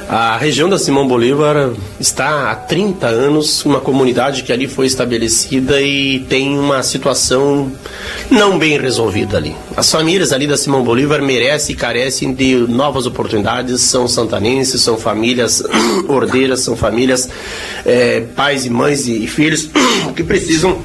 A 0.09 0.38
região 0.38 0.69
da 0.69 0.79
Simão 0.79 1.05
Bolívar 1.05 1.73
está 1.99 2.49
há 2.49 2.55
30 2.55 3.07
anos, 3.07 3.65
uma 3.65 3.81
comunidade 3.81 4.41
que 4.43 4.53
ali 4.53 4.65
foi 4.65 4.85
estabelecida 4.85 5.81
e 5.81 6.19
tem 6.29 6.57
uma 6.57 6.81
situação 6.81 7.69
não 8.31 8.57
bem 8.57 8.79
resolvida 8.79 9.35
ali. 9.35 9.53
As 9.75 9.91
famílias 9.91 10.31
ali 10.31 10.47
da 10.47 10.55
Simão 10.55 10.81
Bolívar 10.81 11.21
merecem 11.21 11.75
e 11.75 11.77
carecem 11.77 12.34
de 12.34 12.55
novas 12.55 13.05
oportunidades, 13.05 13.81
são 13.81 14.07
santanenses, 14.07 14.81
são 14.81 14.97
famílias 14.97 15.61
ordeiras, 16.07 16.61
são 16.61 16.77
famílias 16.77 17.29
eh, 17.85 18.23
pais 18.34 18.65
e 18.65 18.69
mães 18.69 19.09
e 19.09 19.27
filhos 19.27 19.69
que 20.15 20.23
precisam 20.23 20.81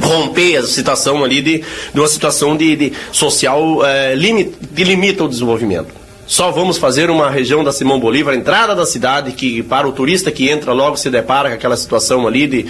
romper 0.00 0.58
a 0.58 0.62
situação 0.62 1.24
ali 1.24 1.42
de, 1.42 1.64
de 1.92 2.00
uma 2.00 2.06
situação 2.06 2.56
de, 2.56 2.76
de 2.76 2.92
social 3.10 3.84
eh, 3.84 4.14
limit, 4.14 4.52
que 4.76 4.84
limita 4.84 5.24
o 5.24 5.28
desenvolvimento. 5.28 6.03
Só 6.26 6.50
vamos 6.50 6.78
fazer 6.78 7.10
uma 7.10 7.30
região 7.30 7.62
da 7.62 7.72
Simão 7.72 8.00
Bolívar, 8.00 8.34
entrada 8.34 8.74
da 8.74 8.86
cidade, 8.86 9.32
que 9.32 9.62
para 9.62 9.86
o 9.86 9.92
turista 9.92 10.30
que 10.30 10.48
entra 10.48 10.72
logo 10.72 10.96
se 10.96 11.10
depara 11.10 11.50
com 11.50 11.54
aquela 11.54 11.76
situação 11.76 12.26
ali 12.26 12.46
de 12.46 12.66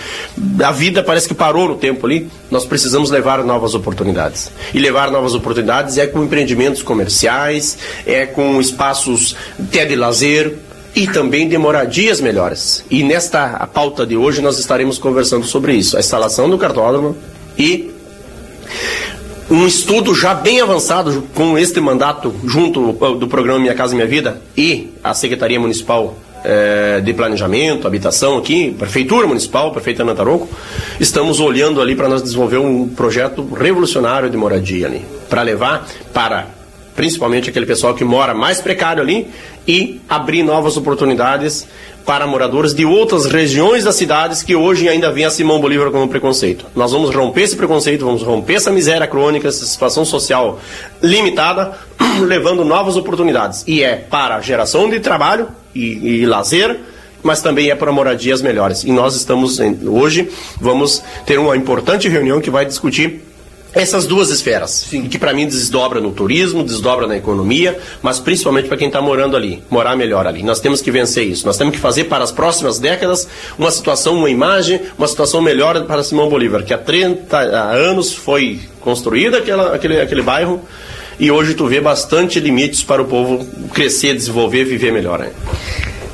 a 0.63 0.73
vida 0.73 1.03
parece 1.03 1.29
que 1.29 1.35
parou 1.35 1.69
no 1.69 1.77
tempo 1.77 2.07
ali. 2.07 2.29
Nós 2.51 2.65
precisamos 2.65 3.11
levar 3.11 3.45
novas 3.45 3.75
oportunidades. 3.75 4.51
E 4.73 4.79
levar 4.79 5.11
novas 5.11 5.35
oportunidades 5.35 5.99
é 5.99 6.07
com 6.07 6.25
empreendimentos 6.25 6.83
comerciais, 6.83 7.79
é 8.07 8.27
com 8.27 8.61
espaços 8.61 9.37
até 9.59 9.85
de 9.85 9.95
lazer, 9.95 10.55
e 10.95 11.07
também 11.09 11.49
de 11.49 11.59
moradias 11.59 12.21
melhores. 12.21 12.85
E 12.89 13.03
nesta 13.03 13.67
pauta 13.67 14.07
de 14.07 14.17
hoje 14.17 14.41
nós 14.41 14.59
estaremos 14.59 14.99
conversando 14.99 15.45
sobre 15.45 15.75
isso, 15.75 15.97
a 15.97 16.01
instalação 16.01 16.49
do 16.49 16.57
cartódromo 16.57 17.17
e 17.59 17.93
um 19.51 19.67
estudo 19.67 20.15
já 20.15 20.35
bem 20.35 20.61
avançado 20.61 21.25
com 21.35 21.59
este 21.59 21.81
mandato 21.81 22.35
junto 22.45 22.93
do 23.15 23.29
programa 23.29 23.59
Minha 23.59 23.75
Casa 23.75 23.95
Minha 23.95 24.07
Vida 24.07 24.41
e 24.57 24.93
a 25.03 25.13
Secretaria 25.13 25.61
Municipal 25.61 26.17
eh, 26.45 27.01
de 27.05 27.13
Planejamento, 27.13 27.87
Habitação 27.87 28.39
aqui, 28.39 28.75
Prefeitura 28.79 29.27
Municipal, 29.27 29.71
Prefeita 29.73 30.03
Ana 30.03 30.15
estamos 30.99 31.41
olhando 31.41 31.81
ali 31.81 31.95
para 31.95 32.09
nós 32.09 32.23
desenvolver 32.23 32.59
um 32.59 32.89
projeto 32.89 33.47
revolucionário 33.55 34.31
de 34.31 34.37
moradia 34.37 34.87
ali, 34.87 35.05
para 35.29 35.43
levar 35.43 35.87
para 36.13 36.47
principalmente 36.95 37.51
aquele 37.51 37.67
pessoal 37.67 37.95
que 37.95 38.05
mora 38.05 38.35
mais 38.35 38.61
precário 38.61 39.03
ali 39.03 39.29
e 39.67 40.01
abrir 40.09 40.43
novas 40.43 40.77
oportunidades 40.77 41.67
para 42.05 42.27
moradores 42.27 42.75
de 42.75 42.85
outras 42.85 43.25
regiões 43.25 43.85
das 43.85 43.95
cidades 43.95 44.43
que 44.43 44.55
hoje 44.55 44.89
ainda 44.89 45.11
vêm 45.11 45.25
a 45.25 45.31
Simão 45.31 45.61
Bolívar 45.61 45.91
como 45.91 46.07
preconceito. 46.07 46.67
Nós 46.75 46.93
vamos 46.93 47.15
romper 47.15 47.43
esse 47.43 47.57
preconceito, 47.57 48.05
vamos 48.05 48.23
romper 48.23 48.55
essa 48.55 48.71
miséria 48.71 49.07
crônica, 49.07 49.49
essa 49.49 49.65
situação 49.65 50.05
social 50.05 50.61
limitada, 51.03 51.73
levando 52.21 52.65
novas 52.65 52.97
oportunidades. 52.97 53.65
E 53.67 53.83
é 53.83 53.97
para 53.97 54.41
geração 54.41 54.89
de 54.89 55.01
trabalho 55.01 55.49
e, 55.75 56.21
e 56.21 56.27
lazer, 56.27 56.79
mas 57.23 57.41
também 57.41 57.71
é 57.71 57.75
para 57.75 57.91
moradias 57.91 58.43
melhores. 58.43 58.85
E 58.85 58.93
nós 58.93 59.17
estamos, 59.17 59.59
hoje, 59.59 60.29
vamos 60.61 61.03
ter 61.25 61.39
uma 61.39 61.57
importante 61.57 62.07
reunião 62.07 62.41
que 62.41 62.51
vai 62.51 62.67
discutir 62.67 63.23
essas 63.75 64.07
duas 64.07 64.31
esferas, 64.31 64.87
Sim. 64.89 65.09
que 65.09 65.19
para 65.19 65.33
mim 65.33 65.47
desdobra 65.47 66.01
no 66.01 66.13
turismo, 66.13 66.63
desdobra 66.63 67.07
na 67.07 67.17
economia, 67.17 67.79
mas 68.03 68.19
principalmente 68.19 68.69
para 68.69 68.77
quem 68.77 68.87
está 68.87 69.01
morando 69.01 69.37
ali, 69.37 69.63
morar 69.69 69.97
melhor 69.97 70.27
ali. 70.27 70.43
Nós 70.43 70.61
temos 70.61 70.81
que 70.81 70.91
vencer 70.91 71.27
isso. 71.27 71.45
Nós 71.45 71.57
temos 71.57 71.75
que 71.75 71.81
fazer 71.81 72.05
para 72.05 72.23
as 72.23 72.31
próximas 72.31 72.79
décadas 72.79 73.27
uma 73.59 73.71
situação, 73.71 74.17
uma 74.17 74.31
imagem, 74.31 74.81
uma 74.97 75.09
situação 75.09 75.43
melhor 75.43 75.85
para 75.87 76.05
Simão 76.05 76.29
Bolívar, 76.29 76.63
que 76.63 76.73
há 76.73 76.79
30 76.79 77.37
anos 77.39 78.13
foi 78.13 78.61
construída 78.81 79.39
aquela, 79.39 79.75
aquele, 79.75 80.01
aquele 80.01 80.23
bairro 80.23 80.63
e 81.19 81.31
hoje 81.31 81.55
tu 81.55 81.67
vê 81.67 81.81
bastante 81.81 82.41
limites 82.41 82.83
para 82.83 83.03
o 83.03 83.05
povo 83.05 83.45
crescer, 83.73 84.15
desenvolver, 84.15 84.65
viver 84.65 84.93
melhor. 84.93 85.21
Né? 85.21 85.31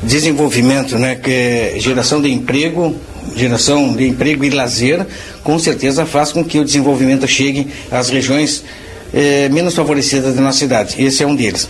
Desenvolvimento, 0.02 0.98
né? 0.98 1.14
Que 1.14 1.30
é 1.30 1.74
geração 1.78 2.20
de 2.20 2.30
emprego, 2.30 2.96
geração 3.36 3.92
de 3.92 4.09
emprego 4.09 4.44
e 4.44 4.51
lazer, 4.51 5.06
com 5.42 5.59
certeza 5.59 6.06
faz 6.06 6.32
com 6.32 6.44
que 6.44 6.59
o 6.59 6.64
desenvolvimento 6.64 7.26
chegue 7.26 7.68
às 7.90 8.09
regiões 8.09 8.64
eh, 9.12 9.48
menos 9.48 9.74
favorecidas 9.74 10.34
da 10.34 10.40
nossa 10.40 10.59
cidade. 10.59 11.02
Esse 11.02 11.22
é 11.22 11.26
um 11.26 11.34
deles. 11.34 11.68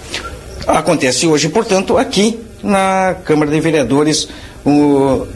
Acontece 0.66 1.26
hoje, 1.26 1.48
portanto, 1.48 1.96
aqui 1.96 2.38
na 2.62 3.16
Câmara 3.24 3.50
de 3.50 3.60
Vereadores, 3.60 4.28
o, 4.64 4.70
uh, 4.70 5.26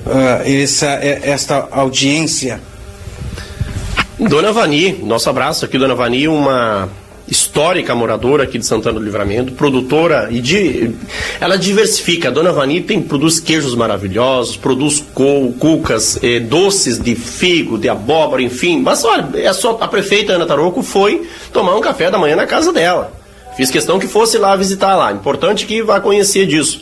essa, 0.44 0.86
esta 0.86 1.68
audiência. 1.70 2.60
Dona 4.18 4.52
Vani, 4.52 5.00
nosso 5.02 5.28
abraço 5.28 5.64
aqui, 5.64 5.78
Dona 5.78 5.94
Vani, 5.94 6.28
uma 6.28 6.88
histórica 7.26 7.94
moradora 7.94 8.44
aqui 8.44 8.58
de 8.58 8.66
Santana 8.66 8.98
do 8.98 9.04
Livramento, 9.04 9.52
produtora 9.52 10.28
e 10.30 10.40
de, 10.40 10.92
ela 11.40 11.56
diversifica. 11.56 12.28
A 12.28 12.30
Dona 12.30 12.52
Vani 12.52 12.80
tem 12.80 13.00
produz 13.00 13.40
queijos 13.40 13.74
maravilhosos, 13.74 14.56
produz 14.56 15.02
cucas, 15.58 16.18
eh, 16.22 16.40
doces 16.40 16.98
de 16.98 17.14
figo, 17.14 17.78
de 17.78 17.88
abóbora, 17.88 18.42
enfim. 18.42 18.80
Mas 18.80 19.04
olha, 19.04 19.28
é 19.34 19.52
só 19.52 19.78
a 19.80 19.88
prefeita 19.88 20.34
Ana 20.34 20.46
Taroco 20.46 20.82
foi 20.82 21.26
tomar 21.52 21.74
um 21.76 21.80
café 21.80 22.10
da 22.10 22.18
manhã 22.18 22.36
na 22.36 22.46
casa 22.46 22.72
dela. 22.72 23.12
Fiz 23.56 23.70
questão 23.70 24.00
que 24.00 24.08
fosse 24.08 24.36
lá 24.36 24.56
visitar 24.56 24.96
lá. 24.96 25.12
Importante 25.12 25.64
que 25.64 25.80
vá 25.80 26.00
conhecer 26.00 26.44
disso. 26.44 26.80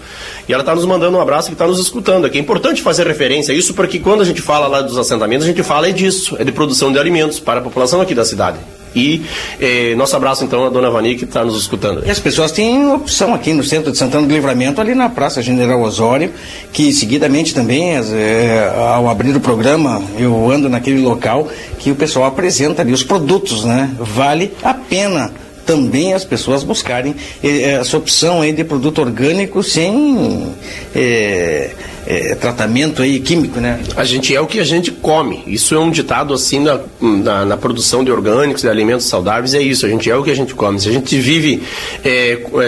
E 0.49 0.53
ela 0.53 0.63
está 0.63 0.75
nos 0.75 0.87
mandando 0.87 1.19
um 1.19 1.21
abraço 1.21 1.49
que 1.49 1.55
está 1.55 1.67
nos 1.67 1.79
escutando 1.79 2.25
aqui. 2.25 2.39
É 2.39 2.41
importante 2.41 2.81
fazer 2.81 3.07
referência 3.07 3.53
a 3.53 3.57
isso 3.57 3.75
porque 3.75 3.99
quando 3.99 4.23
a 4.23 4.25
gente 4.25 4.41
fala 4.41 4.67
lá 4.67 4.81
dos 4.81 4.97
assentamentos, 4.97 5.45
a 5.45 5.49
gente 5.49 5.63
fala 5.63 5.89
é 5.89 5.93
disso, 5.93 6.35
é 6.39 6.45
de 6.45 6.51
produção 6.51 6.91
de 6.91 6.99
alimentos 6.99 7.39
para 7.39 7.61
a 7.61 7.63
população 7.63 8.01
aqui 8.01 8.15
da 8.15 8.25
cidade. 8.25 8.59
E 8.95 9.23
eh, 9.61 9.95
nosso 9.97 10.15
abraço 10.17 10.45
então 10.45 10.67
à 10.67 10.71
dona 10.71 10.91
Vani 10.91 11.17
que 11.17 11.25
está 11.25 11.45
nos 11.45 11.57
escutando. 11.61 12.03
E 12.07 12.11
as 12.11 12.19
pessoas 12.19 12.53
têm 12.53 12.93
opção 12.93 13.35
aqui 13.35 13.53
no 13.53 13.65
centro 13.65 13.91
de 13.91 13.99
Santana 13.99 14.27
do 14.27 14.33
Livramento, 14.33 14.81
ali 14.81 14.95
na 14.95 15.09
Praça 15.09 15.43
General 15.43 15.81
Osório, 15.81 16.33
que 16.73 16.93
seguidamente 16.93 17.55
também, 17.55 17.95
eh, 17.97 18.73
ao 18.95 19.09
abrir 19.09 19.35
o 19.35 19.41
programa, 19.41 20.03
eu 20.19 20.51
ando 20.51 20.69
naquele 20.69 21.01
local 21.01 21.49
que 21.79 21.91
o 21.91 21.95
pessoal 21.95 22.27
apresenta 22.27 22.83
ali 22.83 22.93
os 22.93 23.03
produtos, 23.03 23.65
né? 23.65 23.91
Vale 23.99 24.53
a 24.63 24.75
pena 24.75 25.33
também 25.65 26.13
as 26.13 26.25
pessoas 26.25 26.63
buscarem 26.63 27.15
eh, 27.43 27.79
essa 27.81 27.97
opção 27.97 28.41
aí 28.43 28.53
de 28.53 28.65
produto 28.65 29.01
orgânico 29.01 29.63
sem 29.63 30.55
eh, 30.95 31.71
eh, 32.07 32.35
tratamento 32.35 33.03
aí 33.03 33.21
químico, 33.21 33.61
né? 33.61 33.81
A 33.97 34.05
gente 34.05 34.35
é 34.35 34.41
o 34.41 34.47
que 34.47 34.61
a 34.61 34.65
gente 34.65 34.91
come. 34.91 35.43
Isso 35.47 35.75
é 35.75 35.79
um 35.79 35.91
ditado 35.91 36.35
assim 36.35 36.61
na, 36.61 36.81
na, 37.01 37.45
na, 37.45 37.57
produção 37.57 38.05
de 38.05 38.11
orgânicos, 38.11 38.63
de 38.63 38.69
alimentos 38.69 39.07
saudáveis, 39.07 39.55
é 39.55 39.61
isso. 39.61 39.87
A 39.87 39.89
gente 39.89 40.11
é 40.11 40.17
o 40.17 40.23
que 40.23 40.31
a 40.31 40.37
gente 40.37 40.55
come. 40.55 40.81
Se 40.81 40.89
a 40.89 40.93
gente 40.93 41.19
vive, 41.19 41.63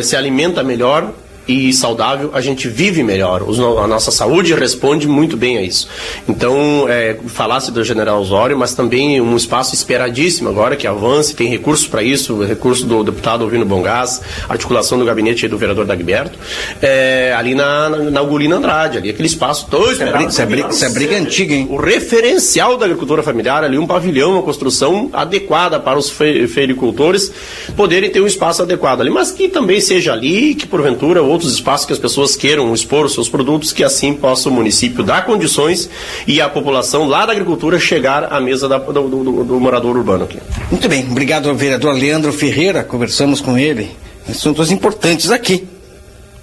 se 0.03 0.17
alimenta 0.17 0.63
melhor, 0.63 1.13
e 1.47 1.73
saudável, 1.73 2.31
a 2.33 2.41
gente 2.41 2.69
vive 2.69 3.03
melhor. 3.03 3.43
a 3.43 3.87
nossa 3.87 4.11
saúde 4.11 4.55
responde 4.55 5.07
muito 5.07 5.37
bem 5.37 5.59
a 5.59 5.63
isso. 5.63 5.89
Então, 6.29 6.87
é, 6.89 7.17
falasse 7.27 7.71
do 7.71 7.85
General 7.85 8.21
Osório, 8.21 8.57
mas 8.57 8.75
também 8.75 9.21
um 9.21 9.37
espaço 9.37 9.75
esperadíssimo 9.75 10.49
agora 10.49 10.77
que 10.77 10.87
avance, 10.87 11.35
tem 11.35 11.49
recursos 11.49 11.87
para 11.87 12.03
isso, 12.03 12.43
recurso 12.43 12.87
do 12.87 13.05
deputado 13.05 13.45
Alvino 13.45 13.65
Bongás, 13.65 14.21
articulação 14.49 14.99
do 14.99 15.05
gabinete 15.05 15.47
do 15.49 15.59
vereador 15.59 15.85
Dagberto, 15.85 16.39
é, 16.81 17.35
ali 17.37 17.55
na, 17.55 17.89
na, 17.89 17.99
na 17.99 18.23
Ugolina 18.23 18.57
Andrade, 18.57 18.99
ali 18.99 19.11
aquele 19.11 19.29
espaço 19.29 19.67
todo 19.71 19.93
esperado. 19.93 20.29
Isso 20.29 20.41
é, 20.41 20.47
briga, 20.47 20.69
isso 20.69 20.85
é 20.85 20.91
briga 20.91 21.17
antiga, 21.17 21.55
hein? 21.55 21.67
O 21.71 21.77
referencial 21.77 22.77
da 22.77 22.87
agricultura 22.87 23.23
familiar, 23.23 23.65
ali 23.65 23.79
um 23.79 23.87
pavilhão, 23.87 24.33
uma 24.33 24.43
construção 24.43 25.11
adequada 25.13 25.79
para 25.79 25.99
os 25.99 26.09
fe, 26.11 26.47
fericultores 26.47 27.31
poderem 27.77 28.11
ter 28.11 28.21
um 28.21 28.27
espaço 28.27 28.63
adequado 28.63 29.01
ali, 29.01 29.11
mas 29.11 29.31
que 29.31 29.49
também 29.49 29.81
seja 29.81 30.13
ali, 30.13 30.55
que 30.55 30.67
porventura 30.67 31.23
outros 31.35 31.53
espaços 31.53 31.87
que 31.87 31.93
as 31.93 31.99
pessoas 31.99 32.35
queiram 32.35 32.73
expor 32.73 33.05
os 33.05 33.13
seus 33.13 33.29
produtos, 33.29 33.73
que 33.73 33.85
assim 33.85 34.15
possa 34.15 34.49
o 34.49 34.53
município 34.53 35.05
dar 35.05 35.27
condições 35.27 35.91
e 36.27 36.41
a 36.41 36.49
população 36.49 37.07
lá 37.07 37.27
da 37.27 37.33
agricultura 37.33 37.79
chegar 37.79 38.33
à 38.33 38.41
mesa 38.41 38.69
da, 38.69 38.79
do, 38.79 39.09
do, 39.09 39.45
do, 39.45 39.61
morador 39.61 39.97
urbano 39.97 40.25
aqui. 40.25 40.39
Muito 40.71 40.89
bem, 40.89 41.07
obrigado 41.11 41.49
ao 41.49 41.55
vereador 41.55 41.95
Leandro 41.95 42.33
Ferreira, 42.33 42.83
conversamos 42.83 43.41
com 43.41 43.59
ele, 43.59 43.91
assuntos 44.29 44.71
importantes 44.71 45.31
aqui 45.31 45.67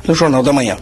no 0.07 0.13
Jornal 0.13 0.43
da 0.43 0.53
Manhã. 0.53 0.77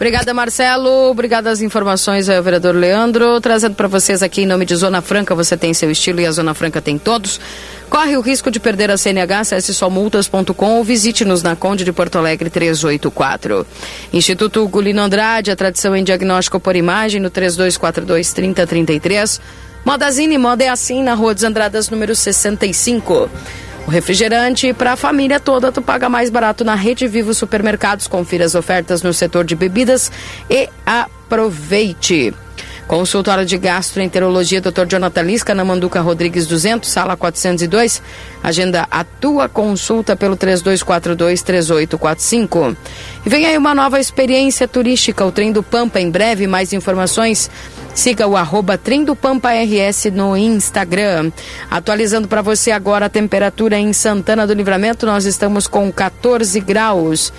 Obrigada, 0.00 0.32
Marcelo. 0.32 1.10
Obrigada 1.10 1.50
às 1.50 1.60
informações 1.60 2.26
vereador 2.26 2.74
Leandro. 2.74 3.38
Trazendo 3.38 3.74
para 3.74 3.86
vocês 3.86 4.22
aqui 4.22 4.40
em 4.40 4.46
nome 4.46 4.64
de 4.64 4.74
Zona 4.74 5.02
Franca, 5.02 5.34
você 5.34 5.58
tem 5.58 5.74
seu 5.74 5.90
estilo 5.90 6.22
e 6.22 6.26
a 6.26 6.32
Zona 6.32 6.54
Franca 6.54 6.80
tem 6.80 6.96
todos. 6.96 7.38
Corre 7.90 8.16
o 8.16 8.22
risco 8.22 8.50
de 8.50 8.58
perder 8.58 8.90
a 8.90 8.96
CNH, 8.96 9.40
acesse 9.40 9.74
somultas.com 9.74 10.78
ou 10.78 10.82
visite-nos 10.82 11.42
na 11.42 11.54
Conde 11.54 11.84
de 11.84 11.92
Porto 11.92 12.16
Alegre 12.16 12.48
384. 12.48 13.66
Instituto 14.10 14.66
Gulino 14.68 15.02
Andrade, 15.02 15.50
a 15.50 15.56
tradição 15.56 15.94
em 15.94 16.02
diagnóstico 16.02 16.58
por 16.58 16.74
imagem 16.74 17.20
no 17.20 17.28
3242 17.28 18.32
3033. 18.32 19.38
Modazine, 19.84 20.38
moda 20.38 20.64
é 20.64 20.70
assim 20.70 21.02
na 21.02 21.12
Rua 21.12 21.34
dos 21.34 21.44
Andradas, 21.44 21.90
número 21.90 22.16
65. 22.16 23.28
O 23.90 23.92
refrigerante 23.92 24.72
para 24.72 24.92
a 24.92 24.96
família 24.96 25.40
toda 25.40 25.72
tu 25.72 25.82
paga 25.82 26.08
mais 26.08 26.30
barato 26.30 26.64
na 26.64 26.76
Rede 26.76 27.08
Vivo 27.08 27.34
Supermercados. 27.34 28.06
Confira 28.06 28.44
as 28.44 28.54
ofertas 28.54 29.02
no 29.02 29.12
setor 29.12 29.44
de 29.44 29.56
bebidas 29.56 30.12
e 30.48 30.68
aproveite. 30.86 32.32
Consultório 32.90 33.46
de 33.46 33.56
Gastroenterologia 33.56 34.60
Dr. 34.60 34.84
Jonathan 34.84 35.22
Lisca, 35.22 35.54
na 35.54 35.64
Manduca 35.64 36.00
Rodrigues 36.00 36.48
200, 36.48 36.90
sala 36.90 37.16
402. 37.16 38.02
Agenda 38.42 38.88
a 38.90 39.04
tua 39.04 39.48
consulta 39.48 40.16
pelo 40.16 40.36
3242-3845. 40.36 42.76
E 43.24 43.28
vem 43.28 43.46
aí 43.46 43.56
uma 43.56 43.76
nova 43.76 44.00
experiência 44.00 44.66
turística, 44.66 45.24
o 45.24 45.30
Trem 45.30 45.52
do 45.52 45.62
Pampa. 45.62 46.00
Em 46.00 46.10
breve, 46.10 46.48
mais 46.48 46.72
informações. 46.72 47.48
Siga 47.94 48.26
o 48.26 48.36
arroba 48.36 48.76
Trem 48.76 49.04
do 49.04 49.14
Pampa 49.14 49.50
RS 49.52 50.06
no 50.06 50.36
Instagram. 50.36 51.30
Atualizando 51.70 52.26
para 52.26 52.42
você 52.42 52.72
agora 52.72 53.06
a 53.06 53.08
temperatura 53.08 53.78
em 53.78 53.92
Santana 53.92 54.48
do 54.48 54.52
Livramento, 54.52 55.06
nós 55.06 55.26
estamos 55.26 55.68
com 55.68 55.92
14 55.92 56.58
graus. 56.58 57.32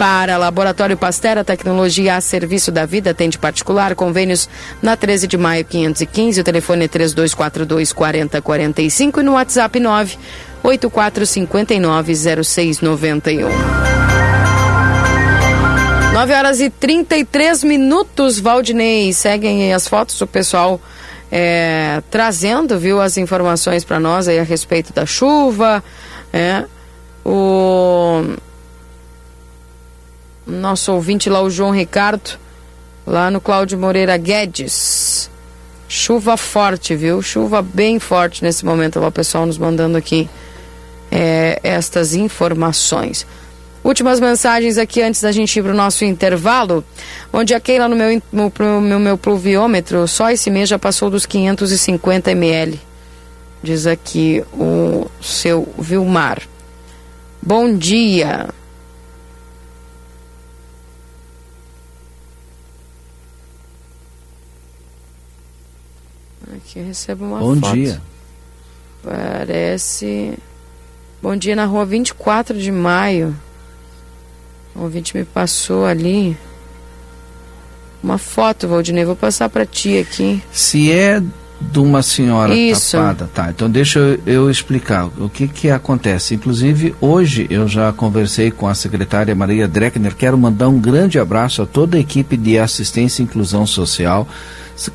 Para 0.00 0.38
Laboratório 0.38 0.96
Pastera, 0.96 1.44
tecnologia 1.44 2.16
a 2.16 2.22
serviço 2.22 2.72
da 2.72 2.86
vida, 2.86 3.10
atende 3.10 3.36
particular, 3.36 3.94
convênios 3.94 4.48
na 4.80 4.96
13 4.96 5.26
de 5.26 5.36
maio 5.36 5.62
515, 5.62 6.40
o 6.40 6.42
telefone 6.42 6.86
é 6.86 6.88
3242 6.88 7.92
4045 7.92 9.20
e 9.20 9.22
no 9.22 9.32
WhatsApp 9.32 9.78
9 9.78 10.16
8459 10.62 12.14
0691. 12.14 13.48
9 16.14 16.32
horas 16.32 16.62
e 16.62 16.70
33 16.70 17.62
minutos, 17.64 18.40
Valdinei. 18.40 19.12
Seguem 19.12 19.74
as 19.74 19.86
fotos 19.86 20.18
do 20.18 20.26
pessoal 20.26 20.80
é, 21.30 22.02
trazendo, 22.10 22.78
viu, 22.78 23.02
as 23.02 23.18
informações 23.18 23.84
para 23.84 24.00
nós 24.00 24.28
aí 24.28 24.38
a 24.38 24.44
respeito 24.44 24.94
da 24.94 25.04
chuva, 25.04 25.84
é, 26.32 26.64
o 27.22 28.24
nosso 30.50 30.92
ouvinte 30.92 31.30
lá, 31.30 31.40
o 31.42 31.50
João 31.50 31.70
Ricardo, 31.70 32.38
lá 33.06 33.30
no 33.30 33.40
Cláudio 33.40 33.78
Moreira 33.78 34.16
Guedes. 34.16 35.30
Chuva 35.88 36.36
forte, 36.36 36.94
viu? 36.94 37.20
Chuva 37.20 37.62
bem 37.62 37.98
forte 37.98 38.44
nesse 38.44 38.64
momento. 38.64 39.00
Lá 39.00 39.08
o 39.08 39.12
pessoal 39.12 39.44
nos 39.44 39.58
mandando 39.58 39.98
aqui 39.98 40.28
é, 41.10 41.58
estas 41.62 42.14
informações. 42.14 43.26
Últimas 43.82 44.20
mensagens 44.20 44.76
aqui 44.76 45.00
antes 45.00 45.22
da 45.22 45.32
gente 45.32 45.58
ir 45.58 45.62
para 45.62 45.72
o 45.72 45.76
nosso 45.76 46.04
intervalo. 46.04 46.84
Onde 47.32 47.54
a 47.54 47.60
Keila 47.60 47.88
no 47.88 47.96
meu, 47.96 48.22
no, 48.30 48.52
meu, 48.80 49.00
meu 49.00 49.18
pluviômetro, 49.18 50.06
só 50.06 50.30
esse 50.30 50.50
mês 50.50 50.68
já 50.68 50.78
passou 50.78 51.10
dos 51.10 51.24
550 51.26 52.30
ml. 52.30 52.78
Diz 53.62 53.86
aqui 53.86 54.44
o 54.52 55.10
seu 55.20 55.66
Vilmar. 55.78 56.40
Bom 57.42 57.74
dia. 57.74 58.48
Aqui 66.56 66.80
recebo 66.80 67.24
uma 67.24 67.38
Bom 67.38 67.56
foto. 67.56 67.72
dia. 67.74 68.00
Parece. 69.02 70.38
Bom 71.22 71.36
dia 71.36 71.54
na 71.54 71.64
rua 71.64 71.84
24 71.84 72.58
de 72.58 72.72
maio. 72.72 73.36
O 74.74 74.82
ouvinte 74.82 75.16
me 75.16 75.24
passou 75.24 75.84
ali. 75.84 76.36
Uma 78.02 78.18
foto, 78.18 78.66
Valdinei. 78.66 79.04
Vou 79.04 79.16
passar 79.16 79.48
para 79.48 79.66
ti 79.66 79.98
aqui. 79.98 80.42
Se 80.50 80.90
é 80.90 81.22
de 81.60 81.78
uma 81.78 82.02
senhora 82.02 82.54
Isso. 82.54 82.96
tapada, 82.96 83.30
tá? 83.32 83.50
Então 83.50 83.68
deixa 83.68 83.98
eu, 83.98 84.20
eu 84.26 84.50
explicar 84.50 85.10
o 85.18 85.28
que 85.28 85.46
que 85.46 85.70
acontece. 85.70 86.34
Inclusive 86.34 86.94
hoje 87.00 87.46
eu 87.50 87.68
já 87.68 87.92
conversei 87.92 88.50
com 88.50 88.66
a 88.66 88.74
secretária 88.74 89.34
Maria 89.34 89.68
Dreckner. 89.68 90.16
Quero 90.16 90.38
mandar 90.38 90.68
um 90.68 90.80
grande 90.80 91.18
abraço 91.18 91.60
a 91.60 91.66
toda 91.66 91.98
a 91.98 92.00
equipe 92.00 92.36
de 92.36 92.58
assistência 92.58 93.22
e 93.22 93.26
inclusão 93.26 93.66
social 93.66 94.26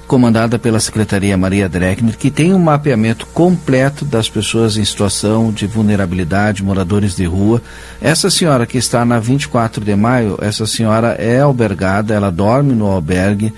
comandada 0.07 0.57
pela 0.57 0.79
Secretaria 0.79 1.37
Maria 1.37 1.69
Dreckner, 1.69 2.17
que 2.17 2.31
tem 2.31 2.53
um 2.53 2.59
mapeamento 2.59 3.25
completo 3.27 4.05
das 4.05 4.29
pessoas 4.29 4.77
em 4.77 4.85
situação 4.85 5.51
de 5.51 5.67
vulnerabilidade, 5.67 6.63
moradores 6.63 7.15
de 7.15 7.25
rua. 7.25 7.61
Essa 8.01 8.29
senhora 8.29 8.65
que 8.65 8.77
está 8.77 9.05
na 9.05 9.19
24 9.19 9.83
de 9.83 9.95
maio, 9.95 10.37
essa 10.41 10.65
senhora 10.65 11.09
é 11.19 11.39
albergada, 11.39 12.13
ela 12.13 12.31
dorme 12.31 12.73
no 12.73 12.87
albergue 12.87 13.53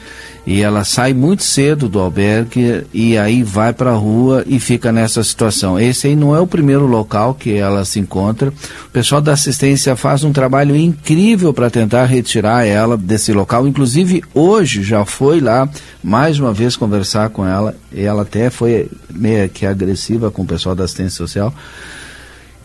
e 0.48 0.62
ela 0.62 0.86
sai 0.86 1.14
muito 1.14 1.44
cedo 1.44 1.90
do 1.90 2.00
albergue 2.00 2.86
e 2.94 3.18
aí 3.18 3.44
vai 3.44 3.74
para 3.74 3.92
a 3.92 3.96
rua 3.96 4.46
e 4.48 4.62
fica 4.62 4.94
nessa 4.94 5.22
situação. 5.22 5.78
Esse 5.78 6.08
aí 6.08 6.16
não 6.16 6.34
é 6.34 6.40
o 6.40 6.48
primeiro 6.48 6.86
local 6.86 7.34
que 7.34 7.58
ela 7.58 7.84
se 7.84 8.00
encontra. 8.00 8.54
O 8.88 8.90
pessoal 8.94 9.20
da 9.20 9.34
assistência 9.34 9.94
faz 9.98 10.24
um 10.24 10.32
trabalho 10.32 10.74
incrível 10.74 11.54
para 11.54 11.70
tentar 11.70 12.06
retirar 12.06 12.66
ela 12.66 12.96
desse 12.96 13.34
local. 13.34 13.68
Inclusive 13.68 14.24
hoje 14.34 14.84
já 14.84 15.04
foi 15.04 15.42
lá 15.42 15.68
mais 16.02 16.40
uma 16.40 16.54
vez 16.54 16.78
conversar 16.78 17.30
com 17.30 17.46
ela 17.46 17.76
e 17.92 18.04
ela 18.04 18.22
até 18.22 18.50
foi 18.50 18.90
meio 19.14 19.50
que 19.50 19.66
agressiva 19.66 20.32
com 20.32 20.44
o 20.44 20.48
pessoal 20.48 20.74
da 20.74 20.86
assistência 20.86 21.18
social. 21.18 21.54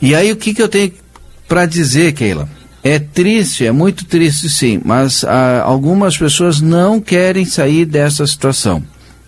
E 0.00 0.14
aí 0.14 0.30
o 0.30 0.36
que, 0.36 0.54
que 0.54 0.62
eu 0.62 0.68
tenho 0.68 0.92
para 1.48 1.66
dizer, 1.66 2.12
Keila? 2.12 2.48
É 2.84 2.98
triste, 2.98 3.64
é 3.64 3.70
muito 3.72 4.04
triste 4.04 4.48
sim, 4.50 4.80
mas 4.84 5.22
ah, 5.24 5.62
algumas 5.64 6.16
pessoas 6.18 6.60
não 6.60 7.00
querem 7.00 7.44
sair 7.44 7.84
dessa 7.84 8.26
situação. 8.26 8.82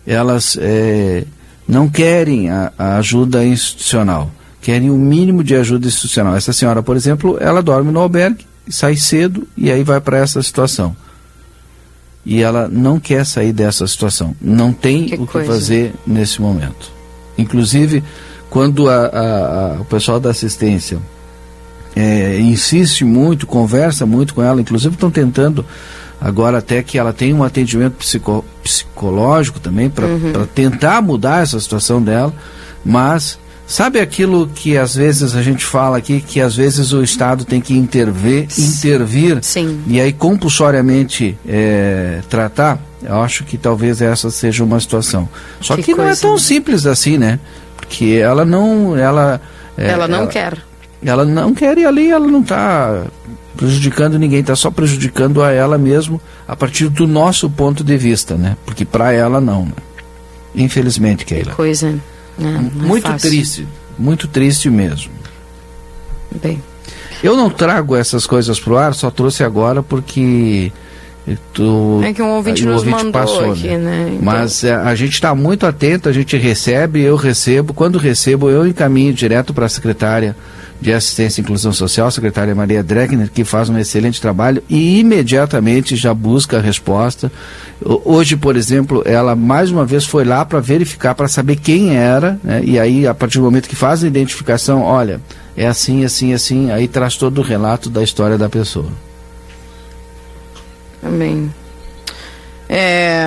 Elas 0.06 0.58
eh, 0.60 1.24
não 1.66 1.88
querem 1.88 2.50
a, 2.50 2.72
a 2.76 2.96
ajuda 2.96 3.44
institucional, 3.44 4.28
querem 4.60 4.90
o 4.90 4.96
mínimo 4.96 5.44
de 5.44 5.54
ajuda 5.54 5.86
institucional. 5.86 6.34
Essa 6.36 6.52
senhora, 6.52 6.82
por 6.82 6.96
exemplo, 6.96 7.38
ela 7.40 7.62
dorme 7.62 7.92
no 7.92 8.00
albergue, 8.00 8.44
sai 8.68 8.96
cedo 8.96 9.46
e 9.56 9.70
aí 9.70 9.84
vai 9.84 10.00
para 10.00 10.18
essa 10.18 10.42
situação. 10.42 10.96
E 12.26 12.42
ela 12.42 12.68
não 12.68 12.98
quer 12.98 13.24
sair 13.24 13.52
dessa 13.52 13.86
situação, 13.86 14.34
não 14.40 14.72
tem 14.72 15.04
Que 15.06 15.14
o 15.14 15.26
que 15.26 15.32
coisa. 15.32 15.46
fazer 15.52 15.94
nesse 16.06 16.40
momento. 16.42 16.90
Inclusive, 17.38 18.02
quando 18.50 18.88
a- 18.88 19.06
a- 19.76 19.80
o 19.80 19.84
pessoal 19.84 20.18
da 20.18 20.30
assistência 20.30 20.98
é, 21.96 22.38
insiste 22.40 23.04
muito, 23.04 23.46
conversa 23.46 24.04
muito 24.06 24.34
com 24.34 24.42
ela, 24.42 24.60
inclusive 24.60 24.94
estão 24.94 25.10
tentando 25.10 25.64
agora 26.20 26.58
até 26.58 26.82
que 26.82 26.98
ela 26.98 27.12
tenha 27.12 27.34
um 27.34 27.44
atendimento 27.44 27.94
psico- 27.98 28.44
psicológico 28.62 29.60
também 29.60 29.90
para 29.90 30.06
Uhum. 30.06 30.46
tentar 30.54 31.02
mudar 31.02 31.42
essa 31.42 31.58
situação 31.60 32.00
dela, 32.02 32.32
mas 32.84 33.38
sabe 33.66 33.98
aquilo 34.00 34.46
que 34.54 34.76
às 34.76 34.94
vezes 34.94 35.34
a 35.34 35.42
gente 35.42 35.64
fala 35.64 35.98
aqui 35.98 36.20
que 36.20 36.40
às 36.40 36.54
vezes 36.56 36.92
o 36.92 37.02
Estado 37.02 37.44
tem 37.44 37.60
que 37.60 37.76
intervir, 37.76 38.46
intervir 38.58 39.38
e 39.86 40.00
aí 40.00 40.12
compulsoriamente 40.12 41.36
é, 41.46 42.20
tratar. 42.28 42.78
Eu 43.02 43.20
acho 43.22 43.44
que 43.44 43.58
talvez 43.58 44.00
essa 44.00 44.30
seja 44.30 44.64
uma 44.64 44.80
situação. 44.80 45.28
Só 45.60 45.76
que, 45.76 45.82
Que 45.82 45.94
não 45.94 46.04
é 46.08 46.14
tão 46.16 46.32
né? 46.34 46.38
simples 46.38 46.86
assim, 46.86 47.18
né? 47.18 47.38
Porque 47.76 48.18
ela 48.22 48.46
não, 48.46 48.96
ela 48.96 49.40
é, 49.76 49.90
ela 49.90 50.08
não 50.08 50.26
quer. 50.26 50.56
Ela 51.04 51.24
não 51.24 51.54
quer 51.54 51.76
ir 51.78 51.86
ali, 51.86 52.10
ela 52.10 52.26
não 52.26 52.40
está 52.40 53.04
prejudicando 53.56 54.18
ninguém, 54.18 54.40
está 54.40 54.56
só 54.56 54.70
prejudicando 54.70 55.42
a 55.42 55.52
ela 55.52 55.78
mesmo 55.78 56.20
a 56.46 56.56
partir 56.56 56.88
do 56.88 57.06
nosso 57.06 57.48
ponto 57.48 57.84
de 57.84 57.96
vista, 57.96 58.34
né? 58.36 58.56
Porque 58.64 58.84
para 58.84 59.12
ela 59.12 59.40
não. 59.40 59.66
né? 59.66 59.72
Infelizmente, 60.54 61.24
Keila. 61.24 61.52
Coisa. 61.52 61.90
né? 61.90 62.00
É 62.40 62.84
muito 62.86 63.06
fácil. 63.06 63.28
triste, 63.30 63.68
muito 63.98 64.26
triste 64.28 64.68
mesmo. 64.70 65.12
Bem. 66.42 66.60
Eu 67.22 67.36
não 67.36 67.48
trago 67.48 67.94
essas 67.96 68.26
coisas 68.26 68.58
pro 68.58 68.76
ar, 68.76 68.92
só 68.94 69.10
trouxe 69.10 69.44
agora 69.44 69.82
porque 69.82 70.72
tu, 71.52 72.00
É 72.04 72.12
que 72.12 72.20
um 72.20 72.30
ouvinte 72.30 72.64
nos 72.64 72.78
ouvinte 72.78 72.96
mandou 72.96 73.12
passou, 73.12 73.52
aqui, 73.52 73.68
né? 73.68 73.78
né? 73.78 74.06
Então- 74.12 74.24
Mas 74.24 74.62
é, 74.64 74.74
a 74.74 74.94
gente 74.94 75.12
está 75.14 75.34
muito 75.34 75.64
atento, 75.66 76.08
a 76.08 76.12
gente 76.12 76.36
recebe, 76.36 77.00
eu 77.02 77.16
recebo. 77.16 77.72
Quando 77.72 77.98
recebo, 77.98 78.50
eu 78.50 78.66
encaminho 78.66 79.12
direto 79.14 79.54
para 79.54 79.66
a 79.66 79.68
secretária 79.68 80.36
de 80.80 80.92
Assistência 80.92 81.40
e 81.40 81.42
Inclusão 81.42 81.72
Social, 81.72 82.10
secretária 82.10 82.54
Maria 82.54 82.82
Dreckner, 82.82 83.30
que 83.30 83.44
faz 83.44 83.68
um 83.68 83.78
excelente 83.78 84.20
trabalho 84.20 84.62
e 84.68 85.00
imediatamente 85.00 85.96
já 85.96 86.12
busca 86.12 86.58
a 86.58 86.60
resposta. 86.60 87.32
Hoje, 87.82 88.36
por 88.36 88.56
exemplo, 88.56 89.02
ela 89.06 89.34
mais 89.34 89.70
uma 89.70 89.84
vez 89.84 90.04
foi 90.04 90.24
lá 90.24 90.44
para 90.44 90.60
verificar, 90.60 91.14
para 91.14 91.28
saber 91.28 91.56
quem 91.56 91.96
era, 91.96 92.38
né? 92.42 92.60
e 92.64 92.78
aí, 92.78 93.06
a 93.06 93.14
partir 93.14 93.38
do 93.38 93.44
momento 93.44 93.68
que 93.68 93.76
faz 93.76 94.04
a 94.04 94.06
identificação, 94.06 94.82
olha, 94.82 95.20
é 95.56 95.66
assim, 95.66 96.04
assim, 96.04 96.32
assim, 96.32 96.70
aí 96.70 96.88
traz 96.88 97.16
todo 97.16 97.38
o 97.38 97.42
relato 97.42 97.88
da 97.88 98.02
história 98.02 98.36
da 98.36 98.48
pessoa. 98.48 98.90
Também. 101.00 101.52
É, 102.68 103.26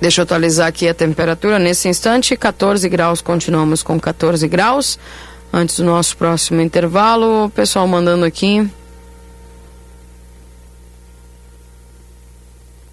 deixa 0.00 0.20
eu 0.20 0.24
atualizar 0.24 0.66
aqui 0.66 0.88
a 0.88 0.94
temperatura. 0.94 1.58
Nesse 1.58 1.88
instante, 1.88 2.36
14 2.36 2.88
graus, 2.88 3.20
continuamos 3.20 3.82
com 3.82 3.98
14 3.98 4.46
graus. 4.48 4.98
Antes 5.52 5.76
do 5.76 5.84
nosso 5.84 6.16
próximo 6.16 6.60
intervalo, 6.60 7.44
o 7.44 7.50
pessoal 7.50 7.86
mandando 7.86 8.24
aqui. 8.24 8.68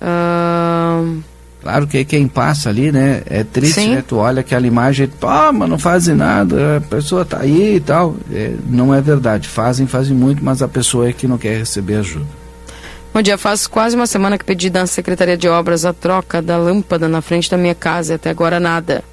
Ahn, 0.02 1.22
Claro 1.62 1.88
que 1.88 2.06
quem 2.06 2.28
passa 2.28 2.70
ali, 2.70 2.92
né? 2.92 3.22
É 3.26 3.44
triste, 3.44 3.82
Sim. 3.82 3.96
né? 3.96 4.04
Tu 4.06 4.16
olha 4.16 4.40
aquela 4.40 4.66
imagem, 4.66 5.10
mas 5.22 5.70
não 5.70 5.78
fazem 5.78 6.16
nada, 6.16 6.78
a 6.78 6.82
pessoa 6.82 7.26
tá 7.26 7.40
aí 7.42 7.76
e 7.76 7.80
tal. 7.80 8.16
É, 8.32 8.54
não 8.66 8.94
é 8.94 9.02
verdade. 9.02 9.48
Fazem, 9.48 9.86
fazem 9.86 10.16
muito, 10.16 10.44
mas 10.44 10.62
a 10.62 10.68
pessoa 10.68 11.10
é 11.10 11.14
que 11.14 11.28
não 11.28 11.38
quer 11.38 11.58
receber 11.58 11.96
ajuda. 11.96 12.26
Bom 13.14 13.22
dia, 13.22 13.38
faz 13.38 13.68
quase 13.68 13.96
uma 13.96 14.08
semana 14.08 14.38
que 14.38 14.46
pedi 14.46 14.70
da 14.70 14.86
Secretaria 14.88 15.36
de 15.36 15.50
Obras 15.50 15.84
a 15.84 15.92
troca 15.92 16.42
da 16.42 16.58
lâmpada 16.58 17.10
na 17.10 17.22
frente 17.22 17.52
da 17.52 17.58
minha 17.58 17.76
casa 17.76 18.14
e 18.14 18.16
até 18.16 18.30
agora 18.30 18.60
nada. 18.60 19.04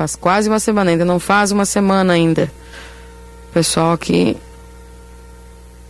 Faz 0.00 0.16
quase 0.16 0.48
uma 0.48 0.58
semana, 0.58 0.92
ainda 0.92 1.04
não 1.04 1.20
faz 1.20 1.52
uma 1.52 1.66
semana 1.66 2.14
ainda. 2.14 2.50
Pessoal 3.52 3.92
aqui. 3.92 4.34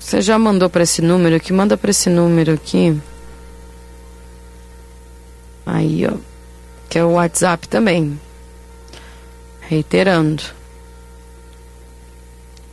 Você 0.01 0.21
já 0.21 0.37
mandou 0.37 0.69
para 0.69 0.83
esse 0.83 1.01
número 1.01 1.37
aqui? 1.37 1.53
Manda 1.53 1.77
para 1.77 1.93
esse 1.93 2.11
número 2.11 2.55
aqui. 2.55 3.01
Aí, 5.65 6.05
ó. 6.09 6.17
Que 6.89 6.99
é 6.99 7.05
o 7.05 7.13
WhatsApp 7.13 7.69
também. 7.69 8.19
Reiterando. 9.61 10.43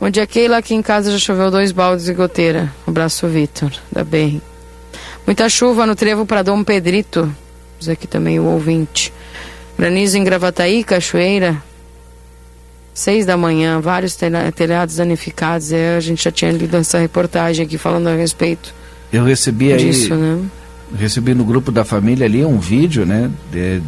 Bom 0.00 0.10
dia, 0.10 0.26
Keila. 0.26 0.56
Aqui 0.56 0.74
em 0.74 0.82
casa 0.82 1.12
já 1.12 1.18
choveu 1.20 1.52
dois 1.52 1.70
baldes 1.70 2.06
de 2.06 2.14
goteira. 2.14 2.74
Abraço, 2.84 3.28
Vitor, 3.28 3.70
da 3.92 4.02
BR. 4.02 4.40
Muita 5.24 5.48
chuva 5.48 5.86
no 5.86 5.94
trevo 5.94 6.26
para 6.26 6.42
Dom 6.42 6.64
Pedrito. 6.64 7.32
Diz 7.78 7.88
aqui 7.88 8.08
também 8.08 8.40
o 8.40 8.44
ouvinte. 8.46 9.12
Granizo 9.78 10.18
em 10.18 10.24
Gravataí, 10.24 10.82
Cachoeira. 10.82 11.62
Seis 12.92 13.24
da 13.24 13.36
manhã, 13.36 13.80
vários 13.80 14.16
telhados 14.54 14.96
danificados. 14.96 15.70
É, 15.70 15.96
a 15.96 16.00
gente 16.00 16.24
já 16.24 16.32
tinha 16.32 16.50
lido 16.50 16.76
essa 16.76 16.98
reportagem 16.98 17.64
aqui 17.64 17.78
falando 17.78 18.08
a 18.08 18.16
respeito. 18.16 18.74
Eu 19.12 19.24
recebi 19.24 19.74
disso, 19.76 20.12
aí. 20.12 20.18
Né? 20.18 20.44
Recebi 20.98 21.32
no 21.32 21.44
grupo 21.44 21.70
da 21.70 21.84
família 21.84 22.26
ali 22.26 22.44
um 22.44 22.58
vídeo, 22.58 23.06
né? 23.06 23.30
De, 23.52 23.80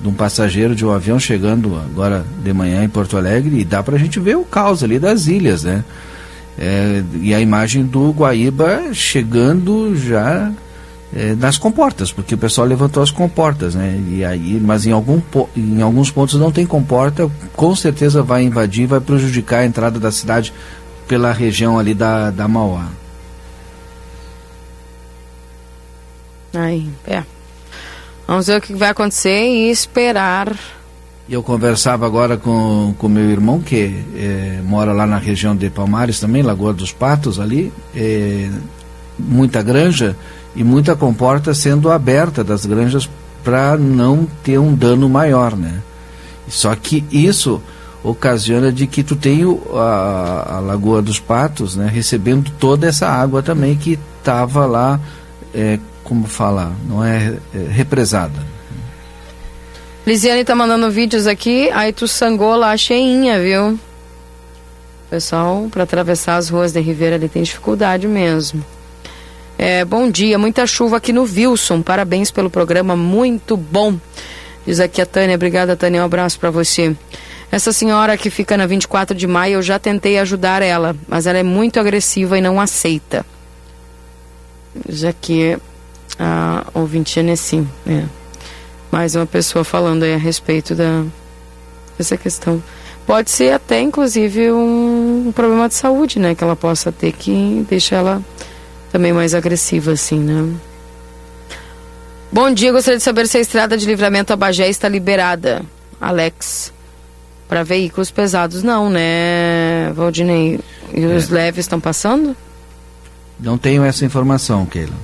de 0.00 0.08
um 0.08 0.12
passageiro 0.12 0.74
de 0.74 0.84
um 0.84 0.90
avião 0.90 1.20
chegando 1.20 1.76
agora 1.76 2.26
de 2.42 2.52
manhã 2.52 2.82
em 2.82 2.88
Porto 2.88 3.16
Alegre 3.16 3.60
e 3.60 3.64
dá 3.64 3.84
pra 3.84 3.98
gente 3.98 4.18
ver 4.18 4.36
o 4.36 4.44
caos 4.44 4.82
ali 4.82 4.98
das 4.98 5.28
ilhas, 5.28 5.62
né? 5.62 5.84
É, 6.58 7.04
e 7.20 7.32
a 7.32 7.40
imagem 7.40 7.84
do 7.84 8.10
Guaíba 8.10 8.92
chegando 8.92 9.94
já 9.94 10.50
é, 11.16 11.34
nas 11.34 11.56
comportas, 11.56 12.12
porque 12.12 12.34
o 12.34 12.38
pessoal 12.38 12.66
levantou 12.66 13.02
as 13.02 13.10
comportas, 13.10 13.74
né? 13.74 13.98
E 14.10 14.22
aí, 14.22 14.60
mas 14.60 14.84
em, 14.84 14.92
algum, 14.92 15.22
em 15.56 15.80
alguns 15.80 16.10
pontos 16.10 16.38
não 16.38 16.52
tem 16.52 16.66
comporta, 16.66 17.30
com 17.54 17.74
certeza 17.74 18.22
vai 18.22 18.42
invadir, 18.42 18.86
vai 18.86 19.00
prejudicar 19.00 19.60
a 19.60 19.66
entrada 19.66 19.98
da 19.98 20.12
cidade 20.12 20.52
pela 21.08 21.32
região 21.32 21.78
ali 21.78 21.94
da, 21.94 22.30
da 22.30 22.46
Mauá. 22.46 22.88
Aí, 26.52 26.86
é. 27.06 27.22
Vamos 28.26 28.46
ver 28.48 28.58
o 28.58 28.60
que 28.60 28.74
vai 28.74 28.90
acontecer 28.90 29.48
e 29.48 29.70
esperar. 29.70 30.54
Eu 31.28 31.42
conversava 31.42 32.04
agora 32.04 32.36
com, 32.36 32.94
com 32.98 33.08
meu 33.08 33.30
irmão, 33.30 33.60
que 33.60 34.04
é, 34.14 34.60
mora 34.62 34.92
lá 34.92 35.06
na 35.06 35.16
região 35.16 35.56
de 35.56 35.70
Palmares 35.70 36.20
também, 36.20 36.42
Lagoa 36.42 36.74
dos 36.74 36.92
Patos 36.92 37.40
ali. 37.40 37.72
É, 37.94 38.50
muita 39.18 39.62
granja 39.62 40.14
e 40.56 40.64
muita 40.64 40.96
comporta 40.96 41.54
sendo 41.54 41.90
aberta 41.90 42.42
das 42.42 42.66
granjas 42.66 43.08
para 43.44 43.76
não 43.76 44.26
ter 44.42 44.58
um 44.58 44.74
dano 44.74 45.08
maior, 45.08 45.54
né? 45.54 45.82
Só 46.48 46.74
que 46.74 47.04
isso 47.12 47.62
ocasiona 48.02 48.72
de 48.72 48.86
que 48.86 49.02
tu 49.02 49.16
o, 49.44 49.76
a, 49.76 50.56
a 50.56 50.60
Lagoa 50.60 51.02
dos 51.02 51.18
Patos, 51.18 51.76
né, 51.76 51.90
recebendo 51.92 52.50
toda 52.58 52.86
essa 52.86 53.08
água 53.08 53.42
também 53.42 53.76
que 53.76 53.98
estava 54.18 54.64
lá 54.64 55.00
é, 55.52 55.78
como 56.04 56.26
falar, 56.26 56.72
não 56.88 57.04
é, 57.04 57.36
é 57.52 57.58
represada. 57.68 58.40
Lisiane 60.06 60.44
tá 60.44 60.54
mandando 60.54 60.88
vídeos 60.88 61.26
aqui, 61.26 61.68
aí 61.70 61.92
tu 61.92 62.06
sangou 62.06 62.54
lá 62.54 62.76
cheinha, 62.76 63.40
viu? 63.40 63.78
Pessoal, 65.10 65.66
para 65.70 65.82
atravessar 65.82 66.36
as 66.36 66.48
ruas 66.48 66.72
de 66.72 66.80
Ribeira 66.80 67.16
ali 67.16 67.28
tem 67.28 67.42
dificuldade 67.42 68.06
mesmo. 68.06 68.64
É, 69.58 69.84
bom 69.84 70.10
dia, 70.10 70.38
muita 70.38 70.66
chuva 70.66 70.98
aqui 70.98 71.12
no 71.12 71.22
Wilson. 71.22 71.80
Parabéns 71.80 72.30
pelo 72.30 72.50
programa, 72.50 72.94
muito 72.94 73.56
bom. 73.56 73.98
Diz 74.66 74.80
aqui 74.80 75.00
a 75.00 75.06
Tânia, 75.06 75.36
obrigada 75.36 75.76
Tânia, 75.76 76.02
um 76.02 76.04
abraço 76.04 76.38
para 76.38 76.50
você. 76.50 76.94
Essa 77.50 77.72
senhora 77.72 78.18
que 78.18 78.28
fica 78.28 78.56
na 78.56 78.66
24 78.66 79.16
de 79.16 79.26
maio, 79.26 79.54
eu 79.54 79.62
já 79.62 79.78
tentei 79.78 80.18
ajudar 80.18 80.60
ela, 80.60 80.94
mas 81.08 81.26
ela 81.26 81.38
é 81.38 81.42
muito 81.42 81.80
agressiva 81.80 82.36
e 82.36 82.40
não 82.40 82.60
aceita. 82.60 83.24
Já 84.88 85.12
que 85.12 85.56
a 86.18 86.66
ouvinte 86.74 87.18
Anessim, 87.18 87.66
é. 87.86 88.04
Mais 88.90 89.14
uma 89.14 89.26
pessoa 89.26 89.64
falando 89.64 90.02
aí 90.02 90.14
a 90.14 90.18
respeito 90.18 90.74
da 90.74 91.04
dessa 91.96 92.16
questão. 92.16 92.62
Pode 93.06 93.30
ser 93.30 93.52
até, 93.52 93.80
inclusive, 93.80 94.52
um, 94.52 95.28
um, 95.28 95.32
problema 95.32 95.68
de 95.68 95.74
saúde, 95.74 96.18
né? 96.18 96.34
Que 96.34 96.44
ela 96.44 96.56
possa 96.56 96.92
ter 96.92 97.12
que 97.12 97.64
deixar 97.68 97.96
ela 97.96 98.22
também 98.92 99.12
mais 99.12 99.34
agressiva, 99.34 99.92
assim, 99.92 100.18
né? 100.18 100.54
Bom 102.30 102.52
dia, 102.52 102.72
gostaria 102.72 102.98
de 102.98 103.04
saber 103.04 103.26
se 103.26 103.38
a 103.38 103.40
estrada 103.40 103.76
de 103.76 103.86
livramento 103.86 104.32
a 104.32 104.36
Bagé 104.36 104.68
está 104.68 104.88
liberada. 104.88 105.62
Alex. 106.00 106.72
Para 107.48 107.62
veículos 107.62 108.10
pesados, 108.10 108.64
não, 108.64 108.90
né, 108.90 109.92
Valdinei? 109.94 110.58
E 110.92 111.04
os 111.04 111.30
é. 111.30 111.34
leves 111.34 111.60
estão 111.60 111.78
passando? 111.78 112.36
Não 113.38 113.56
tenho 113.56 113.84
essa 113.84 114.04
informação, 114.04 114.66
Keila. 114.66 114.96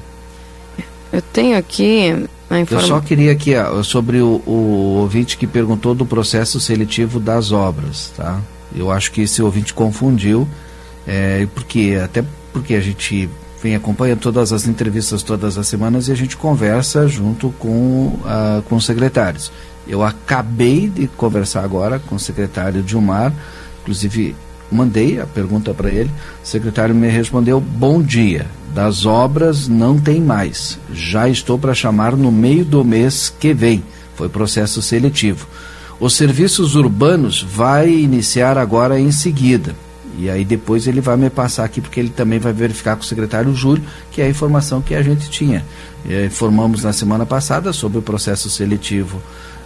Eu 1.13 1.23
tenho 1.23 1.57
aqui 1.57 2.27
a 2.51 2.59
informação. 2.59 2.97
Eu 2.97 3.01
só 3.01 3.07
queria 3.07 3.31
aqui, 3.31 3.55
ó, 3.55 3.83
sobre 3.83 4.21
o, 4.21 4.43
o 4.45 4.97
ouvinte 4.99 5.37
que 5.37 5.47
perguntou 5.47 5.95
do 5.95 6.05
processo 6.05 6.59
seletivo 6.59 7.21
das 7.21 7.53
obras, 7.53 8.13
tá? 8.17 8.41
Eu 8.75 8.91
acho 8.91 9.13
que 9.13 9.23
esse 9.23 9.41
ouvinte 9.41 9.73
confundiu, 9.73 10.49
é, 11.07 11.47
porque 11.55 12.01
até 12.03 12.25
porque 12.53 12.75
a 12.75 12.81
gente 12.81 13.29
vem 13.63 13.77
acompanhando 13.77 14.21
todas 14.21 14.53
as 14.53 14.67
entrevistas 14.67 15.23
todas 15.23 15.57
as 15.57 15.69
semanas 15.69 16.09
e 16.09 16.13
a 16.13 16.15
gente 16.15 16.37
conversa 16.37 17.07
junto 17.07 17.51
com, 17.59 18.19
uh, 18.25 18.63
com 18.69 18.77
os 18.77 18.85
secretários. 18.85 19.53
Eu 19.87 20.03
acabei 20.03 20.89
de 20.89 21.07
conversar 21.07 21.63
agora 21.65 21.99
com 21.99 22.17
o 22.17 22.21
secretário 22.21 22.83
Dilmar, 22.83 23.33
inclusive 23.83 24.35
mandei 24.71 25.21
a 25.21 25.27
pergunta 25.27 25.73
para 25.75 25.91
ele, 25.91 26.11
o 26.43 26.47
secretário 26.47 26.95
me 26.95 27.09
respondeu: 27.09 27.61
bom 27.61 28.03
dia 28.03 28.47
das 28.75 29.05
obras 29.05 29.69
não 29.69 29.99
tem 29.99 30.21
mais. 30.21 30.79
Já 30.93 31.29
estou 31.29 31.59
para 31.59 31.75
chamar 31.75 32.17
no 32.17 32.33
meio 32.33 32.65
do 32.65 32.85
mês 32.85 33.33
que 33.39 33.53
vem. 33.53 33.83
Foi 34.17 34.29
processo 34.29 34.81
seletivo. 34.81 35.47
Os 36.01 36.15
serviços 36.15 36.75
urbanos 36.75 37.43
vai 37.43 37.91
iniciar 37.91 38.57
agora 38.57 38.99
em 38.99 39.13
seguida. 39.13 39.75
E 40.19 40.29
aí 40.29 40.45
depois 40.45 40.87
ele 40.87 41.01
vai 41.01 41.17
me 41.17 41.31
passar 41.31 41.65
aqui, 41.65 41.81
porque 41.81 41.99
ele 41.99 42.11
também 42.11 42.39
vai 42.39 42.53
verificar 42.53 42.97
com 42.97 43.03
o 43.03 43.05
secretário 43.05 43.55
Júlio, 43.55 43.83
que 44.11 44.21
é 44.21 44.27
a 44.27 44.29
informação 44.29 44.81
que 44.83 44.95
a 44.95 45.03
gente 45.03 45.31
tinha. 45.31 45.65
É, 46.09 46.27
informamos 46.27 46.83
na 46.83 46.93
semana 46.93 47.25
passada 47.25 47.73
sobre 47.73 47.99
o 47.99 48.03
processo 48.03 48.51
seletivo 48.51 49.23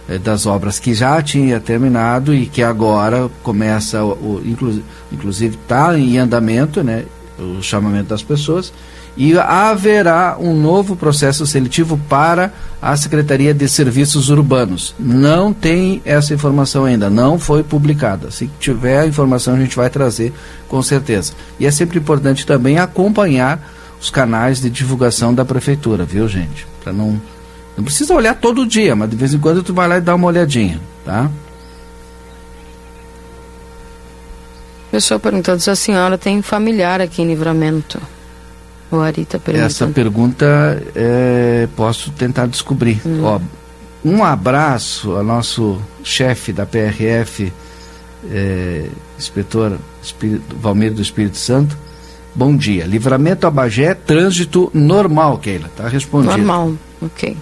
é, 0.07 0.17
das 0.17 0.45
obras 0.45 0.79
que 0.79 0.93
já 0.93 1.21
tinha 1.21 1.59
terminado 1.59 2.33
e 2.33 2.45
que 2.45 2.63
agora 2.63 3.29
começa, 3.43 4.03
o, 4.03 4.37
o 4.37 4.83
inclusive 5.11 5.57
está 5.61 5.97
em 5.97 6.17
andamento, 6.17 6.83
né, 6.83 7.05
o 7.37 7.61
chamamento 7.61 8.09
das 8.09 8.23
pessoas 8.23 8.71
e 9.17 9.37
haverá 9.37 10.37
um 10.39 10.53
novo 10.53 10.95
processo 10.95 11.45
seletivo 11.47 11.99
para 12.07 12.53
a 12.79 12.95
Secretaria 12.95 13.53
de 13.53 13.67
Serviços 13.67 14.29
Urbanos. 14.29 14.93
Não 14.99 15.51
tem 15.51 16.01
essa 16.05 16.35
informação 16.35 16.85
ainda, 16.85 17.09
não 17.09 17.39
foi 17.39 17.63
publicada. 17.63 18.29
Se 18.29 18.47
tiver 18.59 18.99
a 18.99 19.07
informação, 19.07 19.55
a 19.55 19.59
gente 19.59 19.75
vai 19.75 19.89
trazer 19.89 20.31
com 20.69 20.81
certeza. 20.83 21.33
E 21.59 21.65
é 21.65 21.71
sempre 21.71 21.97
importante 21.97 22.45
também 22.45 22.77
acompanhar 22.77 23.59
os 23.99 24.11
canais 24.11 24.61
de 24.61 24.69
divulgação 24.69 25.33
da 25.33 25.43
prefeitura, 25.43 26.05
viu, 26.05 26.27
gente? 26.27 26.67
Para 26.83 26.93
não 26.93 27.19
não 27.75 27.83
precisa 27.83 28.15
olhar 28.15 28.33
todo 28.33 28.65
dia, 28.65 28.95
mas 28.95 29.07
de 29.07 29.15
vez 29.15 29.35
em 29.35 29.39
quando 29.39 29.61
tu 29.61 29.71
vai 29.71 29.87
lá 29.87 29.97
e 29.97 30.01
dá 30.01 30.15
uma 30.15 30.27
olhadinha, 30.27 30.81
tá? 31.05 31.29
Pessoa 34.89 35.19
perguntando 35.19 35.59
se 35.59 35.69
a 35.69 35.75
senhora 35.75 36.17
tem 36.17 36.41
familiar 36.41 37.01
aqui 37.01 37.21
em 37.21 37.27
Livramento. 37.27 38.01
O 38.91 38.97
Ari 38.99 39.25
tá 39.25 39.37
perguntando. 39.37 39.65
Essa 39.65 39.87
pergunta 39.87 40.83
é, 40.95 41.67
posso 41.75 42.11
tentar 42.11 42.47
descobrir. 42.47 43.01
Hum. 43.05 43.23
Ó, 43.23 43.39
um 44.03 44.23
abraço 44.23 45.11
ao 45.11 45.23
nosso 45.23 45.81
chefe 46.03 46.53
da 46.53 46.65
PRF, 46.65 47.51
é, 48.29 48.87
inspetor 49.17 49.77
Espírito, 50.01 50.55
Valmir 50.55 50.93
do 50.93 51.01
Espírito 51.01 51.37
Santo. 51.37 51.77
Bom 52.33 52.55
dia. 52.55 52.85
Livramento 52.85 53.45
a 53.47 53.51
Bagé, 53.51 53.93
trânsito 53.93 54.71
normal, 54.73 55.37
Keila. 55.39 55.69
Tá 55.75 55.87
respondido. 55.87 56.37
Normal, 56.37 56.73
ok. 57.01 57.35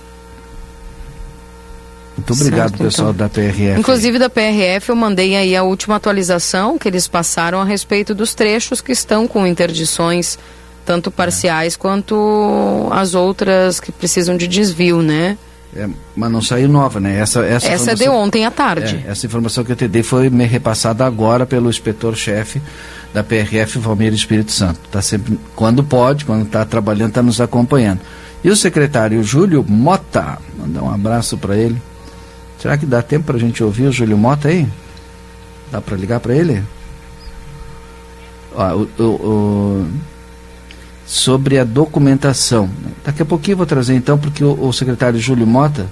Muito 2.18 2.34
obrigado, 2.34 2.70
certo, 2.70 2.84
pessoal 2.84 3.12
então. 3.12 3.28
da 3.28 3.30
PRF. 3.30 3.80
Inclusive 3.80 4.18
da 4.18 4.30
PRF, 4.30 4.90
eu 4.90 4.96
mandei 4.96 5.36
aí 5.36 5.56
a 5.56 5.64
última 5.64 5.98
atualização 5.98 6.78
que 6.78 6.88
eles 6.88 7.08
passaram 7.08 7.60
a 7.60 7.66
respeito 7.66 8.16
dos 8.16 8.34
trechos 8.34 8.80
que 8.80 8.94
estão 8.94 9.28
com 9.28 9.46
interdições 9.46 10.40
tanto 10.86 11.10
parciais 11.10 11.76
quanto 11.76 12.88
as 12.92 13.16
outras 13.16 13.80
que 13.80 13.92
precisam 13.92 14.38
de 14.38 14.48
desvio, 14.48 15.02
né? 15.02 15.38
É, 15.76 15.90
mas 16.16 16.32
não 16.32 16.42
saiu 16.42 16.70
nova, 16.70 17.02
né? 17.02 17.20
Essa, 17.20 17.44
essa, 17.44 17.68
Essa 17.68 17.92
é 17.92 17.96
de 17.96 18.08
ontem 18.08 18.46
à 18.46 18.52
tarde. 18.52 19.04
É, 19.06 19.12
essa 19.12 19.26
informação 19.26 19.64
que 19.64 19.74
eu 19.74 19.76
te 19.76 19.88
dei 19.90 20.04
foi 20.04 20.30
me 20.30 20.46
repassada 20.46 21.06
agora 21.06 21.46
pelo 21.46 21.70
inspetor-chefe 21.70 22.62
da 23.14 23.24
PRF, 23.24 23.80
Valmir 23.80 24.14
Espírito 24.14 24.54
Santo. 24.54 24.80
Tá 24.90 25.02
sempre, 25.02 25.38
quando 25.54 25.84
pode, 25.84 26.24
quando 26.24 26.46
está 26.46 26.64
trabalhando, 26.64 27.10
está 27.10 27.22
nos 27.22 27.42
acompanhando. 27.42 28.00
E 28.42 28.50
o 28.50 28.56
secretário 28.56 29.22
Júlio 29.22 29.66
Mota, 29.68 30.38
mandar 30.58 30.84
um 30.84 30.94
abraço 30.94 31.38
para 31.38 31.58
ele. 31.58 31.82
Será 32.60 32.78
que 32.78 32.86
dá 32.86 33.02
tempo 33.02 33.26
para 33.26 33.36
a 33.36 33.40
gente 33.40 33.62
ouvir 33.64 33.88
o 33.88 33.92
Júlio 33.92 34.18
Mota 34.18 34.48
aí? 34.48 34.68
Dá 35.72 35.82
para 35.82 35.98
ligar 35.98 36.20
para 36.22 36.36
ele? 36.36 36.64
Ó, 38.56 38.76
o, 38.76 38.90
o, 38.98 39.04
o, 39.04 39.88
sobre 41.06 41.60
a 41.60 41.64
documentação. 41.64 42.70
Daqui 43.04 43.22
a 43.22 43.26
pouquinho 43.26 43.54
eu 43.54 43.58
vou 43.58 43.66
trazer 43.66 43.94
então, 43.96 44.18
porque 44.18 44.44
o, 44.44 44.68
o 44.68 44.74
secretário 44.74 45.20
Júlio 45.20 45.46
Mota 45.46 45.86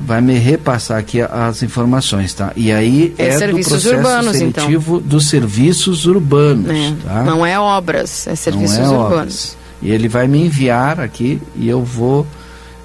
vai 0.00 0.20
me 0.20 0.34
repassar 0.38 0.98
aqui 0.98 1.20
as 1.20 1.62
informações, 1.62 2.32
tá? 2.32 2.52
E 2.56 2.70
aí 2.72 3.14
é, 3.18 3.28
é 3.28 3.46
do 3.48 3.54
processo 3.58 3.94
urbanos, 3.96 4.36
seletivo 4.36 4.96
então. 4.98 5.08
dos 5.08 5.28
serviços 5.28 6.06
urbanos, 6.06 6.70
É, 6.70 6.94
tá? 7.04 7.24
Não 7.24 7.44
é 7.44 7.58
obras, 7.58 8.26
é 8.26 8.34
serviços 8.36 8.78
é 8.78 8.82
urbanos. 8.82 9.12
obras. 9.12 9.56
E 9.82 9.90
ele 9.90 10.08
vai 10.08 10.26
me 10.26 10.40
enviar 10.44 11.00
aqui 11.00 11.40
e 11.56 11.68
eu 11.68 11.82
vou 11.84 12.26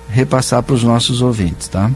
repassar 0.09 0.61
para 0.63 0.75
os 0.75 0.83
nossos 0.83 1.21
ouvintes, 1.21 1.67
tá? 1.67 1.89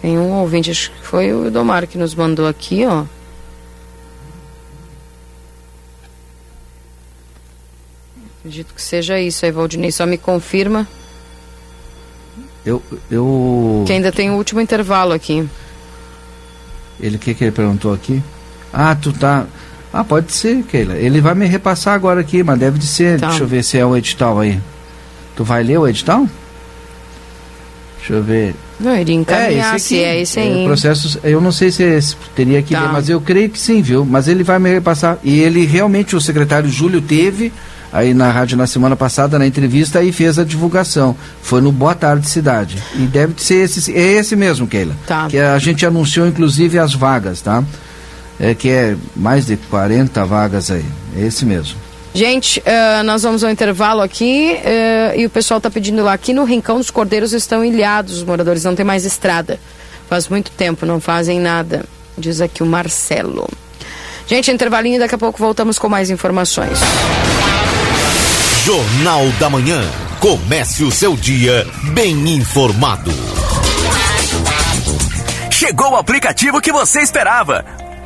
Tem 0.00 0.18
um 0.18 0.32
ouvinte, 0.32 0.70
acho 0.70 0.90
que 0.90 1.06
foi 1.06 1.32
o 1.32 1.50
Domar 1.50 1.86
que 1.86 1.96
nos 1.96 2.14
mandou 2.14 2.46
aqui, 2.46 2.84
ó. 2.86 3.04
Acredito 8.44 8.74
que 8.74 8.82
seja 8.82 9.18
isso 9.18 9.46
aí, 9.46 9.50
Valdinei. 9.50 9.90
Só 9.90 10.04
me 10.04 10.18
confirma 10.18 10.86
Eu, 12.64 12.82
eu 13.10 13.82
que 13.86 13.92
ainda 13.94 14.12
tem 14.12 14.30
o 14.30 14.34
último 14.34 14.60
intervalo 14.60 15.14
aqui. 15.14 15.48
Ele 17.00 17.16
que 17.16 17.32
que 17.32 17.44
ele 17.44 17.52
perguntou 17.52 17.92
aqui? 17.94 18.22
Ah, 18.72 18.94
tu 18.94 19.12
tá. 19.14 19.46
Ah, 19.92 20.04
pode 20.04 20.30
ser, 20.32 20.62
Keila. 20.64 20.94
Ele 20.96 21.20
vai 21.22 21.34
me 21.34 21.46
repassar 21.46 21.94
agora 21.94 22.20
aqui, 22.20 22.42
mas 22.42 22.58
deve 22.58 22.78
de 22.78 22.86
ser. 22.86 23.18
Tá. 23.18 23.28
Deixa 23.28 23.44
eu 23.44 23.46
ver 23.48 23.64
se 23.64 23.78
é 23.78 23.86
o 23.86 23.96
edital 23.96 24.38
aí. 24.40 24.60
Tu 25.34 25.42
vai 25.42 25.62
ler 25.62 25.78
o 25.78 25.88
edital? 25.88 26.28
Deixa 27.98 28.12
eu 28.14 28.22
ver. 28.22 28.54
Não, 28.78 28.94
iria 28.94 29.14
encaminhar, 29.14 29.76
esse 29.76 29.86
se 29.88 29.94
aqui. 29.94 30.04
é 30.04 30.20
esse 30.20 30.38
aí. 30.40 30.64
processos, 30.66 31.16
eu 31.24 31.40
não 31.40 31.50
sei 31.52 31.70
se 31.70 31.82
é 31.82 31.96
esse, 31.96 32.14
teria 32.34 32.60
que 32.60 32.74
Tá. 32.74 32.82
ler, 32.82 32.92
mas 32.92 33.08
eu 33.08 33.20
creio 33.20 33.48
que 33.48 33.58
sim, 33.58 33.80
viu? 33.80 34.04
Mas 34.04 34.28
ele 34.28 34.42
vai 34.44 34.58
me 34.58 34.70
repassar. 34.70 35.18
E 35.24 35.40
ele 35.40 35.64
realmente, 35.64 36.14
o 36.14 36.20
secretário 36.20 36.68
Júlio 36.68 37.00
teve 37.00 37.50
aí 37.94 38.12
na 38.12 38.28
rádio 38.32 38.58
na 38.58 38.66
semana 38.66 38.96
passada, 38.96 39.38
na 39.38 39.46
entrevista, 39.46 40.02
e 40.02 40.10
fez 40.10 40.36
a 40.36 40.44
divulgação. 40.44 41.16
Foi 41.40 41.60
no 41.60 41.70
Boa 41.70 41.94
Tarde 41.94 42.28
Cidade. 42.28 42.82
E 42.96 43.06
deve 43.06 43.34
ser 43.36 43.62
esse, 43.62 43.94
é 43.96 44.14
esse 44.14 44.34
mesmo, 44.34 44.66
Keila. 44.66 44.96
Tá. 45.06 45.28
Que 45.28 45.38
a 45.38 45.56
gente 45.60 45.86
anunciou, 45.86 46.26
inclusive, 46.26 46.76
as 46.76 46.92
vagas, 46.92 47.40
tá? 47.40 47.62
É 48.40 48.52
que 48.52 48.68
é 48.68 48.96
mais 49.14 49.46
de 49.46 49.56
40 49.56 50.24
vagas 50.24 50.72
aí. 50.72 50.84
É 51.16 51.24
esse 51.24 51.46
mesmo. 51.46 51.78
Gente, 52.12 52.60
eh, 52.64 53.02
nós 53.04 53.22
vamos 53.22 53.44
ao 53.44 53.50
intervalo 53.50 54.00
aqui 54.00 54.58
eh, 54.64 55.14
e 55.16 55.26
o 55.26 55.30
pessoal 55.30 55.58
está 55.58 55.70
pedindo 55.70 56.02
lá. 56.02 56.12
Aqui 56.12 56.32
no 56.32 56.44
Rincão 56.44 56.78
dos 56.78 56.90
Cordeiros 56.90 57.32
estão 57.32 57.64
ilhados, 57.64 58.18
os 58.18 58.24
moradores 58.24 58.64
não 58.64 58.74
tem 58.74 58.84
mais 58.84 59.04
estrada. 59.04 59.58
Faz 60.08 60.28
muito 60.28 60.50
tempo, 60.50 60.84
não 60.84 61.00
fazem 61.00 61.38
nada, 61.40 61.84
diz 62.18 62.40
aqui 62.40 62.62
o 62.62 62.66
Marcelo. 62.66 63.48
Gente, 64.26 64.50
intervalinho, 64.50 64.98
daqui 64.98 65.14
a 65.14 65.18
pouco 65.18 65.38
voltamos 65.38 65.78
com 65.78 65.88
mais 65.88 66.10
informações. 66.10 66.78
Jornal 68.64 69.28
da 69.38 69.50
Manhã. 69.50 69.78
Comece 70.20 70.84
o 70.84 70.90
seu 70.90 71.14
dia 71.14 71.66
bem 71.92 72.14
informado. 72.30 73.10
Chegou 75.50 75.90
o 75.92 75.96
aplicativo 75.96 76.62
que 76.62 76.72
você 76.72 77.02
esperava. 77.02 77.62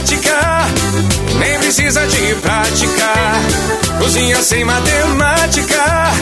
tão 0.00 0.20
prática, 0.20 0.66
nem 1.38 1.58
precisa 1.58 2.06
de 2.06 2.34
prática. 2.36 3.12
Cozinha 3.98 4.42
sem 4.42 4.64
matemática, 4.64 6.12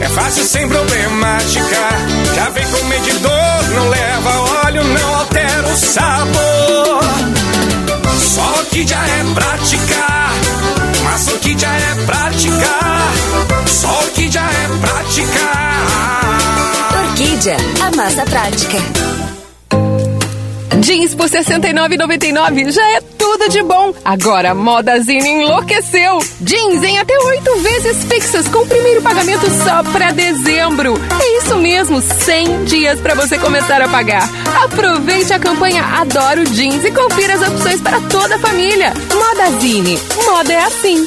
é 0.00 0.08
fácil 0.08 0.44
sem 0.44 0.68
problemática. 0.68 2.34
Já 2.34 2.48
vem 2.50 2.66
com 2.66 2.84
medidor, 2.86 3.70
não 3.74 3.88
leva 3.88 4.64
óleo, 4.64 4.84
não 4.84 5.14
altera 5.16 5.68
o 5.68 5.76
sabor. 5.76 7.00
Só 8.18 8.64
que 8.70 8.86
já 8.86 8.98
é 8.98 9.24
prática, 9.34 10.06
mas 11.04 11.28
o 11.28 11.38
que 11.38 11.58
já 11.58 11.72
é 11.72 11.94
prática. 12.06 12.78
Só 13.66 14.02
que 14.14 14.30
já 14.30 14.42
é 14.42 14.68
prática. 14.80 15.40
Orquídea, 17.02 17.56
a 17.86 17.96
massa 17.96 18.24
prática. 18.24 19.39
Jeans 20.78 21.14
por 21.14 21.28
R$ 21.28 21.38
69,99 21.38 22.70
já 22.70 22.88
é 22.96 23.00
tudo 23.18 23.48
de 23.48 23.62
bom. 23.62 23.92
Agora 24.04 24.52
a 24.52 24.54
Modazine 24.54 25.28
enlouqueceu. 25.28 26.18
Jeans 26.40 26.82
em 26.82 26.98
até 26.98 27.18
oito 27.18 27.56
vezes 27.60 28.04
fixas 28.04 28.48
com 28.48 28.58
o 28.58 28.66
primeiro 28.66 29.02
pagamento 29.02 29.46
só 29.64 29.82
para 29.92 30.12
dezembro. 30.12 30.94
É 31.20 31.38
isso 31.38 31.56
mesmo, 31.56 32.00
100 32.00 32.64
dias 32.64 33.00
para 33.00 33.14
você 33.14 33.38
começar 33.38 33.82
a 33.82 33.88
pagar. 33.88 34.28
Aproveite 34.64 35.32
a 35.32 35.38
campanha 35.38 35.82
Adoro 35.82 36.44
Jeans 36.46 36.84
e 36.84 36.90
confira 36.90 37.34
as 37.34 37.48
opções 37.48 37.80
para 37.80 38.00
toda 38.02 38.36
a 38.36 38.38
família. 38.38 38.92
Modazine, 39.12 39.98
moda 40.26 40.52
é 40.52 40.62
assim. 40.62 41.06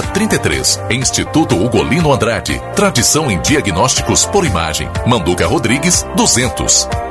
3033. 0.01 0.81
Instituto 0.89 1.55
Ugolino 1.55 2.13
Andrade. 2.13 2.61
Tradição 2.75 3.29
em 3.29 3.39
diagnósticos 3.41 4.25
por 4.25 4.45
imagem. 4.45 4.89
Manduca 5.05 5.45
Rodrigues 5.45 6.05
200. 6.15 7.10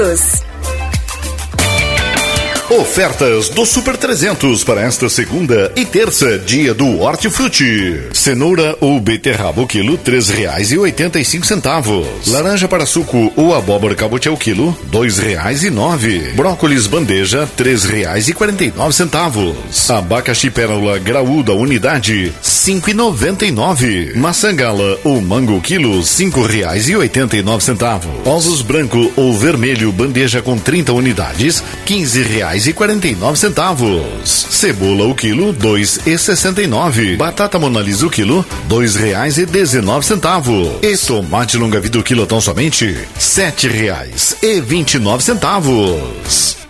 todos. 0.01 0.80
Ofertas 2.79 3.49
do 3.49 3.65
Super 3.65 3.97
300 3.97 4.63
para 4.63 4.79
esta 4.79 5.09
segunda 5.09 5.69
e 5.75 5.83
terça, 5.83 6.39
dia 6.39 6.73
do 6.73 7.01
Hortifruti. 7.01 8.01
Cenoura 8.13 8.77
ou 8.79 8.97
beterraba 8.97 9.61
o 9.61 9.67
quilo, 9.67 9.97
três 9.97 10.29
reais 10.29 10.71
e 10.71 10.77
oitenta 10.77 11.19
e 11.19 11.25
cinco 11.25 11.45
centavos. 11.45 12.07
Laranja 12.27 12.69
para 12.69 12.85
suco 12.85 13.29
ou 13.35 13.53
abóbora 13.53 13.93
cabotiá 13.93 14.31
o 14.31 14.37
quilo, 14.37 14.73
dois 14.85 15.19
reais 15.19 15.65
e 15.65 15.69
nove. 15.69 16.31
Brócolis 16.33 16.87
bandeja, 16.87 17.45
três 17.57 17.83
reais 17.83 18.29
e 18.29 18.33
quarenta 18.33 18.63
e 18.63 18.71
nove 18.71 18.93
centavos. 18.93 19.53
Abacaxi 19.89 20.49
pérola 20.49 20.97
graúda 20.97 21.51
unidade, 21.51 22.31
cinco 22.41 22.89
e 22.89 22.93
noventa 22.93 23.45
e 23.45 23.51
nove. 23.51 24.13
Maçã 24.15 24.55
gala 24.55 24.97
ou 25.03 25.19
mango 25.19 25.59
quilo, 25.59 26.01
cinco 26.03 26.41
reais 26.43 26.87
e 26.87 26.95
oitenta 26.95 27.35
e 27.35 27.41
nove 27.41 27.65
centavos. 27.65 28.25
Ovos 28.25 28.61
branco 28.61 29.11
ou 29.17 29.37
vermelho 29.37 29.91
bandeja 29.91 30.41
com 30.41 30.57
30 30.57 30.93
unidades, 30.93 31.61
quinze 31.85 32.23
reais 32.23 32.60
e 32.67 32.73
quarenta 32.73 33.07
e 33.07 33.15
nove 33.15 33.37
centavos. 33.37 34.23
Cebola 34.25 35.05
o 35.05 35.15
quilo, 35.15 35.51
dois 35.51 36.05
e 36.05 36.17
sessenta 36.17 36.61
e 36.61 36.67
nove. 36.67 37.17
Batata 37.17 37.57
monalisa 37.57 38.05
o 38.05 38.09
quilo, 38.09 38.45
dois 38.67 38.95
reais 38.95 39.37
e 39.37 39.45
dezenove 39.45 40.05
centavos. 40.05 40.69
E 40.81 40.95
tomate 40.97 41.57
longa 41.57 41.79
vida 41.79 41.99
o 41.99 42.03
quilo 42.03 42.25
tão 42.25 42.39
somente 42.39 42.97
sete 43.17 43.67
reais 43.67 44.37
e 44.41 44.61
vinte 44.61 44.95
e 44.95 44.99
nove 44.99 45.23
centavos. 45.23 46.60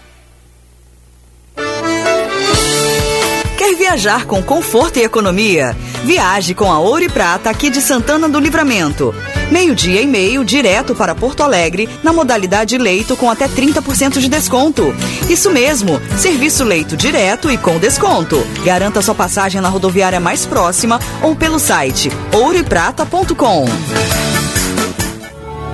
Viajar 3.91 4.25
com 4.25 4.41
conforto 4.41 4.99
e 4.99 5.03
economia? 5.03 5.75
Viaje 6.05 6.53
com 6.53 6.71
a 6.71 6.79
Ouro 6.79 7.03
e 7.03 7.09
Prata 7.09 7.49
aqui 7.49 7.69
de 7.69 7.81
Santana 7.81 8.29
do 8.29 8.39
Livramento. 8.39 9.13
Meio-dia 9.51 10.01
e 10.01 10.07
meio, 10.07 10.45
direto 10.45 10.95
para 10.95 11.13
Porto 11.13 11.43
Alegre, 11.43 11.89
na 12.01 12.13
modalidade 12.13 12.77
leito 12.77 13.17
com 13.17 13.29
até 13.29 13.49
30% 13.49 14.19
de 14.19 14.29
desconto. 14.29 14.95
Isso 15.29 15.51
mesmo, 15.51 16.01
serviço 16.17 16.63
leito 16.63 16.95
direto 16.95 17.51
e 17.51 17.57
com 17.57 17.77
desconto. 17.79 18.41
Garanta 18.63 19.01
sua 19.01 19.13
passagem 19.13 19.59
na 19.59 19.67
rodoviária 19.67 20.21
mais 20.21 20.45
próxima 20.45 20.97
ou 21.21 21.35
pelo 21.35 21.59
site 21.59 22.09
ouroeprata.com. 22.31 23.65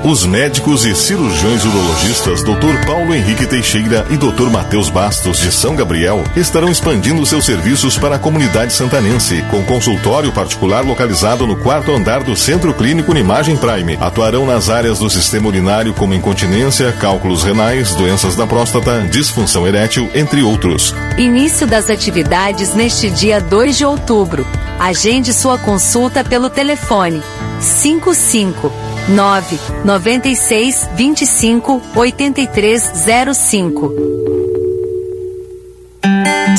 Os 0.07 0.25
médicos 0.25 0.85
e 0.85 0.95
cirurgiões 0.95 1.65
urologistas 1.65 2.41
Dr. 2.41 2.85
Paulo 2.85 3.13
Henrique 3.13 3.45
Teixeira 3.45 4.07
e 4.09 4.15
Dr. 4.15 4.49
Matheus 4.49 4.89
Bastos 4.89 5.37
de 5.39 5.51
São 5.51 5.75
Gabriel 5.75 6.23
estarão 6.33 6.71
expandindo 6.71 7.25
seus 7.25 7.43
serviços 7.43 7.97
para 7.97 8.15
a 8.15 8.19
comunidade 8.19 8.71
santanense, 8.71 9.43
com 9.51 9.61
consultório 9.65 10.31
particular 10.31 10.85
localizado 10.85 11.45
no 11.45 11.57
quarto 11.57 11.91
andar 11.91 12.23
do 12.23 12.37
Centro 12.37 12.73
Clínico 12.73 13.11
Unimagem 13.11 13.57
Prime. 13.57 13.97
Atuarão 13.99 14.45
nas 14.45 14.69
áreas 14.69 14.97
do 14.97 15.09
sistema 15.09 15.49
urinário 15.49 15.93
como 15.93 16.13
incontinência, 16.13 16.89
cálculos 16.93 17.43
renais, 17.43 17.93
doenças 17.93 18.33
da 18.33 18.47
próstata, 18.47 19.01
disfunção 19.11 19.67
erétil, 19.67 20.09
entre 20.15 20.41
outros. 20.41 20.95
Início 21.17 21.67
das 21.67 21.89
atividades 21.89 22.73
neste 22.73 23.09
dia 23.09 23.41
2 23.41 23.77
de 23.77 23.83
outubro. 23.83 24.47
Agende 24.79 25.33
sua 25.33 25.57
consulta 25.57 26.23
pelo 26.23 26.49
telefone 26.49 27.21
55 27.59 28.71
9 29.07 29.59
96 29.85 30.89
25 30.95 31.81
8305. 31.95 33.93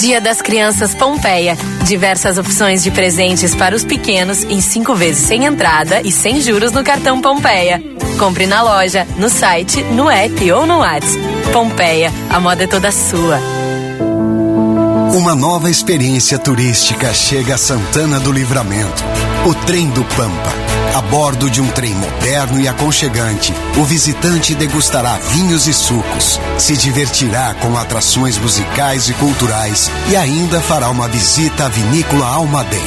Dia 0.01 0.21
das 0.21 0.41
Crianças 0.41 0.95
Pompeia. 0.95 1.59
Diversas 1.85 2.39
opções 2.39 2.83
de 2.83 2.91
presentes 2.91 3.55
para 3.55 3.75
os 3.75 3.85
pequenos 3.85 4.45
em 4.45 4.61
cinco 4.61 4.95
vezes 4.95 5.27
sem 5.27 5.45
entrada 5.45 6.01
e 6.03 6.13
sem 6.13 6.41
juros 6.41 6.73
no 6.73 6.85
cartão 6.85 7.21
Pompeia. 7.21 7.83
Compre 8.19 8.47
na 8.47 8.63
loja, 8.63 9.07
no 9.17 9.29
site, 9.29 9.83
no 9.83 10.09
app 10.09 10.53
ou 10.53 10.67
no 10.67 10.79
WhatsApp. 10.79 11.19
Pompeia, 11.53 12.13
a 12.31 12.41
moda 12.41 12.65
é 12.65 12.67
toda 12.67 12.93
sua. 12.93 13.39
Uma 15.13 15.35
nova 15.35 15.69
experiência 15.69 16.39
turística 16.39 17.13
chega 17.13 17.57
a 17.57 17.59
Santana 17.59 18.21
do 18.21 18.31
Livramento. 18.31 19.03
O 19.47 19.55
Trem 19.55 19.89
do 19.91 20.05
Pampa. 20.05 20.68
A 20.99 21.03
bordo 21.03 21.49
de 21.49 21.61
um 21.61 21.69
trem 21.69 21.95
moderno 21.95 22.61
e 22.61 22.67
aconchegante, 22.67 23.55
o 23.77 23.85
visitante 23.85 24.53
degustará 24.53 25.17
vinhos 25.31 25.69
e 25.69 25.73
sucos, 25.73 26.41
se 26.59 26.77
divertirá 26.77 27.55
com 27.55 27.79
atrações 27.79 28.37
musicais 28.37 29.09
e 29.09 29.15
culturais 29.15 29.89
e 30.11 30.17
ainda 30.17 30.61
fará 30.61 30.91
uma 30.91 31.07
visita 31.07 31.67
à 31.67 31.69
vinícola 31.69 32.27
Almaden. 32.27 32.83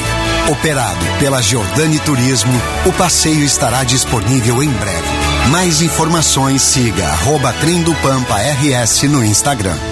Operado 0.50 1.06
pela 1.18 1.40
Giordani 1.40 1.98
Turismo, 2.00 2.52
o 2.84 2.92
passeio 2.92 3.44
estará 3.44 3.82
disponível 3.82 4.62
em 4.62 4.68
breve. 4.68 5.08
Mais 5.50 5.80
informações 5.80 6.60
siga 6.60 7.06
arroba 7.06 7.50
Trem 7.62 7.82
do 7.82 7.94
Pampa 7.94 8.36
RS 8.36 9.04
no 9.04 9.24
Instagram. 9.24 9.91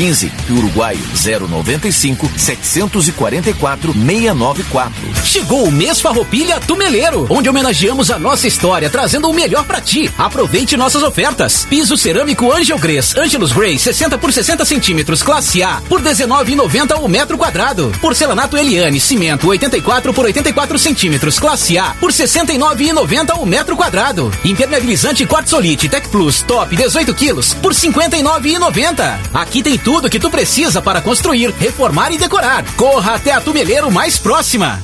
615 0.00 0.32
e 0.48 0.52
Uruguai 0.52 0.98
095 1.14 2.30
744 2.36 3.92
694. 3.92 4.94
Chegou 5.24 5.64
o 5.64 5.70
mês 5.70 6.00
Farroupilha 6.00 6.58
Tumeleiro, 6.60 7.26
onde 7.28 7.50
homenageamos 7.50 8.10
a 8.10 8.18
nossa 8.18 8.48
história, 8.48 8.88
trazendo 8.88 9.28
o 9.28 9.34
melhor 9.34 9.64
para 9.64 9.80
ti. 9.80 10.10
Aproveite 10.16 10.76
nossas 10.76 11.02
ofertas. 11.02 11.66
Piso 11.68 11.96
cerâmico 11.98 12.50
Angel 12.50 12.78
Grace, 12.78 13.18
Angelus 13.18 13.52
Grey, 13.52 13.78
60 13.78 14.16
por 14.16 14.32
60 14.32 14.64
centímetros, 14.64 15.22
classe 15.22 15.62
A, 15.62 15.82
por 15.88 16.00
19,90 16.00 16.98
o 17.00 17.08
metro 17.08 17.36
quadrado. 17.36 17.92
Porcelanato 18.00 18.56
Eliane, 18.56 18.98
cimento 18.98 19.48
84 19.48 20.14
por 20.14 20.24
84 20.24 20.78
centímetros, 20.78 21.38
classe 21.38 21.76
A, 21.76 21.94
por 22.00 22.10
69,90 22.10 23.38
o 23.38 23.44
metro 23.44 23.76
quadrado. 23.76 24.32
Impermeabilizante 24.44 25.26
Quartzolite 25.26 25.88
Tech 25.88 26.08
Plus, 26.08 26.40
top 26.40 26.74
18 26.74 27.12
quilos, 27.14 27.52
por 27.54 27.74
59,90. 27.74 29.18
Aqui 29.34 29.62
tem 29.62 29.76
tudo 29.76 29.89
que 30.08 30.20
tu 30.20 30.30
precisa 30.30 30.80
para 30.80 31.00
construir, 31.00 31.52
reformar 31.58 32.12
e 32.12 32.18
decorar. 32.18 32.64
Corra 32.76 33.14
até 33.14 33.32
a 33.32 33.40
Tumeleiro 33.40 33.90
mais 33.90 34.18
próxima. 34.18 34.80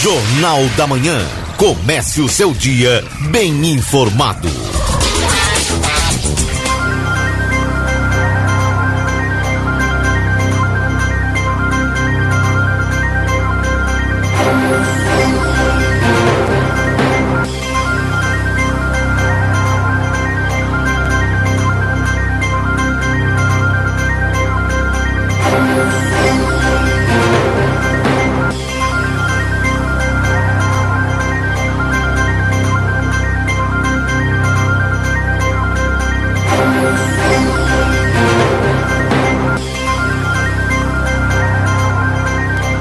Jornal 0.00 0.64
da 0.76 0.86
Manhã. 0.86 1.20
Comece 1.58 2.22
o 2.22 2.28
seu 2.28 2.54
dia 2.54 3.04
bem 3.30 3.72
informado. 3.72 4.48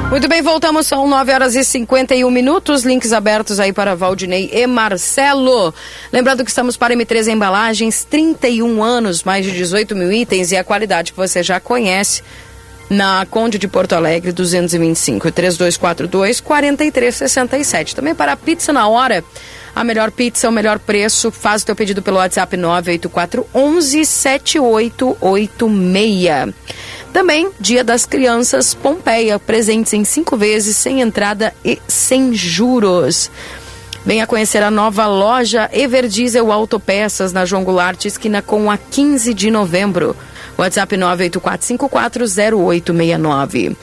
Muito 0.09 0.27
bem, 0.27 0.41
voltamos, 0.41 0.87
são 0.87 1.07
9 1.07 1.31
horas 1.31 1.55
e 1.55 1.63
51 1.63 2.31
minutos, 2.31 2.83
links 2.83 3.13
abertos 3.13 3.59
aí 3.59 3.71
para 3.71 3.95
Valdinei 3.95 4.49
e 4.51 4.65
Marcelo. 4.65 5.71
Lembrando 6.11 6.43
que 6.43 6.49
estamos 6.49 6.75
para 6.75 6.95
M3 6.95 7.31
Embalagens, 7.31 8.03
31 8.05 8.83
anos, 8.83 9.23
mais 9.23 9.45
de 9.45 9.51
18 9.51 9.95
mil 9.95 10.11
itens 10.11 10.51
e 10.51 10.57
a 10.57 10.63
qualidade 10.63 11.11
que 11.11 11.17
você 11.17 11.43
já 11.43 11.59
conhece 11.59 12.23
na 12.89 13.23
Conde 13.29 13.59
de 13.59 13.67
Porto 13.67 13.93
Alegre, 13.93 14.31
225 14.31 15.31
3242 15.31 16.41
4367. 16.41 17.95
Também 17.95 18.15
para 18.15 18.31
a 18.31 18.37
pizza 18.37 18.73
na 18.73 18.87
hora, 18.87 19.23
a 19.75 19.83
melhor 19.83 20.09
pizza, 20.09 20.49
o 20.49 20.51
melhor 20.51 20.79
preço. 20.79 21.29
Faz 21.29 21.61
o 21.61 21.67
teu 21.67 21.75
pedido 21.75 22.01
pelo 22.01 22.17
WhatsApp 22.17 22.57
984 22.57 23.45
11 23.53 24.05
7886. 24.05 26.55
Também 27.13 27.51
Dia 27.59 27.83
das 27.83 28.05
Crianças 28.05 28.73
Pompeia, 28.73 29.37
presentes 29.39 29.93
em 29.93 30.03
cinco 30.03 30.35
vezes, 30.37 30.77
sem 30.77 31.01
entrada 31.01 31.53
e 31.65 31.79
sem 31.87 32.33
juros. 32.33 33.31
Venha 34.05 34.27
conhecer 34.27 34.63
a 34.63 34.71
nova 34.71 35.05
loja 35.07 35.69
Everdiesel 35.73 36.51
Autopeças 36.51 37.33
na 37.33 37.45
João 37.45 37.63
Goulart, 37.63 38.05
esquina 38.05 38.41
com 38.41 38.71
a 38.71 38.77
15 38.77 39.33
de 39.33 39.51
novembro. 39.51 40.15
WhatsApp 40.57 40.95
984540869. 40.95 43.75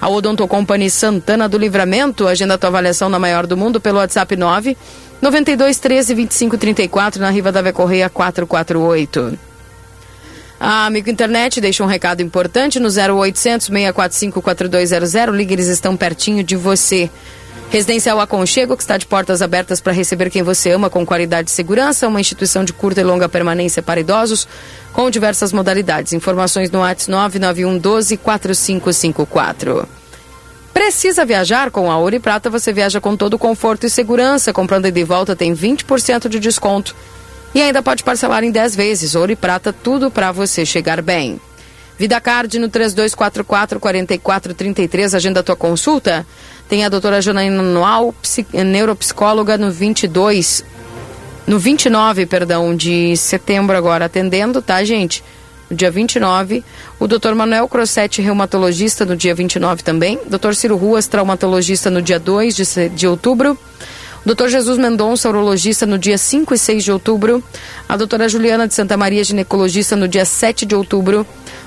A 0.00 0.08
Odonto 0.08 0.46
Company 0.46 0.88
Santana 0.90 1.48
do 1.48 1.56
Livramento, 1.56 2.26
agenda 2.26 2.58
tua 2.58 2.68
avaliação 2.68 3.08
na 3.08 3.18
maior 3.18 3.46
do 3.46 3.56
mundo 3.56 3.80
pelo 3.80 3.96
WhatsApp 3.98 4.36
9 4.36 4.76
92 5.22 5.78
13 5.78 6.14
25 6.14 6.58
34 6.58 7.20
na 7.20 7.30
Riva 7.30 7.50
da 7.50 7.62
Vé 7.62 7.72
Correia 7.72 8.10
448. 8.10 9.53
A 10.66 10.86
Amigo 10.86 11.10
Internet 11.10 11.60
deixa 11.60 11.84
um 11.84 11.86
recado 11.86 12.22
importante 12.22 12.80
no 12.80 12.88
0800 12.88 13.66
645 13.66 14.40
4200. 14.40 15.36
Ligue, 15.36 15.52
eles 15.52 15.66
estão 15.66 15.94
pertinho 15.94 16.42
de 16.42 16.56
você. 16.56 17.10
Residencial 17.68 18.18
Aconchego, 18.18 18.74
que 18.74 18.82
está 18.82 18.96
de 18.96 19.04
portas 19.04 19.42
abertas 19.42 19.78
para 19.78 19.92
receber 19.92 20.30
quem 20.30 20.42
você 20.42 20.70
ama 20.70 20.88
com 20.88 21.04
qualidade 21.04 21.50
e 21.50 21.52
segurança, 21.52 22.08
uma 22.08 22.18
instituição 22.18 22.64
de 22.64 22.72
curta 22.72 23.02
e 23.02 23.04
longa 23.04 23.28
permanência 23.28 23.82
para 23.82 24.00
idosos, 24.00 24.48
com 24.90 25.10
diversas 25.10 25.52
modalidades. 25.52 26.14
Informações 26.14 26.70
no 26.70 26.78
WhatsApp 26.78 27.10
991 27.10 27.78
12 27.78 28.16
4554. 28.16 29.86
Precisa 30.72 31.26
viajar 31.26 31.70
com 31.70 31.90
a 31.90 31.98
Ouro 31.98 32.16
e 32.16 32.20
Prata? 32.20 32.48
Você 32.48 32.72
viaja 32.72 33.02
com 33.02 33.14
todo 33.18 33.38
conforto 33.38 33.84
e 33.84 33.90
segurança. 33.90 34.50
Comprando 34.50 34.86
e 34.86 35.04
volta 35.04 35.36
tem 35.36 35.54
20% 35.54 36.26
de 36.26 36.40
desconto. 36.40 36.96
E 37.54 37.62
ainda 37.62 37.82
pode 37.82 38.02
parcelar 38.02 38.42
em 38.42 38.50
10 38.50 38.74
vezes. 38.74 39.14
Ouro 39.14 39.30
e 39.32 39.36
Prata, 39.36 39.72
tudo 39.72 40.10
para 40.10 40.32
você 40.32 40.66
chegar 40.66 41.00
bem. 41.00 41.40
Vida 41.96 42.20
Card 42.20 42.58
no 42.58 42.68
3244 42.68 43.78
4433, 43.78 45.14
agenda 45.14 45.42
tua 45.42 45.54
consulta. 45.54 46.26
Tem 46.68 46.84
a 46.84 46.88
doutora 46.88 47.22
Janaína 47.22 47.62
Noal, 47.62 48.12
neuropsicóloga 48.52 49.56
no 49.56 49.70
22, 49.70 50.64
no 51.46 51.58
29, 51.58 52.26
perdão, 52.26 52.74
de 52.74 53.16
setembro 53.16 53.76
agora 53.76 54.06
atendendo, 54.06 54.60
tá, 54.60 54.82
gente? 54.82 55.22
No 55.70 55.76
dia 55.76 55.90
29, 55.90 56.64
o 56.98 57.06
doutor 57.06 57.34
Manuel 57.34 57.68
Crossetti, 57.68 58.20
reumatologista, 58.20 59.04
no 59.04 59.14
dia 59.14 59.34
29 59.34 59.82
também. 59.82 60.18
Doutor 60.26 60.54
Ciro 60.54 60.76
Ruas, 60.76 61.06
traumatologista, 61.06 61.90
no 61.90 62.02
dia 62.02 62.18
2 62.18 62.56
de, 62.56 62.88
de 62.88 63.06
outubro. 63.06 63.56
Doutor 64.24 64.48
Jesus 64.48 64.78
Mendonça, 64.78 65.28
urologista, 65.28 65.84
no 65.84 65.98
dia 65.98 66.16
5 66.16 66.54
e 66.54 66.58
6 66.58 66.84
de 66.84 66.90
outubro. 66.90 67.44
A 67.86 67.94
doutora 67.94 68.26
Juliana 68.26 68.66
de 68.66 68.72
Santa 68.72 68.96
Maria, 68.96 69.22
ginecologista, 69.22 69.94
no 69.94 70.08
dia 70.08 70.24
7 70.24 70.64
de 70.64 70.74
outubro. 70.74 71.26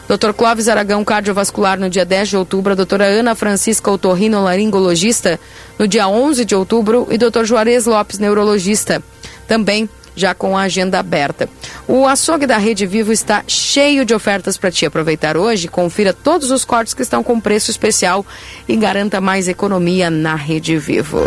Dr. 0.09 0.31
Clóvis 0.35 0.67
Aragão, 0.67 1.05
cardiovascular, 1.05 1.79
no 1.79 1.87
dia 1.87 2.03
10 2.03 2.29
de 2.29 2.37
outubro. 2.37 2.71
A 2.73 2.75
doutora 2.75 3.05
Ana 3.05 3.35
Francisca 3.35 3.91
Otorrino, 3.91 4.43
laringologista, 4.43 5.39
no 5.77 5.87
dia 5.87 6.07
11 6.07 6.45
de 6.45 6.55
outubro. 6.55 7.07
E 7.11 7.17
doutor 7.17 7.45
Juarez 7.45 7.85
Lopes, 7.85 8.17
neurologista, 8.17 9.03
também 9.47 9.87
já 10.17 10.33
com 10.33 10.57
a 10.57 10.63
agenda 10.63 10.99
aberta. 10.99 11.47
O 11.87 12.05
açougue 12.05 12.45
da 12.45 12.57
Rede 12.57 12.85
Vivo 12.85 13.13
está 13.13 13.43
cheio 13.47 14.03
de 14.03 14.13
ofertas 14.13 14.57
para 14.57 14.71
te 14.71 14.85
aproveitar 14.85 15.37
hoje. 15.37 15.67
Confira 15.67 16.11
todos 16.11 16.51
os 16.51 16.65
cortes 16.65 16.93
que 16.93 17.03
estão 17.03 17.23
com 17.23 17.39
preço 17.39 17.71
especial 17.71 18.25
e 18.67 18.75
garanta 18.75 19.21
mais 19.21 19.47
economia 19.47 20.09
na 20.09 20.35
Rede 20.35 20.77
Vivo. 20.77 21.21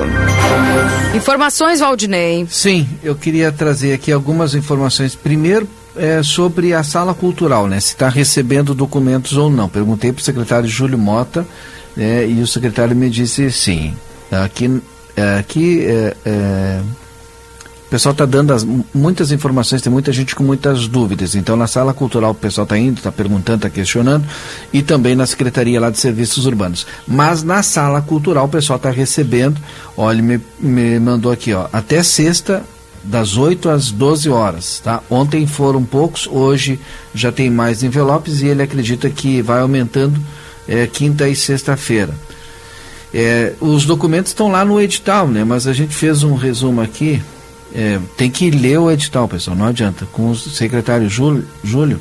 Informações, 1.14 1.80
Valdinei. 1.80 2.46
Sim, 2.50 2.88
eu 3.02 3.14
queria 3.14 3.50
trazer 3.52 3.94
aqui 3.94 4.10
algumas 4.12 4.54
informações. 4.54 5.14
Primeiro, 5.14 5.68
é, 5.96 6.22
sobre 6.22 6.74
a 6.74 6.82
sala 6.82 7.14
cultural, 7.14 7.66
né? 7.66 7.78
Se 7.80 7.92
está 7.92 8.08
recebendo 8.08 8.74
documentos 8.74 9.36
ou 9.36 9.50
não. 9.50 9.68
Perguntei 9.68 10.12
para 10.12 10.20
o 10.20 10.24
secretário 10.24 10.68
Júlio 10.68 10.98
Mota 10.98 11.46
né, 11.96 12.26
e 12.26 12.40
o 12.40 12.46
secretário 12.46 12.96
me 12.96 13.08
disse 13.10 13.50
sim. 13.50 13.94
Aqui, 14.30 14.80
aqui 15.38 15.84
é, 15.84 16.16
é, 16.24 16.80
o 17.90 17.96
pessoal 17.98 18.12
está 18.12 18.24
dando 18.24 18.52
as, 18.52 18.64
muitas 18.94 19.32
informações, 19.32 19.82
tem 19.82 19.92
muita 19.92 20.12
gente 20.12 20.36
com 20.36 20.44
muitas 20.44 20.86
dúvidas. 20.86 21.34
Então, 21.34 21.56
na 21.56 21.66
sala 21.66 21.92
cultural, 21.92 22.30
o 22.30 22.34
pessoal 22.36 22.62
está 22.62 22.78
indo, 22.78 22.98
está 22.98 23.10
perguntando, 23.10 23.66
está 23.66 23.68
questionando, 23.68 24.24
e 24.72 24.80
também 24.80 25.16
na 25.16 25.26
Secretaria 25.26 25.80
lá 25.80 25.90
de 25.90 25.98
Serviços 25.98 26.46
Urbanos. 26.46 26.86
Mas 27.04 27.42
na 27.42 27.64
sala 27.64 28.00
cultural, 28.00 28.44
o 28.44 28.48
pessoal 28.48 28.76
está 28.76 28.92
recebendo, 28.92 29.60
olha, 29.96 30.22
me, 30.22 30.40
me 30.60 31.00
mandou 31.00 31.32
aqui, 31.32 31.52
ó, 31.52 31.66
até 31.72 32.00
sexta, 32.04 32.62
das 33.02 33.36
8 33.36 33.68
às 33.68 33.90
12 33.90 34.30
horas, 34.30 34.78
tá? 34.78 35.02
Ontem 35.10 35.44
foram 35.44 35.82
poucos, 35.82 36.28
hoje 36.28 36.78
já 37.12 37.32
tem 37.32 37.50
mais 37.50 37.82
envelopes 37.82 38.40
e 38.40 38.46
ele 38.46 38.62
acredita 38.62 39.10
que 39.10 39.42
vai 39.42 39.62
aumentando 39.62 40.16
é, 40.68 40.86
quinta 40.86 41.28
e 41.28 41.34
sexta-feira. 41.34 42.14
É, 43.12 43.54
os 43.60 43.84
documentos 43.84 44.30
estão 44.30 44.48
lá 44.48 44.64
no 44.64 44.80
edital, 44.80 45.26
né? 45.26 45.42
Mas 45.42 45.66
a 45.66 45.72
gente 45.72 45.92
fez 45.92 46.22
um 46.22 46.36
resumo 46.36 46.80
aqui 46.80 47.20
é, 47.74 47.98
tem 48.16 48.30
que 48.30 48.51
ler 48.51 48.78
o 48.78 48.90
edital, 48.90 49.28
pessoal, 49.28 49.56
não 49.56 49.66
adianta. 49.66 50.06
Com 50.12 50.30
o 50.30 50.36
secretário 50.36 51.09
Júlio, 51.09 51.47
Júlio, 51.62 52.01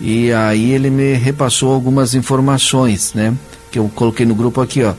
e 0.00 0.32
aí 0.32 0.72
ele 0.72 0.90
me 0.90 1.14
repassou 1.14 1.72
algumas 1.72 2.14
informações, 2.14 3.12
né? 3.14 3.34
Que 3.70 3.78
eu 3.78 3.90
coloquei 3.94 4.26
no 4.26 4.34
grupo 4.34 4.60
aqui, 4.60 4.82
ó. 4.82 4.94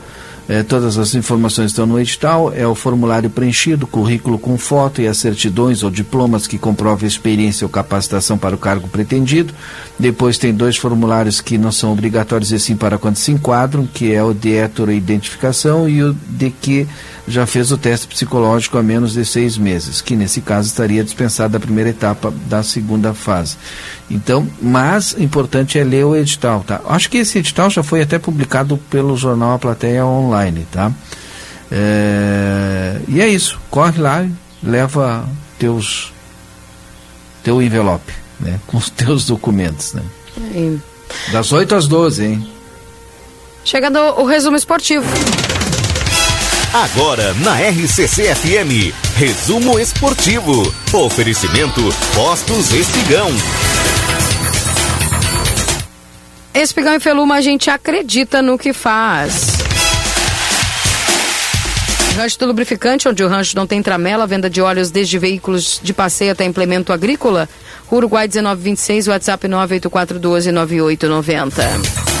É, 0.48 0.62
todas 0.62 0.96
as 0.96 1.12
informações 1.16 1.72
estão 1.72 1.86
no 1.86 1.98
edital, 1.98 2.52
é 2.54 2.64
o 2.64 2.74
formulário 2.74 3.28
preenchido, 3.28 3.84
currículo 3.84 4.38
com 4.38 4.56
foto 4.56 5.00
e 5.00 5.08
as 5.08 5.18
certidões 5.18 5.82
ou 5.82 5.90
diplomas 5.90 6.46
que 6.46 6.56
comprovam 6.56 7.06
experiência 7.06 7.64
ou 7.64 7.68
capacitação 7.68 8.38
para 8.38 8.54
o 8.54 8.58
cargo 8.58 8.86
pretendido. 8.86 9.52
Depois 9.98 10.36
tem 10.36 10.52
dois 10.52 10.76
formulários 10.76 11.40
que 11.40 11.56
não 11.56 11.72
são 11.72 11.90
obrigatórios 11.90 12.52
e 12.52 12.60
sim 12.60 12.76
para 12.76 12.98
quando 12.98 13.16
se 13.16 13.32
enquadram, 13.32 13.86
que 13.86 14.12
é 14.12 14.22
o 14.22 14.34
de 14.34 14.54
heteroidentificação 14.54 15.88
e 15.88 16.02
o 16.02 16.12
de 16.12 16.50
que 16.50 16.86
já 17.26 17.46
fez 17.46 17.72
o 17.72 17.78
teste 17.78 18.06
psicológico 18.06 18.76
há 18.76 18.82
menos 18.82 19.14
de 19.14 19.24
seis 19.24 19.56
meses, 19.56 20.02
que 20.02 20.14
nesse 20.14 20.42
caso 20.42 20.68
estaria 20.68 21.02
dispensado 21.02 21.54
da 21.54 21.60
primeira 21.60 21.90
etapa 21.90 22.32
da 22.46 22.62
segunda 22.62 23.14
fase. 23.14 23.56
Então, 24.10 24.46
mas 24.60 25.16
importante 25.18 25.78
é 25.78 25.84
ler 25.84 26.04
o 26.04 26.14
edital, 26.14 26.62
tá? 26.64 26.80
Acho 26.88 27.08
que 27.08 27.18
esse 27.18 27.38
edital 27.38 27.70
já 27.70 27.82
foi 27.82 28.02
até 28.02 28.18
publicado 28.18 28.76
pelo 28.90 29.16
jornal 29.16 29.54
A 29.54 29.58
Plateia 29.58 30.04
Online, 30.04 30.66
tá? 30.70 30.92
É, 31.70 33.00
e 33.08 33.20
é 33.20 33.28
isso, 33.28 33.58
corre 33.70 34.00
lá, 34.00 34.24
leva 34.62 35.26
teus 35.58 36.12
teu 37.42 37.62
envelope, 37.62 38.12
né? 38.40 38.60
Com 38.66 38.76
os 38.76 38.90
teus 38.90 39.26
documentos, 39.26 39.92
né? 39.92 40.02
Aí. 40.54 40.78
Das 41.32 41.52
8 41.52 41.74
às 41.74 41.86
12, 41.86 42.24
hein? 42.24 42.48
Chegando 43.64 43.98
o 43.98 44.24
resumo 44.24 44.56
esportivo. 44.56 45.06
Agora 46.72 47.32
na 47.34 47.56
RCC 47.58 48.34
FM, 48.34 48.94
resumo 49.16 49.78
esportivo. 49.78 50.72
Oferecimento 50.92 51.80
Postos 52.14 52.72
Espigão. 52.72 53.30
Espigão 56.52 56.94
e 56.94 57.00
Feluma, 57.00 57.36
a 57.36 57.40
gente 57.40 57.70
acredita 57.70 58.40
no 58.40 58.58
que 58.58 58.72
faz. 58.72 59.56
Rancho 62.16 62.38
do 62.38 62.46
Lubrificante, 62.46 63.06
onde 63.06 63.22
o 63.22 63.28
rancho 63.28 63.54
não 63.54 63.66
tem 63.66 63.82
tramela, 63.82 64.26
venda 64.26 64.48
de 64.48 64.62
óleos 64.62 64.90
desde 64.90 65.18
veículos 65.18 65.78
de 65.82 65.92
passeio 65.92 66.32
até 66.32 66.46
implemento 66.46 66.90
agrícola. 66.90 67.46
Uruguai 67.92 68.26
1926, 68.26 69.08
WhatsApp 69.08 69.46
98412 69.46 72.15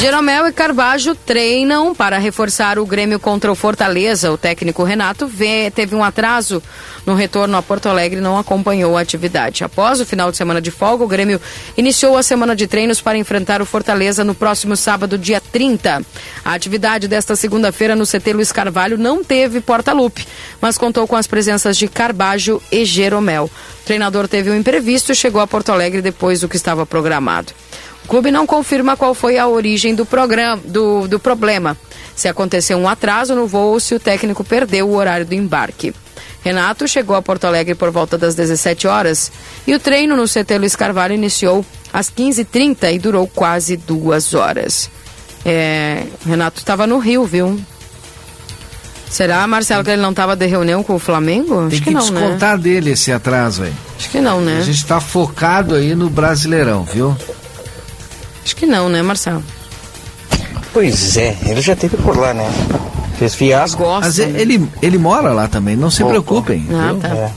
Jeromel 0.00 0.48
e 0.48 0.52
Carbajo 0.52 1.14
treinam 1.14 1.94
para 1.94 2.18
reforçar 2.18 2.78
o 2.78 2.84
Grêmio 2.84 3.18
contra 3.20 3.50
o 3.50 3.54
Fortaleza. 3.54 4.30
O 4.32 4.36
técnico 4.36 4.82
Renato 4.82 5.26
vê, 5.26 5.70
teve 5.70 5.94
um 5.94 6.02
atraso 6.02 6.62
no 7.06 7.14
retorno 7.14 7.56
a 7.56 7.62
Porto 7.62 7.88
Alegre 7.88 8.18
e 8.18 8.22
não 8.22 8.36
acompanhou 8.36 8.98
a 8.98 9.00
atividade. 9.00 9.62
Após 9.62 10.00
o 10.00 10.04
final 10.04 10.30
de 10.30 10.36
semana 10.36 10.60
de 10.60 10.70
folga, 10.70 11.04
o 11.04 11.08
Grêmio 11.08 11.40
iniciou 11.76 12.18
a 12.18 12.22
semana 12.22 12.56
de 12.56 12.66
treinos 12.66 13.00
para 13.00 13.16
enfrentar 13.16 13.62
o 13.62 13.66
Fortaleza 13.66 14.24
no 14.24 14.34
próximo 14.34 14.76
sábado, 14.76 15.16
dia 15.16 15.40
30. 15.40 16.02
A 16.44 16.52
atividade 16.52 17.08
desta 17.08 17.36
segunda-feira 17.36 17.94
no 17.94 18.04
CT 18.04 18.32
Luiz 18.34 18.52
Carvalho 18.52 18.98
não 18.98 19.22
teve 19.22 19.60
porta-lupe, 19.60 20.26
mas 20.60 20.76
contou 20.76 21.06
com 21.06 21.16
as 21.16 21.26
presenças 21.26 21.78
de 21.78 21.88
Carbajo 21.88 22.60
e 22.70 22.84
Jeromel. 22.84 23.44
O 23.44 23.84
treinador 23.86 24.26
teve 24.28 24.50
um 24.50 24.56
imprevisto 24.56 25.12
e 25.12 25.14
chegou 25.14 25.40
a 25.40 25.46
Porto 25.46 25.70
Alegre 25.70 26.02
depois 26.02 26.40
do 26.40 26.48
que 26.48 26.56
estava 26.56 26.84
programado. 26.84 27.52
O 28.04 28.08
clube 28.08 28.30
não 28.30 28.46
confirma 28.46 28.96
qual 28.96 29.14
foi 29.14 29.38
a 29.38 29.46
origem 29.46 29.94
do, 29.94 30.04
programa, 30.04 30.60
do, 30.64 31.08
do 31.08 31.18
problema. 31.18 31.76
Se 32.14 32.28
aconteceu 32.28 32.76
um 32.78 32.88
atraso 32.88 33.34
no 33.34 33.46
voo 33.46 33.72
ou 33.72 33.80
se 33.80 33.94
o 33.94 34.00
técnico 34.00 34.44
perdeu 34.44 34.88
o 34.88 34.94
horário 34.94 35.26
do 35.26 35.34
embarque. 35.34 35.94
Renato 36.44 36.86
chegou 36.86 37.16
a 37.16 37.22
Porto 37.22 37.46
Alegre 37.46 37.74
por 37.74 37.90
volta 37.90 38.18
das 38.18 38.34
17 38.34 38.86
horas 38.86 39.32
e 39.66 39.74
o 39.74 39.80
treino 39.80 40.14
no 40.14 40.24
CT 40.24 40.58
Luiz 40.58 40.76
Carvalho 40.76 41.14
iniciou 41.14 41.64
às 41.90 42.10
15h30 42.10 42.92
e 42.92 42.98
durou 42.98 43.26
quase 43.26 43.76
duas 43.78 44.34
horas. 44.34 44.90
É, 45.44 46.04
Renato 46.26 46.58
estava 46.58 46.86
no 46.86 46.98
Rio, 46.98 47.24
viu? 47.24 47.58
Será, 49.08 49.46
Marcelo, 49.46 49.84
que 49.84 49.90
ele 49.90 50.02
não 50.02 50.10
estava 50.10 50.34
de 50.34 50.44
reunião 50.44 50.82
com 50.82 50.96
o 50.96 50.98
Flamengo? 50.98 51.56
Tem 51.56 51.66
Acho 51.66 51.76
que, 51.76 51.84
que, 51.84 51.90
não, 51.92 52.10
né? 52.10 52.20
descontar 52.20 52.58
dele 52.58 52.90
esse 52.90 53.12
atraso 53.12 53.62
aí. 53.62 53.72
Acho 53.96 54.10
que 54.10 54.20
não, 54.20 54.40
né? 54.40 54.58
A 54.58 54.62
gente 54.62 54.78
está 54.78 55.00
focado 55.00 55.74
aí 55.76 55.94
no 55.94 56.10
Brasileirão, 56.10 56.82
viu? 56.82 57.16
Acho 58.44 58.54
que 58.56 58.66
não, 58.66 58.88
né, 58.88 59.02
Marcelo? 59.02 59.42
Pois 60.72 61.16
é, 61.16 61.36
ele 61.46 61.60
já 61.60 61.76
teve 61.76 61.96
por 61.96 62.16
lá, 62.16 62.34
né? 62.34 62.50
Fez 63.18 63.34
fiasco. 63.34 63.84
Mas 64.00 64.18
ele, 64.18 64.40
ele, 64.40 64.68
ele 64.82 64.98
mora 64.98 65.32
lá 65.32 65.46
também, 65.46 65.76
não 65.76 65.90
se 65.90 66.02
Pô, 66.02 66.08
preocupem. 66.08 66.66
Ah, 66.72 66.88
viu? 66.92 66.96
tá. 66.98 67.08
É. 67.08 67.30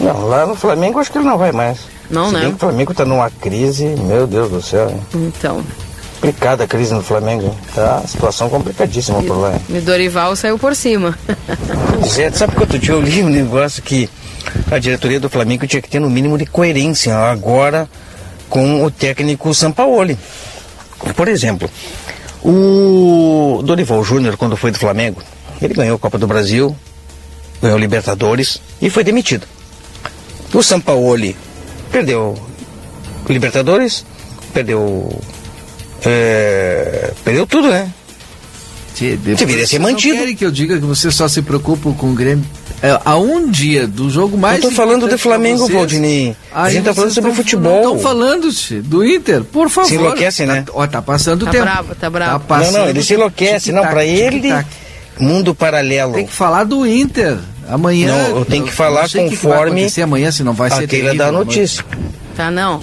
Não, 0.00 0.26
lá 0.26 0.46
no 0.46 0.54
Flamengo 0.56 0.98
acho 0.98 1.12
que 1.12 1.18
ele 1.18 1.26
não 1.26 1.36
vai 1.36 1.52
mais. 1.52 1.78
Não, 2.10 2.28
Se 2.28 2.34
né? 2.34 2.40
bem 2.40 2.48
que 2.50 2.56
o 2.56 2.58
Flamengo 2.58 2.94
tá 2.94 3.04
numa 3.04 3.30
crise, 3.30 3.84
meu 3.84 4.26
Deus 4.26 4.50
do 4.50 4.62
céu. 4.62 4.88
hein? 4.88 5.00
Então. 5.14 5.62
Complicada 6.14 6.64
a 6.64 6.66
crise 6.66 6.92
no 6.94 7.02
Flamengo. 7.02 7.44
hein? 7.44 7.54
Tá 7.74 8.02
situação 8.06 8.48
complicadíssima 8.48 9.22
por 9.22 9.36
lá. 9.36 9.52
hein? 9.52 9.60
E 9.68 9.80
Dorival 9.80 10.34
saiu 10.34 10.58
por 10.58 10.74
cima. 10.74 11.16
Pois 12.00 12.18
é, 12.18 12.30
sabe 12.32 12.54
que 12.54 12.60
outro 12.60 12.78
dia 12.78 12.94
eu 12.94 13.00
li 13.02 13.22
um 13.22 13.28
negócio 13.28 13.82
que 13.82 14.08
a 14.70 14.78
diretoria 14.78 15.20
do 15.20 15.28
Flamengo 15.28 15.66
tinha 15.66 15.82
que 15.82 15.90
ter 15.90 16.00
no 16.00 16.08
mínimo 16.08 16.38
de 16.38 16.46
coerência 16.46 17.14
agora 17.16 17.86
com 18.50 18.84
o 18.84 18.90
técnico 18.90 19.54
Sampaoli. 19.54 20.18
Por 21.16 21.28
exemplo, 21.28 21.70
o 22.44 23.62
Dorival 23.64 24.04
Júnior, 24.04 24.36
quando 24.36 24.56
foi 24.56 24.70
do 24.70 24.78
Flamengo, 24.78 25.22
ele 25.62 25.72
ganhou 25.72 25.96
a 25.96 25.98
Copa 25.98 26.18
do 26.18 26.26
Brasil, 26.26 26.76
ganhou 27.62 27.78
Libertadores 27.78 28.60
e 28.82 28.90
foi 28.90 29.04
demitido. 29.04 29.46
O 30.52 30.62
Sampaoli 30.62 31.36
perdeu 31.90 32.36
o 33.26 33.32
Libertadores, 33.32 34.04
perdeu. 34.52 35.08
é, 36.04 37.12
perdeu 37.24 37.46
tudo, 37.46 37.70
né? 37.70 37.90
Deveria 38.98 39.66
ser 39.66 39.78
mantido. 39.78 40.14
Não 40.14 40.20
querem 40.20 40.36
que 40.36 40.44
eu 40.44 40.50
diga 40.50 40.78
que 40.78 40.84
você 40.84 41.10
só 41.10 41.26
se 41.28 41.40
preocupa 41.40 41.90
com 41.92 42.10
o 42.10 42.14
Grêmio. 42.14 42.44
É, 42.82 42.98
a 43.04 43.16
um 43.16 43.50
dia 43.50 43.86
do 43.86 44.08
jogo 44.08 44.38
mais. 44.38 44.62
Eu 44.62 44.70
tô 44.70 44.74
falando 44.74 45.06
de 45.06 45.18
Flamengo, 45.18 45.68
Valdinei. 45.68 46.34
A 46.52 46.70
gente 46.70 46.84
tá 46.84 46.94
falando 46.94 47.12
sobre 47.12 47.32
futebol. 47.32 47.76
Estão 47.76 47.98
falando 47.98 48.50
-se 48.50 48.80
do 48.80 49.04
Inter, 49.04 49.44
por 49.44 49.68
favor. 49.68 49.88
Se 49.88 49.96
enlouquece, 49.96 50.46
né? 50.46 50.62
Tá, 50.66 50.72
ó, 50.74 50.86
tá 50.86 51.02
passando 51.02 51.42
o 51.42 51.44
Tá 51.44 51.50
tempo. 51.50 51.64
bravo, 51.64 51.94
tá 51.94 52.08
bravo. 52.08 52.38
Tá 52.40 52.44
passando 52.46 52.72
não, 52.72 52.80
não, 52.80 52.88
ele 52.88 53.02
se 53.02 53.12
enlouquece. 53.14 53.70
Não, 53.70 53.86
pra 53.86 54.04
ele, 54.04 54.50
mundo 55.18 55.54
paralelo. 55.54 56.14
Tem 56.14 56.26
que 56.26 56.32
falar 56.32 56.64
do 56.64 56.86
Inter. 56.86 57.36
Amanhã. 57.68 58.12
Não, 58.16 58.38
eu 58.38 58.44
tenho 58.46 58.64
que 58.64 58.72
falar 58.72 59.02
não 59.02 59.08
sei 59.08 59.26
o 59.26 59.30
que 59.30 59.36
que 59.36 59.42
vai 59.46 59.52
conforme 59.52 59.80
acontecer 59.80 60.02
amanhã, 60.02 60.32
se 60.32 60.42
não 60.42 60.54
vai 60.54 60.70
ser. 60.70 60.84
aquele 60.84 61.14
da 61.16 61.28
amanhã. 61.28 61.44
notícia. 61.44 61.84
Tá, 62.34 62.50
não. 62.50 62.80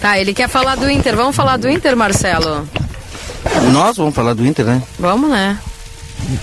Tá, 0.00 0.18
ele 0.18 0.34
quer 0.34 0.48
falar 0.48 0.74
do 0.76 0.90
Inter. 0.90 1.14
Vamos 1.16 1.34
falar 1.36 1.56
do 1.56 1.68
Inter, 1.70 1.96
Marcelo? 1.96 2.68
Nós 3.72 3.96
vamos 3.96 4.14
falar 4.14 4.34
do 4.34 4.44
Inter, 4.44 4.64
né? 4.66 4.82
Vamos, 4.98 5.30
né? 5.30 5.58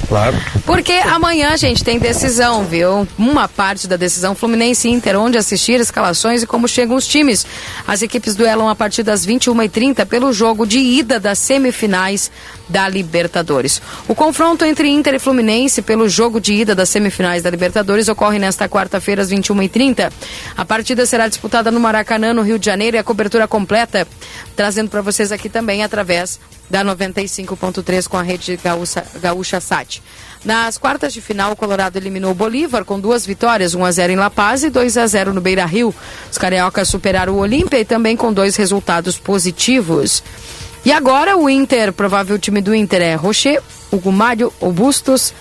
Claro. 0.07 0.35
Porque 0.65 0.93
amanhã, 0.93 1.55
gente, 1.57 1.83
tem 1.83 1.99
decisão, 1.99 2.63
viu? 2.65 3.07
Uma 3.17 3.47
parte 3.47 3.87
da 3.87 3.95
decisão 3.95 4.35
Fluminense 4.35 4.89
Inter, 4.89 5.19
onde 5.19 5.37
assistir 5.37 5.79
escalações 5.79 6.43
e 6.43 6.47
como 6.47 6.67
chegam 6.67 6.95
os 6.95 7.07
times. 7.07 7.45
As 7.87 8.01
equipes 8.01 8.35
duelam 8.35 8.67
a 8.67 8.75
partir 8.75 9.03
das 9.03 9.25
21h30 9.25 10.05
pelo 10.05 10.33
jogo 10.33 10.65
de 10.65 10.79
ida 10.79 11.19
das 11.19 11.39
semifinais 11.39 12.31
da 12.67 12.89
Libertadores. 12.89 13.81
O 14.07 14.15
confronto 14.15 14.65
entre 14.65 14.89
Inter 14.89 15.15
e 15.15 15.19
Fluminense 15.19 15.81
pelo 15.81 16.09
jogo 16.09 16.39
de 16.39 16.53
ida 16.53 16.73
das 16.73 16.89
semifinais 16.89 17.43
da 17.43 17.49
Libertadores 17.49 18.07
ocorre 18.07 18.39
nesta 18.39 18.67
quarta-feira 18.67 19.21
às 19.21 19.31
21h30. 19.31 20.11
A 20.57 20.65
partida 20.65 21.05
será 21.05 21.27
disputada 21.27 21.69
no 21.69 21.79
Maracanã, 21.79 22.33
no 22.33 22.41
Rio 22.41 22.57
de 22.57 22.65
Janeiro, 22.65 22.97
e 22.97 22.99
a 22.99 23.03
cobertura 23.03 23.47
completa, 23.47 24.07
trazendo 24.55 24.89
para 24.89 25.01
vocês 25.01 25.31
aqui 25.31 25.47
também 25.49 25.83
através 25.83 26.39
da 26.69 26.83
95.3 26.83 28.07
com 28.07 28.17
a 28.17 28.21
rede 28.21 28.57
Gaúcha, 28.63 29.05
Gaúcha 29.21 29.59
Sat. 29.59 30.01
Nas 30.43 30.77
quartas 30.77 31.11
de 31.13 31.21
final, 31.21 31.53
o 31.53 31.55
Colorado 31.55 31.97
eliminou 31.97 32.31
o 32.31 32.35
Bolívar 32.35 32.85
com 32.85 32.99
duas 32.99 33.25
vitórias, 33.25 33.73
1 33.73 33.83
a 33.83 33.91
0 33.91 34.13
em 34.13 34.15
La 34.15 34.29
Paz 34.29 34.63
e 34.63 34.69
2 34.69 34.97
a 34.97 35.07
0 35.07 35.33
no 35.33 35.41
Beira-Rio. 35.41 35.93
Os 36.31 36.37
cariocas 36.37 36.87
superaram 36.87 37.33
o 37.33 37.39
Olímpia 37.39 37.79
e 37.79 37.85
também 37.85 38.15
com 38.15 38.31
dois 38.31 38.55
resultados 38.55 39.17
positivos. 39.17 40.23
E 40.85 40.91
agora 40.91 41.35
o 41.35 41.49
Inter, 41.49 41.91
provável 41.91 42.37
time 42.37 42.61
do 42.61 42.75
Inter 42.75 43.01
é 43.01 43.15
Rocher, 43.15 43.59
Mário, 44.13 44.53
Bustos, 44.61 45.33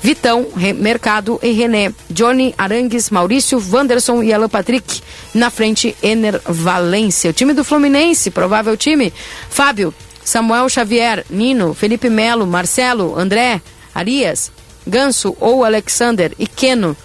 Vitão, 0.00 0.46
Mercado 0.76 1.38
e 1.42 1.52
René, 1.52 1.92
Johnny, 2.10 2.54
Arangues, 2.58 3.10
Maurício, 3.10 3.62
Wanderson 3.72 4.22
e 4.22 4.32
Alan 4.32 4.48
Patrick. 4.48 5.00
Na 5.32 5.48
frente, 5.48 5.96
Ener 6.02 6.40
Valência. 6.44 7.30
O 7.30 7.32
time 7.32 7.52
do 7.52 7.64
Fluminense, 7.64 8.30
provável 8.30 8.76
time, 8.76 9.12
Fábio, 9.48 9.94
Samuel 10.24 10.68
Xavier, 10.68 11.24
Nino, 11.28 11.74
Felipe 11.74 12.08
Melo, 12.08 12.46
Marcelo, 12.46 13.18
André, 13.18 13.60
Arias, 13.94 14.50
Ganso 14.86 15.36
ou 15.40 15.64
Alexander 15.64 16.32
e 16.38 16.46
Keno. 16.46 16.96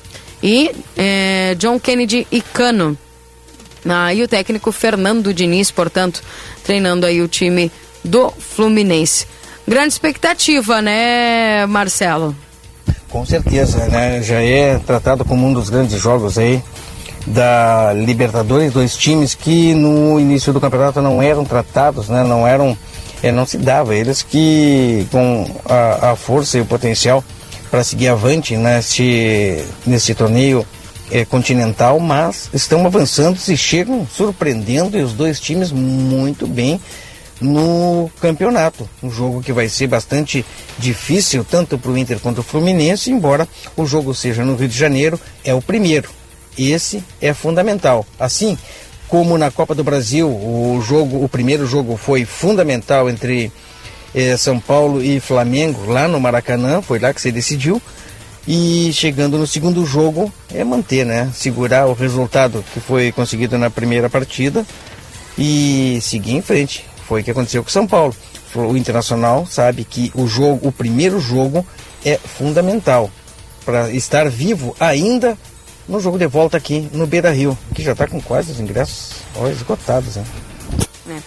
E 0.41 0.72
eh, 0.95 1.56
John 1.57 1.80
Kennedy 1.80 2.27
e 2.31 2.41
Cano. 2.41 2.98
Ah, 3.88 4.14
e 4.14 4.22
o 4.22 4.27
técnico 4.27 4.72
Fernando 4.72 5.34
Diniz, 5.34 5.72
portanto, 5.72 6.22
treinando 6.64 7.06
aí 7.06 7.22
o 7.22 7.27
time 7.27 7.72
do 8.03 8.31
Fluminense. 8.31 9.26
Grande 9.68 9.94
expectativa, 9.94 10.81
né, 10.81 11.65
Marcelo? 11.65 12.35
Com 13.10 13.26
certeza, 13.26 13.85
né? 13.88 14.22
Já 14.22 14.41
é 14.41 14.77
tratado 14.80 15.23
como 15.26 15.48
um 15.48 15.53
dos 15.53 15.69
grandes 15.69 15.99
jogos 15.99 16.38
aí 16.38 16.61
da 17.26 17.91
Libertadores, 17.94 18.72
dois 18.72 18.95
times 18.95 19.35
que 19.35 19.73
no 19.73 20.19
início 20.19 20.53
do 20.53 20.61
campeonato 20.61 21.02
não 21.02 21.22
eram 21.22 21.44
tratados, 21.44 22.07
né? 22.07 22.23
Não 22.23 22.48
eram, 22.48 22.77
é, 23.23 23.31
não 23.31 23.45
se 23.45 23.57
dava 23.57 23.95
eles 23.95 24.22
que 24.22 25.07
com 25.11 25.49
a, 25.65 26.11
a 26.11 26.15
força 26.15 26.57
e 26.57 26.61
o 26.61 26.65
potencial 26.65 27.23
para 27.69 27.84
seguir 27.84 28.07
avante 28.07 28.56
neste 28.56 29.64
nesse 29.85 30.15
torneio 30.15 30.65
é, 31.11 31.26
continental, 31.26 31.99
mas 31.99 32.49
estão 32.53 32.85
avançando 32.85 33.39
e 33.48 33.57
chegam 33.57 34.06
surpreendendo 34.07 34.98
e 34.98 35.02
os 35.02 35.14
dois 35.14 35.39
times 35.39 35.72
muito 35.72 36.48
bem 36.48 36.80
no 37.39 38.10
campeonato. 38.19 38.89
Um 39.02 39.10
jogo 39.10 39.41
que 39.41 39.53
vai 39.53 39.69
ser 39.69 39.88
bastante 39.88 40.45
difícil, 40.77 41.45
tanto 41.49 41.77
para 41.77 41.91
o 41.91 41.98
Inter 41.98 42.19
quanto 42.19 42.35
para 42.35 42.41
o 42.41 42.44
Fluminense, 42.44 43.11
embora 43.11 43.48
o 43.76 43.85
jogo 43.85 44.14
seja 44.14 44.44
no 44.44 44.56
Rio 44.56 44.68
de 44.68 44.77
Janeiro, 44.77 45.19
é 45.44 45.53
o 45.53 45.61
primeiro. 45.61 46.10
Esse 46.57 47.03
é 47.22 47.34
fundamental. 47.34 48.06
Assim 48.19 48.57
como 49.08 49.38
na 49.38 49.50
Copa 49.50 49.74
do 49.74 49.84
Brasil, 49.84 50.28
o 50.28 50.82
jogo, 50.86 51.24
o 51.24 51.30
primeiro 51.30 51.66
jogo 51.66 51.98
foi 51.98 52.26
fundamental 52.26 53.10
entre 53.10 53.52
eh, 54.14 54.36
São 54.38 54.60
Paulo 54.60 55.02
e 55.04 55.20
Flamengo, 55.20 55.90
lá 55.92 56.08
no 56.08 56.20
Maracanã, 56.20 56.82
foi 56.82 57.00
lá 57.00 57.14
que 57.14 57.22
se 57.22 57.32
decidiu. 57.32 57.82
E 58.48 58.92
chegando 58.94 59.38
no 59.38 59.46
segundo 59.46 59.86
jogo, 59.86 60.32
é 60.54 60.64
manter, 60.64 61.06
né? 61.06 61.30
Segurar 61.34 61.86
o 61.88 61.94
resultado 61.94 62.64
que 62.74 62.80
foi 62.80 63.12
conseguido 63.12 63.58
na 63.58 63.70
primeira 63.70 64.10
partida 64.10 64.66
e 65.38 66.00
seguir 66.02 66.36
em 66.36 66.42
frente. 66.42 66.86
Foi 67.08 67.22
o 67.22 67.24
que 67.24 67.32
aconteceu 67.32 67.64
com 67.64 67.70
São 67.70 67.86
Paulo. 67.86 68.16
O 68.56 68.78
Internacional 68.78 69.46
sabe 69.46 69.84
que 69.84 70.12
o 70.16 70.28
jogo, 70.28 70.68
o 70.68 70.72
primeiro 70.72 71.20
jogo 71.20 71.66
é 72.06 72.18
fundamental 72.18 73.12
para 73.66 73.92
estar 73.92 74.30
vivo 74.30 74.74
ainda 74.80 75.38
no 75.88 76.00
jogo 76.00 76.18
de 76.18 76.28
volta 76.28 76.58
aqui 76.58 76.90
no 76.94 77.08
Beira 77.08 77.32
Rio, 77.32 77.58
que 77.74 77.82
já 77.82 77.94
está 77.94 78.08
com 78.08 78.22
quase 78.22 78.52
os 78.52 78.60
ingressos 78.60 79.18
ó, 79.36 79.48
esgotados. 79.48 80.18
Né? 80.18 80.24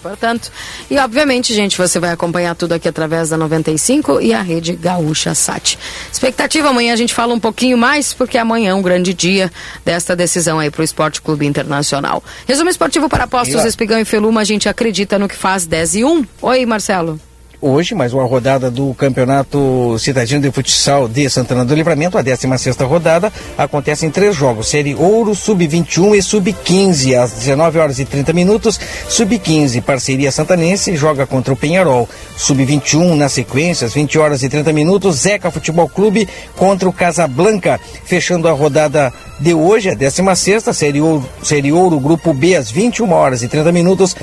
portanto, 0.02 0.52
e 0.90 0.98
obviamente, 0.98 1.54
gente, 1.54 1.78
você 1.78 1.98
vai 1.98 2.10
acompanhar 2.10 2.54
tudo 2.54 2.74
aqui 2.74 2.86
através 2.86 3.30
da 3.30 3.36
95 3.38 4.20
e 4.20 4.34
a 4.34 4.42
rede 4.42 4.76
Gaúcha 4.76 5.34
Sat. 5.34 5.78
Expectativa 6.12 6.68
amanhã 6.68 6.92
a 6.92 6.96
gente 6.96 7.14
fala 7.14 7.32
um 7.32 7.40
pouquinho 7.40 7.78
mais, 7.78 8.12
porque 8.12 8.36
amanhã 8.36 8.72
é 8.72 8.74
um 8.74 8.82
grande 8.82 9.14
dia 9.14 9.50
desta 9.82 10.14
decisão 10.14 10.58
aí 10.58 10.70
para 10.70 10.82
o 10.82 10.84
Esporte 10.84 11.22
Clube 11.22 11.46
Internacional. 11.46 12.22
Resumo 12.46 12.68
esportivo 12.68 13.08
para 13.08 13.24
apostos, 13.24 13.64
Espigão 13.64 13.98
e 13.98 14.04
Feluma, 14.04 14.42
a 14.42 14.44
gente 14.44 14.68
acredita 14.68 15.18
no 15.18 15.28
que 15.28 15.36
faz 15.36 15.66
10 15.66 15.94
e 15.94 16.04
1. 16.04 16.26
Oi, 16.42 16.66
Marcelo 16.66 17.18
hoje, 17.62 17.94
mais 17.94 18.14
uma 18.14 18.24
rodada 18.24 18.70
do 18.70 18.94
Campeonato 18.94 19.98
Cidadino 19.98 20.40
de 20.40 20.50
Futsal 20.50 21.08
de 21.08 21.28
Santana 21.28 21.64
do 21.64 21.74
Livramento, 21.74 22.16
a 22.16 22.22
16 22.22 22.76
rodada, 22.78 23.30
acontece 23.58 24.06
em 24.06 24.10
três 24.10 24.34
jogos, 24.34 24.68
série 24.68 24.94
Ouro, 24.94 25.34
Sub-21 25.34 26.16
e 26.16 26.22
Sub-15, 26.22 27.18
às 27.18 27.32
19 27.32 27.78
horas 27.78 27.98
e 27.98 28.04
30 28.04 28.32
minutos, 28.32 28.80
Sub-15, 29.08 29.82
parceria 29.82 30.32
santanense, 30.32 30.96
joga 30.96 31.26
contra 31.26 31.52
o 31.52 31.56
Penharol, 31.56 32.08
Sub-21 32.36 33.14
na 33.14 33.28
sequência, 33.28 33.86
às 33.86 33.92
20 33.92 34.18
horas 34.18 34.42
e 34.42 34.48
30 34.48 34.72
minutos, 34.72 35.16
Zeca 35.16 35.50
Futebol 35.50 35.88
Clube 35.88 36.28
contra 36.56 36.88
o 36.88 36.92
Casablanca, 36.92 37.78
fechando 38.04 38.48
a 38.48 38.52
rodada 38.52 39.12
de 39.38 39.52
hoje, 39.52 39.90
a 39.90 39.94
16 39.94 40.64
série 40.72 41.00
Ouro, 41.00 41.28
série 41.42 41.72
Ouro, 41.72 42.00
Grupo 42.00 42.32
B, 42.32 42.56
às 42.56 42.70
21 42.70 43.12
horas 43.12 43.42
e 43.42 43.48
30 43.48 43.70
minutos, 43.72 44.16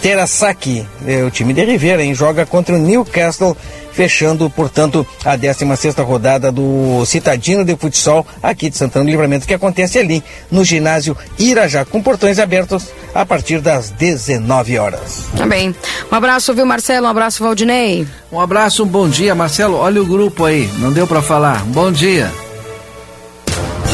Terasaki, 0.00 0.86
é, 1.06 1.22
o 1.24 1.30
time 1.30 1.52
de 1.52 1.64
Rivera, 1.64 2.02
hein, 2.02 2.14
joga 2.14 2.46
contra 2.46 2.74
o 2.74 2.78
Newcastle, 2.78 3.56
fechando, 3.92 4.48
portanto, 4.50 5.06
a 5.24 5.36
16 5.36 5.96
rodada 5.96 6.52
do 6.52 7.04
Citadino 7.06 7.64
de 7.64 7.74
Futsal 7.76 8.26
aqui 8.42 8.68
de 8.68 8.76
Santana 8.76 9.04
do 9.04 9.10
Livramento, 9.10 9.46
que 9.46 9.54
acontece 9.54 9.98
ali 9.98 10.22
no 10.50 10.64
ginásio 10.64 11.16
Irajá, 11.38 11.84
com 11.84 12.02
portões 12.02 12.38
abertos 12.38 12.88
a 13.14 13.24
partir 13.24 13.60
das 13.60 13.90
19 13.90 14.78
horas. 14.78 15.24
Também. 15.36 15.72
Tá 15.72 15.78
um 16.12 16.14
abraço, 16.14 16.54
viu, 16.54 16.66
Marcelo? 16.66 17.06
Um 17.06 17.10
abraço, 17.10 17.42
Valdinei. 17.42 18.06
Um 18.30 18.40
abraço, 18.40 18.84
um 18.84 18.86
bom 18.86 19.08
dia, 19.08 19.34
Marcelo. 19.34 19.76
Olha 19.76 20.02
o 20.02 20.06
grupo 20.06 20.44
aí, 20.44 20.70
não 20.78 20.92
deu 20.92 21.06
para 21.06 21.22
falar. 21.22 21.64
Bom 21.64 21.90
dia. 21.90 22.30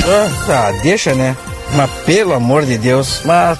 Ah, 0.05 0.29
ah, 0.49 0.73
deixa, 0.83 1.15
né? 1.15 1.37
Mas 1.75 1.91
pelo 2.05 2.35
amor 2.35 2.67
de 2.67 2.77
Deus, 2.77 3.21
mas. 3.25 3.59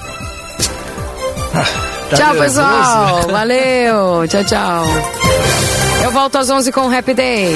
Ah. 1.55 1.92
Tá 2.15 2.17
tchau, 2.17 2.35
pessoal. 2.35 3.21
Valeu. 3.31 4.27
Tchau, 4.27 4.43
tchau. 4.43 4.85
Eu 6.03 6.11
volto 6.11 6.37
às 6.37 6.49
11 6.49 6.71
com 6.71 6.81
o 6.81 6.95
Happy 6.95 7.13
Day. 7.13 7.55